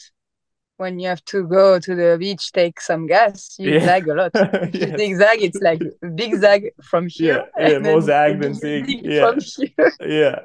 when 0.77 0.99
you 0.99 1.07
have 1.07 1.23
to 1.25 1.47
go 1.47 1.79
to 1.79 1.95
the 1.95 2.17
beach 2.19 2.51
take 2.51 2.81
some 2.81 3.05
gas 3.07 3.55
you 3.59 3.71
Yeah. 3.73 3.85
zag 3.85 4.07
a 4.07 4.13
lot 4.15 4.31
Yes. 4.73 4.97
zigzag 4.99 5.41
it's 5.41 5.61
like 5.61 5.81
big 6.15 6.35
zag 6.37 6.71
from 6.81 7.07
here 7.15 7.45
Yeah, 7.57 7.69
yeah, 7.69 7.79
more 7.79 8.01
zag 8.01 8.41
than 8.41 8.53
big 8.59 8.85
zig, 8.85 9.05
yeah. 9.05 9.21
from 9.21 9.39
here 9.39 9.91
yeah 10.19 10.39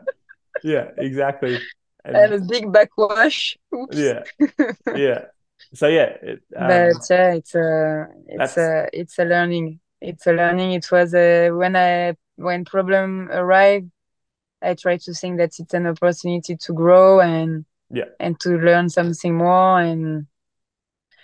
yeah 0.62 0.90
exactly 0.98 1.58
and 2.04 2.16
and, 2.16 2.32
a 2.34 2.40
big 2.40 2.72
backwash 2.72 3.56
Oops. 3.74 3.96
yeah 3.96 4.22
yeah 4.94 5.24
so 5.74 5.86
yeah 5.88 6.10
it, 6.22 6.42
um, 6.54 6.68
but 6.68 6.94
yeah, 7.10 7.32
it's 7.34 7.54
a 7.54 8.06
it's 8.28 8.56
a 8.56 8.88
it's 8.92 9.18
a 9.18 9.24
learning. 9.24 9.80
It's 10.00 10.26
a 10.26 10.32
learning. 10.32 10.72
It 10.72 10.90
was 10.90 11.14
a 11.14 11.50
when 11.50 11.76
I 11.76 12.16
when 12.36 12.64
problem 12.64 13.30
arrived, 13.30 13.90
I 14.62 14.74
tried 14.74 15.00
to 15.02 15.14
think 15.14 15.38
that 15.38 15.52
it's 15.58 15.74
an 15.74 15.86
opportunity 15.86 16.56
to 16.56 16.72
grow 16.72 17.20
and 17.20 17.64
Yeah. 17.90 18.10
and 18.20 18.38
to 18.40 18.58
learn 18.58 18.88
something 18.90 19.34
more 19.36 19.80
and 19.80 20.26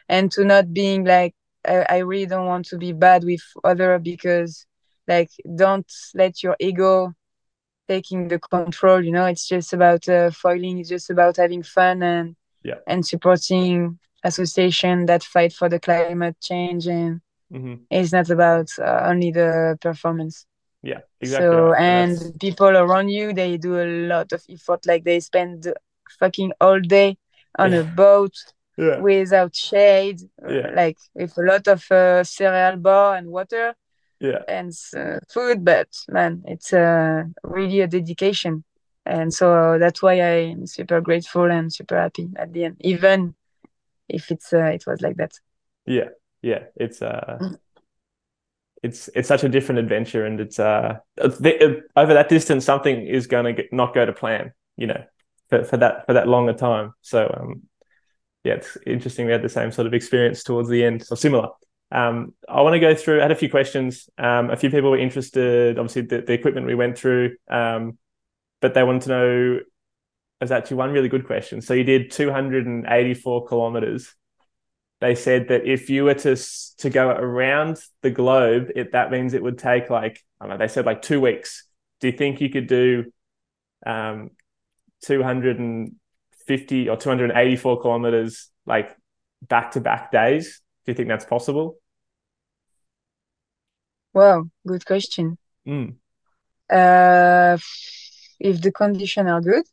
and 0.09 0.31
to 0.33 0.45
not 0.45 0.73
being 0.73 1.05
like 1.05 1.35
I, 1.67 1.87
I 1.89 1.99
really 1.99 2.27
don't 2.27 2.47
want 2.47 2.67
to 2.67 2.79
be 2.79 2.93
bad 2.93 3.25
with 3.25 3.43
other 3.65 3.99
because 3.99 4.67
like 5.07 5.31
don't 5.57 5.91
let 6.15 6.43
your 6.43 6.57
ego 6.61 7.15
taking 7.89 8.29
the 8.29 8.39
control. 8.39 9.05
You 9.05 9.13
know, 9.13 9.27
it's 9.27 9.49
just 9.49 9.73
about 9.73 10.09
uh, 10.09 10.31
foiling. 10.31 10.79
It's 10.79 10.89
just 10.89 11.11
about 11.11 11.37
having 11.37 11.63
fun 11.63 12.03
and 12.03 12.37
Yeah. 12.65 12.81
and 12.87 13.07
supporting 13.07 13.99
association 14.25 15.07
that 15.07 15.25
fight 15.25 15.53
for 15.53 15.69
the 15.69 15.81
climate 15.81 16.37
change 16.41 16.87
and 16.87 17.21
mhm. 17.53 17.81
it's 17.91 18.13
not 18.13 18.31
about 18.31 18.69
uh, 18.79 19.03
only 19.11 19.31
the 19.31 19.77
performance 19.81 20.47
yeah 20.83 21.01
exactly 21.21 21.57
so 21.57 21.61
right. 21.69 21.81
and 21.81 22.13
that's- 22.17 22.33
people 22.41 22.69
around 22.77 23.09
you 23.09 23.33
they 23.33 23.57
do 23.57 23.79
a 23.81 23.89
lot 24.09 24.33
of 24.33 24.43
effort 24.49 24.85
like 24.87 25.05
they 25.05 25.21
spend 25.21 25.73
fucking 26.21 26.53
all 26.61 26.81
day 26.81 27.17
on 27.59 27.73
Yeah. 27.73 27.81
a 27.81 27.85
boat 27.85 28.35
yeah 28.77 28.99
without 29.01 29.55
shade 29.55 30.21
Yeah. 30.49 30.71
like 30.75 30.99
with 31.15 31.37
a 31.39 31.43
lot 31.43 31.67
of 31.69 31.81
uh, 31.91 32.25
cereal 32.25 32.77
bar 32.77 33.17
and 33.17 33.29
water 33.29 33.75
yeah 34.21 34.43
and 34.49 34.73
uh, 34.97 35.19
food 35.33 35.65
but 35.65 35.89
man 36.09 36.43
it's 36.47 36.73
uh, 36.73 37.25
really 37.45 37.81
a 37.81 37.87
dedication 37.87 38.65
and 39.07 39.33
so 39.35 39.79
that's 39.79 40.03
why 40.03 40.15
I'm 40.15 40.67
super 40.67 41.01
grateful 41.01 41.51
and 41.51 41.73
super 41.73 41.99
happy 41.99 42.29
at 42.37 42.53
the 42.53 42.65
end, 42.67 42.77
even 42.81 43.35
if 44.09 44.31
it's 44.31 44.53
uh, 44.53 44.71
it 44.77 44.85
was 44.87 45.01
like 45.01 45.17
that. 45.17 45.33
Yeah, 45.87 46.11
yeah, 46.43 46.65
it's 46.77 47.01
uh, 47.01 47.39
mm. 47.41 47.59
it's 48.83 49.09
it's 49.15 49.29
such 49.29 49.45
a 49.45 49.49
different 49.49 49.79
adventure, 49.79 50.27
and 50.27 50.41
it's 50.41 50.59
uh, 50.59 50.99
the, 51.17 51.83
over 51.97 52.15
that 52.15 52.29
distance, 52.29 52.65
something 52.65 53.07
is 53.07 53.27
going 53.27 53.57
to 53.57 53.65
not 53.73 53.95
go 53.95 54.05
to 54.05 54.13
plan, 54.13 54.53
you 54.77 54.89
know, 54.89 55.05
for, 55.49 55.65
for 55.65 55.77
that 55.79 56.07
for 56.07 56.15
that 56.15 56.29
longer 56.29 56.53
time. 56.53 56.93
So 57.01 57.33
um, 57.41 57.63
yeah, 58.45 58.55
it's 58.55 58.77
interesting. 58.87 59.27
We 59.27 59.33
had 59.33 59.43
the 59.43 59.49
same 59.49 59.73
sort 59.73 59.87
of 59.87 59.95
experience 59.95 60.43
towards 60.43 60.69
the 60.69 60.85
end, 60.85 61.05
or 61.11 61.17
similar. 61.17 61.49
Um, 61.93 62.35
I 62.49 62.63
want 62.63 62.75
to 62.75 62.81
go 62.81 62.95
through. 62.95 63.21
I 63.21 63.23
had 63.23 63.33
a 63.33 63.37
few 63.37 63.51
questions. 63.51 64.09
Um, 64.19 64.51
a 64.51 64.57
few 64.57 64.71
people 64.71 64.91
were 64.91 64.99
interested. 64.99 65.79
Obviously, 65.79 66.03
the, 66.03 66.23
the 66.23 66.33
equipment 66.33 66.67
we 66.67 66.75
went 66.75 66.99
through. 66.99 67.37
Um, 67.49 67.99
but 68.61 68.75
they 68.75 68.83
wanted 68.83 69.03
to 69.03 69.09
know 69.09 69.61
there's 70.41 70.51
actually 70.51 70.79
one 70.79 70.93
really 70.93 71.09
good 71.09 71.27
question. 71.27 71.61
So 71.61 71.75
you 71.75 71.85
did 71.85 72.11
284 72.11 73.47
kilometers. 73.47 74.15
They 75.03 75.17
said 75.17 75.49
that 75.49 75.67
if 75.67 75.91
you 75.91 76.05
were 76.05 76.15
to 76.15 76.37
to 76.79 76.89
go 76.89 77.09
around 77.09 77.79
the 78.03 78.11
globe, 78.11 78.71
it 78.77 78.93
that 78.93 79.11
means 79.11 79.35
it 79.35 79.43
would 79.43 79.59
take 79.59 79.91
like 79.91 80.25
I 80.41 80.47
don't 80.47 80.51
know. 80.51 80.65
They 80.65 80.73
said 80.73 80.87
like 80.87 81.03
two 81.03 81.21
weeks. 81.21 81.67
Do 81.99 82.07
you 82.07 82.17
think 82.17 82.41
you 82.41 82.49
could 82.49 82.69
do 82.69 83.11
um, 83.85 84.31
250 85.05 86.89
or 86.89 86.97
284 86.97 87.81
kilometers 87.81 88.49
like 88.65 88.97
back 89.43 89.73
to 89.73 89.81
back 89.81 90.13
days? 90.13 90.63
Do 90.87 90.93
you 90.93 90.95
think 90.95 91.09
that's 91.09 91.25
possible? 91.25 91.79
Wow, 94.15 94.45
good 94.65 94.87
question. 94.87 95.37
Mm. 95.67 95.97
Uh, 96.71 97.59
if 98.39 98.61
the 98.61 98.71
conditions 98.71 99.29
are 99.29 99.41
good. 99.41 99.65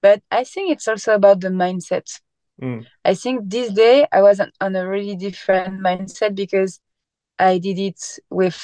But 0.00 0.20
I 0.32 0.42
think 0.42 0.72
it's 0.72 0.88
also 0.88 1.14
about 1.14 1.40
the 1.40 1.50
mindset. 1.50 2.20
Mm. 2.62 2.86
I 3.04 3.14
think 3.14 3.50
this 3.50 3.72
day 3.72 4.06
I 4.12 4.22
was 4.22 4.40
on 4.60 4.76
a 4.76 4.88
really 4.88 5.16
different 5.16 5.80
mindset 5.80 6.36
because 6.36 6.80
I 7.38 7.58
did 7.58 7.78
it 7.78 8.00
with 8.30 8.60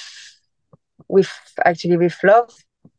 with 1.08 1.30
actually 1.64 1.96
with 1.96 2.16
love 2.22 2.50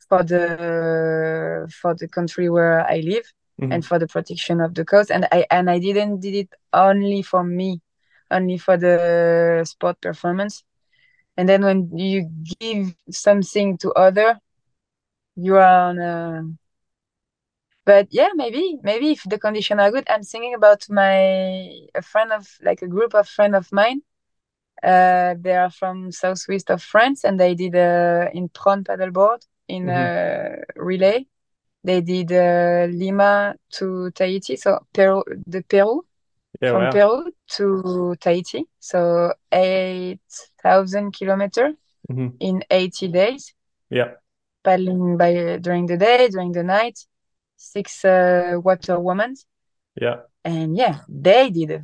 for 0.09 0.23
the 0.23 1.71
for 1.81 1.95
the 1.95 2.07
country 2.07 2.49
where 2.49 2.85
I 2.85 2.99
live 2.99 3.31
mm-hmm. 3.61 3.71
and 3.71 3.85
for 3.85 3.97
the 3.97 4.07
protection 4.07 4.59
of 4.59 4.73
the 4.73 4.83
coast 4.83 5.09
and 5.09 5.25
I 5.31 5.45
and 5.49 5.69
I 5.69 5.79
didn't 5.79 6.19
did 6.19 6.35
it 6.35 6.49
only 6.73 7.21
for 7.21 7.43
me 7.43 7.81
only 8.29 8.57
for 8.57 8.75
the 8.75 9.63
sport 9.65 10.01
performance 10.01 10.63
and 11.37 11.47
then 11.47 11.63
when 11.63 11.95
you 11.97 12.29
give 12.59 12.93
something 13.09 13.77
to 13.77 13.91
other 13.93 14.39
you 15.35 15.55
are 15.55 15.89
on 15.89 15.99
a 15.99 16.43
but 17.85 18.07
yeah 18.11 18.29
maybe 18.35 18.77
maybe 18.83 19.11
if 19.11 19.23
the 19.23 19.39
conditions 19.39 19.79
are 19.79 19.91
good 19.91 20.07
i'm 20.09 20.23
thinking 20.23 20.53
about 20.53 20.85
my 20.89 21.71
a 21.95 22.01
friend 22.01 22.31
of 22.31 22.47
like 22.61 22.81
a 22.81 22.87
group 22.87 23.13
of 23.13 23.27
friend 23.27 23.55
of 23.55 23.71
mine 23.71 24.01
uh 24.83 25.35
they 25.39 25.55
are 25.55 25.69
from 25.69 26.11
southwest 26.11 26.69
of 26.69 26.81
france 26.81 27.23
and 27.23 27.39
they 27.39 27.55
did 27.55 27.75
uh 27.75 28.27
in 28.33 28.49
prone 28.49 28.83
paddleboard 28.83 29.41
in 29.67 29.85
mm-hmm. 29.85 30.59
uh 30.59 30.83
relay 30.83 31.25
they 31.83 32.01
did 32.01 32.31
uh, 32.31 32.87
lima 32.91 33.55
to 33.71 34.11
tahiti 34.11 34.57
so 34.57 34.79
peru 34.93 35.23
the 35.47 35.61
peru 35.63 36.03
yeah, 36.61 36.71
from 36.71 36.83
wow. 36.83 36.91
peru 36.91 37.31
to 37.47 38.15
tahiti 38.19 38.65
so 38.79 39.33
8000 39.51 41.11
kilometers 41.11 41.75
mm-hmm. 42.11 42.35
in 42.39 42.63
80 42.69 43.07
days 43.07 43.53
yeah 43.89 44.11
paddling 44.63 45.17
by 45.17 45.57
during 45.61 45.85
the 45.85 45.97
day, 45.97 46.29
during 46.29 46.51
the 46.51 46.63
night, 46.63 46.99
six 47.59 48.03
uh, 48.05 48.53
water 48.63 48.99
women. 48.99 49.35
Yeah. 50.01 50.21
And 50.45 50.75
yeah, 50.77 51.01
they 51.09 51.49
did 51.51 51.71
a 51.71 51.81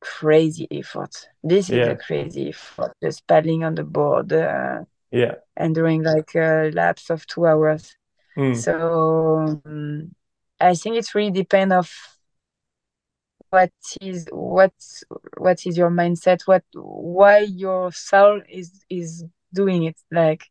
crazy 0.00 0.68
effort. 0.70 1.28
This 1.42 1.70
is 1.70 1.76
Yeah. 1.78 1.92
a 1.92 1.96
crazy 1.96 2.50
effort, 2.50 2.92
just 3.02 3.26
paddling 3.26 3.64
on 3.64 3.74
the 3.74 3.84
board 3.84 4.32
uh, 4.32 4.84
Yeah. 5.10 5.36
and 5.56 5.74
doing 5.74 6.02
like 6.02 6.34
a 6.34 6.70
lapse 6.72 7.10
of 7.10 7.26
two 7.26 7.46
hours. 7.46 7.96
Mm. 8.36 8.54
So 8.54 9.60
um, 9.64 10.14
I 10.60 10.74
think 10.74 10.96
it 10.96 11.14
really 11.14 11.30
depends 11.30 11.74
of 11.74 11.90
what 13.50 13.72
is 14.00 14.26
what 14.30 14.72
what 15.38 15.66
is 15.66 15.76
your 15.76 15.90
mindset, 15.90 16.42
what 16.46 16.64
why 16.74 17.38
your 17.38 17.90
soul 17.92 18.42
is 18.48 18.84
is 18.90 19.24
doing 19.52 19.84
it. 19.84 19.96
Like 20.10 20.44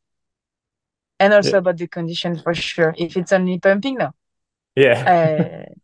and 1.19 1.33
also 1.33 1.51
Yeah. 1.53 1.57
about 1.57 1.77
the 1.77 1.87
condition 1.87 2.37
for 2.39 2.53
sure. 2.53 2.93
If 2.97 3.17
it's 3.17 3.31
only 3.33 3.59
pumping, 3.59 3.95
no, 3.97 4.11
Yeah. 4.75 5.03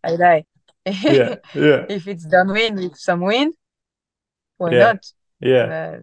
I 0.03 0.11
I 0.13 0.15
die. 0.17 0.45
Yeah. 0.85 1.35
Yeah. 1.55 1.85
if 1.97 2.07
it's 2.07 2.25
downwind 2.25 2.77
with 2.77 2.97
some 2.97 3.21
wind, 3.21 3.53
why 4.57 4.71
Yeah. 4.71 4.79
not? 4.85 5.05
Yeah. 5.39 5.65
But 5.67 6.01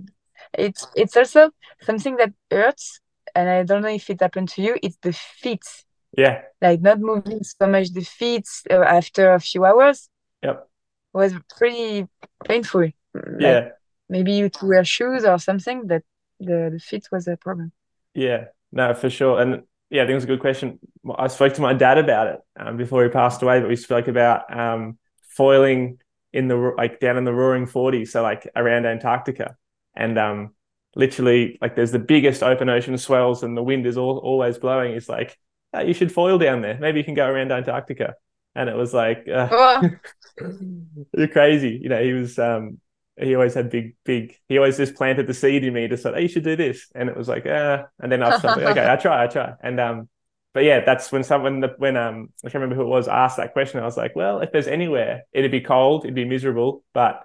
it's 0.58 0.86
it's 0.96 1.16
also 1.16 1.50
something 1.82 2.16
that 2.16 2.32
hurts, 2.50 3.00
and 3.34 3.48
I 3.48 3.62
don't 3.64 3.82
know 3.82 3.94
if 3.94 4.08
it 4.10 4.20
happened 4.20 4.48
to 4.50 4.62
you. 4.62 4.76
It's 4.82 4.98
the 5.02 5.12
feet, 5.12 5.64
Yeah. 6.16 6.42
like 6.60 6.80
not 6.80 6.98
moving 7.00 7.42
so 7.44 7.66
much. 7.66 7.92
The 7.92 8.04
feet 8.04 8.46
uh, 8.70 8.82
after 8.98 9.32
a 9.34 9.40
few 9.40 9.64
hours 9.64 10.08
Yep. 10.42 10.66
was 11.12 11.32
pretty 11.58 12.08
painful. 12.44 12.88
Like 13.14 13.40
Yeah. 13.40 13.68
maybe 14.08 14.32
you 14.32 14.48
to 14.48 14.66
wear 14.66 14.84
shoes 14.84 15.24
or 15.24 15.38
something. 15.38 15.86
That 15.88 16.02
the 16.40 16.70
the 16.72 16.78
feet 16.80 17.04
was 17.12 17.28
a 17.28 17.36
problem. 17.36 17.72
Yeah. 18.14 18.46
No, 18.72 18.94
for 18.94 19.10
sure. 19.10 19.40
And 19.40 19.62
yeah, 19.90 20.04
I 20.04 20.06
think 20.06 20.16
it's 20.16 20.24
a 20.24 20.28
good 20.28 20.40
question. 20.40 20.78
I 21.16 21.28
spoke 21.28 21.54
to 21.54 21.60
my 21.62 21.74
dad 21.74 21.98
about 21.98 22.28
it 22.28 22.40
um, 22.58 22.76
before 22.76 23.02
he 23.02 23.10
passed 23.10 23.42
away, 23.42 23.60
but 23.60 23.68
we 23.68 23.76
spoke 23.76 24.08
about 24.08 24.56
um, 24.56 24.98
foiling 25.36 25.98
in 26.32 26.46
the 26.46 26.56
like 26.76 27.00
down 27.00 27.16
in 27.16 27.24
the 27.24 27.32
Roaring 27.32 27.66
Forties, 27.66 28.12
so 28.12 28.22
like 28.22 28.48
around 28.54 28.86
Antarctica, 28.86 29.56
and 29.96 30.16
um, 30.16 30.54
literally 30.94 31.58
like 31.60 31.74
there's 31.74 31.90
the 31.90 31.98
biggest 31.98 32.42
open 32.42 32.68
ocean 32.68 32.96
swells, 32.98 33.42
and 33.42 33.56
the 33.56 33.62
wind 33.62 33.86
is 33.86 33.96
all, 33.96 34.18
always 34.18 34.58
blowing. 34.58 34.92
It's 34.92 35.08
like 35.08 35.36
oh, 35.72 35.80
you 35.80 35.94
should 35.94 36.12
foil 36.12 36.38
down 36.38 36.62
there. 36.62 36.78
Maybe 36.78 36.98
you 36.98 37.04
can 37.04 37.14
go 37.14 37.26
around 37.26 37.52
Antarctica. 37.52 38.14
And 38.54 38.68
it 38.68 38.76
was 38.76 38.92
like, 38.92 39.26
uh, 39.28 39.48
Oh, 39.50 39.90
you're 41.16 41.28
crazy. 41.28 41.78
You 41.82 41.88
know, 41.88 42.02
he 42.02 42.12
was 42.12 42.38
um, 42.38 42.78
he 43.22 43.34
always 43.34 43.54
had 43.54 43.70
big, 43.70 43.96
big. 44.04 44.36
He 44.48 44.58
always 44.58 44.76
just 44.76 44.94
planted 44.94 45.26
the 45.26 45.34
seed 45.34 45.64
in 45.64 45.74
me 45.74 45.88
to 45.88 45.96
say, 45.96 46.12
"Hey, 46.12 46.22
you 46.22 46.28
should 46.28 46.44
do 46.44 46.56
this," 46.56 46.88
and 46.94 47.08
it 47.08 47.16
was 47.16 47.28
like, 47.28 47.44
ah. 47.46 47.86
And 48.00 48.10
then 48.10 48.22
I 48.22 48.30
was 48.30 48.44
like, 48.44 48.58
"Okay, 48.58 48.88
I 48.88 48.96
try, 48.96 49.24
I 49.24 49.26
try." 49.26 49.54
And 49.62 49.78
um, 49.80 50.08
but 50.52 50.64
yeah, 50.64 50.84
that's 50.84 51.12
when 51.12 51.22
someone 51.22 51.62
when 51.78 51.96
um, 51.96 52.30
I 52.44 52.48
can't 52.48 52.54
remember 52.54 52.76
who 52.76 52.82
it 52.82 52.86
was 52.88 53.08
asked 53.08 53.36
that 53.36 53.52
question. 53.52 53.80
I 53.80 53.84
was 53.84 53.96
like, 53.96 54.16
"Well, 54.16 54.40
if 54.40 54.52
there's 54.52 54.66
anywhere, 54.66 55.24
it'd 55.32 55.50
be 55.50 55.60
cold, 55.60 56.04
it'd 56.04 56.14
be 56.14 56.24
miserable, 56.24 56.82
but 56.92 57.24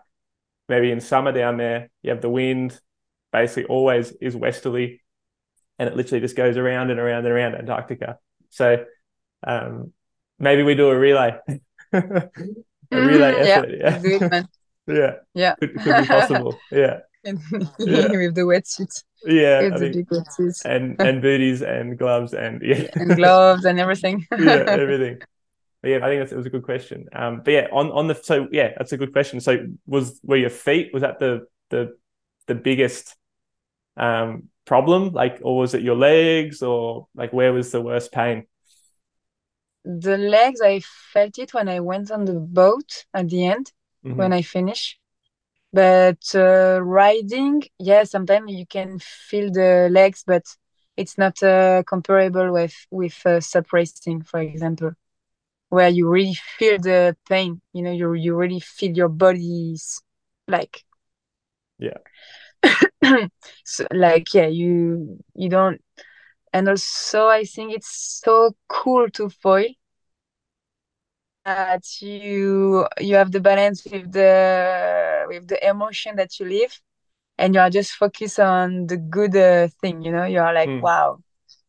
maybe 0.69 0.91
in 0.91 0.99
summer 0.99 1.31
down 1.31 1.57
there, 1.57 1.89
you 2.01 2.11
have 2.11 2.21
the 2.21 2.29
wind, 2.29 2.79
basically 3.31 3.65
always 3.65 4.11
is 4.11 4.35
westerly, 4.35 5.01
and 5.79 5.89
it 5.89 5.95
literally 5.95 6.21
just 6.21 6.35
goes 6.35 6.57
around 6.57 6.91
and 6.91 6.99
around 6.99 7.25
and 7.25 7.33
around 7.33 7.55
Antarctica. 7.55 8.19
So, 8.49 8.85
um, 9.45 9.93
maybe 10.39 10.63
we 10.63 10.75
do 10.75 10.89
a 10.89 10.97
relay, 10.97 11.37
a 11.93 12.29
relay 12.91 13.33
yeah, 13.47 13.63
effort. 13.63 14.03
Yeah, 14.03 14.27
man. 14.27 14.47
Yeah, 14.87 15.13
Yeah. 15.33 15.55
could, 15.55 15.75
could 15.75 16.01
be 16.01 16.07
possible. 16.07 16.57
Yeah, 16.71 16.99
Yeah. 17.23 18.07
with 18.11 18.35
the 18.35 18.45
wetsuit, 18.45 19.03
yeah. 19.25 19.61
with 19.63 19.79
the 19.79 19.89
big 19.91 20.09
wetsuits 20.09 20.63
and 20.65 20.99
and 21.07 21.21
booties 21.21 21.61
and 21.61 21.97
gloves 21.97 22.33
and 22.33 22.61
yeah, 22.61 22.87
and 22.93 23.15
gloves 23.15 23.65
and 23.65 23.79
everything. 23.79 24.25
yeah, 24.37 24.65
everything. 24.67 25.19
But 25.81 25.89
yeah, 25.89 25.97
I 25.97 26.09
think 26.09 26.21
that's, 26.21 26.31
it 26.31 26.37
was 26.37 26.45
a 26.45 26.49
good 26.49 26.63
question. 26.63 27.07
Um, 27.13 27.41
but 27.43 27.51
yeah, 27.51 27.67
on 27.71 27.91
on 27.91 28.07
the 28.07 28.15
so 28.15 28.47
yeah, 28.51 28.73
that's 28.77 28.91
a 28.91 28.97
good 28.97 29.13
question. 29.13 29.39
So 29.41 29.67
was 29.85 30.19
were 30.23 30.37
your 30.37 30.49
feet 30.49 30.91
was 30.93 31.01
that 31.01 31.19
the 31.19 31.47
the 31.69 31.95
the 32.47 32.55
biggest 32.55 33.15
um 33.97 34.49
problem, 34.65 35.11
like, 35.13 35.39
or 35.43 35.57
was 35.57 35.73
it 35.73 35.81
your 35.81 35.95
legs, 35.95 36.61
or 36.61 37.07
like 37.15 37.31
where 37.33 37.53
was 37.53 37.71
the 37.71 37.81
worst 37.81 38.11
pain? 38.11 38.45
The 39.83 40.17
legs, 40.17 40.61
I 40.61 40.81
felt 41.13 41.37
it 41.37 41.53
when 41.53 41.69
I 41.69 41.79
went 41.79 42.09
on 42.09 42.25
the 42.25 42.33
boat 42.33 43.05
at 43.13 43.29
the 43.29 43.45
end, 43.45 43.71
Mhm. 44.05 44.17
when 44.17 44.33
I 44.33 44.41
finish. 44.43 44.99
But 45.73 46.23
uh, 46.35 46.81
riding, 46.83 47.63
yeah, 47.79 48.03
sometimes 48.05 48.51
you 48.53 48.65
can 48.67 48.99
feel 48.99 49.51
the 49.51 49.89
legs, 49.91 50.23
but 50.25 50.43
it's 50.97 51.17
not 51.17 51.41
uh, 51.43 51.83
comparable 51.87 52.53
with 52.53 52.75
with 52.91 53.25
uh, 53.25 53.41
sup 53.41 53.73
racing, 53.73 54.23
for 54.23 54.39
example, 54.39 54.91
where 55.69 55.89
you 55.89 56.09
really 56.09 56.35
feel 56.57 56.79
the 56.79 57.15
pain. 57.29 57.61
You 57.73 57.83
know, 57.83 57.91
you 57.91 58.13
you 58.13 58.35
really 58.35 58.61
feel 58.61 58.91
your 58.95 59.09
body's 59.09 60.01
like 60.47 60.83
Yeah. 61.79 61.97
so 63.63 63.85
like 63.91 64.33
yeah 64.33 64.47
you 64.47 65.19
you 65.35 65.49
don't 65.49 65.81
and 66.53 66.69
also 66.69 67.27
i 67.27 67.43
think 67.43 67.73
it's 67.73 68.21
so 68.23 68.55
cool 68.69 69.09
to 69.11 69.29
foil 69.29 69.67
that 71.45 71.83
you 72.01 72.87
you 72.99 73.15
have 73.15 73.31
the 73.31 73.39
balance 73.39 73.85
with 73.85 74.11
the 74.11 75.25
with 75.27 75.47
the 75.47 75.59
emotion 75.67 76.15
that 76.17 76.39
you 76.39 76.45
live 76.47 76.79
and 77.37 77.55
you 77.55 77.61
are 77.61 77.69
just 77.69 77.93
focused 77.93 78.39
on 78.39 78.87
the 78.87 78.97
good 78.97 79.35
uh, 79.35 79.67
thing 79.81 80.01
you 80.03 80.11
know? 80.11 80.25
You 80.25 80.41
are 80.41 80.53
like 80.53 80.71
Mm. 80.71 80.81
wow 80.81 81.19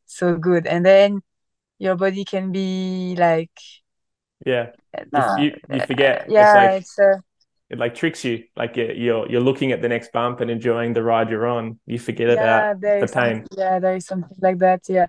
so 0.06 0.36
good. 0.38 0.66
And 0.66 0.86
then 0.86 1.22
your 1.78 1.96
body 1.96 2.24
can 2.24 2.52
be 2.52 3.16
like 3.18 3.52
yeah. 4.44 4.72
Nah, 5.12 5.38
you, 5.38 5.52
you 5.70 5.80
forget. 5.80 6.26
yeah 6.28 6.42
it's 6.42 6.54
like 6.54 6.72
it's, 6.76 6.98
uh, 6.98 7.16
it 7.70 7.78
like 7.78 7.94
tricks 7.94 8.24
you. 8.24 8.44
Like 8.56 8.76
you're 8.76 9.28
you're 9.30 9.40
looking 9.40 9.72
at 9.72 9.82
the 9.82 9.88
next 9.88 10.12
bump 10.12 10.40
and 10.40 10.50
enjoying 10.50 10.92
the 10.94 11.02
ride 11.02 11.30
you're 11.30 11.46
on. 11.46 11.78
You 11.86 11.98
forget 11.98 12.28
yeah, 12.28 12.38
about 12.38 12.68
the 12.98 13.08
pain. 13.08 13.46
yeah 13.56 13.78
there 13.78 13.96
is 13.96 14.06
something 14.06 14.36
like 14.40 14.58
that 14.58 14.82
yeah 14.88 15.06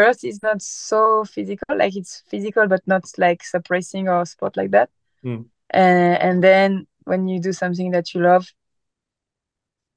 first 0.00 0.24
it's 0.24 0.42
not 0.42 0.62
so 0.62 1.24
physical 1.24 1.76
like 1.76 1.94
it's 1.94 2.22
physical 2.26 2.66
but 2.66 2.80
not 2.86 3.04
like 3.18 3.42
SUP 3.42 3.68
racing 3.68 4.08
or 4.08 4.24
sport 4.24 4.56
like 4.56 4.70
that. 4.70 4.88
Mm. 5.22 5.44
and 5.68 6.22
and 6.26 6.42
then 6.42 6.86
when 7.04 7.28
you 7.28 7.38
do 7.40 7.52
something 7.52 7.90
that 7.90 8.14
you 8.14 8.22
love 8.22 8.46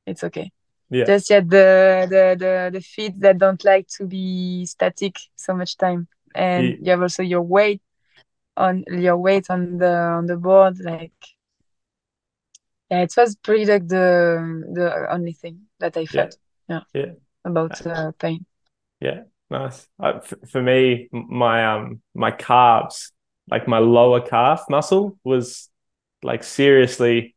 it's 0.06 0.24
okay. 0.24 0.52
Yeah. 0.90 1.06
Just 1.06 1.30
yet 1.30 1.50
the 1.50 1.68
the 2.14 2.24
the, 2.44 2.54
the 2.74 2.82
feet 2.82 3.14
that 3.22 3.38
don't 3.38 3.64
like 3.64 3.88
to 3.98 4.06
be 4.06 4.66
static 4.66 5.16
so 5.36 5.54
much 5.54 5.78
time. 5.78 6.08
And 6.36 6.64
yeah. 6.68 6.76
you 6.82 6.92
have 6.92 7.02
also 7.02 7.24
your 7.24 7.42
weight 7.42 7.82
on 8.58 8.84
your 8.88 9.18
weight 9.18 9.48
on 9.50 9.78
the 9.78 9.96
on 10.20 10.26
the 10.26 10.38
board 10.38 10.78
like 10.80 11.20
yeah 12.90 13.02
it 13.02 13.14
was 13.18 13.36
pretty 13.38 13.66
like 13.66 13.88
the 13.88 14.06
the 14.74 15.08
only 15.10 15.34
thing 15.34 15.62
that 15.80 15.98
i 15.98 16.06
felt 16.06 16.38
yeah, 16.70 16.82
yeah, 16.94 17.02
yeah. 17.02 17.14
about 17.44 17.74
uh, 17.88 18.12
pain. 18.20 18.46
Yeah 19.02 19.24
nice. 19.54 19.88
Uh, 20.00 20.20
for 20.50 20.62
me 20.62 21.10
my 21.12 21.66
um 21.66 22.02
my 22.14 22.32
calves 22.32 23.12
like 23.50 23.68
my 23.68 23.78
lower 23.78 24.22
calf 24.22 24.66
muscle 24.70 25.18
was 25.24 25.70
like 26.22 26.44
seriously 26.44 27.36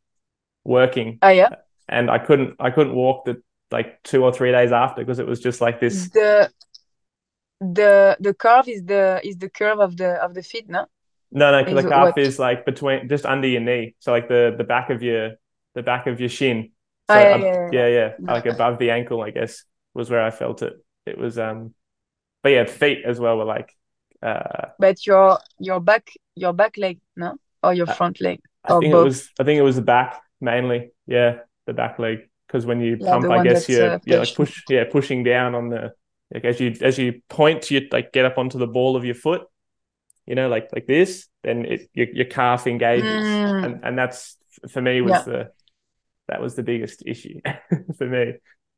working. 0.64 1.18
Oh 1.22 1.28
yeah? 1.28 1.51
And 1.88 2.10
i 2.10 2.18
couldn't 2.18 2.56
i 2.59 2.70
couldn't 2.70 2.94
walk 2.94 3.24
the 3.26 3.43
like 3.70 4.02
two 4.02 4.24
or 4.24 4.32
three 4.32 4.52
days 4.52 4.72
after 4.72 5.02
because 5.02 5.18
it 5.18 5.26
was 5.26 5.40
just 5.40 5.60
like 5.60 5.80
this 5.80 6.09
the 6.10 6.51
the 7.60 8.16
the 8.20 8.34
curve 8.34 8.68
is 8.68 8.84
the 8.84 9.20
is 9.24 9.36
the 9.36 9.48
curve 9.48 9.80
of 9.80 9.97
the 9.97 10.10
of 10.24 10.34
the 10.34 10.43
feet 10.43 10.68
no? 10.68 10.86
No 11.30 11.51
no 11.51 11.82
the 11.82 11.88
calf 11.88 12.16
what? 12.16 12.18
is 12.18 12.38
like 12.38 12.64
between 12.64 13.09
just 13.09 13.26
under 13.26 13.48
your 13.48 13.60
knee 13.60 13.94
so 13.98 14.12
like 14.12 14.28
the 14.28 14.55
the 14.56 14.64
back 14.64 14.90
of 14.90 15.02
your 15.02 15.32
the 15.74 15.82
back 15.82 16.06
of 16.06 16.18
your 16.20 16.28
shin. 16.28 16.70
So 17.09 17.14
oh, 17.14 17.20
yeah, 17.20 17.34
up, 17.36 17.40
yeah, 17.40 17.68
yeah, 17.72 17.88
yeah, 17.88 18.12
yeah, 18.18 18.32
like 18.32 18.47
above 18.56 18.78
the 18.78 18.90
ankle 18.90 19.22
i 19.22 19.30
guess 19.30 19.64
was 19.94 20.10
where 20.10 20.22
i 20.22 20.30
felt 20.30 20.62
it. 20.62 20.74
It 21.06 21.18
was 21.18 21.38
um 21.38 21.74
but 22.47 22.52
yeah 22.52 22.64
feet 22.64 23.05
as 23.05 23.18
well 23.18 23.36
were 23.36 23.44
like 23.44 23.74
uh 24.23 24.68
but 24.78 25.05
your 25.06 25.39
your 25.59 25.81
back 25.81 26.12
your 26.35 26.52
back 26.52 26.77
leg 26.77 27.01
no 27.16 27.36
or 27.62 27.74
your 27.74 27.86
front 27.86 28.20
leg 28.20 28.40
i 28.64 28.78
think 28.78 28.93
both? 28.93 29.01
it 29.01 29.05
was 29.05 29.28
i 29.40 29.44
think 29.44 29.59
it 29.59 29.62
was 29.62 29.77
the 29.77 29.82
back 29.82 30.23
mainly 30.40 30.90
yeah 31.06 31.39
the 31.66 31.73
back 31.73 31.98
leg 31.98 32.28
because 32.47 32.64
when 32.64 32.81
you 32.81 32.97
yeah, 33.01 33.10
pump, 33.10 33.31
I 33.31 33.43
guess 33.43 33.68
you're, 33.68 33.93
uh, 33.93 33.98
you're 34.05 34.20
like 34.20 34.35
push, 34.35 34.62
yeah, 34.68 34.85
pushing 34.90 35.24
down 35.24 35.55
on 35.55 35.68
the 35.68 35.93
like 36.32 36.44
as 36.44 36.60
you 36.60 36.74
as 36.81 36.98
you 36.98 37.23
point, 37.28 37.70
you 37.70 37.89
like 37.90 38.12
get 38.12 38.24
up 38.24 38.39
onto 38.39 38.59
the 38.59 38.66
ball 38.66 38.97
of 38.97 39.05
your 39.05 39.14
foot, 39.14 39.43
you 40.27 40.35
know, 40.35 40.48
like 40.48 40.70
like 40.73 40.86
this, 40.86 41.28
then 41.43 41.64
it 41.64 41.90
your, 41.94 42.09
your 42.09 42.24
calf 42.24 42.66
engages, 42.66 43.05
mm. 43.05 43.64
and 43.64 43.85
and 43.85 43.98
that's 43.98 44.36
for 44.68 44.81
me 44.81 45.01
was 45.01 45.10
yeah. 45.10 45.23
the 45.23 45.51
that 46.28 46.40
was 46.40 46.55
the 46.55 46.62
biggest 46.62 47.02
issue 47.06 47.40
for 47.98 48.06
me. 48.06 48.35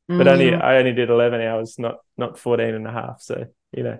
But 0.07 0.25
mm. 0.25 0.31
only 0.31 0.53
I 0.53 0.77
only 0.77 0.93
did 0.93 1.09
eleven 1.09 1.41
hours, 1.41 1.75
not 1.77 1.97
not 2.17 2.39
14 2.39 2.73
and 2.73 2.87
a 2.87 2.91
half. 2.91 3.21
So 3.21 3.45
you 3.71 3.83
know. 3.83 3.99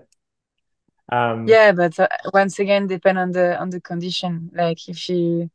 Um, 1.12 1.46
yeah, 1.48 1.72
but 1.72 1.98
uh, 1.98 2.08
once 2.32 2.58
again, 2.58 2.86
depend 2.86 3.18
on 3.18 3.32
the 3.32 3.58
on 3.58 3.70
the 3.70 3.80
condition. 3.80 4.50
Like 4.54 4.88
if 4.88 5.08
you, 5.08 5.50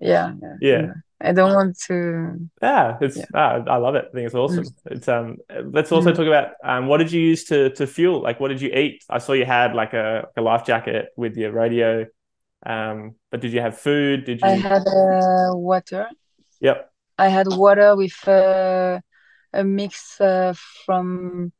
yeah, 0.00 0.32
yeah, 0.60 0.92
I 1.20 1.32
don't 1.32 1.54
want 1.54 1.78
to. 1.86 2.48
Yeah, 2.60 2.98
it's 3.00 3.16
yeah. 3.16 3.24
Ah, 3.34 3.62
I 3.66 3.76
love 3.76 3.94
it. 3.94 4.06
I 4.10 4.14
think 4.14 4.26
it's 4.26 4.34
awesome. 4.34 4.64
Mm. 4.64 4.72
It's 4.86 5.08
um. 5.08 5.36
Let's 5.72 5.90
also 5.90 6.12
mm. 6.12 6.16
talk 6.16 6.26
about 6.26 6.52
um. 6.62 6.86
What 6.86 6.98
did 6.98 7.12
you 7.12 7.20
use 7.20 7.44
to 7.44 7.70
to 7.70 7.86
fuel? 7.86 8.20
Like, 8.20 8.40
what 8.40 8.48
did 8.48 8.60
you 8.60 8.70
eat? 8.70 9.04
I 9.08 9.18
saw 9.18 9.32
you 9.32 9.46
had 9.46 9.74
like 9.74 9.94
a, 9.94 10.28
a 10.36 10.42
life 10.42 10.64
jacket 10.66 11.08
with 11.16 11.36
your 11.36 11.52
radio. 11.52 12.06
Um, 12.66 13.14
but 13.30 13.40
did 13.40 13.52
you 13.52 13.60
have 13.60 13.78
food? 13.78 14.24
Did 14.24 14.42
you? 14.42 14.48
I 14.48 14.52
had 14.52 14.86
uh, 14.86 15.54
water. 15.54 16.08
Yep. 16.60 16.90
I 17.16 17.28
had 17.28 17.46
water 17.48 17.96
with 17.96 18.28
uh, 18.28 19.00
a 19.52 19.64
mix 19.64 20.20
uh, 20.20 20.54
from 20.84 21.52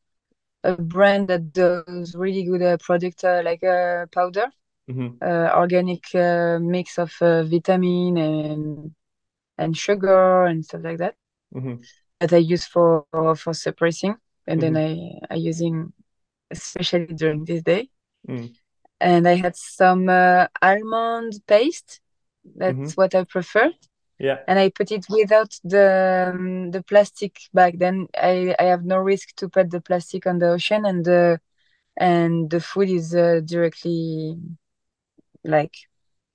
a 0.69 0.77
brand 0.77 1.29
that 1.29 1.53
does 1.53 2.15
really 2.15 2.45
good 2.45 2.63
uh, 2.63 2.77
product 2.79 3.25
uh, 3.25 3.43
like 3.45 3.63
a 3.63 4.03
uh, 4.03 4.07
powder, 4.07 4.47
mm-hmm. 4.91 5.17
uh, 5.23 5.51
organic 5.57 6.15
uh, 6.15 6.59
mix 6.61 6.99
of 6.99 7.13
uh, 7.21 7.43
vitamin 7.45 8.17
and 8.17 8.95
and 9.57 9.77
sugar 9.77 10.45
and 10.45 10.65
stuff 10.65 10.83
like 10.85 10.99
that 10.99 11.15
mm-hmm. 11.55 11.77
that 12.21 12.33
I 12.33 12.39
use 12.39 12.67
for 12.67 13.07
for 13.37 13.55
SUP 13.55 13.81
racing, 13.81 14.17
and 14.47 14.61
mm-hmm. 14.61 14.75
then 14.75 15.19
I 15.31 15.35
I 15.35 15.37
using 15.37 15.93
especially 16.51 17.07
during 17.07 17.45
this 17.45 17.63
day. 17.63 17.89
Mm. 18.29 18.55
And 19.01 19.29
I 19.29 19.35
had 19.35 19.57
some 19.57 20.09
uh, 20.09 20.47
almond 20.61 21.41
paste. 21.47 22.01
That's 22.57 22.77
mm-hmm. 22.77 23.01
what 23.01 23.15
I 23.15 23.25
prefer. 23.25 23.73
Yeah. 24.19 24.39
And 24.49 24.59
I 24.59 24.71
put 24.71 24.91
it 24.91 25.07
without 25.09 25.55
the 25.63 26.33
um, 26.35 26.71
the 26.73 26.83
plastic 26.83 27.39
bag. 27.55 27.79
Then 27.79 28.09
I 28.17 28.55
I 28.59 28.65
have 28.65 28.85
no 28.85 28.99
risk 28.99 29.35
to 29.37 29.49
put 29.49 29.71
the 29.71 29.81
plastic 29.81 30.27
on 30.27 30.39
the 30.39 30.51
ocean, 30.51 30.85
and 30.85 31.05
the 31.05 31.41
and 31.97 32.51
the 32.51 32.61
food 32.61 32.91
is 32.91 33.15
uh, 33.15 33.41
directly 33.45 34.37
like 35.45 35.75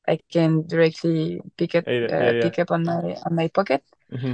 I 0.07 0.19
can 0.31 0.67
directly 0.67 1.41
pick 1.57 1.73
yeah, 1.73 1.81
uh, 1.81 1.83
yeah. 1.87 2.41
pick 2.41 2.59
up 2.59 2.71
on 2.71 2.83
my 2.83 3.15
on 3.25 3.35
my 3.35 3.47
pocket, 3.49 3.83
mm-hmm. 4.11 4.33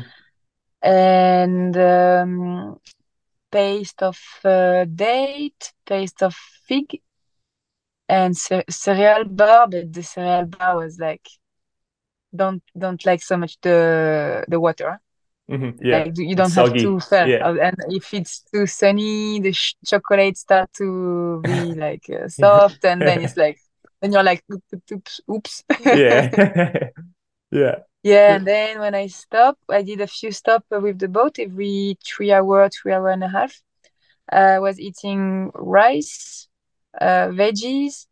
and 0.82 1.78
um, 1.78 2.80
paste 3.52 4.04
of 4.04 4.20
uh, 4.44 4.86
date, 4.86 5.74
paste 5.86 6.22
of 6.22 6.36
fig, 6.68 7.02
and 8.08 8.36
cereal 8.38 9.26
bar. 9.26 9.68
But 9.68 9.94
the 9.94 10.04
cereal 10.04 10.46
bar 10.46 10.78
was 10.78 11.00
like 11.00 11.28
don't 12.36 12.64
don't 12.78 13.06
like 13.06 13.22
so 13.22 13.38
much 13.38 13.60
the 13.62 14.46
the 14.48 14.60
water. 14.60 15.00
Mm-hmm. 15.50 15.84
Yeah, 15.84 16.04
like, 16.04 16.14
you 16.18 16.36
don't 16.36 16.54
have 16.54 16.74
to. 16.74 17.00
Yeah. 17.12 17.50
And 17.50 17.76
if 17.90 18.14
it's 18.14 18.44
too 18.54 18.68
sunny, 18.68 19.40
the 19.40 19.52
sh- 19.52 19.76
chocolate 19.86 20.38
start 20.38 20.72
to 20.74 21.42
be 21.44 21.74
like 21.86 22.08
uh, 22.10 22.28
soft, 22.28 22.86
and 22.86 23.02
then 23.02 23.24
it's 23.24 23.36
like 23.46 23.58
and 24.02 24.14
you're 24.14 24.24
like 24.24 24.44
oops 24.92 25.22
oops 25.30 25.64
yeah 25.86 26.90
yeah 27.52 27.76
yeah 28.04 28.36
and 28.36 28.48
then 28.48 28.80
when 28.80 28.96
i 28.96 29.08
stop 29.08 29.58
i 29.70 29.82
did 29.82 30.02
a 30.02 30.08
few 30.08 30.32
stops 30.32 30.66
with 30.72 31.00
the 31.00 31.08
boat 31.08 31.38
every 31.40 31.98
three 32.06 32.32
hour 32.32 32.70
three 32.70 32.94
hour 32.94 33.10
and 33.10 33.24
a 33.24 33.28
half 33.28 33.62
i 34.32 34.60
was 34.60 34.80
eating 34.80 35.52
rice 35.54 36.48
uh, 37.02 37.28
veggies 37.28 38.08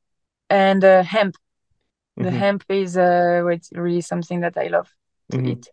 and 0.50 0.84
uh, 0.84 1.04
hemp 1.04 1.36
the 2.18 2.24
mm-hmm. 2.24 2.38
hemp 2.38 2.64
is 2.70 2.98
uh, 2.98 3.46
it's 3.48 3.70
really 3.74 4.02
something 4.02 4.42
that 4.42 4.58
i 4.58 4.68
love 4.68 4.90
to 5.32 5.38
mm-hmm. 5.38 5.48
eat 5.48 5.70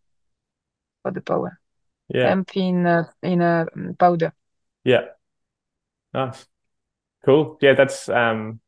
for 1.03 1.13
the 1.13 1.21
power. 1.21 1.61
Yeah. 2.09 2.29
Hemp 2.29 2.57
in 2.57 2.87
uh, 2.87 3.05
in 3.23 3.41
a 3.41 3.67
um, 3.75 3.95
powder. 3.99 4.33
Yeah. 4.83 5.05
Nice. 6.13 6.47
Cool. 7.25 7.59
Yeah 7.61 7.75
that's 7.75 8.09
um 8.09 8.61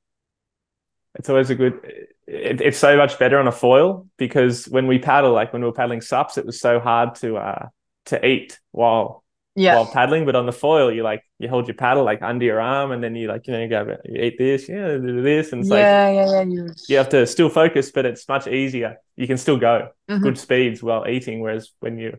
it's 1.14 1.28
always 1.28 1.50
a 1.50 1.54
good 1.54 1.80
it, 2.26 2.60
it's 2.60 2.78
so 2.78 2.96
much 2.96 3.18
better 3.18 3.38
on 3.38 3.48
a 3.48 3.52
foil 3.52 4.06
because 4.16 4.66
when 4.66 4.86
we 4.86 4.98
paddle 4.98 5.32
like 5.32 5.52
when 5.52 5.62
we 5.62 5.68
were 5.68 5.74
paddling 5.74 6.00
sups 6.00 6.38
it 6.38 6.46
was 6.46 6.60
so 6.60 6.80
hard 6.80 7.14
to 7.16 7.36
uh 7.36 7.68
to 8.06 8.26
eat 8.26 8.58
while 8.72 9.24
yeah. 9.56 9.74
while 9.74 9.86
paddling 9.86 10.24
but 10.24 10.36
on 10.36 10.46
the 10.46 10.52
foil 10.52 10.92
you 10.92 11.02
like 11.02 11.22
you 11.38 11.48
hold 11.48 11.66
your 11.66 11.74
paddle 11.74 12.04
like 12.04 12.22
under 12.22 12.44
your 12.44 12.60
arm 12.60 12.92
and 12.92 13.02
then 13.02 13.14
you 13.14 13.26
like 13.28 13.46
you 13.46 13.52
know 13.52 13.60
you 13.60 13.68
go 13.68 13.96
you 14.04 14.22
eat 14.22 14.38
this 14.38 14.68
yeah 14.68 14.96
do 14.96 15.22
this 15.22 15.52
and 15.52 15.60
it's 15.60 15.70
yeah, 15.70 15.74
like 15.74 16.14
yeah 16.14 16.30
yeah 16.30 16.42
you... 16.42 16.74
you 16.88 16.96
have 16.96 17.08
to 17.08 17.26
still 17.26 17.48
focus 17.48 17.90
but 17.90 18.06
it's 18.06 18.28
much 18.28 18.46
easier 18.46 18.96
you 19.16 19.26
can 19.26 19.38
still 19.38 19.56
go 19.56 19.88
mm-hmm. 20.08 20.22
good 20.22 20.38
speeds 20.38 20.82
while 20.82 21.06
eating 21.08 21.40
whereas 21.40 21.72
when 21.80 21.98
you 21.98 22.16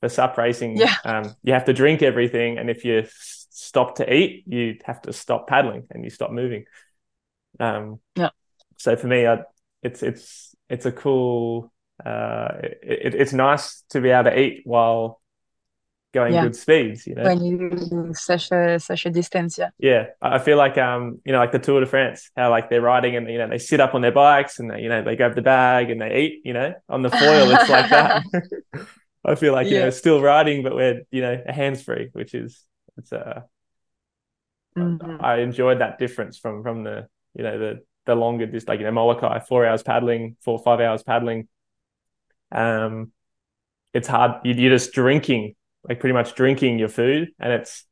for 0.00 0.08
sup 0.08 0.38
racing 0.38 0.76
yeah. 0.76 0.94
um 1.04 1.34
you 1.42 1.52
have 1.52 1.64
to 1.64 1.72
drink 1.72 2.02
everything 2.02 2.56
and 2.56 2.70
if 2.70 2.84
you 2.84 3.04
stop 3.50 3.96
to 3.96 4.14
eat 4.14 4.44
you 4.46 4.78
have 4.84 5.02
to 5.02 5.12
stop 5.12 5.46
paddling 5.46 5.84
and 5.90 6.04
you 6.04 6.10
stop 6.10 6.30
moving 6.30 6.64
um, 7.58 8.00
yeah. 8.16 8.30
So 8.78 8.96
for 8.96 9.06
me, 9.06 9.26
I, 9.26 9.42
it's 9.82 10.02
it's 10.02 10.54
it's 10.68 10.86
a 10.86 10.92
cool. 10.92 11.72
Uh, 12.04 12.48
it, 12.62 13.14
it's 13.14 13.32
nice 13.32 13.82
to 13.90 14.00
be 14.00 14.08
able 14.08 14.30
to 14.30 14.38
eat 14.38 14.62
while 14.64 15.19
going 16.12 16.34
yeah. 16.34 16.42
good 16.42 16.56
speeds. 16.56 17.06
You 17.06 17.14
know, 17.14 17.24
when 17.24 17.44
you 17.44 17.70
do 17.70 18.12
such 18.14 18.50
a 18.50 18.78
such 18.78 19.06
a 19.06 19.10
distance, 19.10 19.58
yeah. 19.58 19.70
Yeah, 19.78 20.06
I 20.20 20.38
feel 20.38 20.56
like 20.56 20.78
um, 20.78 21.20
you 21.24 21.32
know, 21.32 21.38
like 21.38 21.52
the 21.52 21.58
Tour 21.58 21.80
de 21.80 21.86
France, 21.86 22.30
how 22.36 22.50
like 22.50 22.70
they're 22.70 22.80
riding 22.80 23.16
and 23.16 23.28
you 23.28 23.38
know 23.38 23.48
they 23.48 23.58
sit 23.58 23.80
up 23.80 23.94
on 23.94 24.02
their 24.02 24.12
bikes 24.12 24.58
and 24.58 24.70
they, 24.70 24.80
you 24.82 24.88
know 24.88 25.02
they 25.02 25.16
grab 25.16 25.34
the 25.34 25.42
bag 25.42 25.90
and 25.90 26.00
they 26.00 26.20
eat. 26.20 26.42
You 26.44 26.54
know, 26.54 26.74
on 26.88 27.02
the 27.02 27.10
foil, 27.10 27.50
it's 27.50 27.70
like 27.70 27.90
that. 27.90 28.24
I 29.24 29.34
feel 29.34 29.52
like 29.52 29.68
you 29.68 29.78
know 29.78 29.90
still 29.90 30.20
riding, 30.20 30.62
but 30.62 30.74
we're 30.74 31.02
you 31.10 31.22
know 31.22 31.42
hands 31.46 31.82
free, 31.82 32.10
which 32.12 32.34
is 32.34 32.64
it's 32.96 33.12
uh. 33.12 33.42
Mm-hmm. 34.78 35.16
I 35.20 35.38
enjoyed 35.38 35.80
that 35.80 35.98
difference 35.98 36.38
from 36.38 36.62
from 36.62 36.84
the 36.84 37.08
you 37.34 37.42
know 37.42 37.58
the 37.58 37.80
the 38.06 38.14
longer 38.14 38.46
just 38.46 38.68
like 38.68 38.78
you 38.78 38.86
know 38.86 38.92
Molokai 38.92 39.40
four 39.40 39.66
hours 39.66 39.82
paddling 39.82 40.36
four 40.40 40.58
five 40.60 40.80
hours 40.80 41.02
paddling 41.02 41.48
um 42.52 43.12
it's 43.92 44.08
hard 44.08 44.44
you're 44.44 44.70
just 44.70 44.92
drinking 44.92 45.54
like 45.88 46.00
pretty 46.00 46.12
much 46.12 46.34
drinking 46.34 46.78
your 46.78 46.88
food 46.88 47.30
and 47.38 47.52
it's 47.52 47.86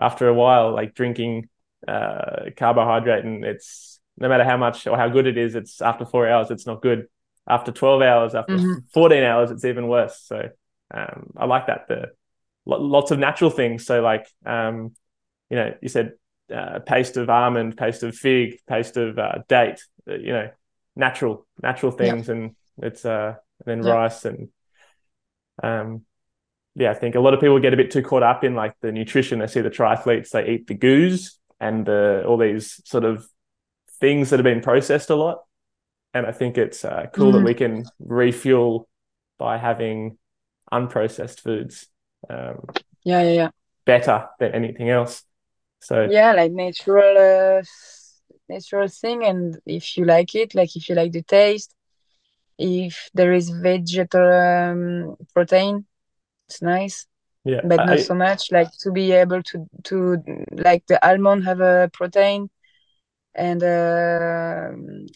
after 0.00 0.28
a 0.28 0.34
while 0.34 0.72
like 0.74 0.94
drinking 0.94 1.48
uh, 1.86 2.50
carbohydrate, 2.56 3.24
and 3.24 3.44
it's 3.44 4.00
no 4.18 4.28
matter 4.28 4.44
how 4.44 4.56
much 4.56 4.86
or 4.86 4.96
how 4.96 5.08
good 5.08 5.26
it 5.26 5.38
is, 5.38 5.54
it's 5.54 5.80
after 5.80 6.04
four 6.04 6.28
hours, 6.28 6.50
it's 6.50 6.66
not 6.66 6.82
good. 6.82 7.06
After 7.48 7.72
twelve 7.72 8.02
hours, 8.02 8.34
after 8.34 8.56
Mhm. 8.56 8.84
fourteen 8.92 9.24
hours, 9.24 9.50
it's 9.50 9.64
even 9.64 9.88
worse. 9.88 10.20
So 10.24 10.50
um, 10.92 11.32
I 11.36 11.46
like 11.46 11.66
that. 11.66 11.88
The 11.88 12.08
lo- 12.66 12.80
lots 12.80 13.10
of 13.10 13.18
natural 13.18 13.50
things. 13.50 13.86
So 13.86 14.00
like 14.02 14.26
um, 14.46 14.94
you 15.48 15.56
know, 15.56 15.74
you 15.82 15.88
said 15.88 16.12
uh, 16.54 16.80
paste 16.80 17.16
of 17.16 17.30
almond, 17.30 17.76
paste 17.76 18.02
of 18.02 18.14
fig, 18.14 18.58
paste 18.68 18.96
of 18.96 19.18
uh, 19.18 19.38
date. 19.48 19.82
uh, 20.08 20.14
You 20.14 20.32
know, 20.32 20.50
natural 20.96 21.46
natural 21.62 21.92
things, 21.92 22.28
and 22.28 22.54
it's 22.82 23.04
uh, 23.04 23.34
and 23.58 23.66
then 23.66 23.82
rice 23.82 24.24
and 24.24 24.48
um, 25.62 26.04
yeah, 26.74 26.90
I 26.90 26.94
think 26.94 27.14
a 27.14 27.20
lot 27.20 27.34
of 27.34 27.40
people 27.40 27.58
get 27.58 27.74
a 27.74 27.76
bit 27.76 27.90
too 27.90 28.02
caught 28.02 28.22
up 28.22 28.44
in 28.44 28.54
like 28.54 28.74
the 28.80 28.92
nutrition. 28.92 29.38
They 29.38 29.46
see 29.46 29.60
the 29.60 29.70
triathletes, 29.70 30.30
they 30.30 30.48
eat 30.48 30.66
the 30.66 30.74
goos 30.76 31.38
and 31.60 31.84
the 31.84 32.24
all 32.26 32.38
these 32.38 32.80
sort 32.84 33.04
of 33.04 33.26
things 34.00 34.30
that 34.30 34.38
have 34.38 34.44
been 34.44 34.62
processed 34.62 35.10
a 35.10 35.16
lot. 35.16 35.42
And 36.14 36.26
I 36.26 36.32
think 36.32 36.58
it's 36.58 36.84
uh, 36.84 37.06
cool 37.12 37.32
that 37.32 37.40
Mhm. 37.40 37.44
we 37.44 37.54
can 37.54 37.84
refuel 38.00 38.88
by 39.38 39.58
having 39.58 40.18
unprocessed 40.72 41.40
foods 41.40 41.88
um, 42.28 42.74
Yeah, 43.04 43.22
yeah, 43.22 43.32
yeah. 43.32 43.50
better 43.84 44.28
than 44.38 44.52
anything 44.52 44.90
else. 44.90 45.24
So 45.80 46.10
Yeah, 46.10 46.32
like 46.32 46.52
natural, 46.52 47.16
uh, 47.18 47.62
natural 48.48 48.88
thing, 48.88 49.24
and 49.24 49.58
if 49.66 49.96
you 49.96 50.04
like 50.04 50.34
it, 50.34 50.54
like 50.54 50.74
if 50.76 50.88
you 50.88 50.94
like 50.94 51.12
the 51.12 51.22
taste, 51.22 51.74
if 52.58 53.10
there 53.14 53.32
is 53.32 53.50
vegetable 53.50 54.20
um, 54.32 55.16
protein, 55.34 55.86
it's 56.50 56.62
nice, 56.62 57.06
yeah, 57.44 57.62
but 57.62 57.84
not 57.84 58.00
I- 58.00 58.00
so 58.00 58.14
much. 58.14 58.52
Like 58.52 58.70
to 58.80 58.92
be 58.92 59.12
able 59.12 59.42
to 59.44 59.66
to 59.84 60.18
like 60.52 60.86
the 60.88 60.98
almond 61.08 61.44
have 61.44 61.60
a 61.60 61.90
protein 61.92 62.50
and 63.34 63.62
uh, 63.62 64.70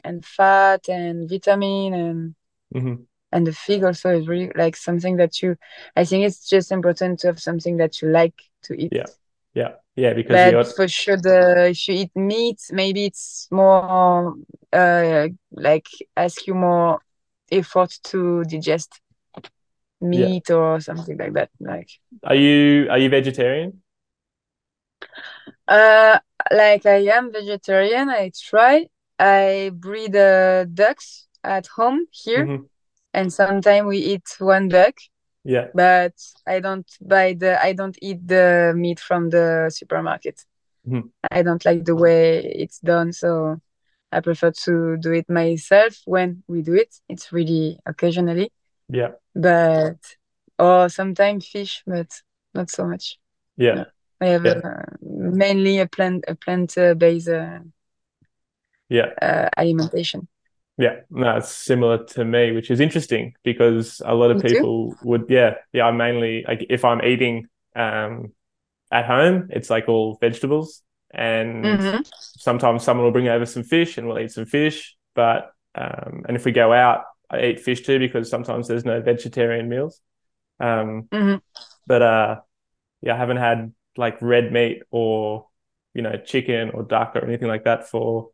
and 0.05 0.25
fat 0.25 0.89
and 0.89 1.29
vitamin 1.31 1.95
and 1.95 2.35
mhm. 2.71 3.05
and 3.33 3.47
the 3.47 3.53
fig 3.53 3.85
also 3.85 4.11
is 4.19 4.29
really 4.29 4.53
like 4.57 4.77
something 4.77 5.17
that 5.17 5.43
you. 5.43 5.57
I 5.97 6.05
think 6.05 6.25
it's 6.27 6.49
just 6.49 6.73
important 6.73 7.21
to 7.21 7.29
have 7.29 7.41
something 7.41 7.79
that 7.79 8.03
you 8.03 8.09
like 8.11 8.35
to 8.65 8.75
eat. 8.75 8.93
Yeah. 8.93 9.07
yeah, 9.55 9.77
yeah, 9.97 10.15
because 10.15 10.45
But 10.45 10.67
for 10.75 10.89
sure, 10.89 11.17
the 11.17 11.69
if 11.71 11.89
you 11.89 11.95
eat 11.95 12.17
meat, 12.17 12.61
maybe 12.71 13.05
it's 13.07 13.49
more 13.51 14.35
uh 14.73 15.29
like 15.53 15.87
ask 16.17 16.47
you 16.47 16.55
more 16.55 17.01
effort 17.53 17.99
to 18.05 18.45
digest 18.45 19.01
meat 20.01 20.51
or 20.51 20.81
something 20.81 21.17
like 21.19 21.33
that. 21.35 21.51
Like 21.61 21.89
are 22.25 22.35
you 22.35 22.89
are 22.91 22.99
you 22.99 23.09
vegetarian? 23.09 23.83
uh 25.69 26.19
like 26.53 26.87
I 26.87 27.07
am 27.17 27.33
vegetarian, 27.33 28.09
I 28.11 28.31
try. 28.49 28.87
I 29.19 29.71
breed 29.75 30.15
uh, 30.17 30.65
ducks 30.65 31.29
at 31.45 31.67
home 31.69 32.07
here, 32.11 32.47
Mhm. 32.47 32.69
and 33.13 33.33
sometimes 33.33 33.87
we 33.87 33.99
eat 33.99 34.27
one 34.39 34.69
duck, 34.69 34.95
Yeah, 35.45 35.69
but 35.75 36.15
I 36.47 36.61
don't 36.61 36.87
buy 37.01 37.35
the 37.35 37.63
I 37.63 37.73
don't 37.73 37.97
eat 38.03 38.27
the 38.27 38.73
meat 38.77 39.01
from 39.01 39.31
the 39.31 39.71
supermarket. 39.71 40.45
Mhm. 40.87 41.11
I 41.31 41.43
don't 41.43 41.65
like 41.65 41.85
the 41.85 41.95
way 41.97 42.41
it's 42.45 42.81
done, 42.81 43.13
so 43.13 43.61
I 44.13 44.21
prefer 44.21 44.51
to 44.67 44.97
do 44.99 45.13
it 45.13 45.29
myself 45.29 45.95
when 46.07 46.43
we 46.49 46.63
do 46.63 46.75
it. 46.75 46.95
It's 47.09 47.33
really 47.33 47.79
occasionally, 47.87 48.53
yeah, 48.89 49.13
but 49.35 49.99
or 50.59 50.89
sometimes 50.89 51.47
fish, 51.49 51.83
but 51.87 52.23
not 52.55 52.71
so 52.71 52.87
much. 52.87 53.19
yeah, 53.57 53.81
Yeah. 53.81 53.87
I 54.21 54.27
have 54.29 54.45
Yeah. 54.45 54.61
uh, 54.65 54.83
mainly 55.03 55.79
a 55.81 55.87
plant 55.89 56.25
a 56.29 56.35
plant 56.37 56.77
based 56.99 57.29
uh, 57.29 57.61
yeah. 58.89 59.15
uh, 59.21 59.49
alimentation. 59.57 60.29
Yeah, 60.77 61.01
no, 61.09 61.37
it's 61.37 61.51
similar 61.51 62.05
to 62.05 62.25
me, 62.25 62.51
which 62.51 62.71
is 62.71 62.81
interesting 62.81 63.35
because 63.45 64.03
a 64.05 64.15
lot 64.15 64.33
of 64.33 64.41
too? 64.47 64.65
people 64.65 64.99
would, 65.01 65.27
yeah, 65.29 65.55
yeah. 65.73 65.85
I'm 65.85 65.97
mainly 65.97 66.45
like 66.49 66.67
if 66.69 66.85
I'm 66.85 67.01
eating 67.05 67.47
um 67.77 68.33
at 68.93 69.07
home, 69.07 69.49
it's 69.53 69.71
like 69.71 69.89
all 69.89 70.19
vegetables, 70.21 70.83
and 71.15 71.83
hmm 71.83 72.05
sometimes 72.37 72.85
someone 72.85 73.05
will 73.07 73.13
bring 73.13 73.29
over 73.29 73.47
some 73.47 73.65
fish, 73.65 73.99
and 73.99 74.09
we'll 74.09 74.19
eat 74.21 74.33
some 74.33 74.47
fish. 74.47 74.97
But 75.15 75.53
um, 75.75 76.25
and 76.29 76.37
if 76.37 76.45
we 76.45 76.53
go 76.53 76.73
out, 76.73 77.05
I 77.35 77.47
eat 77.47 77.61
fish 77.61 77.83
too 77.83 77.99
because 77.99 78.31
sometimes 78.31 78.69
there's 78.69 78.85
no 78.85 79.01
vegetarian 79.01 79.69
meals. 79.69 80.01
Um, 80.61 81.11
hmm 81.13 81.37
but 81.87 82.03
uh, 82.03 82.41
yeah, 83.03 83.15
I 83.15 83.19
haven't 83.19 83.39
had 83.39 83.73
like 83.97 84.23
red 84.23 84.53
meat 84.53 84.83
or 84.91 85.49
you 85.95 86.03
know 86.03 86.17
chicken 86.25 86.71
or 86.71 86.83
duck 86.85 87.17
or 87.17 87.25
anything 87.25 87.49
like 87.49 87.65
that 87.65 87.89
for 87.89 88.31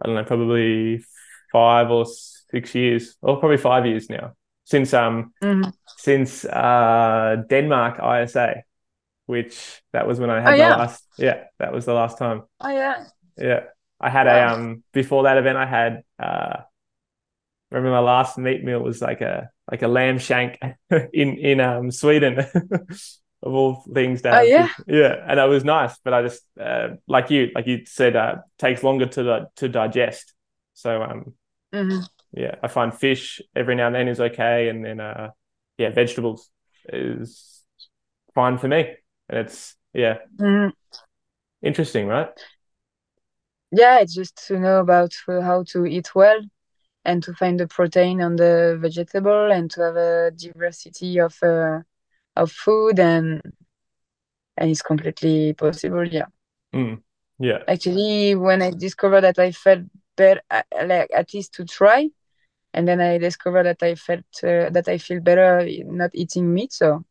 I 0.00 0.06
don't 0.06 0.14
know, 0.16 0.24
probably 0.24 1.04
five 1.52 1.90
or 1.90 2.06
six 2.06 2.74
years, 2.74 3.16
or 3.22 3.38
probably 3.38 3.58
five 3.58 3.86
years 3.86 4.08
now 4.08 4.34
since 4.64 4.94
um 4.94 5.34
hmm 5.42 5.72
since 5.96 6.44
uh 6.44 7.36
Denmark 7.50 8.00
ISA, 8.00 8.64
which 9.26 9.82
that 9.92 10.06
was 10.06 10.20
when 10.20 10.30
I 10.30 10.40
had 10.40 10.52
Oh 10.52 10.58
my 10.58 10.66
yeah. 10.66 10.76
last 10.76 11.04
yeah 11.18 11.44
that 11.58 11.72
was 11.72 11.86
the 11.86 11.94
last 11.94 12.18
time 12.18 12.44
Oh 12.60 12.70
yeah. 12.70 13.10
yeah 13.38 13.64
I 14.00 14.10
had 14.10 14.26
a 14.28 14.42
um 14.48 14.84
before 14.92 15.24
that 15.24 15.38
event 15.38 15.58
I 15.58 15.66
had 15.66 16.02
uh 16.18 16.62
remember 17.72 17.90
my 17.90 18.00
last 18.00 18.38
meat 18.38 18.64
meal 18.64 18.80
was 18.80 19.00
like 19.00 19.20
a 19.20 19.50
like 19.70 19.82
a 19.82 19.88
lamb 19.88 20.18
shank 20.18 20.58
in 21.12 21.36
in 21.38 21.60
um 21.60 21.90
Sweden 21.90 22.38
of 23.42 23.52
all 23.54 23.84
things 23.92 24.22
to 24.22 24.28
Oh 24.30 24.40
yeah. 24.42 24.68
yeah 24.86 25.16
and 25.28 25.40
it 25.40 25.48
was 25.48 25.64
nice 25.64 25.98
but 26.04 26.14
I 26.14 26.22
just 26.22 26.42
uh, 26.60 26.88
like 27.08 27.30
you 27.30 27.50
like 27.54 27.66
you 27.66 27.84
said 27.86 28.16
uh 28.16 28.36
takes 28.58 28.82
longer 28.82 29.06
to 29.06 29.48
to 29.56 29.68
digest. 29.68 30.32
So 30.74 31.02
um 31.02 31.34
hmm 31.72 32.12
yeah 32.32 32.56
I 32.62 32.68
find 32.68 32.94
fish 32.94 33.40
every 33.54 33.74
now 33.74 33.86
and 33.86 33.94
then 33.94 34.08
is 34.08 34.20
okay 34.20 34.68
and 34.68 34.84
then 34.84 35.00
uh 35.00 35.30
yeah 35.78 35.90
vegetables 35.90 36.50
is 36.88 37.62
fine 38.34 38.58
for 38.58 38.68
me. 38.68 38.94
And 39.28 39.40
it's 39.46 39.76
yeah. 39.94 40.18
Hmm 40.38 40.72
interesting 41.62 42.06
right? 42.06 42.30
Yeah, 43.70 44.00
it's 44.00 44.14
just 44.14 44.46
to 44.48 44.58
know 44.58 44.80
about 44.80 45.12
how 45.26 45.64
to 45.72 45.86
eat 45.86 46.14
well 46.14 46.40
and 47.04 47.22
to 47.24 47.34
find 47.34 47.58
the 47.60 47.68
protein 47.68 48.20
on 48.22 48.36
the 48.36 48.78
vegetable 48.80 49.50
and 49.52 49.70
to 49.72 49.80
have 49.82 49.96
a 49.96 50.30
diversity 50.32 51.18
of 51.20 51.36
uh, 51.42 51.80
of 52.36 52.52
food 52.52 52.98
and 53.00 53.42
and 54.56 54.70
it's 54.70 54.82
completely 54.82 55.52
possible. 55.54 56.06
Yeah. 56.06 56.26
mm. 56.72 57.02
yeah 57.38 57.64
Actually, 57.66 58.34
when 58.34 58.60
I 58.62 58.70
discovered 58.70 59.22
that 59.22 59.38
I 59.38 59.52
felt 59.52 59.82
better, 60.16 60.40
uh, 60.50 60.62
like 60.84 61.10
at 61.14 61.32
least 61.34 61.54
to 61.54 61.64
try, 61.64 62.10
and 62.74 62.88
then 62.88 63.00
I 63.00 63.18
discovered 63.18 63.64
that 63.64 63.82
I 63.82 63.94
felt 63.96 64.24
uh, 64.44 64.70
that 64.70 64.88
I 64.88 64.98
feel 64.98 65.20
better 65.20 65.66
not 65.86 66.10
eating 66.14 66.52
meat, 66.54 66.72
so 66.72 67.04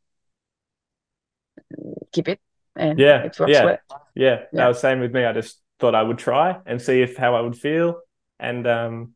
keep 2.12 2.28
it, 2.28 2.40
and 2.76 3.04
yeah 3.04 3.24
it 3.24 3.38
works 3.40 3.62
yeah 3.62 3.64
well. 3.64 3.78
yeah 4.16 4.44
that 4.56 4.66
Yeah. 4.66 4.68
was 4.68 4.80
same 4.80 5.00
with 5.00 5.14
me 5.14 5.26
I 5.26 5.34
just 5.34 5.62
thought 5.80 5.96
I 5.96 6.04
would 6.04 6.18
try 6.18 6.60
and 6.66 6.82
see 6.82 7.02
if 7.02 7.18
how 7.18 7.36
I 7.36 7.42
would 7.42 7.58
feel 7.58 8.02
and 8.40 8.68
um 8.68 9.14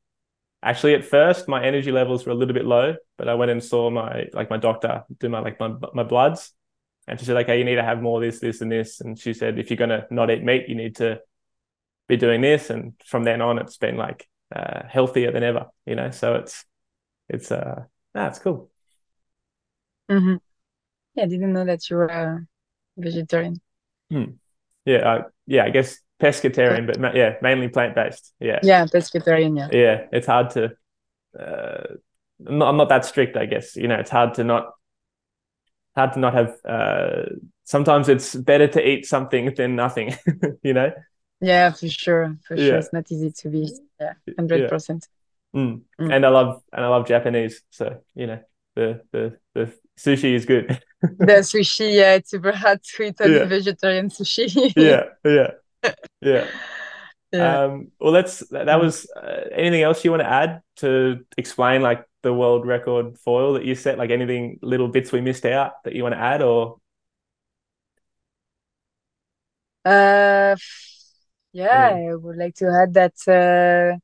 actually 0.63 0.95
at 0.95 1.05
first 1.05 1.47
my 1.47 1.63
energy 1.63 1.91
levels 1.91 2.25
were 2.25 2.31
a 2.31 2.35
little 2.35 2.53
bit 2.53 2.65
low 2.65 2.95
but 3.17 3.29
I 3.29 3.35
went 3.35 3.51
and 3.51 3.63
saw 3.63 3.89
my 3.89 4.25
like 4.33 4.49
my 4.49 4.57
doctor 4.57 5.03
do 5.19 5.29
my 5.29 5.39
like 5.39 5.59
my 5.59 5.73
my 5.93 6.03
bloods. 6.03 6.53
And 7.07 7.19
she 7.19 7.25
said 7.25 7.37
okay 7.37 7.59
you 7.59 7.65
need 7.65 7.75
to 7.75 7.83
have 7.83 8.01
more 8.01 8.23
of 8.23 8.27
this 8.29 8.39
this 8.39 8.61
and 8.61 8.71
this. 8.71 9.01
And 9.01 9.17
she 9.17 9.33
said 9.33 9.59
if 9.59 9.69
you're 9.69 9.77
gonna 9.77 10.07
not 10.09 10.31
eat 10.31 10.43
meat 10.43 10.67
you 10.67 10.75
need 10.75 10.95
to 10.97 11.21
be 12.07 12.17
doing 12.17 12.41
this. 12.41 12.69
And 12.69 12.93
from 13.05 13.23
then 13.23 13.41
on 13.41 13.59
it's 13.59 13.77
been 13.77 13.97
like 13.97 14.27
uh 14.55 14.83
healthier 14.87 15.31
than 15.31 15.43
ever 15.43 15.67
you 15.85 15.95
know? 15.95 16.11
So 16.11 16.35
it's 16.35 16.65
it's 17.29 17.51
uh 17.51 17.83
that's 18.13 18.39
cool. 18.39 18.71
Hmm 20.09 20.35
Yeah, 21.15 21.23
I 21.23 21.27
didn't 21.27 21.53
know 21.53 21.65
that 21.65 21.89
you 21.89 21.97
were 21.97 22.07
a 22.07 22.47
vegetarian. 22.97 23.61
Hmm. 24.09 24.37
yeah 24.85 25.07
I, 25.07 25.21
yeah 25.47 25.65
I 25.65 25.69
guess 25.69 25.97
pescatarian 26.25 26.85
but 26.87 26.99
ma 26.99 27.11
yeah 27.13 27.35
mainly 27.41 27.67
plant-based 27.67 28.33
yeah 28.39 28.59
Yeah, 28.63 28.85
pescatarian. 28.85 29.57
Yeah. 29.57 29.69
yeah 29.71 29.97
it's 30.11 30.27
hard 30.27 30.49
to 30.51 30.71
uh 31.39 31.95
I'm 32.47 32.57
not, 32.59 32.69
I'm 32.69 32.77
not 32.77 32.89
that 32.89 33.05
strict 33.05 33.37
I 33.37 33.45
guess 33.45 33.75
you 33.75 33.87
know 33.87 33.95
it's 33.95 34.11
hard 34.11 34.33
to 34.35 34.43
not 34.43 34.63
hard 35.95 36.13
to 36.13 36.19
not 36.19 36.33
have 36.33 36.55
uh 36.65 37.23
sometimes 37.63 38.09
it's 38.09 38.35
better 38.35 38.67
to 38.67 38.87
eat 38.87 39.05
something 39.05 39.53
than 39.55 39.75
nothing 39.75 40.13
you 40.63 40.73
know 40.73 40.91
Yeah, 41.41 41.71
for 41.71 41.89
sure. 41.89 42.37
For 42.47 42.57
sure. 42.57 42.65
yeah 42.65 42.79
It's 42.79 42.93
not 42.93 43.11
easy 43.11 43.31
to 43.31 43.49
be, 43.49 43.69
yeah, 43.99 44.13
yeah 44.27 44.35
100%. 44.37 45.07
Mm. 45.55 45.81
Mm. 45.99 46.13
and 46.13 46.25
I 46.25 46.29
love 46.29 46.61
and 46.73 46.83
I 46.85 46.89
love 46.89 47.07
Japanese 47.07 47.61
so 47.69 47.85
you 48.13 48.27
know 48.27 48.39
the 48.75 49.01
the 49.13 49.37
the 49.53 49.71
sushi 49.97 50.33
is 50.35 50.45
good 50.45 50.65
The 51.19 51.41
sushi, 51.43 51.95
yeah, 51.95 52.15
it's 52.15 52.31
super 52.31 52.51
hard 52.51 52.83
to 52.83 53.03
eat 53.03 53.15
only 53.21 53.37
yeah 53.37 53.45
vegetarian 53.45 54.09
sushi. 54.09 54.73
yeah 54.75 55.03
yeah 55.23 55.51
yeah 56.21 56.47
Yeah. 57.31 57.57
um 57.71 57.91
well 57.99 58.13
that's 58.13 58.39
that, 58.49 58.79
was 58.81 59.09
uh, 59.15 59.41
anything 59.53 59.81
else 59.81 60.05
you 60.05 60.11
want 60.11 60.21
to 60.23 60.29
add 60.29 60.61
to 60.77 61.19
explain 61.37 61.81
like 61.81 62.05
the 62.23 62.33
world 62.33 62.65
record 62.67 63.17
foil 63.19 63.53
that 63.53 63.65
you 63.65 63.75
set 63.75 63.97
like 63.97 64.11
anything 64.11 64.59
little 64.61 64.87
bits 64.87 65.11
we 65.11 65.21
missed 65.21 65.45
out 65.45 65.83
that 65.83 65.93
you 65.95 66.03
want 66.03 66.15
to 66.15 66.19
add 66.19 66.41
or 66.41 66.77
Uh, 69.85 70.55
Yeah, 71.53 71.89
Mm. 71.89 72.11
I 72.11 72.15
would 72.15 72.37
like 72.37 72.55
to 72.55 72.67
add 72.67 72.93
that 72.95 73.15
uh, 73.27 73.97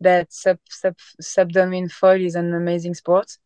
that 0.00 0.28
SUP 0.32 0.60
SUP 0.70 0.96
subdomain 1.22 1.90
foil 1.92 2.20
is 2.22 2.36
an 2.36 2.54
amazing 2.54 2.94
sport, 2.94 3.38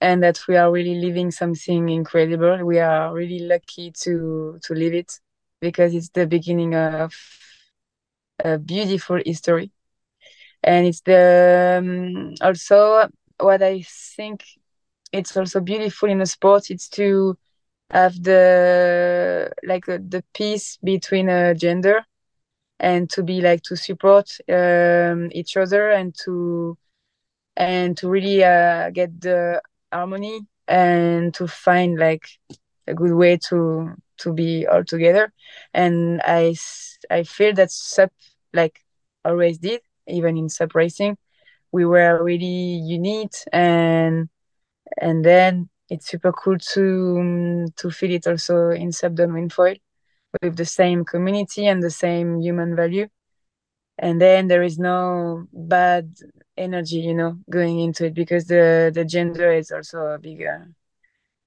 and 0.00 0.22
that 0.24 0.40
we 0.48 0.56
are 0.56 0.72
really 0.72 0.96
living 0.96 1.30
something 1.32 1.88
incredible. 1.90 2.64
We 2.66 2.80
are 2.80 3.14
really 3.14 3.40
lucky 3.40 3.92
to 4.04 4.58
to 4.64 4.74
live 4.74 4.94
it 4.94 5.12
because 5.60 5.94
it's 5.94 6.10
the 6.10 6.26
beginning 6.26 6.74
of 6.74 7.12
a 8.44 8.58
beautiful 8.58 9.20
history, 9.24 9.70
and 10.62 10.86
it's 10.86 11.00
the 11.02 11.78
um, 11.80 12.34
also 12.40 13.08
what 13.38 13.62
I 13.62 13.82
think 14.16 14.44
it's 15.12 15.36
also 15.36 15.60
beautiful 15.60 16.10
in 16.10 16.20
a 16.20 16.26
sport. 16.26 16.70
It's 16.70 16.88
to 16.90 17.36
have 17.90 18.22
the 18.22 19.50
like 19.64 19.88
uh, 19.88 19.98
the 20.08 20.24
peace 20.34 20.78
between 20.84 21.28
a 21.28 21.54
gender 21.54 22.04
and 22.80 23.08
to 23.10 23.22
be 23.22 23.40
like 23.40 23.62
to 23.64 23.76
support 23.76 24.30
um, 24.48 25.30
each 25.32 25.56
other 25.56 25.90
and 25.90 26.14
to 26.24 26.76
and 27.56 27.96
to 27.98 28.08
really 28.08 28.44
uh, 28.44 28.90
get 28.90 29.20
the 29.20 29.60
harmony 29.92 30.40
and 30.68 31.34
to 31.34 31.46
find 31.46 31.98
like 31.98 32.26
a 32.86 32.94
good 32.94 33.12
way 33.12 33.38
to 33.48 33.94
to 34.18 34.32
be 34.32 34.66
all 34.66 34.84
together. 34.84 35.32
And 35.74 36.20
i 36.24 36.54
i 37.10 37.22
feel 37.22 37.54
that 37.54 37.70
SUP 37.70 38.12
like 38.52 38.80
always 39.24 39.58
did 39.58 39.80
even 40.06 40.36
in 40.36 40.48
SUP 40.48 40.74
racing. 40.74 41.16
We 41.72 41.84
were 41.84 42.22
really 42.22 42.46
unique 42.46 43.36
and 43.52 44.28
and 45.00 45.24
then 45.24 45.68
it's 45.90 46.08
super 46.08 46.32
cool 46.32 46.58
to 46.58 47.66
to 47.76 47.90
feel 47.90 48.12
it 48.12 48.26
also 48.26 48.70
in 48.70 48.92
SUP 48.92 49.14
downwind 49.14 49.52
foil 49.52 49.76
with 50.42 50.56
the 50.56 50.64
same 50.64 51.04
community 51.04 51.66
and 51.66 51.82
the 51.82 51.90
same 51.90 52.40
human 52.40 52.76
value. 52.76 53.08
And 53.98 54.20
then 54.20 54.48
there 54.48 54.62
is 54.62 54.78
no 54.78 55.46
bad 55.52 56.14
energy 56.56 56.96
you 56.96 57.14
know 57.14 57.38
going 57.50 57.80
into 57.80 58.06
it 58.06 58.14
because 58.14 58.46
the 58.46 58.90
the 58.94 59.04
gender 59.04 59.52
is 59.52 59.70
also 59.70 59.98
a 60.06 60.18
bigger 60.18 60.68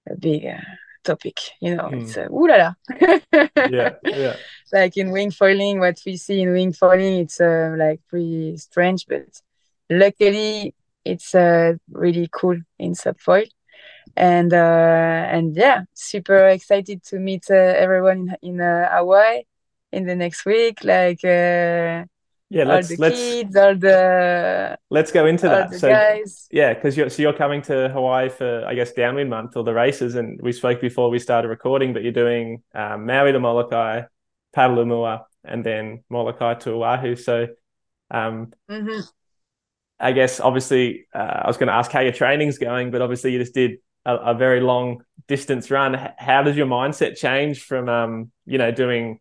a 0.09 0.15
big 0.15 0.45
uh, 0.45 0.61
topic 1.09 1.37
you 1.63 1.71
know 1.75 1.87
Mm. 1.91 1.99
it's 2.01 2.15
uh, 2.17 2.27
ooh 2.37 2.47
la 2.51 2.55
la 2.63 2.71
Yeah, 3.75 3.91
yeah. 4.23 4.35
like 4.77 4.95
in 5.01 5.07
wing 5.15 5.31
foiling 5.39 5.75
what 5.83 5.97
we 6.05 6.13
see 6.25 6.39
in 6.43 6.49
wing 6.57 6.73
foiling 6.81 7.15
it's 7.23 7.39
uh, 7.41 7.73
like 7.83 7.99
pretty 8.11 8.57
strange 8.57 9.01
but 9.11 9.25
luckily 9.89 10.73
it's 11.11 11.33
uh, 11.35 11.73
really 12.03 12.27
cool 12.39 12.57
in 12.77 12.91
SUP 12.95 13.17
foil 13.19 13.45
and 14.15 14.51
uh, 14.53 15.23
and 15.35 15.55
yeah 15.55 15.79
super 15.93 16.47
excited 16.57 16.99
to 17.09 17.15
meet 17.19 17.45
uh, 17.49 17.55
everyone 17.83 18.19
in, 18.41 18.49
in 18.49 18.61
uh, 18.61 18.89
hawaii 18.97 19.43
in 19.91 20.05
the 20.09 20.15
next 20.15 20.45
week 20.45 20.77
like 20.83 21.23
uh, 21.23 22.03
Yeah, 22.49 22.63
let's 22.63 22.87
the 22.89 22.97
let's 22.97 23.19
kids 23.19 23.53
the 23.53 24.77
let's 24.89 25.11
go 25.11 25.25
into 25.27 25.47
that. 25.47 25.73
So 25.75 25.89
guys 25.89 26.47
yeah, 26.51 26.73
because 26.73 26.97
you're 26.97 27.09
so 27.09 27.21
you're 27.21 27.33
coming 27.33 27.61
to 27.63 27.89
Hawaii 27.89 28.29
for 28.29 28.65
I 28.65 28.73
guess 28.73 28.91
downwind 28.93 29.29
month 29.29 29.55
or 29.55 29.63
the 29.63 29.73
races, 29.73 30.15
and 30.15 30.39
we 30.41 30.51
spoke 30.51 30.81
before 30.81 31.09
we 31.09 31.19
started 31.19 31.47
recording, 31.49 31.93
but 31.93 32.01
you're 32.03 32.11
doing 32.11 32.63
um, 32.73 33.05
Maui 33.05 33.31
to 33.31 33.39
Molokai, 33.39 34.03
Paddle 34.53 34.77
Imua, 34.77 35.25
and 35.43 35.63
then 35.63 36.03
Molokai 36.09 36.55
to 36.55 36.71
Oahu. 36.71 37.15
So 37.15 37.47
um, 38.09 38.51
Mhm. 38.69 39.07
I 39.99 40.11
guess 40.13 40.39
obviously 40.39 41.05
uh, 41.13 41.41
I 41.43 41.47
was 41.47 41.57
going 41.57 41.67
to 41.67 41.73
ask 41.73 41.91
how 41.91 41.99
your 41.99 42.13
training's 42.13 42.57
going, 42.57 42.89
but 42.89 43.01
obviously 43.01 43.33
you 43.33 43.39
just 43.39 43.53
did 43.53 43.79
a, 44.05 44.15
a 44.15 44.33
very 44.33 44.61
long 44.61 45.03
distance 45.27 45.69
run. 45.69 45.93
How 46.17 46.41
does 46.41 46.55
your 46.57 46.67
mindset 46.67 47.17
change 47.17 47.63
from 47.63 47.89
um, 47.89 48.31
you 48.45 48.57
know 48.57 48.71
doing 48.71 49.19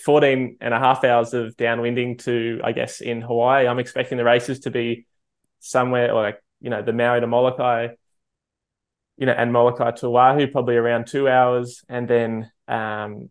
14 0.00 0.56
and 0.60 0.74
a 0.74 0.78
half 0.78 1.04
hours 1.04 1.34
of 1.34 1.56
downwinding 1.56 2.18
to 2.24 2.60
I 2.64 2.72
guess 2.72 3.00
in 3.00 3.20
Hawaii? 3.22 3.66
I'm 3.66 3.78
expecting 3.78 4.18
the 4.18 4.24
races 4.24 4.60
to 4.60 4.70
be 4.70 5.06
somewhere 5.60 6.12
or 6.12 6.22
like 6.22 6.42
you 6.60 6.70
know 6.70 6.82
the 6.82 6.92
Maui 6.92 7.20
to 7.20 7.26
Molokai, 7.26 7.88
you 9.16 9.26
know, 9.26 9.32
and 9.32 9.52
Molokai 9.52 9.92
to 9.92 10.06
Oahu 10.06 10.46
probably 10.48 10.76
around 10.76 11.06
two 11.06 11.28
hours, 11.28 11.82
and 11.88 12.08
then 12.08 12.50
um, 12.68 13.28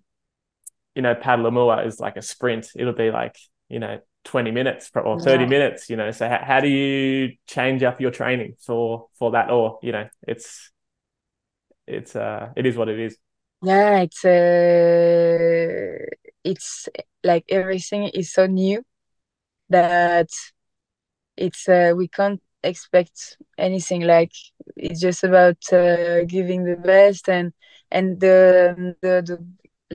you 0.96 1.02
know 1.02 1.16
Paddle 1.16 1.50
Imua 1.52 1.86
is 1.88 2.00
like 2.00 2.18
a 2.18 2.22
sprint. 2.22 2.72
It'll 2.76 2.94
be 2.94 3.12
like 3.12 3.38
you 3.70 3.80
know 3.80 4.00
20 4.26 4.52
minutes 4.52 4.92
or 4.96 5.20
30 5.20 5.46
Yeah. 5.46 5.48
minutes. 5.48 5.90
You 5.90 5.98
know, 5.98 6.12
so 6.12 6.30
how, 6.30 6.42
how 6.44 6.60
do 6.62 6.70
you 6.70 7.34
change 7.48 7.84
up 7.84 8.02
your 8.02 8.12
training 8.12 8.56
for 8.66 9.10
for 9.20 9.32
that? 9.32 9.52
Or 9.52 9.80
you 9.84 9.92
know, 9.92 10.10
it's 10.28 10.72
it's 11.88 12.16
uh 12.16 12.50
it 12.56 12.66
is 12.66 12.78
what 12.78 12.90
it 12.90 13.00
is. 13.00 13.18
yeah 13.64 14.02
it's 14.02 14.26
uh 14.26 15.98
it's 16.44 16.90
like 17.24 17.46
everything 17.50 18.10
is 18.14 18.34
so 18.34 18.46
new 18.48 18.84
that 19.70 20.30
it's 21.38 21.68
uh 21.70 21.94
we 21.96 22.08
can't 22.08 22.42
expect 22.64 23.38
anything. 23.58 24.02
Like 24.02 24.32
it's 24.76 25.00
just 25.02 25.24
about 25.24 25.58
uh, 25.74 26.24
giving 26.26 26.64
the 26.66 26.76
best 26.78 27.30
and 27.30 27.54
and 27.92 28.20
the 28.20 28.96
the 29.02 29.22
the 29.26 29.46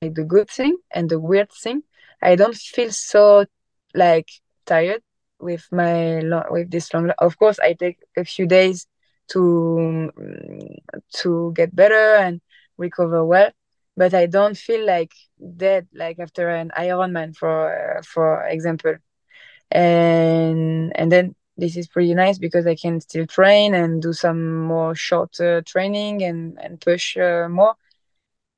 like 0.03 0.15
the 0.15 0.25
good 0.25 0.51
thing 0.51 0.77
and 0.91 1.09
the 1.11 1.21
weird 1.21 1.51
thing. 1.53 1.83
I 2.23 2.35
don't 2.37 2.57
feel 2.57 2.91
so 2.91 3.47
like 3.95 4.29
tired 4.67 5.03
with 5.41 5.67
my 5.73 6.23
with 6.51 6.71
this 6.71 6.93
long 6.95 7.11
of 7.19 7.39
course 7.39 7.59
i 7.61 7.73
take 7.75 7.99
a 8.17 8.25
few 8.25 8.47
days 8.47 8.87
to 9.29 9.39
mm, 10.19 10.77
to 11.15 11.53
get 11.55 11.75
better 11.75 12.17
and 12.17 12.41
recover 12.79 13.25
well 13.25 13.51
but 13.97 14.15
i 14.15 14.27
don't 14.27 14.57
feel 14.57 14.85
like 14.87 15.13
dead 15.57 15.87
like 15.95 16.19
after 16.19 16.49
an 16.51 16.71
ironman 16.77 17.37
for 17.37 17.99
uh, 17.99 18.03
for 18.03 18.45
example. 18.49 18.95
And 19.71 20.93
and 20.97 21.11
then 21.13 21.35
this 21.57 21.77
is 21.77 21.89
pretty 21.89 22.15
nice 22.15 22.39
because 22.39 22.67
I 22.67 22.77
can 22.77 23.01
still 23.01 23.27
train 23.27 23.75
and 23.75 24.03
do 24.03 24.13
some 24.13 24.63
more 24.65 24.95
short 24.95 25.41
uh, 25.41 25.63
training 25.67 26.23
and 26.23 26.59
and 26.61 26.81
push 26.81 27.17
uh, 27.17 27.49
more. 27.51 27.75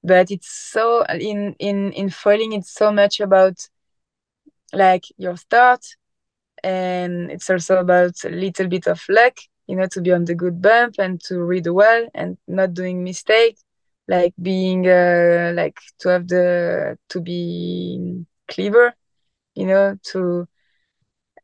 But 0.05 0.31
it's 0.31 0.51
so 0.51 1.05
in 1.05 1.55
in 1.59 1.93
in 1.93 2.10
foiling, 2.10 2.52
it's 2.52 2.73
so 2.73 2.93
much 2.93 3.20
about 3.20 3.69
like 4.73 5.05
your 5.16 5.36
start, 5.36 5.85
and 6.62 7.31
it's 7.31 7.51
also 7.51 7.78
about 7.78 8.15
a 8.24 8.28
little 8.31 8.69
bit 8.69 8.86
of 8.86 9.02
luck, 9.09 9.39
you 9.66 9.77
know, 9.77 9.86
to 9.93 10.01
be 10.01 10.12
on 10.12 10.24
the 10.24 10.35
good 10.35 10.60
bump 10.60 10.97
and 10.98 11.20
to 11.24 11.40
read 11.43 11.66
well 11.69 12.09
and 12.15 12.39
not 12.47 12.74
doing 12.74 13.05
mistake, 13.05 13.59
like 14.09 14.35
being 14.40 14.86
uh, 14.89 15.52
like 15.55 15.78
to 16.01 16.09
have 16.10 16.28
the 16.28 16.98
to 17.10 17.20
be 17.20 18.24
clever, 18.48 18.94
you 19.55 19.66
know, 19.66 19.97
to 20.12 20.48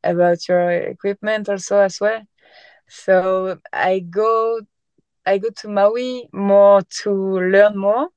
about 0.02 0.48
your 0.48 0.70
equipment 0.70 1.48
also 1.48 1.78
as 1.80 2.00
well. 2.00 2.22
So 2.88 3.58
I 3.72 4.00
go 4.00 4.60
I 5.26 5.38
go 5.38 5.50
to 5.58 5.68
Maui 5.68 6.28
more 6.32 6.82
to 7.02 7.12
learn 7.12 7.76
more 7.78 8.08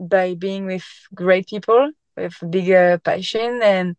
by 0.00 0.34
being 0.34 0.66
with 0.66 0.86
great 1.14 1.48
people 1.48 1.90
with 2.16 2.34
bigger 2.50 2.98
passion 2.98 3.60
and 3.62 3.96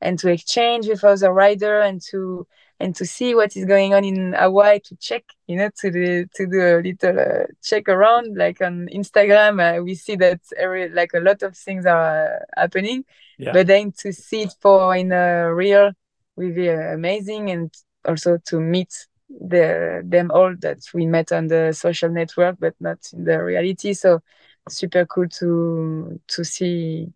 and 0.00 0.18
to 0.20 0.30
exchange 0.30 0.88
with 0.88 1.04
other 1.04 1.32
rider 1.32 1.80
and 1.80 2.00
to 2.10 2.46
and 2.80 2.94
to 2.96 3.06
see 3.06 3.34
what 3.34 3.56
is 3.56 3.64
going 3.64 3.94
on 3.94 4.04
in 4.04 4.32
Hawaii 4.32 4.80
to 4.80 4.96
check 4.96 5.24
you 5.46 5.56
know 5.56 5.70
to 5.80 5.90
do 5.90 6.26
to 6.34 6.46
do 6.46 6.60
a 6.60 6.80
little 6.82 7.18
uh, 7.18 7.46
check 7.62 7.88
around 7.88 8.36
like 8.36 8.60
on 8.60 8.88
Instagram 8.92 9.60
uh, 9.60 9.82
we 9.82 9.94
see 9.94 10.16
that 10.16 10.40
every 10.56 10.88
like 10.88 11.12
a 11.14 11.20
lot 11.20 11.42
of 11.42 11.56
things 11.56 11.86
are 11.86 12.26
uh, 12.26 12.60
happening 12.60 13.04
Yeah. 13.38 13.52
but 13.52 13.66
then 13.66 13.92
to 13.98 14.12
see 14.12 14.42
it 14.42 14.54
for 14.60 14.94
in 14.96 15.12
a 15.12 15.52
real 15.54 15.92
really 16.36 16.52
be 16.54 16.68
amazing 16.68 17.50
and 17.50 17.72
also 18.04 18.38
to 18.46 18.60
meet 18.60 18.92
the 19.28 20.02
them 20.04 20.30
all 20.30 20.54
that 20.60 20.78
we 20.92 21.06
met 21.06 21.32
on 21.32 21.48
the 21.48 21.72
social 21.72 22.10
network 22.10 22.56
but 22.60 22.74
not 22.80 22.98
in 23.12 23.24
the 23.24 23.42
reality 23.42 23.94
so 23.94 24.20
super 24.68 25.04
cool 25.06 25.28
to 25.28 26.20
to 26.26 26.44
see 26.44 27.12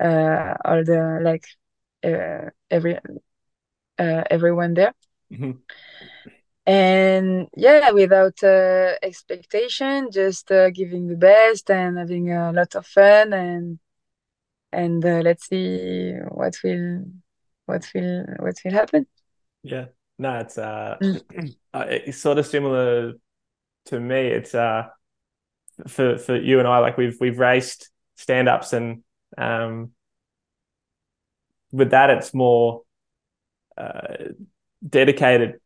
uh 0.00 0.54
all 0.64 0.84
the 0.84 1.20
like 1.22 1.44
uh, 2.04 2.50
every 2.70 2.98
uh, 3.98 4.22
everyone 4.30 4.74
there 4.74 4.92
Mhm. 5.30 5.58
and 6.66 7.48
yeah 7.56 7.90
without 7.90 8.42
uh, 8.42 8.94
expectation 9.02 10.10
just 10.10 10.50
uh, 10.50 10.70
giving 10.70 11.08
the 11.08 11.16
best 11.16 11.70
and 11.70 11.98
having 11.98 12.32
a 12.32 12.52
lot 12.52 12.74
of 12.74 12.86
fun 12.86 13.32
and 13.32 13.78
and 14.72 15.04
uh, 15.04 15.20
let's 15.22 15.46
see 15.48 16.12
what 16.30 16.56
will 16.64 17.04
what 17.66 17.88
will 17.94 18.24
what 18.38 18.56
will 18.64 18.72
happen 18.72 19.06
Yeah. 19.62 19.86
No, 20.18 20.38
it's 20.38 20.56
uh, 20.58 20.96
Mm. 21.02 21.54
uh, 21.74 21.84
it's 21.88 22.18
sort 22.18 22.38
of 22.38 22.46
similar 22.46 23.14
to 23.86 24.00
me. 24.00 24.28
It's 24.28 24.54
uh 24.54 24.88
for 25.88 26.16
for 26.18 26.36
you 26.36 26.58
and 26.58 26.66
I, 26.68 26.78
like 26.78 26.96
we've 26.96 27.16
we've 27.20 27.38
raced 27.38 27.90
stand 28.16 28.48
ups 28.48 28.72
and 28.72 29.02
um 29.36 29.92
with 31.70 31.90
that 31.90 32.08
it's 32.08 32.32
more 32.32 32.82
uh 33.76 34.32
dedicated 34.86 35.60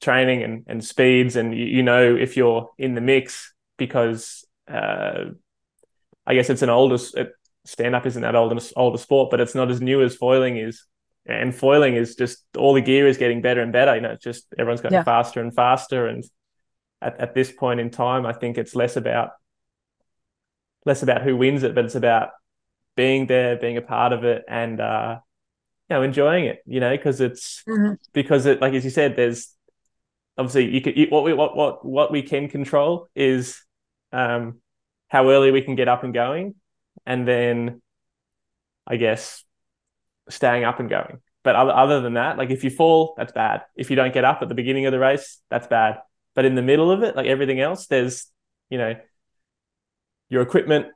training 0.00 0.42
and, 0.42 0.64
and 0.66 0.84
speeds 0.84 1.36
and 1.36 1.56
you, 1.56 1.64
you 1.64 1.82
know 1.82 2.14
if 2.14 2.36
you're 2.36 2.70
in 2.78 2.94
the 2.94 3.00
mix 3.00 3.54
because 3.76 4.44
uh 4.68 5.24
I 6.26 6.34
guess 6.34 6.50
it's 6.50 6.62
an 6.62 6.70
older 6.70 6.96
stand 7.64 7.94
up 7.94 8.06
isn't 8.06 8.22
that 8.22 8.34
old 8.34 8.52
and 8.52 8.72
older 8.76 8.98
sport, 8.98 9.30
but 9.30 9.40
it's 9.40 9.54
not 9.54 9.70
as 9.70 9.80
new 9.80 10.02
as 10.02 10.14
foiling 10.14 10.56
is. 10.56 10.84
And 11.26 11.54
foiling 11.54 11.96
is 11.96 12.16
just 12.16 12.44
all 12.56 12.74
the 12.74 12.82
gear 12.82 13.06
is 13.06 13.16
getting 13.16 13.40
better 13.40 13.62
and 13.62 13.72
better. 13.72 13.94
You 13.94 14.02
know, 14.02 14.10
it's 14.10 14.24
just 14.24 14.46
everyone's 14.58 14.82
going 14.82 14.92
yeah. 14.92 15.04
faster 15.04 15.40
and 15.40 15.54
faster. 15.54 16.06
And 16.06 16.22
at, 17.00 17.18
at 17.18 17.34
this 17.34 17.50
point 17.50 17.80
in 17.80 17.90
time, 17.90 18.26
I 18.26 18.34
think 18.34 18.58
it's 18.58 18.74
less 18.74 18.96
about 18.96 19.30
less 20.84 21.02
about 21.02 21.22
who 21.22 21.36
wins 21.36 21.62
it, 21.62 21.74
but 21.74 21.86
it's 21.86 21.94
about 21.94 22.30
being 22.94 23.26
there, 23.26 23.56
being 23.56 23.78
a 23.78 23.82
part 23.82 24.12
of 24.12 24.24
it, 24.24 24.44
and 24.46 24.78
uh, 24.78 25.18
you 25.88 25.96
know, 25.96 26.02
enjoying 26.02 26.46
it. 26.46 26.62
You 26.66 26.80
know, 26.80 26.90
because 26.90 27.20
it's 27.20 27.62
mm-hmm. 27.68 27.94
because 28.12 28.46
it, 28.46 28.60
like 28.60 28.74
as 28.74 28.84
you 28.84 28.90
said, 28.90 29.16
there's 29.16 29.52
obviously 30.36 30.70
you 30.70 30.80
could 30.80 30.96
you, 30.96 31.06
what 31.08 31.24
we 31.24 31.32
what 31.32 31.56
what 31.56 31.84
what 31.84 32.12
we 32.12 32.22
can 32.22 32.48
control 32.48 33.08
is 33.14 33.62
um, 34.12 34.60
how 35.08 35.28
early 35.30 35.50
we 35.50 35.62
can 35.62 35.74
get 35.74 35.88
up 35.88 36.04
and 36.04 36.14
going, 36.14 36.54
and 37.06 37.26
then 37.26 37.82
I 38.86 38.96
guess 38.96 39.44
staying 40.28 40.64
up 40.64 40.80
and 40.80 40.88
going. 40.88 41.20
But 41.42 41.56
other, 41.56 41.72
other 41.72 42.00
than 42.00 42.14
that, 42.14 42.38
like 42.38 42.50
if 42.50 42.64
you 42.64 42.70
fall, 42.70 43.14
that's 43.18 43.32
bad. 43.32 43.62
If 43.76 43.90
you 43.90 43.96
don't 43.96 44.14
get 44.14 44.24
up 44.24 44.40
at 44.40 44.48
the 44.48 44.54
beginning 44.54 44.86
of 44.86 44.92
the 44.92 44.98
race, 44.98 45.40
that's 45.50 45.66
bad. 45.66 45.98
But 46.34 46.46
in 46.46 46.54
the 46.54 46.62
middle 46.62 46.90
of 46.90 47.02
it, 47.02 47.14
like 47.14 47.26
everything 47.26 47.60
else, 47.60 47.86
there's 47.86 48.26
you 48.70 48.78
know 48.78 48.94
your 50.30 50.42
equipment 50.42 50.86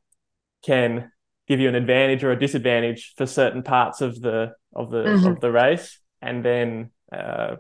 can 0.65 1.12
give 1.48 1.60
you 1.60 1.68
an 1.68 1.74
advantage 1.74 2.22
or 2.22 2.30
a 2.30 2.38
disadvantage 2.38 3.14
for 3.16 3.26
certain 3.26 3.62
parts 3.62 4.00
of 4.00 4.20
the 4.20 4.52
of 4.74 4.90
the 4.90 5.04
mm-hmm. 5.04 5.26
of 5.26 5.40
the 5.40 5.50
race, 5.50 5.98
and 6.20 6.44
then 6.44 6.90
uh, 7.10 7.56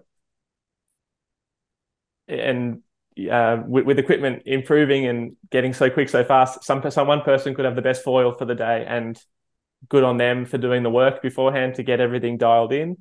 and 2.28 2.82
uh, 3.30 3.62
with, 3.66 3.84
with, 3.84 3.98
equipment 3.98 4.42
improving 4.46 5.06
and 5.06 5.36
getting 5.50 5.72
so 5.72 5.90
quick 5.90 6.08
so 6.08 6.22
fast, 6.22 6.62
some 6.62 6.88
some 6.90 7.08
one 7.08 7.22
person 7.22 7.54
could 7.54 7.64
have 7.64 7.74
the 7.74 7.82
best 7.82 8.04
foil 8.04 8.32
for 8.32 8.44
the 8.44 8.54
day, 8.54 8.84
and 8.86 9.20
good 9.88 10.04
on 10.04 10.18
them 10.18 10.44
for 10.44 10.58
doing 10.58 10.82
the 10.82 10.90
work 10.90 11.22
beforehand 11.22 11.74
to 11.76 11.82
get 11.82 12.00
everything 12.00 12.36
dialed 12.36 12.72
in. 12.72 12.96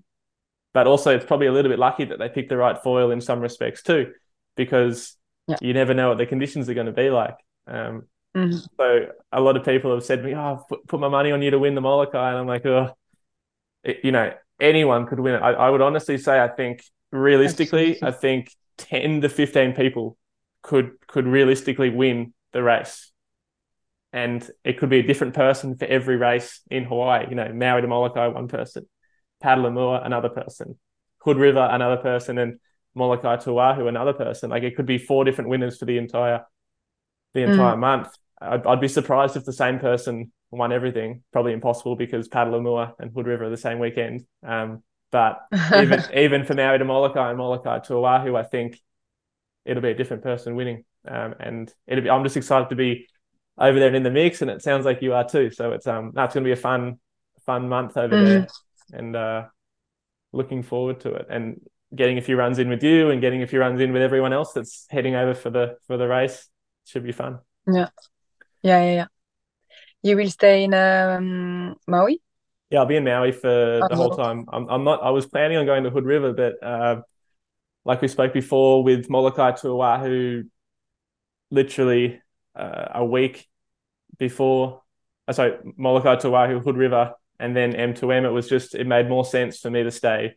But 0.73 0.87
also, 0.87 1.15
it's 1.15 1.25
probably 1.25 1.47
a 1.47 1.51
little 1.51 1.71
bit 1.71 1.79
lucky 1.79 2.05
that 2.05 2.19
they 2.19 2.29
picked 2.29 2.49
the 2.49 2.57
right 2.57 2.77
foil 2.81 3.11
in 3.11 3.19
some 3.19 3.39
respects 3.39 3.83
too, 3.83 4.13
because 4.55 5.15
yeah. 5.47 5.57
you 5.61 5.73
never 5.73 5.93
know 5.93 6.09
what 6.09 6.17
the 6.17 6.25
conditions 6.25 6.69
are 6.69 6.73
going 6.73 6.87
to 6.87 6.93
be 6.93 7.09
like. 7.09 7.35
Um, 7.67 8.03
mm-hmm. 8.37 8.57
So 8.79 9.07
a 9.31 9.41
lot 9.41 9.57
of 9.57 9.65
people 9.65 9.93
have 9.93 10.03
said 10.03 10.17
to 10.19 10.23
me, 10.23 10.35
"Oh, 10.35 10.63
put, 10.67 10.87
put 10.87 10.99
my 10.99 11.09
money 11.09 11.31
on 11.31 11.41
you 11.41 11.51
to 11.51 11.59
win 11.59 11.75
the 11.75 11.81
Molokai," 11.81 12.29
and 12.29 12.37
I'm 12.37 12.47
like, 12.47 12.65
"Oh, 12.65 12.91
it, 13.83 13.99
you 14.03 14.11
know, 14.11 14.31
anyone 14.59 15.05
could 15.07 15.19
win 15.19 15.35
it." 15.35 15.41
I, 15.41 15.53
I 15.53 15.69
would 15.69 15.81
honestly 15.81 16.17
say, 16.17 16.39
I 16.39 16.47
think 16.47 16.83
realistically, 17.11 17.91
Absolutely. 18.01 18.07
I 18.07 18.11
think 18.11 18.51
10 18.77 19.21
to 19.21 19.29
15 19.29 19.73
people 19.73 20.17
could 20.61 20.91
could 21.07 21.25
realistically 21.25 21.89
win 21.89 22.33
the 22.53 22.63
race. 22.63 23.11
And 24.13 24.47
it 24.63 24.79
could 24.79 24.89
be 24.89 24.99
a 24.99 25.03
different 25.03 25.33
person 25.33 25.75
for 25.77 25.85
every 25.85 26.15
race 26.15 26.61
in 26.71 26.85
Hawaii. 26.85 27.27
You 27.29 27.35
know, 27.35 27.51
Maui 27.53 27.81
to 27.81 27.87
Molokai, 27.87 28.27
one 28.27 28.47
person, 28.47 28.87
Paddle 29.41 29.65
Imua, 29.65 30.05
another 30.05 30.29
person, 30.29 30.77
Hood 31.19 31.37
River, 31.37 31.67
another 31.69 31.97
person, 31.97 32.37
and 32.37 32.59
Molokai 32.95 33.37
to 33.37 33.51
Oahu, 33.51 33.87
another 33.87 34.13
person. 34.13 34.49
Like 34.49 34.63
it 34.63 34.75
could 34.75 34.85
be 34.85 34.97
four 34.97 35.23
different 35.23 35.49
winners 35.49 35.77
for 35.77 35.85
the 35.85 35.97
entire 35.97 36.45
the 37.33 37.41
entire 37.41 37.75
mm. 37.75 37.79
month. 37.79 38.09
I'd, 38.41 38.65
I'd, 38.65 38.81
be 38.81 38.87
surprised 38.87 39.35
if 39.35 39.45
the 39.45 39.53
same 39.53 39.79
person 39.79 40.31
won 40.51 40.71
everything. 40.71 41.23
Probably 41.33 41.53
impossible 41.53 41.95
because 41.95 42.27
Paddle 42.27 42.59
Imua 42.59 42.93
and 42.99 43.11
Hood 43.13 43.27
River 43.27 43.45
are 43.45 43.49
the 43.49 43.57
same 43.57 43.79
weekend. 43.79 44.25
Um, 44.45 44.83
but 45.11 45.39
even 45.75 46.03
even 46.13 46.45
for 46.45 46.53
Maui 46.53 46.77
to 46.77 46.85
Molokai 46.85 47.29
and 47.29 47.37
Molokai 47.37 47.79
to 47.79 47.95
Oahu, 47.95 48.35
I 48.35 48.43
think 48.43 48.79
it'll 49.65 49.83
be 49.83 49.91
a 49.91 49.95
different 49.95 50.23
person 50.23 50.55
winning. 50.55 50.83
Um, 51.07 51.35
and 51.39 51.73
it'll 51.87 52.03
be, 52.03 52.09
I'm 52.09 52.23
just 52.23 52.37
excited 52.37 52.69
to 52.69 52.75
be 52.75 53.07
over 53.57 53.79
there 53.79 53.87
and 53.87 53.97
in 53.97 54.03
the 54.03 54.11
mix, 54.11 54.41
and 54.41 54.51
it 54.51 54.61
sounds 54.61 54.85
like 54.85 55.01
you 55.01 55.13
are 55.13 55.27
too. 55.27 55.49
So 55.51 55.71
it's 55.71 55.87
um 55.87 56.11
that's 56.13 56.33
going 56.33 56.43
to 56.43 56.47
be 56.47 56.53
a 56.53 56.55
fun 56.55 56.99
fun 57.45 57.69
month 57.69 57.97
over 57.97 58.15
mm. 58.15 58.25
there, 58.25 58.47
and 58.93 59.15
uh, 59.15 59.45
looking 60.31 60.63
forward 60.63 60.99
to 61.01 61.13
it 61.13 61.27
and 61.29 61.61
getting 61.95 62.17
a 62.17 62.21
few 62.21 62.35
runs 62.35 62.59
in 62.59 62.69
with 62.69 62.83
you 62.83 63.09
and 63.09 63.21
getting 63.21 63.41
a 63.41 63.47
few 63.47 63.59
runs 63.59 63.79
in 63.79 63.93
with 63.93 64.01
everyone 64.01 64.33
else 64.33 64.51
that's 64.51 64.85
heading 64.89 65.15
over 65.15 65.33
for 65.33 65.49
the 65.49 65.77
for 65.87 65.97
the 65.97 66.07
race. 66.07 66.47
Should 66.85 67.03
be 67.03 67.11
fun. 67.11 67.39
Yeah, 67.65 67.89
yeah, 68.61 68.83
yeah. 68.83 68.93
yeah. 68.93 69.05
You 70.03 70.15
will 70.15 70.29
stay 70.29 70.63
in 70.63 70.73
um, 70.73 71.75
Maui. 71.87 72.21
Yeah, 72.69 72.79
I'll 72.79 72.85
be 72.85 72.95
in 72.95 73.03
Maui 73.03 73.31
for 73.31 73.81
the 73.89 73.95
whole 73.95 74.15
time. 74.15 74.45
I'm, 74.51 74.67
I'm 74.69 74.83
not. 74.83 75.01
I 75.01 75.09
was 75.09 75.25
planning 75.25 75.57
on 75.57 75.65
going 75.65 75.83
to 75.83 75.89
Hood 75.89 76.05
River, 76.05 76.33
but 76.33 76.61
uh, 76.61 77.01
like 77.85 78.01
we 78.01 78.07
spoke 78.07 78.33
before 78.33 78.83
with 78.83 79.09
Molokai 79.09 79.51
to 79.61 79.69
Oahu, 79.69 80.43
literally 81.49 82.21
uh, 82.55 82.87
a 82.95 83.05
week 83.05 83.47
before. 84.17 84.81
Uh, 85.27 85.33
sorry, 85.33 85.57
Molokai 85.77 86.15
to 86.17 86.35
Oahu, 86.35 86.59
Hood 86.59 86.77
River, 86.77 87.13
and 87.39 87.55
then 87.55 87.73
M2M. 87.73 88.25
It 88.25 88.31
was 88.31 88.49
just 88.49 88.75
it 88.75 88.85
made 88.85 89.09
more 89.09 89.25
sense 89.25 89.59
for 89.59 89.69
me 89.69 89.83
to 89.83 89.91
stay 89.91 90.35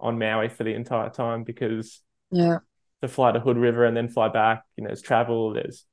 on 0.00 0.18
Maui 0.18 0.48
for 0.48 0.64
the 0.64 0.74
entire 0.74 1.10
time 1.10 1.44
because 1.44 2.00
yeah, 2.30 2.58
to 3.02 3.08
fly 3.08 3.32
to 3.32 3.40
Hood 3.40 3.58
River 3.58 3.84
and 3.84 3.96
then 3.96 4.08
fly 4.08 4.28
back, 4.28 4.64
you 4.76 4.84
know, 4.84 4.88
there's 4.88 5.02
travel, 5.02 5.52
there's 5.52 5.84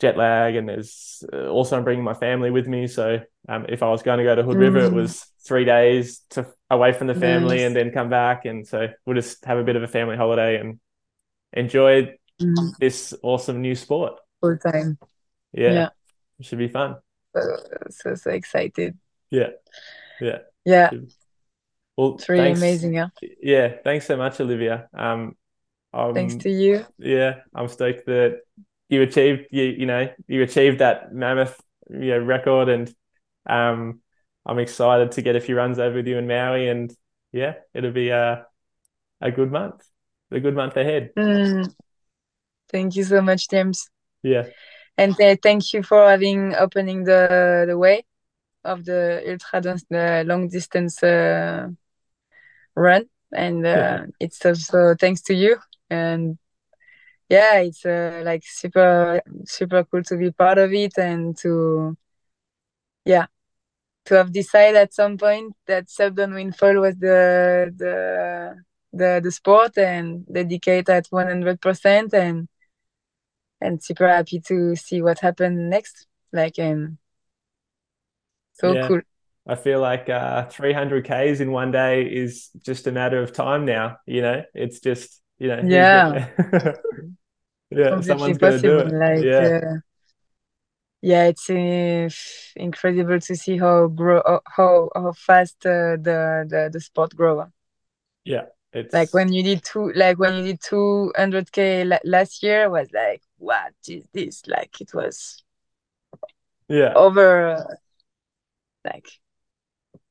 jet 0.00 0.16
lag, 0.16 0.56
and 0.56 0.68
there's 0.68 1.24
uh, 1.32 1.48
also 1.48 1.76
I'm 1.76 1.84
bringing 1.84 2.04
my 2.04 2.14
family 2.14 2.50
with 2.50 2.66
me, 2.66 2.86
so 2.86 3.20
um, 3.48 3.66
if 3.68 3.82
I 3.82 3.90
was 3.90 4.02
going 4.02 4.18
to 4.18 4.24
go 4.24 4.34
to 4.34 4.42
Hood 4.42 4.56
mm. 4.56 4.60
River, 4.60 4.78
it 4.78 4.92
mm. 4.92 4.96
was 4.96 5.26
three 5.44 5.64
days 5.64 6.20
to 6.30 6.46
away 6.70 6.92
from 6.92 7.06
the 7.06 7.14
family 7.14 7.62
and 7.62 7.74
then 7.74 7.92
come 7.92 8.08
back, 8.08 8.44
and 8.44 8.66
so 8.66 8.88
we'll 9.04 9.16
just 9.16 9.44
have 9.44 9.58
a 9.58 9.64
bit 9.64 9.76
of 9.76 9.82
a 9.82 9.88
family 9.88 10.16
holiday 10.16 10.60
and 10.60 10.78
enjoy 11.52 12.14
mm. 12.40 12.76
this 12.78 13.14
awesome 13.22 13.62
new 13.62 13.74
sport. 13.74 14.20
Full 14.40 14.58
time. 14.58 14.98
Yeah, 15.52 15.72
yeah. 15.72 15.88
it 16.38 16.46
should 16.46 16.58
be 16.58 16.68
fun. 16.68 16.96
So, 17.34 17.56
so 17.90 18.14
so 18.14 18.30
excited. 18.30 18.96
Yeah, 19.30 19.50
yeah, 20.20 20.38
yeah. 20.64 20.90
Well, 21.96 22.16
it's 22.16 22.28
really 22.28 22.44
thanks. 22.44 22.60
amazing. 22.60 22.94
Yeah. 22.94 23.08
Yeah. 23.40 23.72
Thanks 23.82 24.06
so 24.06 24.16
much, 24.16 24.38
Olivia. 24.40 24.88
Um, 24.92 25.34
um, 25.94 26.12
thanks 26.12 26.34
to 26.36 26.50
you. 26.50 26.84
Yeah, 26.98 27.36
I'm 27.54 27.68
stoked 27.68 28.06
that 28.06 28.40
you 28.88 29.02
achieved 29.02 29.46
you 29.50 29.64
you 29.64 29.86
know 29.86 30.08
you 30.28 30.42
achieved 30.42 30.78
that 30.78 31.12
mammoth 31.12 31.60
you 31.90 32.10
know, 32.10 32.18
record 32.18 32.68
and 32.68 32.94
um, 33.48 34.00
I'm 34.44 34.58
excited 34.58 35.12
to 35.12 35.22
get 35.22 35.36
a 35.36 35.40
few 35.40 35.56
runs 35.56 35.78
over 35.78 35.96
with 35.96 36.06
you 36.06 36.18
in 36.18 36.26
Maui, 36.26 36.68
and 36.68 36.94
yeah, 37.32 37.54
it'll 37.74 37.92
be 37.92 38.10
a 38.10 38.46
a 39.20 39.30
good 39.30 39.50
month, 39.50 39.84
a 40.30 40.40
good 40.40 40.54
month 40.54 40.76
ahead. 40.76 41.10
Mm. 41.16 41.72
Thank 42.70 42.96
you 42.96 43.04
so 43.04 43.20
much, 43.20 43.48
James. 43.48 43.88
Yeah, 44.22 44.46
and 44.96 45.20
uh, 45.20 45.36
thank 45.42 45.72
you 45.72 45.82
for 45.82 46.08
having 46.08 46.54
opening 46.54 47.04
the 47.04 47.64
the 47.66 47.78
way 47.78 48.04
of 48.64 48.84
the 48.84 49.22
ultra 49.26 49.78
the 49.90 50.24
long 50.26 50.48
distance 50.48 51.02
uh, 51.02 51.68
run, 52.74 53.06
and 53.32 53.66
uh, 53.66 53.68
yeah. 53.68 54.06
it's 54.20 54.44
also 54.44 54.94
thanks 54.94 55.22
to 55.22 55.34
you 55.34 55.56
and 55.90 56.38
yeah 57.28 57.58
it's 57.58 57.84
uh, 57.84 58.22
like 58.24 58.42
super 58.44 59.20
super 59.44 59.84
cool 59.84 60.02
to 60.02 60.16
be 60.16 60.30
part 60.30 60.58
of 60.58 60.72
it 60.72 60.96
and 60.98 61.36
to 61.36 61.96
yeah 63.04 63.26
to 64.04 64.14
have 64.14 64.32
decided 64.32 64.76
at 64.76 64.94
some 64.94 65.18
point 65.18 65.54
that 65.66 65.90
SUP 65.90 66.14
downwind 66.14 66.56
foil 66.56 66.80
was 66.80 66.96
the 66.96 67.72
the 67.76 68.54
the 68.92 69.20
the 69.22 69.32
sport 69.32 69.76
and 69.78 70.24
dedicate 70.32 70.88
at 70.88 71.06
one 71.10 71.26
hundred 71.26 71.60
percent 71.60 72.14
and 72.14 72.48
and 73.60 73.82
super 73.82 74.08
happy 74.08 74.40
to 74.40 74.76
see 74.76 75.02
what 75.02 75.18
happened 75.18 75.70
next. 75.70 76.06
Like 76.32 76.58
and 76.58 76.98
so 78.54 78.72
yeah. 78.72 78.88
cool. 78.88 79.00
I 79.48 79.54
feel 79.54 79.80
like 79.80 80.08
uh, 80.08 80.46
300 80.46 81.04
Ks 81.04 81.40
in 81.40 81.52
one 81.52 81.70
day 81.70 82.02
is 82.02 82.50
just 82.64 82.88
a 82.88 82.92
matter 82.92 83.22
of 83.22 83.32
time 83.32 83.64
now. 83.64 83.98
You 84.04 84.22
know, 84.22 84.42
it's 84.54 84.80
just, 84.80 85.22
you 85.38 85.48
know, 85.48 85.62
yeah. 85.66 86.28
yeah, 87.70 88.00
someone's 88.00 88.38
going 88.38 88.52
to 88.52 88.58
do 88.58 88.78
it. 88.78 88.92
Like, 88.92 89.24
yeah. 89.24 89.60
Uh, 89.62 89.74
yeah, 91.02 91.26
it's 91.26 91.50
uh, 91.50 92.08
incredible 92.60 93.20
to 93.20 93.36
see 93.36 93.58
how 93.58 93.86
grow 93.86 94.18
uh, 94.20 94.40
how 94.46 94.90
how 94.94 95.12
fast 95.12 95.64
uh, 95.64 95.96
the 95.96 96.46
the 96.48 96.70
the 96.72 96.80
sport 96.80 97.14
grow. 97.14 97.46
Yeah, 98.24 98.46
it's 98.72 98.92
like 98.92 99.12
when 99.14 99.32
you 99.32 99.42
did 99.42 99.62
two 99.62 99.92
like 99.94 100.18
when 100.18 100.34
you 100.34 100.42
did 100.42 100.60
two 100.60 101.12
hundred 101.16 101.52
k 101.52 101.84
last 102.04 102.42
year, 102.42 102.64
I 102.64 102.68
was 102.68 102.88
like, 102.92 103.22
what 103.38 103.74
is 103.86 104.04
this? 104.12 104.46
Like 104.48 104.80
it 104.80 104.92
was 104.94 105.44
yeah 106.68 106.92
over 106.94 107.50
uh, 107.50 107.74
like, 108.84 109.08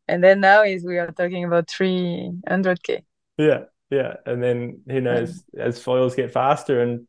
and 0.08 0.24
then 0.24 0.40
now 0.40 0.64
is 0.64 0.86
we 0.86 0.98
are 0.98 1.12
talking 1.12 1.44
about 1.44 1.70
three 1.70 2.32
hundred 2.48 2.82
k. 2.84 3.04
Yeah, 3.38 3.66
yeah, 3.90 4.16
and 4.26 4.42
then 4.42 4.82
who 4.88 5.02
knows 5.02 5.44
as 5.58 5.82
foils 5.82 6.16
get 6.16 6.32
faster 6.32 6.82
and 6.82 7.08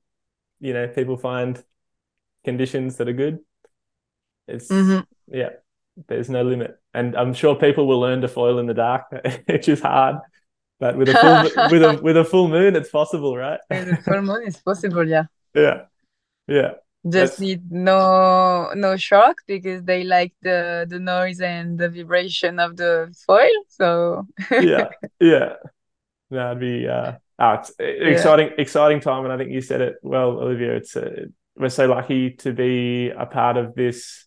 you 0.61 0.73
know 0.73 0.89
people 0.89 1.17
find 1.17 1.63
conditions 2.45 2.97
that 2.97 3.09
are 3.09 3.13
good 3.13 3.41
it's 4.49 4.69
mm-hmm. 4.69 5.01
yeah, 5.35 5.51
there's 6.09 6.31
no 6.31 6.43
limit, 6.43 6.79
and 6.95 7.17
I'm 7.17 7.35
sure 7.35 7.57
people 7.57 7.87
will 7.87 8.01
learn 8.01 8.21
to 8.21 8.29
foil 8.29 8.59
in 8.59 8.67
the 8.67 8.75
dark, 8.75 9.07
which 9.47 9.69
is 9.69 9.81
hard. 9.81 10.19
But 10.79 10.97
with 10.97 11.09
a 11.09 11.15
full 11.15 11.69
with 11.71 11.83
a 11.83 12.03
with 12.03 12.17
a 12.17 12.25
full 12.25 12.49
moon, 12.49 12.77
it's 12.77 12.91
possible, 12.91 13.37
right? 13.37 13.61
with 13.71 13.89
a 13.89 13.97
full 13.97 14.23
moon, 14.23 14.43
it's 14.47 14.61
possible. 14.61 15.07
Yeah. 15.07 15.25
Yeah. 15.55 15.85
Yeah. 16.47 16.73
just 17.03 17.39
That's- 17.39 17.41
need 17.41 17.73
no 17.73 18.71
no 18.75 18.99
shock 18.99 19.37
because 19.47 19.83
they 19.85 20.05
like 20.05 20.35
the 20.43 20.85
the 20.87 20.99
noise 21.01 21.41
and 21.41 21.79
the 21.79 21.89
vibration 21.89 22.61
of 22.61 22.77
the 22.77 23.09
foil. 23.27 23.57
So 23.69 24.27
yeah, 24.51 24.91
yeah. 25.19 25.55
That'd 26.31 26.61
be 26.61 26.89
uh, 26.89 27.13
oh, 27.39 27.53
it's 27.53 27.73
exciting, 27.79 28.51
exciting 28.59 29.01
time, 29.01 29.25
and 29.25 29.33
I 29.33 29.37
think 29.39 29.53
you 29.53 29.61
said 29.61 29.81
it 29.81 29.97
well, 30.03 30.31
Olivia. 30.41 30.75
It's 30.77 30.97
uh, 30.97 31.27
we're 31.57 31.69
so 31.69 31.87
lucky 31.87 32.33
to 32.33 32.53
be 32.53 33.11
a 33.11 33.27
part 33.27 33.57
of 33.57 33.75
this, 33.75 34.27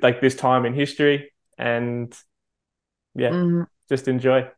like 0.00 0.20
this 0.20 0.34
time 0.36 0.64
in 0.64 0.74
history, 0.74 1.32
and 1.58 2.14
yeah, 3.14 3.32
Mhm. 3.32 3.66
just 3.88 4.08
enjoy. 4.08 4.48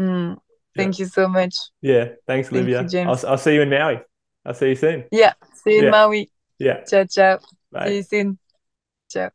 Mm. 0.00 0.38
Thank 0.76 0.98
you 0.98 1.06
so 1.06 1.28
much. 1.28 1.54
Yeah, 1.82 2.10
thanks, 2.26 2.48
Thank 2.48 2.62
Olivia. 2.62 2.88
James. 2.88 3.24
I'll 3.24 3.30
I'll 3.32 3.38
see 3.38 3.54
you 3.54 3.62
in 3.62 3.70
Maui. 3.70 4.00
I'll 4.44 4.54
see 4.54 4.70
you 4.70 4.76
soon. 4.76 5.04
Yeah. 5.10 5.34
See 5.64 5.76
you 5.76 5.84
in 5.84 5.90
Maui. 5.90 6.30
Yeah, 6.58 6.84
Ciao, 6.84 7.04
ciao. 7.04 7.38
See 7.84 7.96
you 7.96 8.02
soon. 8.02 8.38
Ciao. 9.10 9.30